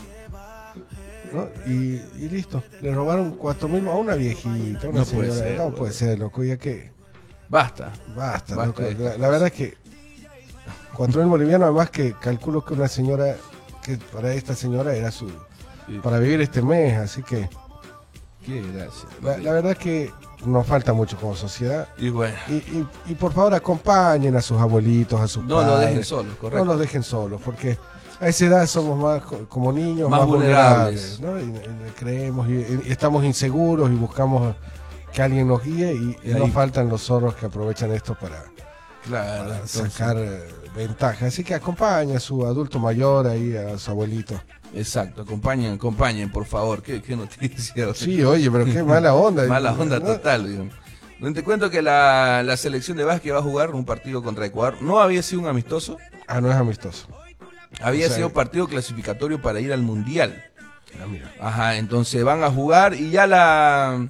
¿no? 1.32 1.48
Y, 1.66 2.00
y 2.18 2.28
listo. 2.30 2.62
Le 2.80 2.94
robaron 2.94 3.32
cuatro 3.32 3.68
mil 3.68 3.86
a 3.88 3.92
una 3.92 4.14
viejita, 4.14 4.88
una 4.88 5.00
No 5.00 5.04
puede 5.06 5.30
señora. 5.32 5.34
ser, 5.34 5.58
no 5.58 5.70
puede 5.74 5.92
ser, 5.92 6.18
loco. 6.18 6.44
Ya 6.44 6.56
que. 6.56 6.90
Basta. 7.48 7.92
Basta, 8.14 8.54
Basta 8.54 8.66
loco. 8.66 8.82
La, 8.98 9.18
la 9.18 9.28
verdad 9.28 9.48
es 9.48 9.52
que. 9.52 9.74
Cuatro 10.94 11.20
mil 11.20 11.28
bolivianos, 11.30 11.66
además 11.66 11.90
que 11.90 12.14
calculo 12.14 12.64
que 12.64 12.74
una 12.74 12.88
señora. 12.88 13.36
Que 13.82 13.98
para 13.98 14.32
esta 14.34 14.54
señora 14.54 14.94
era 14.94 15.10
su. 15.10 15.30
Para 16.02 16.18
vivir 16.18 16.40
este 16.40 16.62
mes, 16.62 16.96
así 16.98 17.22
que. 17.22 17.48
Qué 18.44 18.62
gracia. 18.72 19.08
La, 19.22 19.38
la 19.38 19.52
verdad 19.52 19.72
es 19.72 19.78
que 19.78 20.10
nos 20.44 20.66
falta 20.66 20.92
mucho 20.92 21.16
como 21.16 21.34
sociedad. 21.34 21.88
Y 21.98 22.10
bueno. 22.10 22.36
Y, 22.48 22.52
y- 22.54 22.88
y 23.06 23.14
por 23.14 23.32
favor 23.32 23.54
acompañen 23.54 24.36
a 24.36 24.42
sus 24.42 24.60
abuelitos, 24.60 25.20
a 25.20 25.26
sus 25.28 25.44
No 25.44 25.56
los 25.62 25.64
padres. 25.64 25.88
dejen 25.90 26.04
solos, 26.04 26.36
correcto. 26.40 26.64
No 26.64 26.72
los 26.72 26.80
dejen 26.80 27.02
solos, 27.02 27.40
porque 27.44 27.78
a 28.20 28.28
esa 28.28 28.44
edad 28.46 28.66
somos 28.66 28.98
más 28.98 29.22
co- 29.22 29.46
como 29.48 29.72
niños, 29.72 30.08
Más 30.10 30.20
más, 30.20 30.28
vulnerables. 30.28 31.18
vulnerables. 31.20 31.50
¿no? 31.50 31.86
Y, 31.86 31.90
creemos 31.92 32.48
y, 32.48 32.82
estamos 32.90 33.24
inseguros 33.24 33.90
y 33.90 33.94
buscamos 33.94 34.54
que 35.12 35.22
alguien 35.22 35.48
nos 35.48 35.62
guíe 35.64 35.92
y, 35.94 36.28
ahí- 36.28 36.34
nos 36.38 36.50
faltan 36.50 36.88
los 36.88 37.02
zorros 37.02 37.34
que 37.34 37.46
aprovechan 37.46 37.90
esto 37.92 38.14
para, 38.14 38.44
Claro. 39.04 39.42
para 39.44 39.54
entonces- 39.56 39.92
sacar 39.92 40.16
eh, 40.18 40.48
ventaja. 40.74 41.26
Así 41.26 41.42
que 41.44 41.54
acompaña 41.54 42.18
a 42.18 42.20
su 42.20 42.44
adulto 42.46 42.78
mayor 42.78 43.26
ahí, 43.26 43.56
a 43.56 43.78
su 43.78 43.90
abuelito. 43.90 44.34
Exacto, 44.74 45.22
acompañen, 45.22 45.74
acompañen, 45.74 46.30
por 46.30 46.44
favor. 46.44 46.82
Qué, 46.82 47.00
qué 47.02 47.16
noticia. 47.16 47.86
Sí, 47.94 48.22
oye, 48.22 48.50
pero 48.50 48.64
qué 48.64 48.82
mala 48.82 49.14
onda. 49.14 49.44
Mala 49.48 49.72
onda 49.72 50.00
total. 50.00 50.46
digo. 50.48 51.32
Te 51.32 51.42
cuento 51.42 51.70
que 51.70 51.80
la, 51.80 52.42
la 52.44 52.56
selección 52.58 52.96
de 52.98 53.04
básquet 53.04 53.32
va 53.32 53.38
a 53.38 53.42
jugar 53.42 53.70
un 53.70 53.84
partido 53.86 54.22
contra 54.22 54.44
Ecuador. 54.44 54.76
No 54.82 55.00
había 55.00 55.22
sido 55.22 55.40
un 55.42 55.48
amistoso. 55.48 55.96
Ah, 56.26 56.40
no 56.42 56.50
es 56.50 56.56
amistoso. 56.56 57.08
Había 57.80 58.04
O 58.06 58.08
sea, 58.08 58.16
sido 58.18 58.30
partido 58.30 58.68
clasificatorio 58.68 59.40
para 59.40 59.60
ir 59.60 59.72
al 59.72 59.80
Mundial. 59.82 60.44
Ah, 61.02 61.06
mira. 61.10 61.32
Ajá, 61.40 61.76
entonces 61.76 62.22
van 62.22 62.42
a 62.44 62.50
jugar 62.50 62.94
y 62.94 63.10
ya 63.10 63.26
la, 63.26 64.06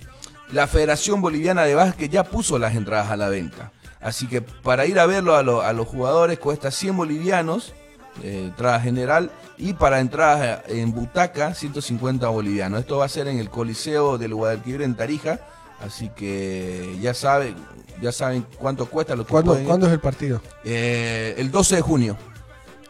la 0.53 0.67
Federación 0.67 1.21
Boliviana 1.21 1.63
de 1.63 1.75
Básquet 1.77 2.11
ya 2.11 2.25
puso 2.25 2.59
las 2.59 2.75
entradas 2.75 3.11
a 3.11 3.17
la 3.17 3.29
venta. 3.29 3.71
Así 4.01 4.27
que 4.27 4.41
para 4.43 4.87
ir 4.87 4.99
a 4.99 5.07
verlo 5.07 5.37
a, 5.37 5.43
lo- 5.45 5.63
a 5.63 5.73
los 5.73 5.87
jugadores 5.87 6.39
cuesta 6.41 6.71
100 6.73 6.97
bolivianos, 6.97 7.73
eh, 8.23 8.45
entrada 8.47 8.81
general, 8.81 9.31
y 9.59 9.73
para 9.73 10.01
entradas 10.01 10.63
en 10.69 10.93
butaca 10.93 11.55
150 11.55 12.29
bolivianos. 12.29 12.81
Esto 12.81 12.99
va 12.99 13.07
a 13.07 13.09
ser 13.09 13.29
en 13.29 13.39
el 13.39 13.49
Coliseo 13.51 14.19
del 14.19 14.35
Guadalquivir 14.35 14.83
en 14.83 14.95
Tarija, 14.97 15.41
así 15.81 16.11
que 16.11 16.97
ya 17.01 17.15
saben, 17.15 17.55
ya 18.03 18.13
saben 18.13 18.47
cuánto 18.59 18.87
cuesta 18.87 19.17
lo 19.17 19.25
que 19.27 19.31
¿Cuándo, 19.33 19.53
pueden- 19.53 19.67
¿Cuándo 19.67 19.87
es 19.87 19.93
el 19.93 20.01
partido? 20.01 20.41
Eh, 20.65 21.35
el 21.39 21.51
12 21.51 21.77
de 21.77 21.81
junio. 21.83 22.17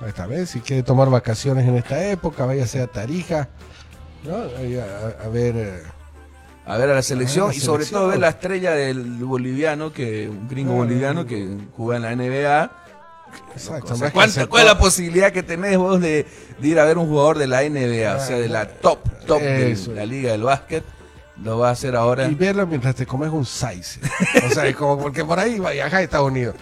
Esta 0.06 0.26
vez, 0.26 0.50
si 0.50 0.60
quiere 0.60 0.82
tomar 0.82 1.08
vacaciones 1.08 1.66
en 1.66 1.76
esta 1.76 2.04
época, 2.10 2.44
váyase 2.44 2.82
a 2.82 2.86
Tarija, 2.86 3.48
¿no? 4.24 4.34
A, 4.36 5.24
a 5.24 5.28
ver. 5.28 5.54
eh, 5.56 5.82
A 6.68 6.76
ver 6.78 6.90
a 6.90 6.94
la 6.94 7.02
selección 7.02 7.44
A 7.44 7.46
ver 7.46 7.54
la 7.54 7.58
y 7.58 7.60
sobre 7.64 7.84
selección. 7.84 8.00
todo 8.00 8.08
ver 8.10 8.18
la 8.18 8.28
estrella 8.30 8.72
del 8.72 9.04
boliviano, 9.24 9.92
que 9.92 10.28
un 10.28 10.48
gringo 10.48 10.72
Ah. 10.72 10.76
boliviano 10.78 11.24
que 11.24 11.56
juega 11.76 11.96
en 11.96 12.02
la 12.02 12.10
NBA. 12.12 12.70
Exacto, 13.52 13.94
O 13.94 13.96
sea, 13.96 13.96
más 13.96 14.08
que 14.10 14.14
¿cuánta- 14.14 14.30
hacer 14.32 14.48
¿Cuál 14.48 14.62
es 14.62 14.68
la 14.72 14.78
posibilidad 14.78 15.32
que 15.32 15.42
tenés 15.42 15.78
vos 15.78 16.00
de, 16.00 16.26
de 16.58 16.68
ir 16.68 16.78
a 16.78 16.84
ver 16.84 16.98
un 16.98 17.08
jugador 17.08 17.38
de 17.38 17.46
la 17.46 17.62
NBA? 17.62 18.16
o 18.16 18.20
sea, 18.26 18.36
de 18.38 18.48
la 18.48 18.66
top, 18.68 18.98
top 19.26 19.40
de 19.40 19.76
la 19.94 20.04
liga 20.06 20.32
del 20.32 20.42
básquet. 20.42 20.84
Lo 21.42 21.58
va 21.58 21.68
a 21.68 21.72
hacer 21.72 21.94
ahora. 21.96 22.26
Y 22.28 22.34
verlo 22.34 22.66
mientras 22.66 22.94
te 22.94 23.04
comes 23.06 23.30
un 23.30 23.44
size. 23.44 24.00
O 24.46 24.50
sea, 24.54 24.66
es 24.66 24.74
como 24.74 24.98
porque 24.98 25.22
por 25.22 25.38
ahí 25.38 25.60
viajas 25.60 25.92
a 25.92 26.02
Estados 26.02 26.28
Unidos. 26.30 26.54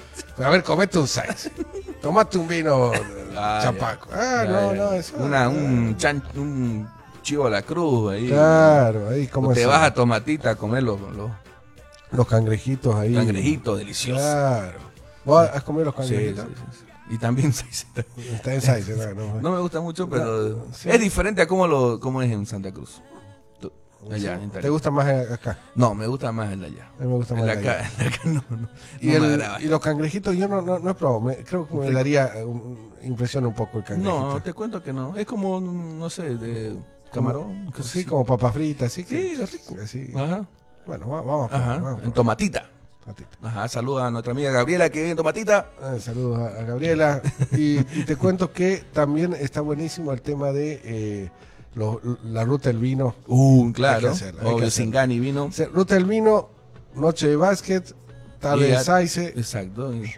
A 0.42 0.48
ver, 0.50 0.64
comete 0.64 0.98
un 0.98 1.06
size. 1.06 1.52
Tomate 2.02 2.38
un 2.38 2.48
vino 2.48 2.90
Ah, 3.36 3.60
chapaco. 3.62 4.10
ya. 4.10 4.16
Ah, 4.40 4.44
Ya, 4.44 4.50
no, 4.50 4.74
ya. 4.74 4.82
no, 4.82 4.92
eso. 4.94 5.14
Una, 5.18 5.48
un, 5.48 5.96
chan- 5.96 6.24
un 6.34 6.88
chivo 7.22 7.46
a 7.46 7.50
la 7.50 7.62
cruz 7.62 8.14
ahí. 8.14 8.26
Claro, 8.28 9.10
ahí 9.10 9.28
como 9.28 9.52
te 9.52 9.60
eso. 9.60 9.68
vas 9.70 9.82
a 9.84 9.94
tomatita 9.94 10.50
a 10.50 10.54
comer 10.56 10.82
los, 10.82 11.00
los 11.00 11.30
Los 12.10 12.26
cangrejitos 12.26 12.96
ahí. 12.96 13.14
cangrejitos 13.14 13.78
deliciosos. 13.78 14.22
Claro. 14.24 14.78
¿Vos 15.24 15.48
has 15.52 15.62
comido 15.64 15.86
los 15.86 15.94
Sí, 16.06 16.12
cangrejitos? 16.14 16.46
sí, 16.46 16.52
sí, 16.72 16.76
sí. 16.80 17.14
Y 17.14 17.18
también 17.18 17.52
seisita. 17.52 18.04
Está 18.16 18.54
en 18.54 18.60
size, 18.60 19.14
no, 19.14 19.40
no. 19.40 19.52
Me 19.52 19.60
gusta 19.60 19.80
mucho, 19.80 20.08
pero 20.08 20.66
sí. 20.72 20.88
es 20.90 21.00
diferente 21.00 21.42
a 21.42 21.46
cómo, 21.46 21.66
lo, 21.66 22.00
cómo 22.00 22.22
es 22.22 22.30
en 22.32 22.46
Santa 22.46 22.72
Cruz. 22.72 23.02
Allá, 24.12 24.34
en 24.34 24.50
¿Te 24.50 24.68
gusta 24.68 24.90
más 24.90 25.06
acá? 25.30 25.58
No, 25.74 25.94
me 25.94 26.06
gusta 26.06 26.30
más 26.30 26.52
el 26.52 26.60
de 26.60 26.66
allá. 26.66 26.90
A 26.98 27.02
mí 27.04 27.08
me 27.08 27.14
gusta 27.14 27.32
más 27.34 27.44
El 27.44 27.50
acá, 27.50 27.58
allá. 27.78 27.90
el 28.00 28.06
acá 28.08 28.20
no, 28.26 28.44
no, 28.50 28.68
Y, 29.00 29.06
no 29.06 29.24
el- 29.24 29.42
y 29.62 29.66
los 29.66 29.80
cangrejitos 29.80 30.36
yo 30.36 30.46
no, 30.46 30.60
no, 30.60 30.90
he 30.90 30.94
probado. 30.94 31.22
Me- 31.22 31.36
creo 31.38 31.66
que 31.66 31.74
me 31.74 31.90
daría 31.90 32.30
un- 32.44 32.92
impresión 33.02 33.46
un 33.46 33.54
poco 33.54 33.78
el 33.78 33.84
cangrejito. 33.84 34.34
No, 34.34 34.42
te 34.42 34.52
cuento 34.52 34.82
que 34.82 34.92
no. 34.92 35.16
Es 35.16 35.24
como, 35.24 35.58
no 35.58 36.10
sé, 36.10 36.36
de 36.36 36.76
camarón. 37.14 37.70
cosas 37.70 37.86
Sí, 37.86 38.00
así. 38.00 38.06
como 38.06 38.26
papas 38.26 38.52
fritas, 38.52 38.88
así 38.92 39.04
que. 39.04 39.36
Sí, 39.46 39.56
rico. 39.56 39.76
así. 39.82 40.12
Ajá. 40.14 40.46
Bueno, 40.86 41.08
va- 41.08 41.22
vamos. 41.22 41.50
a 41.50 41.56
Ajá. 41.56 41.78
vamos 41.78 42.02
a 42.02 42.04
En 42.04 42.12
tomatita. 42.12 42.68
Ajá, 43.42 43.68
saluda 43.68 44.06
a 44.06 44.10
nuestra 44.10 44.32
amiga 44.32 44.50
Gabriela 44.50 44.88
que 44.88 44.98
vive 45.00 45.10
en 45.10 45.16
tomatita. 45.16 45.70
Ah, 45.82 45.96
saludos 46.00 46.38
a, 46.38 46.46
a 46.60 46.62
Gabriela. 46.64 47.20
Y, 47.52 47.78
y 47.78 48.04
te 48.06 48.16
cuento 48.16 48.52
que 48.52 48.82
también 48.92 49.34
está 49.34 49.60
buenísimo 49.60 50.12
el 50.12 50.22
tema 50.22 50.52
de 50.52 50.80
eh, 50.84 51.30
lo- 51.74 52.00
la 52.24 52.44
ruta 52.44 52.70
del 52.70 52.78
vino. 52.78 53.14
Uh, 53.26 53.66
Hay 53.66 53.72
que 53.72 53.72
claro. 53.74 54.08
hay 54.12 54.18
que 54.18 54.24
Obvio, 54.30 54.48
hacerlo. 54.56 54.70
sin 54.70 54.90
gani 54.90 55.20
vino. 55.20 55.44
O 55.44 55.52
sea, 55.52 55.66
ruta 55.66 55.94
del 55.96 56.06
vino, 56.06 56.48
noche 56.94 57.28
de 57.28 57.36
básquet, 57.36 57.94
tarde 58.50 58.66
de 58.68 58.78
saice. 58.84 59.26
Exacto. 59.36 59.92
y. 59.94 60.12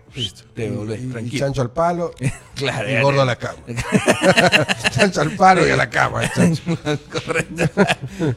Te 0.55 0.71
volvés 0.71 1.01
y- 1.01 1.05
y 1.05 1.09
tranquilo. 1.11 1.39
chancho 1.47 1.63
al 1.63 1.71
palo. 1.71 2.13
Claro, 2.57 2.89
y 2.91 3.03
gordo 3.03 3.21
a 3.21 3.27
la 3.27 3.37
cama. 3.37 3.59
chancho 4.91 5.21
al 5.21 5.33
palo 5.33 5.67
y 5.67 5.71
a 5.71 5.77
la 5.77 5.91
cama. 5.91 6.23
Correcto. 7.13 7.83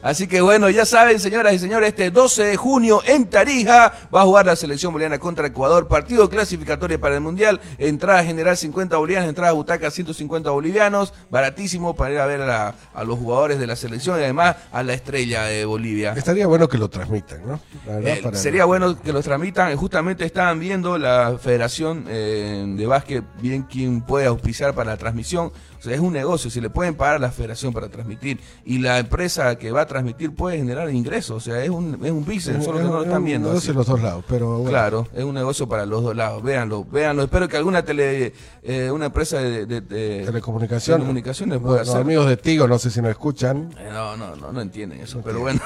Así 0.02 0.26
que 0.26 0.40
bueno, 0.42 0.68
ya 0.68 0.84
saben, 0.84 1.18
señoras 1.18 1.54
y 1.54 1.58
señores, 1.58 1.88
este 1.88 2.10
12 2.10 2.44
de 2.44 2.56
junio 2.56 3.00
en 3.06 3.26
Tarija 3.30 3.94
va 4.14 4.20
a 4.20 4.24
jugar 4.24 4.44
la 4.44 4.56
selección 4.56 4.92
boliviana 4.92 5.18
contra 5.18 5.46
Ecuador. 5.46 5.88
Partido 5.88 6.28
clasificatorio 6.28 7.00
para 7.00 7.14
el 7.14 7.20
Mundial. 7.22 7.60
Entrada 7.78 8.22
general 8.22 8.58
50 8.58 8.96
bolivianos, 8.98 9.28
entrada 9.30 9.52
butaca 9.52 9.90
150 9.90 10.50
bolivianos. 10.50 11.14
Baratísimo 11.30 11.94
para 11.96 12.12
ir 12.12 12.18
a 12.20 12.26
ver 12.26 12.42
a, 12.42 12.74
a 12.92 13.04
los 13.04 13.18
jugadores 13.18 13.58
de 13.58 13.66
la 13.66 13.76
selección 13.76 14.20
y 14.20 14.24
además 14.24 14.56
a 14.72 14.82
la 14.82 14.92
estrella 14.92 15.44
de 15.44 15.64
Bolivia. 15.64 16.12
Estaría 16.16 16.46
bueno 16.46 16.68
que 16.68 16.76
lo 16.76 16.90
transmitan, 16.90 17.40
¿no? 17.46 17.60
La 17.86 17.94
verdad, 17.94 18.12
Eh, 18.18 18.20
para- 18.22 18.36
sería 18.36 18.66
bueno 18.66 19.00
que 19.00 19.12
los 19.14 19.24
tramitan. 19.24 19.70
Justamente 19.80 20.26
estaban 20.26 20.60
viendo 20.60 20.98
la 20.98 21.38
Federación 21.40 22.04
eh, 22.06 22.66
de 22.76 22.86
Básquet, 22.86 23.24
bien 23.40 23.62
quién 23.62 24.02
puede 24.02 24.26
auspiciar 24.26 24.74
para 24.74 24.90
la 24.90 24.98
transmisión. 24.98 25.52
O 25.80 25.82
sea, 25.82 25.94
es 25.94 26.00
un 26.00 26.12
negocio. 26.12 26.50
Si 26.50 26.60
le 26.60 26.68
pueden 26.70 26.94
pagar 26.94 27.16
a 27.16 27.18
la 27.18 27.30
Federación 27.30 27.72
para 27.72 27.88
transmitir 27.88 28.38
y 28.64 28.78
la 28.78 28.98
empresa 28.98 29.56
que 29.56 29.72
va 29.72 29.80
a 29.80 29.86
transmitir 29.86 30.34
puede 30.34 30.58
generar 30.58 30.90
ingresos. 30.92 31.36
O 31.38 31.40
sea, 31.40 31.64
es 31.64 31.70
un, 31.70 31.98
es 32.04 32.10
un 32.10 32.24
business, 32.24 32.62
solo 32.64 32.78
que 32.78 32.84
no 32.84 32.90
lo 32.92 33.00
Es 33.00 33.06
están 33.06 33.18
un 33.22 33.24
viendo. 33.24 33.48
negocio 33.48 33.70
así. 33.70 33.70
en 33.70 33.76
los 33.78 33.86
dos 33.86 34.00
lados, 34.02 34.24
pero 34.28 34.56
bueno. 34.58 34.70
Claro, 34.70 35.08
es 35.14 35.24
un 35.24 35.34
negocio 35.34 35.66
para 35.68 35.86
los 35.86 36.02
dos 36.02 36.14
lados. 36.14 36.42
Véanlo, 36.42 36.84
véanlo. 36.84 37.22
Espero 37.22 37.48
que 37.48 37.56
alguna 37.56 37.82
tele, 37.84 38.32
eh, 38.62 38.90
una 38.90 39.06
empresa 39.06 39.38
de, 39.38 39.64
de- 39.66 39.80
de- 39.80 40.24
Telecomunicación. 40.26 40.96
telecomunicaciones 40.98 41.54
Los, 41.54 41.62
pueda 41.62 41.78
los 41.80 41.88
hacer. 41.88 42.00
amigos 42.02 42.28
de 42.28 42.36
Tigo, 42.36 42.68
no 42.68 42.78
sé 42.78 42.90
si 42.90 43.00
nos 43.00 43.10
escuchan. 43.10 43.70
Eh, 43.78 43.88
No, 43.90 44.16
no, 44.18 44.36
no, 44.36 44.52
no 44.52 44.60
entienden 44.60 45.00
eso, 45.00 45.22
pero 45.24 45.40
bueno, 45.40 45.60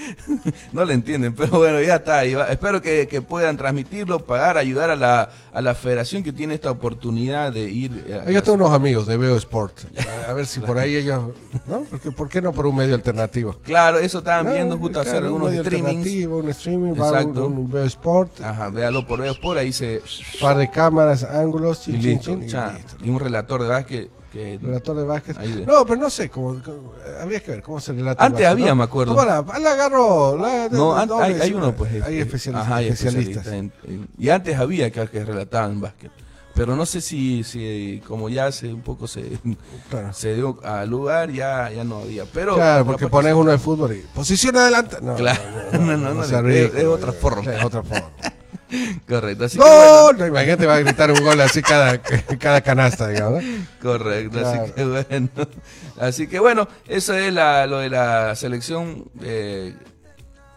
no 0.72 0.84
le 0.84 0.94
entienden, 0.94 1.34
pero 1.34 1.58
bueno, 1.58 1.80
ya 1.80 1.96
está. 1.96 2.24
y 2.24 2.34
va- 2.34 2.46
espero 2.48 2.80
que, 2.80 3.06
que 3.08 3.22
puedan 3.22 3.56
transmitirlo, 3.56 4.24
pagar, 4.24 4.56
ayudar 4.56 4.90
a 4.90 4.96
la, 4.96 5.30
a 5.52 5.60
la 5.60 5.74
federación 5.74 6.22
que 6.22 6.32
tiene 6.32 6.54
esta 6.54 6.70
oportunidad 6.70 7.52
de 7.52 7.70
ir. 7.70 8.04
eh, 8.08 8.22
a- 8.26 8.30
Yo 8.30 8.42
tengo 8.42 8.56
unos 8.56 8.72
amigos 8.72 9.06
de 9.06 9.16
Veo 9.16 9.36
Sport. 9.50 9.78
A, 10.28 10.32
ver 10.32 10.46
si 10.46 10.60
por 10.60 10.78
ahí 10.78 10.94
ellos. 10.94 11.24
¿No? 11.66 11.80
Porque, 11.90 12.12
¿Por 12.12 12.28
qué 12.28 12.40
no 12.40 12.52
por 12.52 12.66
un 12.66 12.76
medio 12.76 12.94
alternativo? 12.94 13.56
Claro, 13.64 13.98
eso 13.98 14.18
estaban 14.18 14.46
No, 14.46 14.52
viendo 14.52 14.78
justo 14.78 15.02
claro, 15.02 15.08
hacer 15.10 15.22
un 15.24 15.26
algunos 15.42 15.66
streamings. 15.66 16.26
Un 16.26 16.48
streaming, 16.50 16.92
Exacto. 16.92 17.46
un, 17.46 17.58
un 17.58 17.70
Veo 17.70 17.84
Sport, 17.84 18.40
Ajá, 18.42 18.68
véalo 18.70 19.04
por 19.06 19.20
Veo 19.20 19.34
por 19.40 19.58
ahí 19.58 19.72
se. 19.72 20.02
par 20.40 20.56
de 20.56 20.70
cámaras, 20.70 21.24
ángulos, 21.24 21.86
Y 21.88 21.92
chin, 21.92 22.00
chin, 22.00 22.20
chin, 22.20 22.42
y 22.44 22.46
cha, 22.46 22.72
listo. 22.74 22.94
y 23.04 23.10
un 23.10 23.18
relator 23.18 23.60
de 23.62 23.68
básquet 23.68 24.10
que. 24.32 24.58
Relator 24.62 24.96
de 24.98 25.02
básquet. 25.04 25.36
Ahí 25.38 25.50
de- 25.52 25.66
No, 25.66 25.84
pero 25.84 26.00
no 26.00 26.08
sé, 26.10 26.30
cómo, 26.30 26.62
cómo- 26.64 26.92
habría 27.20 27.40
que 27.40 27.50
ver 27.50 27.62
cómo 27.62 27.80
se 27.80 27.92
relata. 27.92 28.24
el 28.24 28.32
Antes 28.32 28.46
había, 28.46 28.68
¿no? 28.68 28.76
me 28.76 28.84
acuerdo. 28.84 29.16
¿Cómo 29.16 29.26
la, 29.26 29.44
la 29.58 29.72
agarró? 29.72 30.38
La, 30.38 30.68
No, 30.70 30.94
la- 30.96 31.06
doble, 31.06 31.24
hay, 31.26 31.40
hay 31.40 31.52
uno, 31.54 31.72
pues. 31.74 31.90
Hay 31.94 31.98
este, 31.98 32.20
especialistas. 32.20 32.66
ajá, 32.68 32.76
hay 32.76 32.86
especialistas. 32.88 33.46
especialistas 33.46 33.82
en- 33.88 33.94
en- 34.02 34.08
y 34.16 34.28
antes 34.28 34.56
había 34.56 34.92
que, 34.92 35.08
que 35.08 35.24
relataban 35.24 35.80
básquet. 35.80 36.12
Pero 36.60 36.76
no 36.76 36.84
sé 36.84 37.00
si, 37.00 37.42
si 37.42 38.02
como 38.06 38.28
ya 38.28 38.52
se 38.52 38.70
un 38.70 38.82
poco 38.82 39.08
se, 39.08 39.24
Claro. 39.88 40.12
se 40.12 40.34
dio 40.34 40.58
al 40.62 40.90
lugar, 40.90 41.30
ya, 41.30 41.70
ya 41.70 41.84
no 41.84 42.00
había. 42.00 42.26
Pero 42.26 42.54
claro, 42.56 42.84
porque 42.84 43.08
pones 43.08 43.32
uno 43.32 43.50
de 43.50 43.56
fútbol 43.56 43.94
y 43.96 44.00
posición 44.14 44.54
adelante. 44.58 44.98
No, 45.00 45.14
Claro, 45.14 45.40
no, 45.72 45.96
no, 45.96 46.12
no, 46.42 46.48
es- 46.50 46.84
otra 46.84 47.12
forma. 47.12 47.50
Es 47.50 47.64
otra 47.64 47.82
forma. 47.82 48.10
Correcto. 49.08 49.46
Así 49.46 49.56
que 49.56 49.64
bueno, 49.64 50.02
¡Gol! 50.02 50.18
No, 50.18 50.26
imagínate, 50.26 50.66
va 50.66 50.74
a 50.74 50.80
gritar 50.80 51.10
un 51.10 51.24
gol 51.24 51.40
así 51.40 51.62
cada, 51.62 51.98
cada 52.38 52.60
canasta, 52.60 53.08
digamos. 53.08 53.42
correcto. 53.80 54.38
Claro. 54.38 54.62
Así 54.62 54.74
que 54.76 54.84
bueno. 55.08 55.28
Así 55.98 56.26
que 56.26 56.38
bueno, 56.40 56.68
eso 56.88 57.14
es 57.14 57.32
la, 57.32 57.66
lo 57.66 57.78
de 57.78 57.88
la 57.88 58.36
selección 58.36 59.06
eh, 59.22 59.74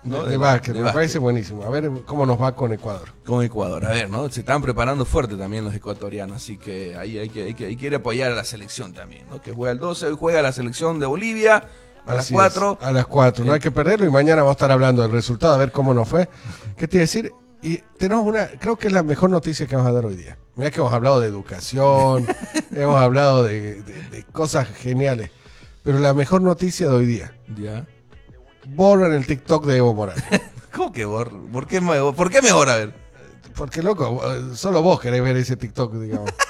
¿no? 0.04 0.24
de 0.24 0.38
básquet, 0.38 0.74
de 0.74 0.80
me 0.80 0.84
básquet. 0.84 0.94
parece 0.96 1.20
buenísimo. 1.20 1.64
A 1.64 1.70
ver 1.70 1.90
cómo 2.06 2.26
nos 2.26 2.42
va 2.42 2.56
con 2.56 2.72
Ecuador. 2.74 3.10
con 3.26 3.44
Ecuador. 3.44 3.86
A 3.86 3.90
ver, 3.90 4.10
¿no? 4.10 4.30
Se 4.30 4.42
están 4.42 4.62
preparando 4.62 5.06
fuerte 5.06 5.36
también 5.36 5.64
los 5.66 5.74
ecuatorianos, 5.74 6.38
así 6.38 6.58
que 6.58 6.96
ahí 6.96 7.18
hay 7.18 7.30
que, 7.30 7.44
hay 7.44 7.54
que, 7.54 7.66
hay 7.68 7.76
que 7.76 7.88
ir 7.88 7.94
a 7.94 7.98
apoyar 7.98 8.32
a 8.32 8.36
la 8.36 8.44
selección 8.44 8.94
también, 8.94 9.26
¿no? 9.30 9.42
Que 9.42 9.52
juega 9.54 9.72
el 9.72 9.80
12, 9.80 10.08
hoy 10.08 10.16
juega 10.20 10.42
la 10.42 10.52
selección 10.52 11.00
de 11.00 11.06
Bolivia 11.06 11.64
a 12.06 12.14
las 12.16 12.26
Así 12.26 12.34
4. 12.34 12.78
es, 12.82 12.88
a 12.88 12.92
las 12.92 13.06
4. 13.08 13.46
No 13.46 13.54
hay 13.54 13.60
que 13.60 13.72
perderlo 13.72 14.06
y 14.06 14.10
mañana 14.12 14.42
vamos 14.42 14.52
a 14.52 14.58
estar 14.58 14.72
hablando 14.72 15.02
del 15.02 15.12
resultado, 15.12 15.54
a 15.54 15.58
ver 15.58 15.72
cómo 15.72 15.94
nos 15.94 16.08
fue. 16.10 16.28
¿Qué 16.78 16.88
te 16.88 16.98
iba 16.98 17.02
a 17.02 17.06
decir? 17.08 17.32
Y 17.62 17.78
tenemos 17.98 18.26
una, 18.26 18.48
creo 18.60 18.76
que 18.78 18.88
es 18.88 18.94
la 18.94 19.04
mejor 19.04 19.30
noticia 19.30 19.66
que 19.68 19.76
vamos 19.78 19.90
a 19.90 19.94
dar 19.94 20.06
hoy 20.06 20.16
día. 20.18 20.38
Mira 20.58 20.70
que 20.70 20.82
hemos 20.82 20.92
hablado 20.92 21.22
de 21.22 21.28
educación, 21.30 22.28
hemos 22.76 22.98
hablado 23.00 23.44
de, 23.44 23.82
de- 23.84 24.04
de 24.10 24.24
cosas 24.34 24.68
geniales. 24.68 25.32
Pero 25.82 26.00
la 26.00 26.14
mejor 26.14 26.42
noticia 26.42 26.88
de 26.90 26.94
hoy 26.96 27.06
día, 27.06 27.34
Ya. 27.58 27.86
Borran 28.65 29.14
el 29.14 29.26
TikTok 29.26 29.65
de 29.65 29.77
Evo 29.77 29.94
Morales. 29.94 30.23
¿Cómo 30.73 30.91
que 30.91 31.06
bor- 31.06 31.52
¿Por 31.52 31.68
qué, 31.68 31.81
me- 31.81 31.99
¿Por 32.14 32.30
qué 32.30 32.41
mejor? 32.41 32.69
A 32.69 32.77
ver. 32.77 32.94
Porque, 33.56 33.84
loco, 33.84 34.19
solo 34.56 34.81
vos 34.81 34.99
querés 34.99 35.22
ver 35.23 35.38
ese 35.38 35.56
TikTok, 35.56 35.94
digamos. 35.95 36.31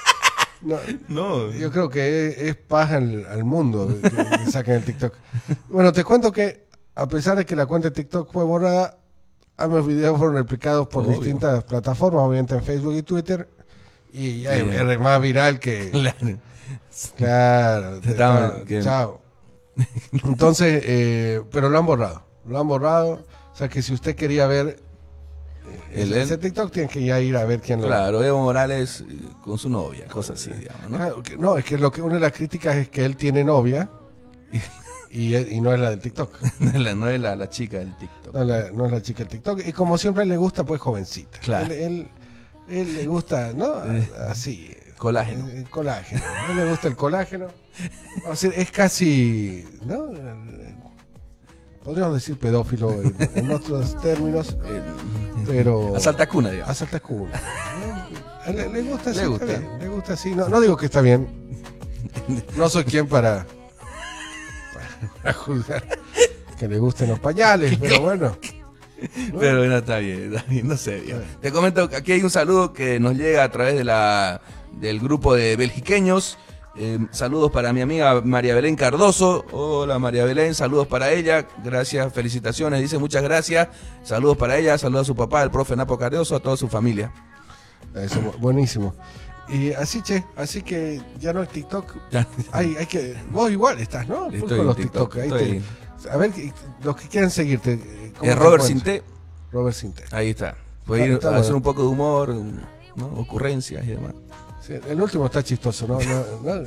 No, 0.62 0.78
No. 1.08 1.50
Yo 1.50 1.70
creo 1.70 1.90
que 1.90 2.28
es, 2.28 2.38
es 2.38 2.56
paja 2.56 2.96
al, 2.96 3.26
al 3.26 3.44
mundo 3.44 3.86
que, 4.00 4.10
que 4.44 4.50
saquen 4.50 4.76
el 4.76 4.84
TikTok. 4.84 5.12
Bueno, 5.68 5.92
te 5.92 6.02
cuento 6.04 6.32
que 6.32 6.68
a 6.94 7.06
pesar 7.06 7.36
de 7.36 7.44
que 7.44 7.54
la 7.54 7.66
cuenta 7.66 7.88
de 7.90 7.94
TikTok 7.94 8.32
fue 8.32 8.44
borrada, 8.44 8.96
ambos 9.58 9.86
videos 9.86 10.16
fueron 10.16 10.36
replicados 10.36 10.88
por 10.88 11.04
Obvio. 11.04 11.18
distintas 11.18 11.64
plataformas, 11.64 12.22
obviamente 12.22 12.54
en 12.54 12.64
Facebook 12.64 12.94
y 12.94 13.02
Twitter. 13.02 13.46
Y 14.10 14.40
ya 14.42 14.54
Sí. 14.54 14.62
es 14.70 15.00
más 15.00 15.20
viral 15.20 15.58
que... 15.60 15.90
Claro. 17.16 18.00
Claro, 18.00 18.64
que- 18.64 18.80
chao. 18.82 19.20
Entonces, 20.24 20.82
eh, 20.86 21.42
pero 21.50 21.68
lo 21.68 21.78
han 21.78 21.86
borrado. 21.86 22.22
Lo 22.46 22.58
han 22.60 22.68
borrado. 22.68 23.24
O 23.52 23.56
sea 23.56 23.68
que 23.68 23.82
si 23.82 23.92
usted 23.94 24.14
quería 24.16 24.46
ver 24.46 24.80
El- 25.92 26.12
ese 26.12 26.38
TikTok 26.38 26.70
tienes 26.72 26.90
que 26.92 27.02
ya 27.04 27.20
ir 27.20 27.36
a 27.36 27.44
ver 27.44 27.60
quién 27.60 27.80
lo 27.80 27.86
Claro, 27.86 28.22
Evo 28.22 28.40
Morales 28.42 29.02
eh, 29.08 29.16
con 29.42 29.58
su 29.58 29.68
novia, 29.70 30.06
cosas 30.06 30.40
así, 30.40 30.50
digamos, 30.52 30.90
¿no? 30.90 30.96
Claro, 30.98 31.22
que- 31.22 31.36
no, 31.36 31.56
es 31.56 31.64
que 31.64 31.78
lo 31.78 31.90
que 31.92 32.02
una 32.02 32.14
de 32.14 32.20
las 32.20 32.32
críticas 32.32 32.76
es 32.76 32.88
que 32.88 33.04
él 33.04 33.16
tiene 33.16 33.44
novia 33.44 33.88
y, 35.10 35.36
y 35.36 35.60
no 35.60 35.72
es 35.72 35.78
la 35.80 35.90
del 35.90 36.00
TikTok. 36.00 36.32
no 36.60 36.70
es 36.70 36.80
la, 36.80 36.94
no 36.94 37.08
es 37.08 37.20
la, 37.20 37.36
la 37.36 37.48
chica 37.48 37.78
del 37.78 37.96
TikTok. 37.96 38.34
No, 38.34 38.44
la- 38.44 38.70
no 38.72 38.86
es 38.86 38.92
la 38.92 39.00
chica 39.02 39.20
del 39.20 39.28
TikTok. 39.28 39.60
Y 39.66 39.72
como 39.72 39.96
siempre 39.96 40.26
le 40.26 40.36
gusta, 40.36 40.64
pues 40.64 40.80
jovencita. 40.80 41.38
Claro. 41.38 41.66
Él, 41.66 41.80
él, 41.80 42.08
él 42.68 42.94
le 42.96 43.06
gusta, 43.06 43.52
¿no? 43.54 43.72
Así. 44.28 44.74
Colágeno. 45.04 45.48
El, 45.48 45.56
el 45.58 45.68
colágeno. 45.68 46.22
A 46.24 46.50
él 46.50 46.56
le 46.56 46.70
gusta 46.70 46.88
el 46.88 46.96
colágeno. 46.96 47.48
A 48.26 48.32
es 48.32 48.70
casi, 48.70 49.64
¿no? 49.84 50.08
Podríamos 51.84 52.14
decir 52.14 52.38
pedófilo 52.38 52.90
en, 53.02 53.14
en 53.34 53.50
otros 53.50 54.00
términos, 54.00 54.56
pero... 55.46 55.94
Asalta 55.94 56.26
cuna, 56.26 56.50
digamos. 56.50 56.82
Cuna. 57.02 57.32
A 58.46 58.50
él 58.50 58.56
Le, 58.56 58.68
le 58.70 58.82
gusta 58.90 59.10
así, 59.10 59.20
Le 59.20 59.26
gusta. 59.26 59.44
bien, 59.44 59.78
le 59.78 59.88
gusta 59.88 60.12
así. 60.14 60.34
No, 60.34 60.48
no 60.48 60.60
digo 60.62 60.76
que 60.78 60.86
está 60.86 61.02
bien. 61.02 61.28
No 62.56 62.70
soy 62.70 62.84
quien 62.84 63.06
para, 63.06 63.46
para 65.22 65.34
juzgar 65.34 65.84
que 66.58 66.66
le 66.66 66.78
gusten 66.78 67.10
los 67.10 67.18
pañales, 67.18 67.76
pero 67.78 68.00
bueno. 68.00 68.38
Pero 69.38 69.58
bueno, 69.58 69.76
está 69.76 69.98
bien, 69.98 70.32
está 70.34 70.48
bien, 70.48 70.66
no 70.68 70.78
sé. 70.78 71.00
digamos. 71.02 71.26
Te 71.42 71.52
comento 71.52 71.90
que 71.90 71.96
aquí 71.96 72.12
hay 72.12 72.22
un 72.22 72.30
saludo 72.30 72.72
que 72.72 72.98
nos 72.98 73.14
llega 73.14 73.44
a 73.44 73.50
través 73.50 73.74
de 73.76 73.84
la 73.84 74.40
del 74.80 75.00
grupo 75.00 75.34
de 75.34 75.56
belgiqueños. 75.56 76.38
Eh, 76.76 76.98
saludos 77.12 77.52
para 77.52 77.72
mi 77.72 77.80
amiga 77.82 78.20
María 78.24 78.54
Belén 78.54 78.74
Cardoso. 78.74 79.44
Hola 79.52 79.98
María 80.00 80.24
Belén, 80.24 80.54
saludos 80.54 80.86
para 80.88 81.12
ella. 81.12 81.46
Gracias, 81.62 82.12
felicitaciones. 82.12 82.80
Dice 82.80 82.98
muchas 82.98 83.22
gracias. 83.22 83.68
Saludos 84.02 84.36
para 84.36 84.58
ella, 84.58 84.76
saludos 84.78 85.02
a 85.02 85.06
su 85.06 85.14
papá, 85.14 85.42
el 85.42 85.50
profe 85.50 85.76
Napo 85.76 85.96
Cardoso, 85.98 86.34
a 86.36 86.40
toda 86.40 86.56
su 86.56 86.68
familia. 86.68 87.12
Eso, 87.94 88.20
buenísimo. 88.40 88.94
Y 89.48 89.72
así, 89.72 90.00
che, 90.02 90.24
así 90.36 90.62
que 90.62 91.00
ya 91.20 91.32
no 91.32 91.42
es 91.42 91.48
TikTok. 91.50 91.94
Hay, 92.52 92.74
hay 92.76 92.86
que, 92.86 93.14
vos 93.30 93.50
igual 93.50 93.78
estás, 93.78 94.08
¿no? 94.08 94.24
Full 94.26 94.34
Estoy 94.34 94.56
con 94.58 94.66
los 94.66 94.76
TikTok, 94.76 95.14
TikTok. 95.14 95.22
ahí 95.22 95.28
estoy- 95.44 95.62
te- 96.02 96.10
a 96.10 96.16
ver, 96.16 96.32
los 96.82 96.96
que 96.96 97.08
quieran 97.08 97.30
seguirte. 97.30 97.78
¿cómo 98.18 98.30
Eh, 98.30 98.34
te 98.34 98.40
Robert? 98.40 98.64
Sinté. 98.64 99.02
Robert 99.52 99.76
Sinté. 99.76 100.04
Ahí 100.10 100.30
está. 100.30 100.56
Puede 100.84 101.06
ir 101.06 101.12
a 101.12 101.16
hacer 101.16 101.30
bueno. 101.40 101.56
un 101.56 101.62
poco 101.62 101.82
de 101.82 101.88
humor, 101.88 102.34
¿no? 102.96 103.06
ocurrencias 103.16 103.84
y 103.84 103.88
demás. 103.88 104.12
Sí, 104.66 104.72
el 104.88 105.00
último 105.00 105.26
está 105.26 105.42
chistoso, 105.42 105.86
¿no? 105.86 105.98
No, 106.00 106.24
no, 106.58 106.62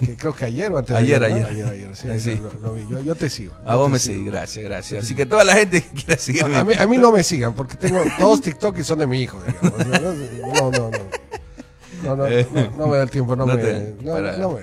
que 0.00 0.16
creo 0.16 0.34
que 0.34 0.44
ayer 0.44 0.70
o 0.70 0.78
antes 0.78 0.94
de 0.94 1.00
Ayer, 1.02 1.20
¿no? 1.20 1.26
ayer. 1.26 1.46
ayer, 1.46 1.66
ayer, 1.66 1.96
sí, 1.96 2.20
Sí. 2.20 2.40
Lo, 2.60 2.68
lo 2.68 2.74
vi. 2.74 2.86
Yo, 2.90 3.00
yo 3.00 3.14
te 3.14 3.30
sigo. 3.30 3.54
A 3.64 3.74
vos 3.76 3.90
me 3.90 3.98
sigo. 3.98 4.16
seguís, 4.16 4.30
gracias, 4.32 4.64
gracias. 4.64 5.04
Así 5.04 5.14
que 5.14 5.24
toda 5.24 5.44
la 5.44 5.54
gente 5.54 5.82
que 5.82 5.88
quiera 6.02 6.20
seguirme. 6.20 6.56
A 6.56 6.64
mí, 6.64 6.74
a 6.78 6.86
mí 6.86 6.98
no 6.98 7.10
me 7.10 7.22
sigan, 7.22 7.54
porque 7.54 7.76
tengo 7.76 8.02
dos 8.18 8.40
TikTok 8.42 8.78
y 8.78 8.84
son 8.84 8.98
de 8.98 9.06
mi 9.06 9.22
hijo, 9.22 9.38
digamos. 9.46 9.86
No, 9.86 10.70
no, 10.70 10.70
no. 10.70 10.98
No, 12.02 12.16
no, 12.16 12.28
no, 12.28 12.28
no, 12.28 12.70
no 12.76 12.86
me 12.86 12.96
da 12.98 13.02
el 13.02 13.10
tiempo, 13.10 13.34
no, 13.34 13.46
me. 13.46 13.56
te- 13.56 13.96
no, 14.02 14.12
para- 14.12 14.36
no 14.36 14.52
me 14.52 14.60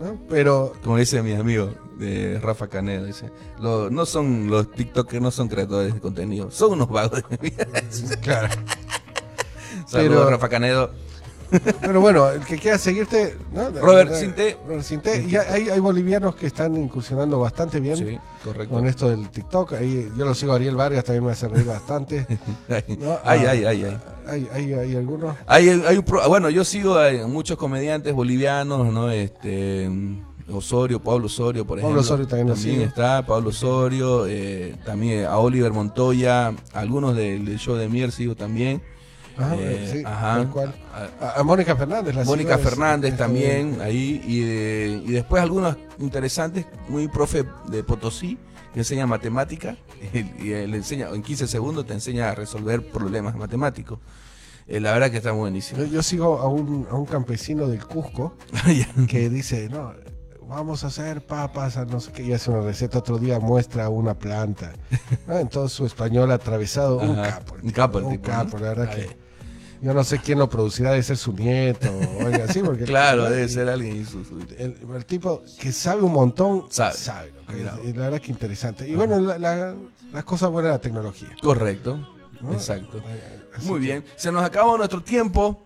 ¿no? 0.00 0.18
Pero 0.28 0.72
Como 0.82 0.96
dice 0.96 1.22
mi 1.22 1.32
amigo 1.34 1.70
de 1.98 2.38
Rafa 2.40 2.66
Canedo, 2.68 3.04
dice, 3.04 3.30
lo- 3.60 3.90
no 3.90 4.06
son 4.06 4.48
los 4.48 4.70
TikTokers, 4.72 5.20
no 5.22 5.30
son 5.30 5.48
creadores 5.48 5.92
de 5.92 6.00
contenido, 6.00 6.50
son 6.50 6.72
unos 6.72 6.88
vagos 6.88 7.22
de 7.28 7.36
vida. 7.36 7.66
Claro. 8.22 8.48
Saludos, 9.86 10.18
Pero- 10.18 10.30
Rafa 10.30 10.48
Canedo. 10.48 10.92
Pero 11.80 12.00
bueno, 12.00 12.30
el 12.30 12.40
que 12.44 12.56
quiera 12.58 12.78
seguirte, 12.78 13.36
¿no? 13.52 13.70
Robert 13.70 14.12
Sinté. 14.14 14.56
Robert 14.66 14.82
Sinté. 14.84 15.24
Y 15.28 15.36
hay, 15.36 15.68
hay 15.68 15.80
bolivianos 15.80 16.34
que 16.34 16.46
están 16.46 16.76
incursionando 16.76 17.38
bastante 17.38 17.78
bien 17.80 17.96
Sí, 17.96 18.18
correcto. 18.44 18.74
con 18.74 18.86
esto 18.86 19.08
del 19.10 19.28
TikTok. 19.28 19.74
Ahí, 19.74 20.10
yo 20.16 20.24
lo 20.24 20.34
sigo 20.34 20.52
a 20.52 20.56
Ariel 20.56 20.76
Vargas, 20.76 21.04
también 21.04 21.24
me 21.26 21.32
hace 21.32 21.48
reír 21.48 21.66
bastante. 21.66 22.26
¿no? 22.98 23.18
Ay, 23.24 23.44
Ah, 23.46 23.50
ay, 23.50 23.64
ay, 23.64 23.84
ay. 23.84 23.98
Hay, 24.26 24.48
hay, 24.52 24.72
hay 24.72 24.96
algunos. 24.96 25.36
Hay, 25.46 25.68
hay 25.68 25.96
un 25.98 26.04
pro- 26.04 26.26
bueno, 26.28 26.48
yo 26.50 26.64
sigo 26.64 26.96
a 26.98 27.10
muchos 27.26 27.56
comediantes 27.58 28.14
bolivianos, 28.14 28.92
¿no? 28.92 29.10
Este 29.10 29.90
Osorio, 30.50 31.00
Pablo 31.00 31.26
Osorio, 31.26 31.64
por 31.66 31.80
Pablo 31.80 32.00
ejemplo. 32.00 32.00
Osorio 32.00 32.26
también 32.26 32.78
lo 32.80 32.84
está, 32.84 33.24
Pablo 33.26 33.50
Osorio, 33.50 34.26
eh, 34.26 34.74
también 34.84 35.24
a 35.26 35.38
Oliver 35.38 35.72
Montoya, 35.72 36.52
algunos 36.72 37.16
del, 37.16 37.44
del 37.44 37.58
show 37.58 37.74
de 37.76 37.88
Mier 37.88 38.12
sigo 38.12 38.34
también. 38.34 38.82
Ajá, 39.36 39.56
Eh, 39.58 39.88
sí, 39.92 40.02
ajá. 40.04 40.34
tal 40.36 40.50
cual. 40.50 40.74
A, 41.20 41.40
a 41.40 41.42
Mónica 41.42 41.74
Fernández. 41.76 42.14
la 42.14 42.24
Mónica 42.24 42.54
es- 42.56 42.60
Fernández 42.60 43.12
es- 43.12 43.18
también, 43.18 43.78
ahí, 43.80 44.22
y, 44.26 44.40
de- 44.40 45.02
y 45.06 45.12
después 45.12 45.42
algunos 45.42 45.76
interesantes, 45.98 46.66
muy 46.88 47.08
profe 47.08 47.44
de 47.68 47.82
Potosí, 47.84 48.38
que 48.72 48.80
enseña 48.80 49.06
matemática, 49.06 49.76
y, 50.12 50.46
y 50.48 50.52
él 50.52 50.74
enseña, 50.74 51.08
en 51.10 51.22
15 51.22 51.46
segundos 51.46 51.86
te 51.86 51.92
enseña 51.94 52.30
a 52.30 52.34
resolver 52.34 52.86
problemas 52.86 53.34
matemáticos. 53.36 53.98
Eh, 54.68 54.80
la 54.80 54.92
verdad 54.92 55.10
que 55.10 55.16
está 55.16 55.32
buenísimo. 55.32 55.80
Yo, 55.80 55.86
yo 55.86 56.02
sigo 56.02 56.38
a 56.38 56.48
un, 56.48 56.86
a 56.90 56.94
un 56.94 57.04
campesino 57.06 57.66
del 57.68 57.84
Cusco 57.84 58.36
que 59.08 59.28
dice, 59.28 59.68
no, 59.68 59.92
vamos 60.48 60.84
a 60.84 60.86
hacer 60.88 61.26
papas, 61.26 61.76
no 61.88 61.98
sé 62.00 62.12
qué, 62.12 62.22
y 62.22 62.32
hace 62.32 62.50
una 62.50 62.60
receta, 62.60 62.98
otro 62.98 63.18
día 63.18 63.40
muestra 63.40 63.88
una 63.88 64.14
planta. 64.14 64.72
¿no? 65.26 65.38
En 65.40 65.48
todo 65.48 65.68
su 65.68 65.84
español 65.84 66.30
atravesado, 66.30 66.98
un 66.98 67.16
capo. 67.16 67.56
un 67.62 67.70
capo 67.70 67.98
el 67.98 68.04
un 68.04 68.10
tipo, 68.12 68.24
capo, 68.30 68.58
¿no? 68.58 68.64
la 68.64 68.68
verdad 68.74 68.94
que... 68.94 69.21
Yo 69.82 69.92
no 69.92 70.04
sé 70.04 70.18
quién 70.20 70.38
lo 70.38 70.48
producirá, 70.48 70.90
debe 70.92 71.02
ser 71.02 71.16
su 71.16 71.32
nieto 71.32 71.90
o 71.90 72.26
algo 72.26 72.44
así. 72.44 72.60
Porque 72.60 72.84
Claro, 72.84 73.28
debe 73.28 73.48
ser 73.48 73.68
alguien. 73.68 74.06
El, 74.58 74.76
el 74.94 75.04
tipo 75.04 75.42
que 75.58 75.72
sabe 75.72 76.02
un 76.02 76.12
montón, 76.12 76.66
Sabe. 76.70 76.94
sabe. 76.94 77.32
lo 77.32 77.46
que 77.52 77.62
es. 77.62 77.88
Y 77.88 77.92
la 77.98 78.04
verdad 78.04 78.20
que 78.20 78.30
interesante. 78.30 78.88
Y 78.88 78.94
bueno, 78.94 79.18
la- 79.18 79.38
la- 79.38 79.74
las 80.12 80.24
cosas 80.24 80.50
buenas 80.50 80.70
de 80.70 80.74
la 80.76 80.80
tecnología. 80.80 81.28
Correcto, 81.42 81.96
¿no? 82.40 82.52
exacto. 82.52 83.02
Así 83.56 83.66
Muy 83.66 83.80
bien, 83.80 84.04
se 84.16 84.30
nos 84.30 84.44
acabó 84.44 84.76
nuestro 84.78 85.02
tiempo 85.02 85.64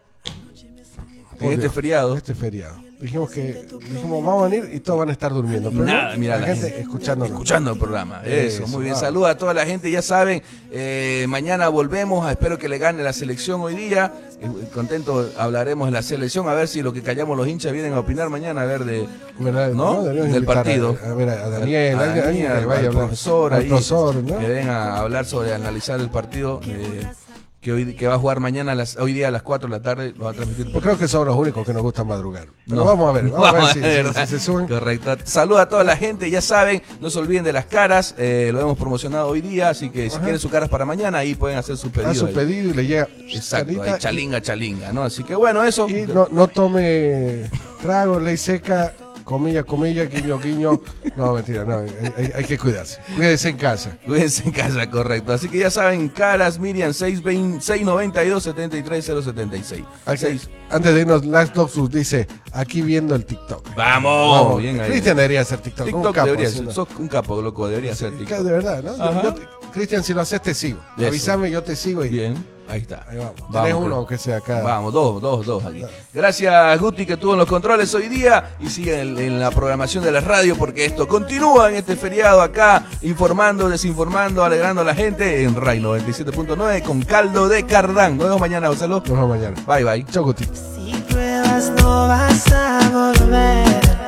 en 1.41 1.53
este 1.53 1.69
feriado. 1.69 2.17
Este 2.17 2.35
feriado. 2.35 2.86
Dijimos 2.99 3.31
que 3.31 3.67
dijimos 3.91 4.25
vamos 4.25 4.43
a 4.45 4.49
venir 4.49 4.71
y 4.73 4.81
todos 4.81 5.01
van 5.01 5.11
a 5.11 5.13
estar 5.13 5.31
durmiendo. 5.31 5.71
Pero 5.71 5.85
Nada, 5.85 6.13
no, 6.15 6.19
mira 6.19 6.37
la, 6.37 6.41
la 6.41 6.47
gente, 6.47 6.67
gente 6.69 6.81
escuchando. 6.81 7.25
Escuchando 7.27 7.73
el 7.73 7.79
programa. 7.79 8.23
Eso, 8.25 8.65
Eso, 8.65 8.69
muy 8.69 8.85
bien. 8.85 8.97
Saludos 8.97 9.29
a 9.29 9.37
toda 9.37 9.53
la 9.53 9.67
gente. 9.67 9.91
Ya 9.91 10.01
saben, 10.01 10.43
eh, 10.71 11.27
mañana 11.29 11.69
volvemos. 11.69 12.29
Espero 12.31 12.59
que 12.59 12.71
le 12.71 12.79
gane 12.79 13.03
la 13.03 13.13
selección 13.13 13.61
hoy 13.61 13.75
día. 13.75 14.15
Eh, 14.41 14.49
contento 14.73 15.29
hablaremos 15.39 15.89
de 15.89 15.93
la 15.93 16.01
selección. 16.03 16.49
A 16.49 16.55
ver 16.55 16.69
si 16.69 16.81
lo 16.81 16.95
que 16.95 17.03
callamos 17.03 17.37
los 17.37 17.47
hinchas 17.47 17.73
vienen 17.73 17.93
a 17.93 18.01
opinar 18.01 18.31
mañana. 18.31 18.63
A 18.63 18.65
ver 18.65 18.85
de. 18.87 19.07
¿No? 19.75 20.03
Del 20.03 20.43
a- 20.43 20.47
partido. 20.47 20.97
A, 21.05 21.13
ver, 21.13 21.29
a 21.29 21.51
Daniel, 21.51 21.99
A 21.99 22.07
Daniel, 22.07 22.47
a 22.47 22.57
al 22.57 22.63
hablar. 22.65 22.91
profesor, 22.93 23.53
al 23.53 23.61
ahí, 23.61 23.69
profesor, 23.69 24.15
¿no? 24.17 24.39
que 24.39 24.49
venga 24.49 24.95
a 24.95 25.01
hablar 25.01 25.27
sobre 25.27 25.53
analizar 25.53 26.01
el 26.01 26.09
partido. 26.09 26.61
eh, 26.67 27.03
que 27.61 27.73
hoy 27.73 27.95
que 27.95 28.07
va 28.07 28.15
a 28.15 28.19
jugar 28.19 28.39
mañana 28.39 28.73
a 28.73 28.75
las, 28.77 28.97
hoy 28.97 29.13
día 29.13 29.29
a 29.29 29.31
las 29.33 29.43
4 29.43 29.69
de 29.69 29.77
la 29.77 29.83
tarde 29.83 30.15
lo 30.17 30.27
va 30.27 30.31
a 30.31 30.35
transmitir 30.35 30.71
Pues 30.71 30.85
creo 30.85 30.97
que 30.99 31.09
somos 31.09 31.27
los 31.27 31.37
únicos 31.37 31.67
que 31.67 31.73
nos 31.73 31.83
gusta 31.83 32.05
madrugar. 32.05 32.47
Pero 32.65 32.77
No. 32.77 32.85
vamos 32.85 33.09
a 33.09 33.13
ver, 33.13 33.25
vamos, 33.31 33.49
a 33.49 33.53
ver 33.53 33.65
si, 33.69 33.73
si- 33.75 33.81
¿verdad? 33.81 34.27
si 34.29 34.39
se 34.39 34.41
suben. 34.45 34.69
Correcto. 34.69 35.17
Saluda 35.25 35.63
a 35.63 35.69
toda 35.69 35.83
la 35.83 35.97
gente, 35.97 36.31
ya 36.31 36.41
saben, 36.41 36.83
no 37.01 37.11
se 37.11 37.19
olviden 37.19 37.43
de 37.45 37.53
las 37.53 37.67
caras, 37.67 38.15
eh, 38.19 38.51
lo 38.53 38.61
hemos 38.61 38.79
promocionado 38.79 39.27
hoy 39.29 39.41
día, 39.41 39.71
así 39.71 39.91
que 39.91 40.09
si 40.11 40.17
Ajá. 40.17 40.25
quieren 40.25 40.39
sus 40.41 40.51
caras 40.53 40.69
para 40.69 40.85
mañana, 40.85 41.19
ahí 41.19 41.35
pueden 41.35 41.59
hacer 41.59 41.77
su 41.77 41.91
pedido. 41.91 42.11
Haz 42.13 42.19
su 42.19 42.27
ahí. 42.27 42.35
pedido 42.35 42.71
y 42.71 42.75
le 42.75 42.87
llega. 42.87 43.09
Exacto, 43.31 43.83
ahí, 43.83 43.91
chalinga, 43.99 44.41
chalinga, 44.43 44.93
¿no? 44.93 45.03
Así 45.03 45.25
que 45.25 45.35
bueno, 45.35 45.65
eso. 45.65 45.89
Y 45.89 46.03
no, 46.07 46.29
no 46.31 46.47
tome 46.49 47.51
trago, 47.83 48.21
ley 48.21 48.37
seca, 48.37 48.93
comilla, 49.27 49.65
comilla, 49.65 50.05
guiño, 50.05 50.39
guiño. 50.39 50.81
No, 51.17 51.35
mentira, 51.35 51.65
no, 51.65 51.81
hay, 51.81 52.33
hay- 52.35 52.45
que 52.45 52.57
cuidarse. 52.57 53.01
Cuídese 53.17 53.49
en 53.51 53.57
casa. 53.57 53.99
Cuídense 54.07 54.45
en 54.45 54.53
casa, 54.53 54.89
correcto. 54.89 55.33
Así 55.33 55.49
que 55.49 55.59
ya 55.59 55.71
saben, 55.71 56.09
caras, 56.09 56.59
Miriam, 56.61 56.93
620 56.95 57.61
692 57.61 58.43
73076. 58.45 59.85
Hay 60.07 60.17
que- 60.19 60.39
antes 60.71 60.95
de 60.95 61.01
irnos, 61.01 61.27
Last 61.27 61.55
Dogs 61.55 61.91
dice, 61.91 62.29
aquí 62.53 62.83
viendo 62.83 63.15
el 63.17 63.27
TikTok. 63.27 63.75
Vamos, 63.75 64.63
bien 64.63 64.81
ahí. 64.81 64.91
Cristian 64.91 65.17
debería 65.17 65.41
hacer 65.41 65.59
TikTok. 65.59 65.87
un 65.87 65.93
TikTok 65.93 66.15
capo, 66.15 66.27
debería 66.27 66.51
ser, 66.51 66.73
sos 66.73 66.89
un 66.99 67.09
capo, 67.09 67.43
loco, 67.43 67.69
debería 67.69 67.95
ser 67.95 68.13
TikTok. 68.17 68.39
De 68.39 68.53
verdad, 68.53 68.83
¿no? 68.83 69.35
Cristian, 69.73 70.03
si 70.05 70.15
lo 70.15 70.21
haces, 70.23 70.41
te 70.41 70.55
sigo. 70.55 70.79
Avísame, 70.97 71.51
yo 71.51 71.63
te 71.63 71.75
sigo 71.77 72.05
y. 72.05 72.09
Bien, 72.11 72.35
ahí 72.69 72.81
está. 72.81 73.05
Ahí 73.09 73.19
vamos. 73.19 73.35
Vamos, 73.39 73.63
Tenés 73.63 73.75
uno, 73.75 73.95
aunque 73.97 74.19
sea 74.19 74.39
acá. 74.39 74.63
Vamos, 74.63 74.93
dos, 74.93 75.21
dos, 75.21 75.47
dos 75.47 75.65
aquí. 75.65 75.83
Gracias 76.13 76.81
Guti 76.81 77.07
que 77.07 77.17
tuvo 77.17 77.33
en 77.33 77.39
los 77.41 77.49
controles 77.49 77.95
hoy 77.95 78.09
día 78.09 78.57
y 78.61 78.69
sigue 78.69 79.01
en, 79.01 79.19
en 79.19 79.41
la 79.41 79.51
programación 79.51 80.05
de 80.05 80.13
la 80.13 80.21
radio 80.21 80.57
porque 80.57 80.85
esto 80.85 81.07
continúa 81.07 81.69
en 81.71 81.77
este 81.77 81.97
feriado 81.97 82.41
acá, 82.43 82.85
informando, 83.03 83.69
desinformando, 83.69 84.45
alegrando 84.45 84.83
a 84.83 84.85
la 84.85 84.95
gente 84.95 85.43
en 85.45 85.55
RAI 85.55 85.81
97.9 85.81 86.83
con 86.83 87.03
caldo 87.03 87.49
de 87.49 87.65
cardán. 87.65 88.17
Nos 88.17 88.27
vemos 88.27 88.41
mañana, 88.41 88.69
Gonzalo. 88.69 88.97
Nos 88.97 89.09
vemos 89.09 89.29
mañana. 89.29 89.57
Bye, 89.67 89.85
bye. 89.85 90.05
Chau, 90.11 90.25
Guti. 90.25 90.45
Si 90.45 90.93
pruebas 91.09 91.71
no 91.71 92.09
vas 92.09 92.53
a 92.53 92.91
volver. 92.93 94.06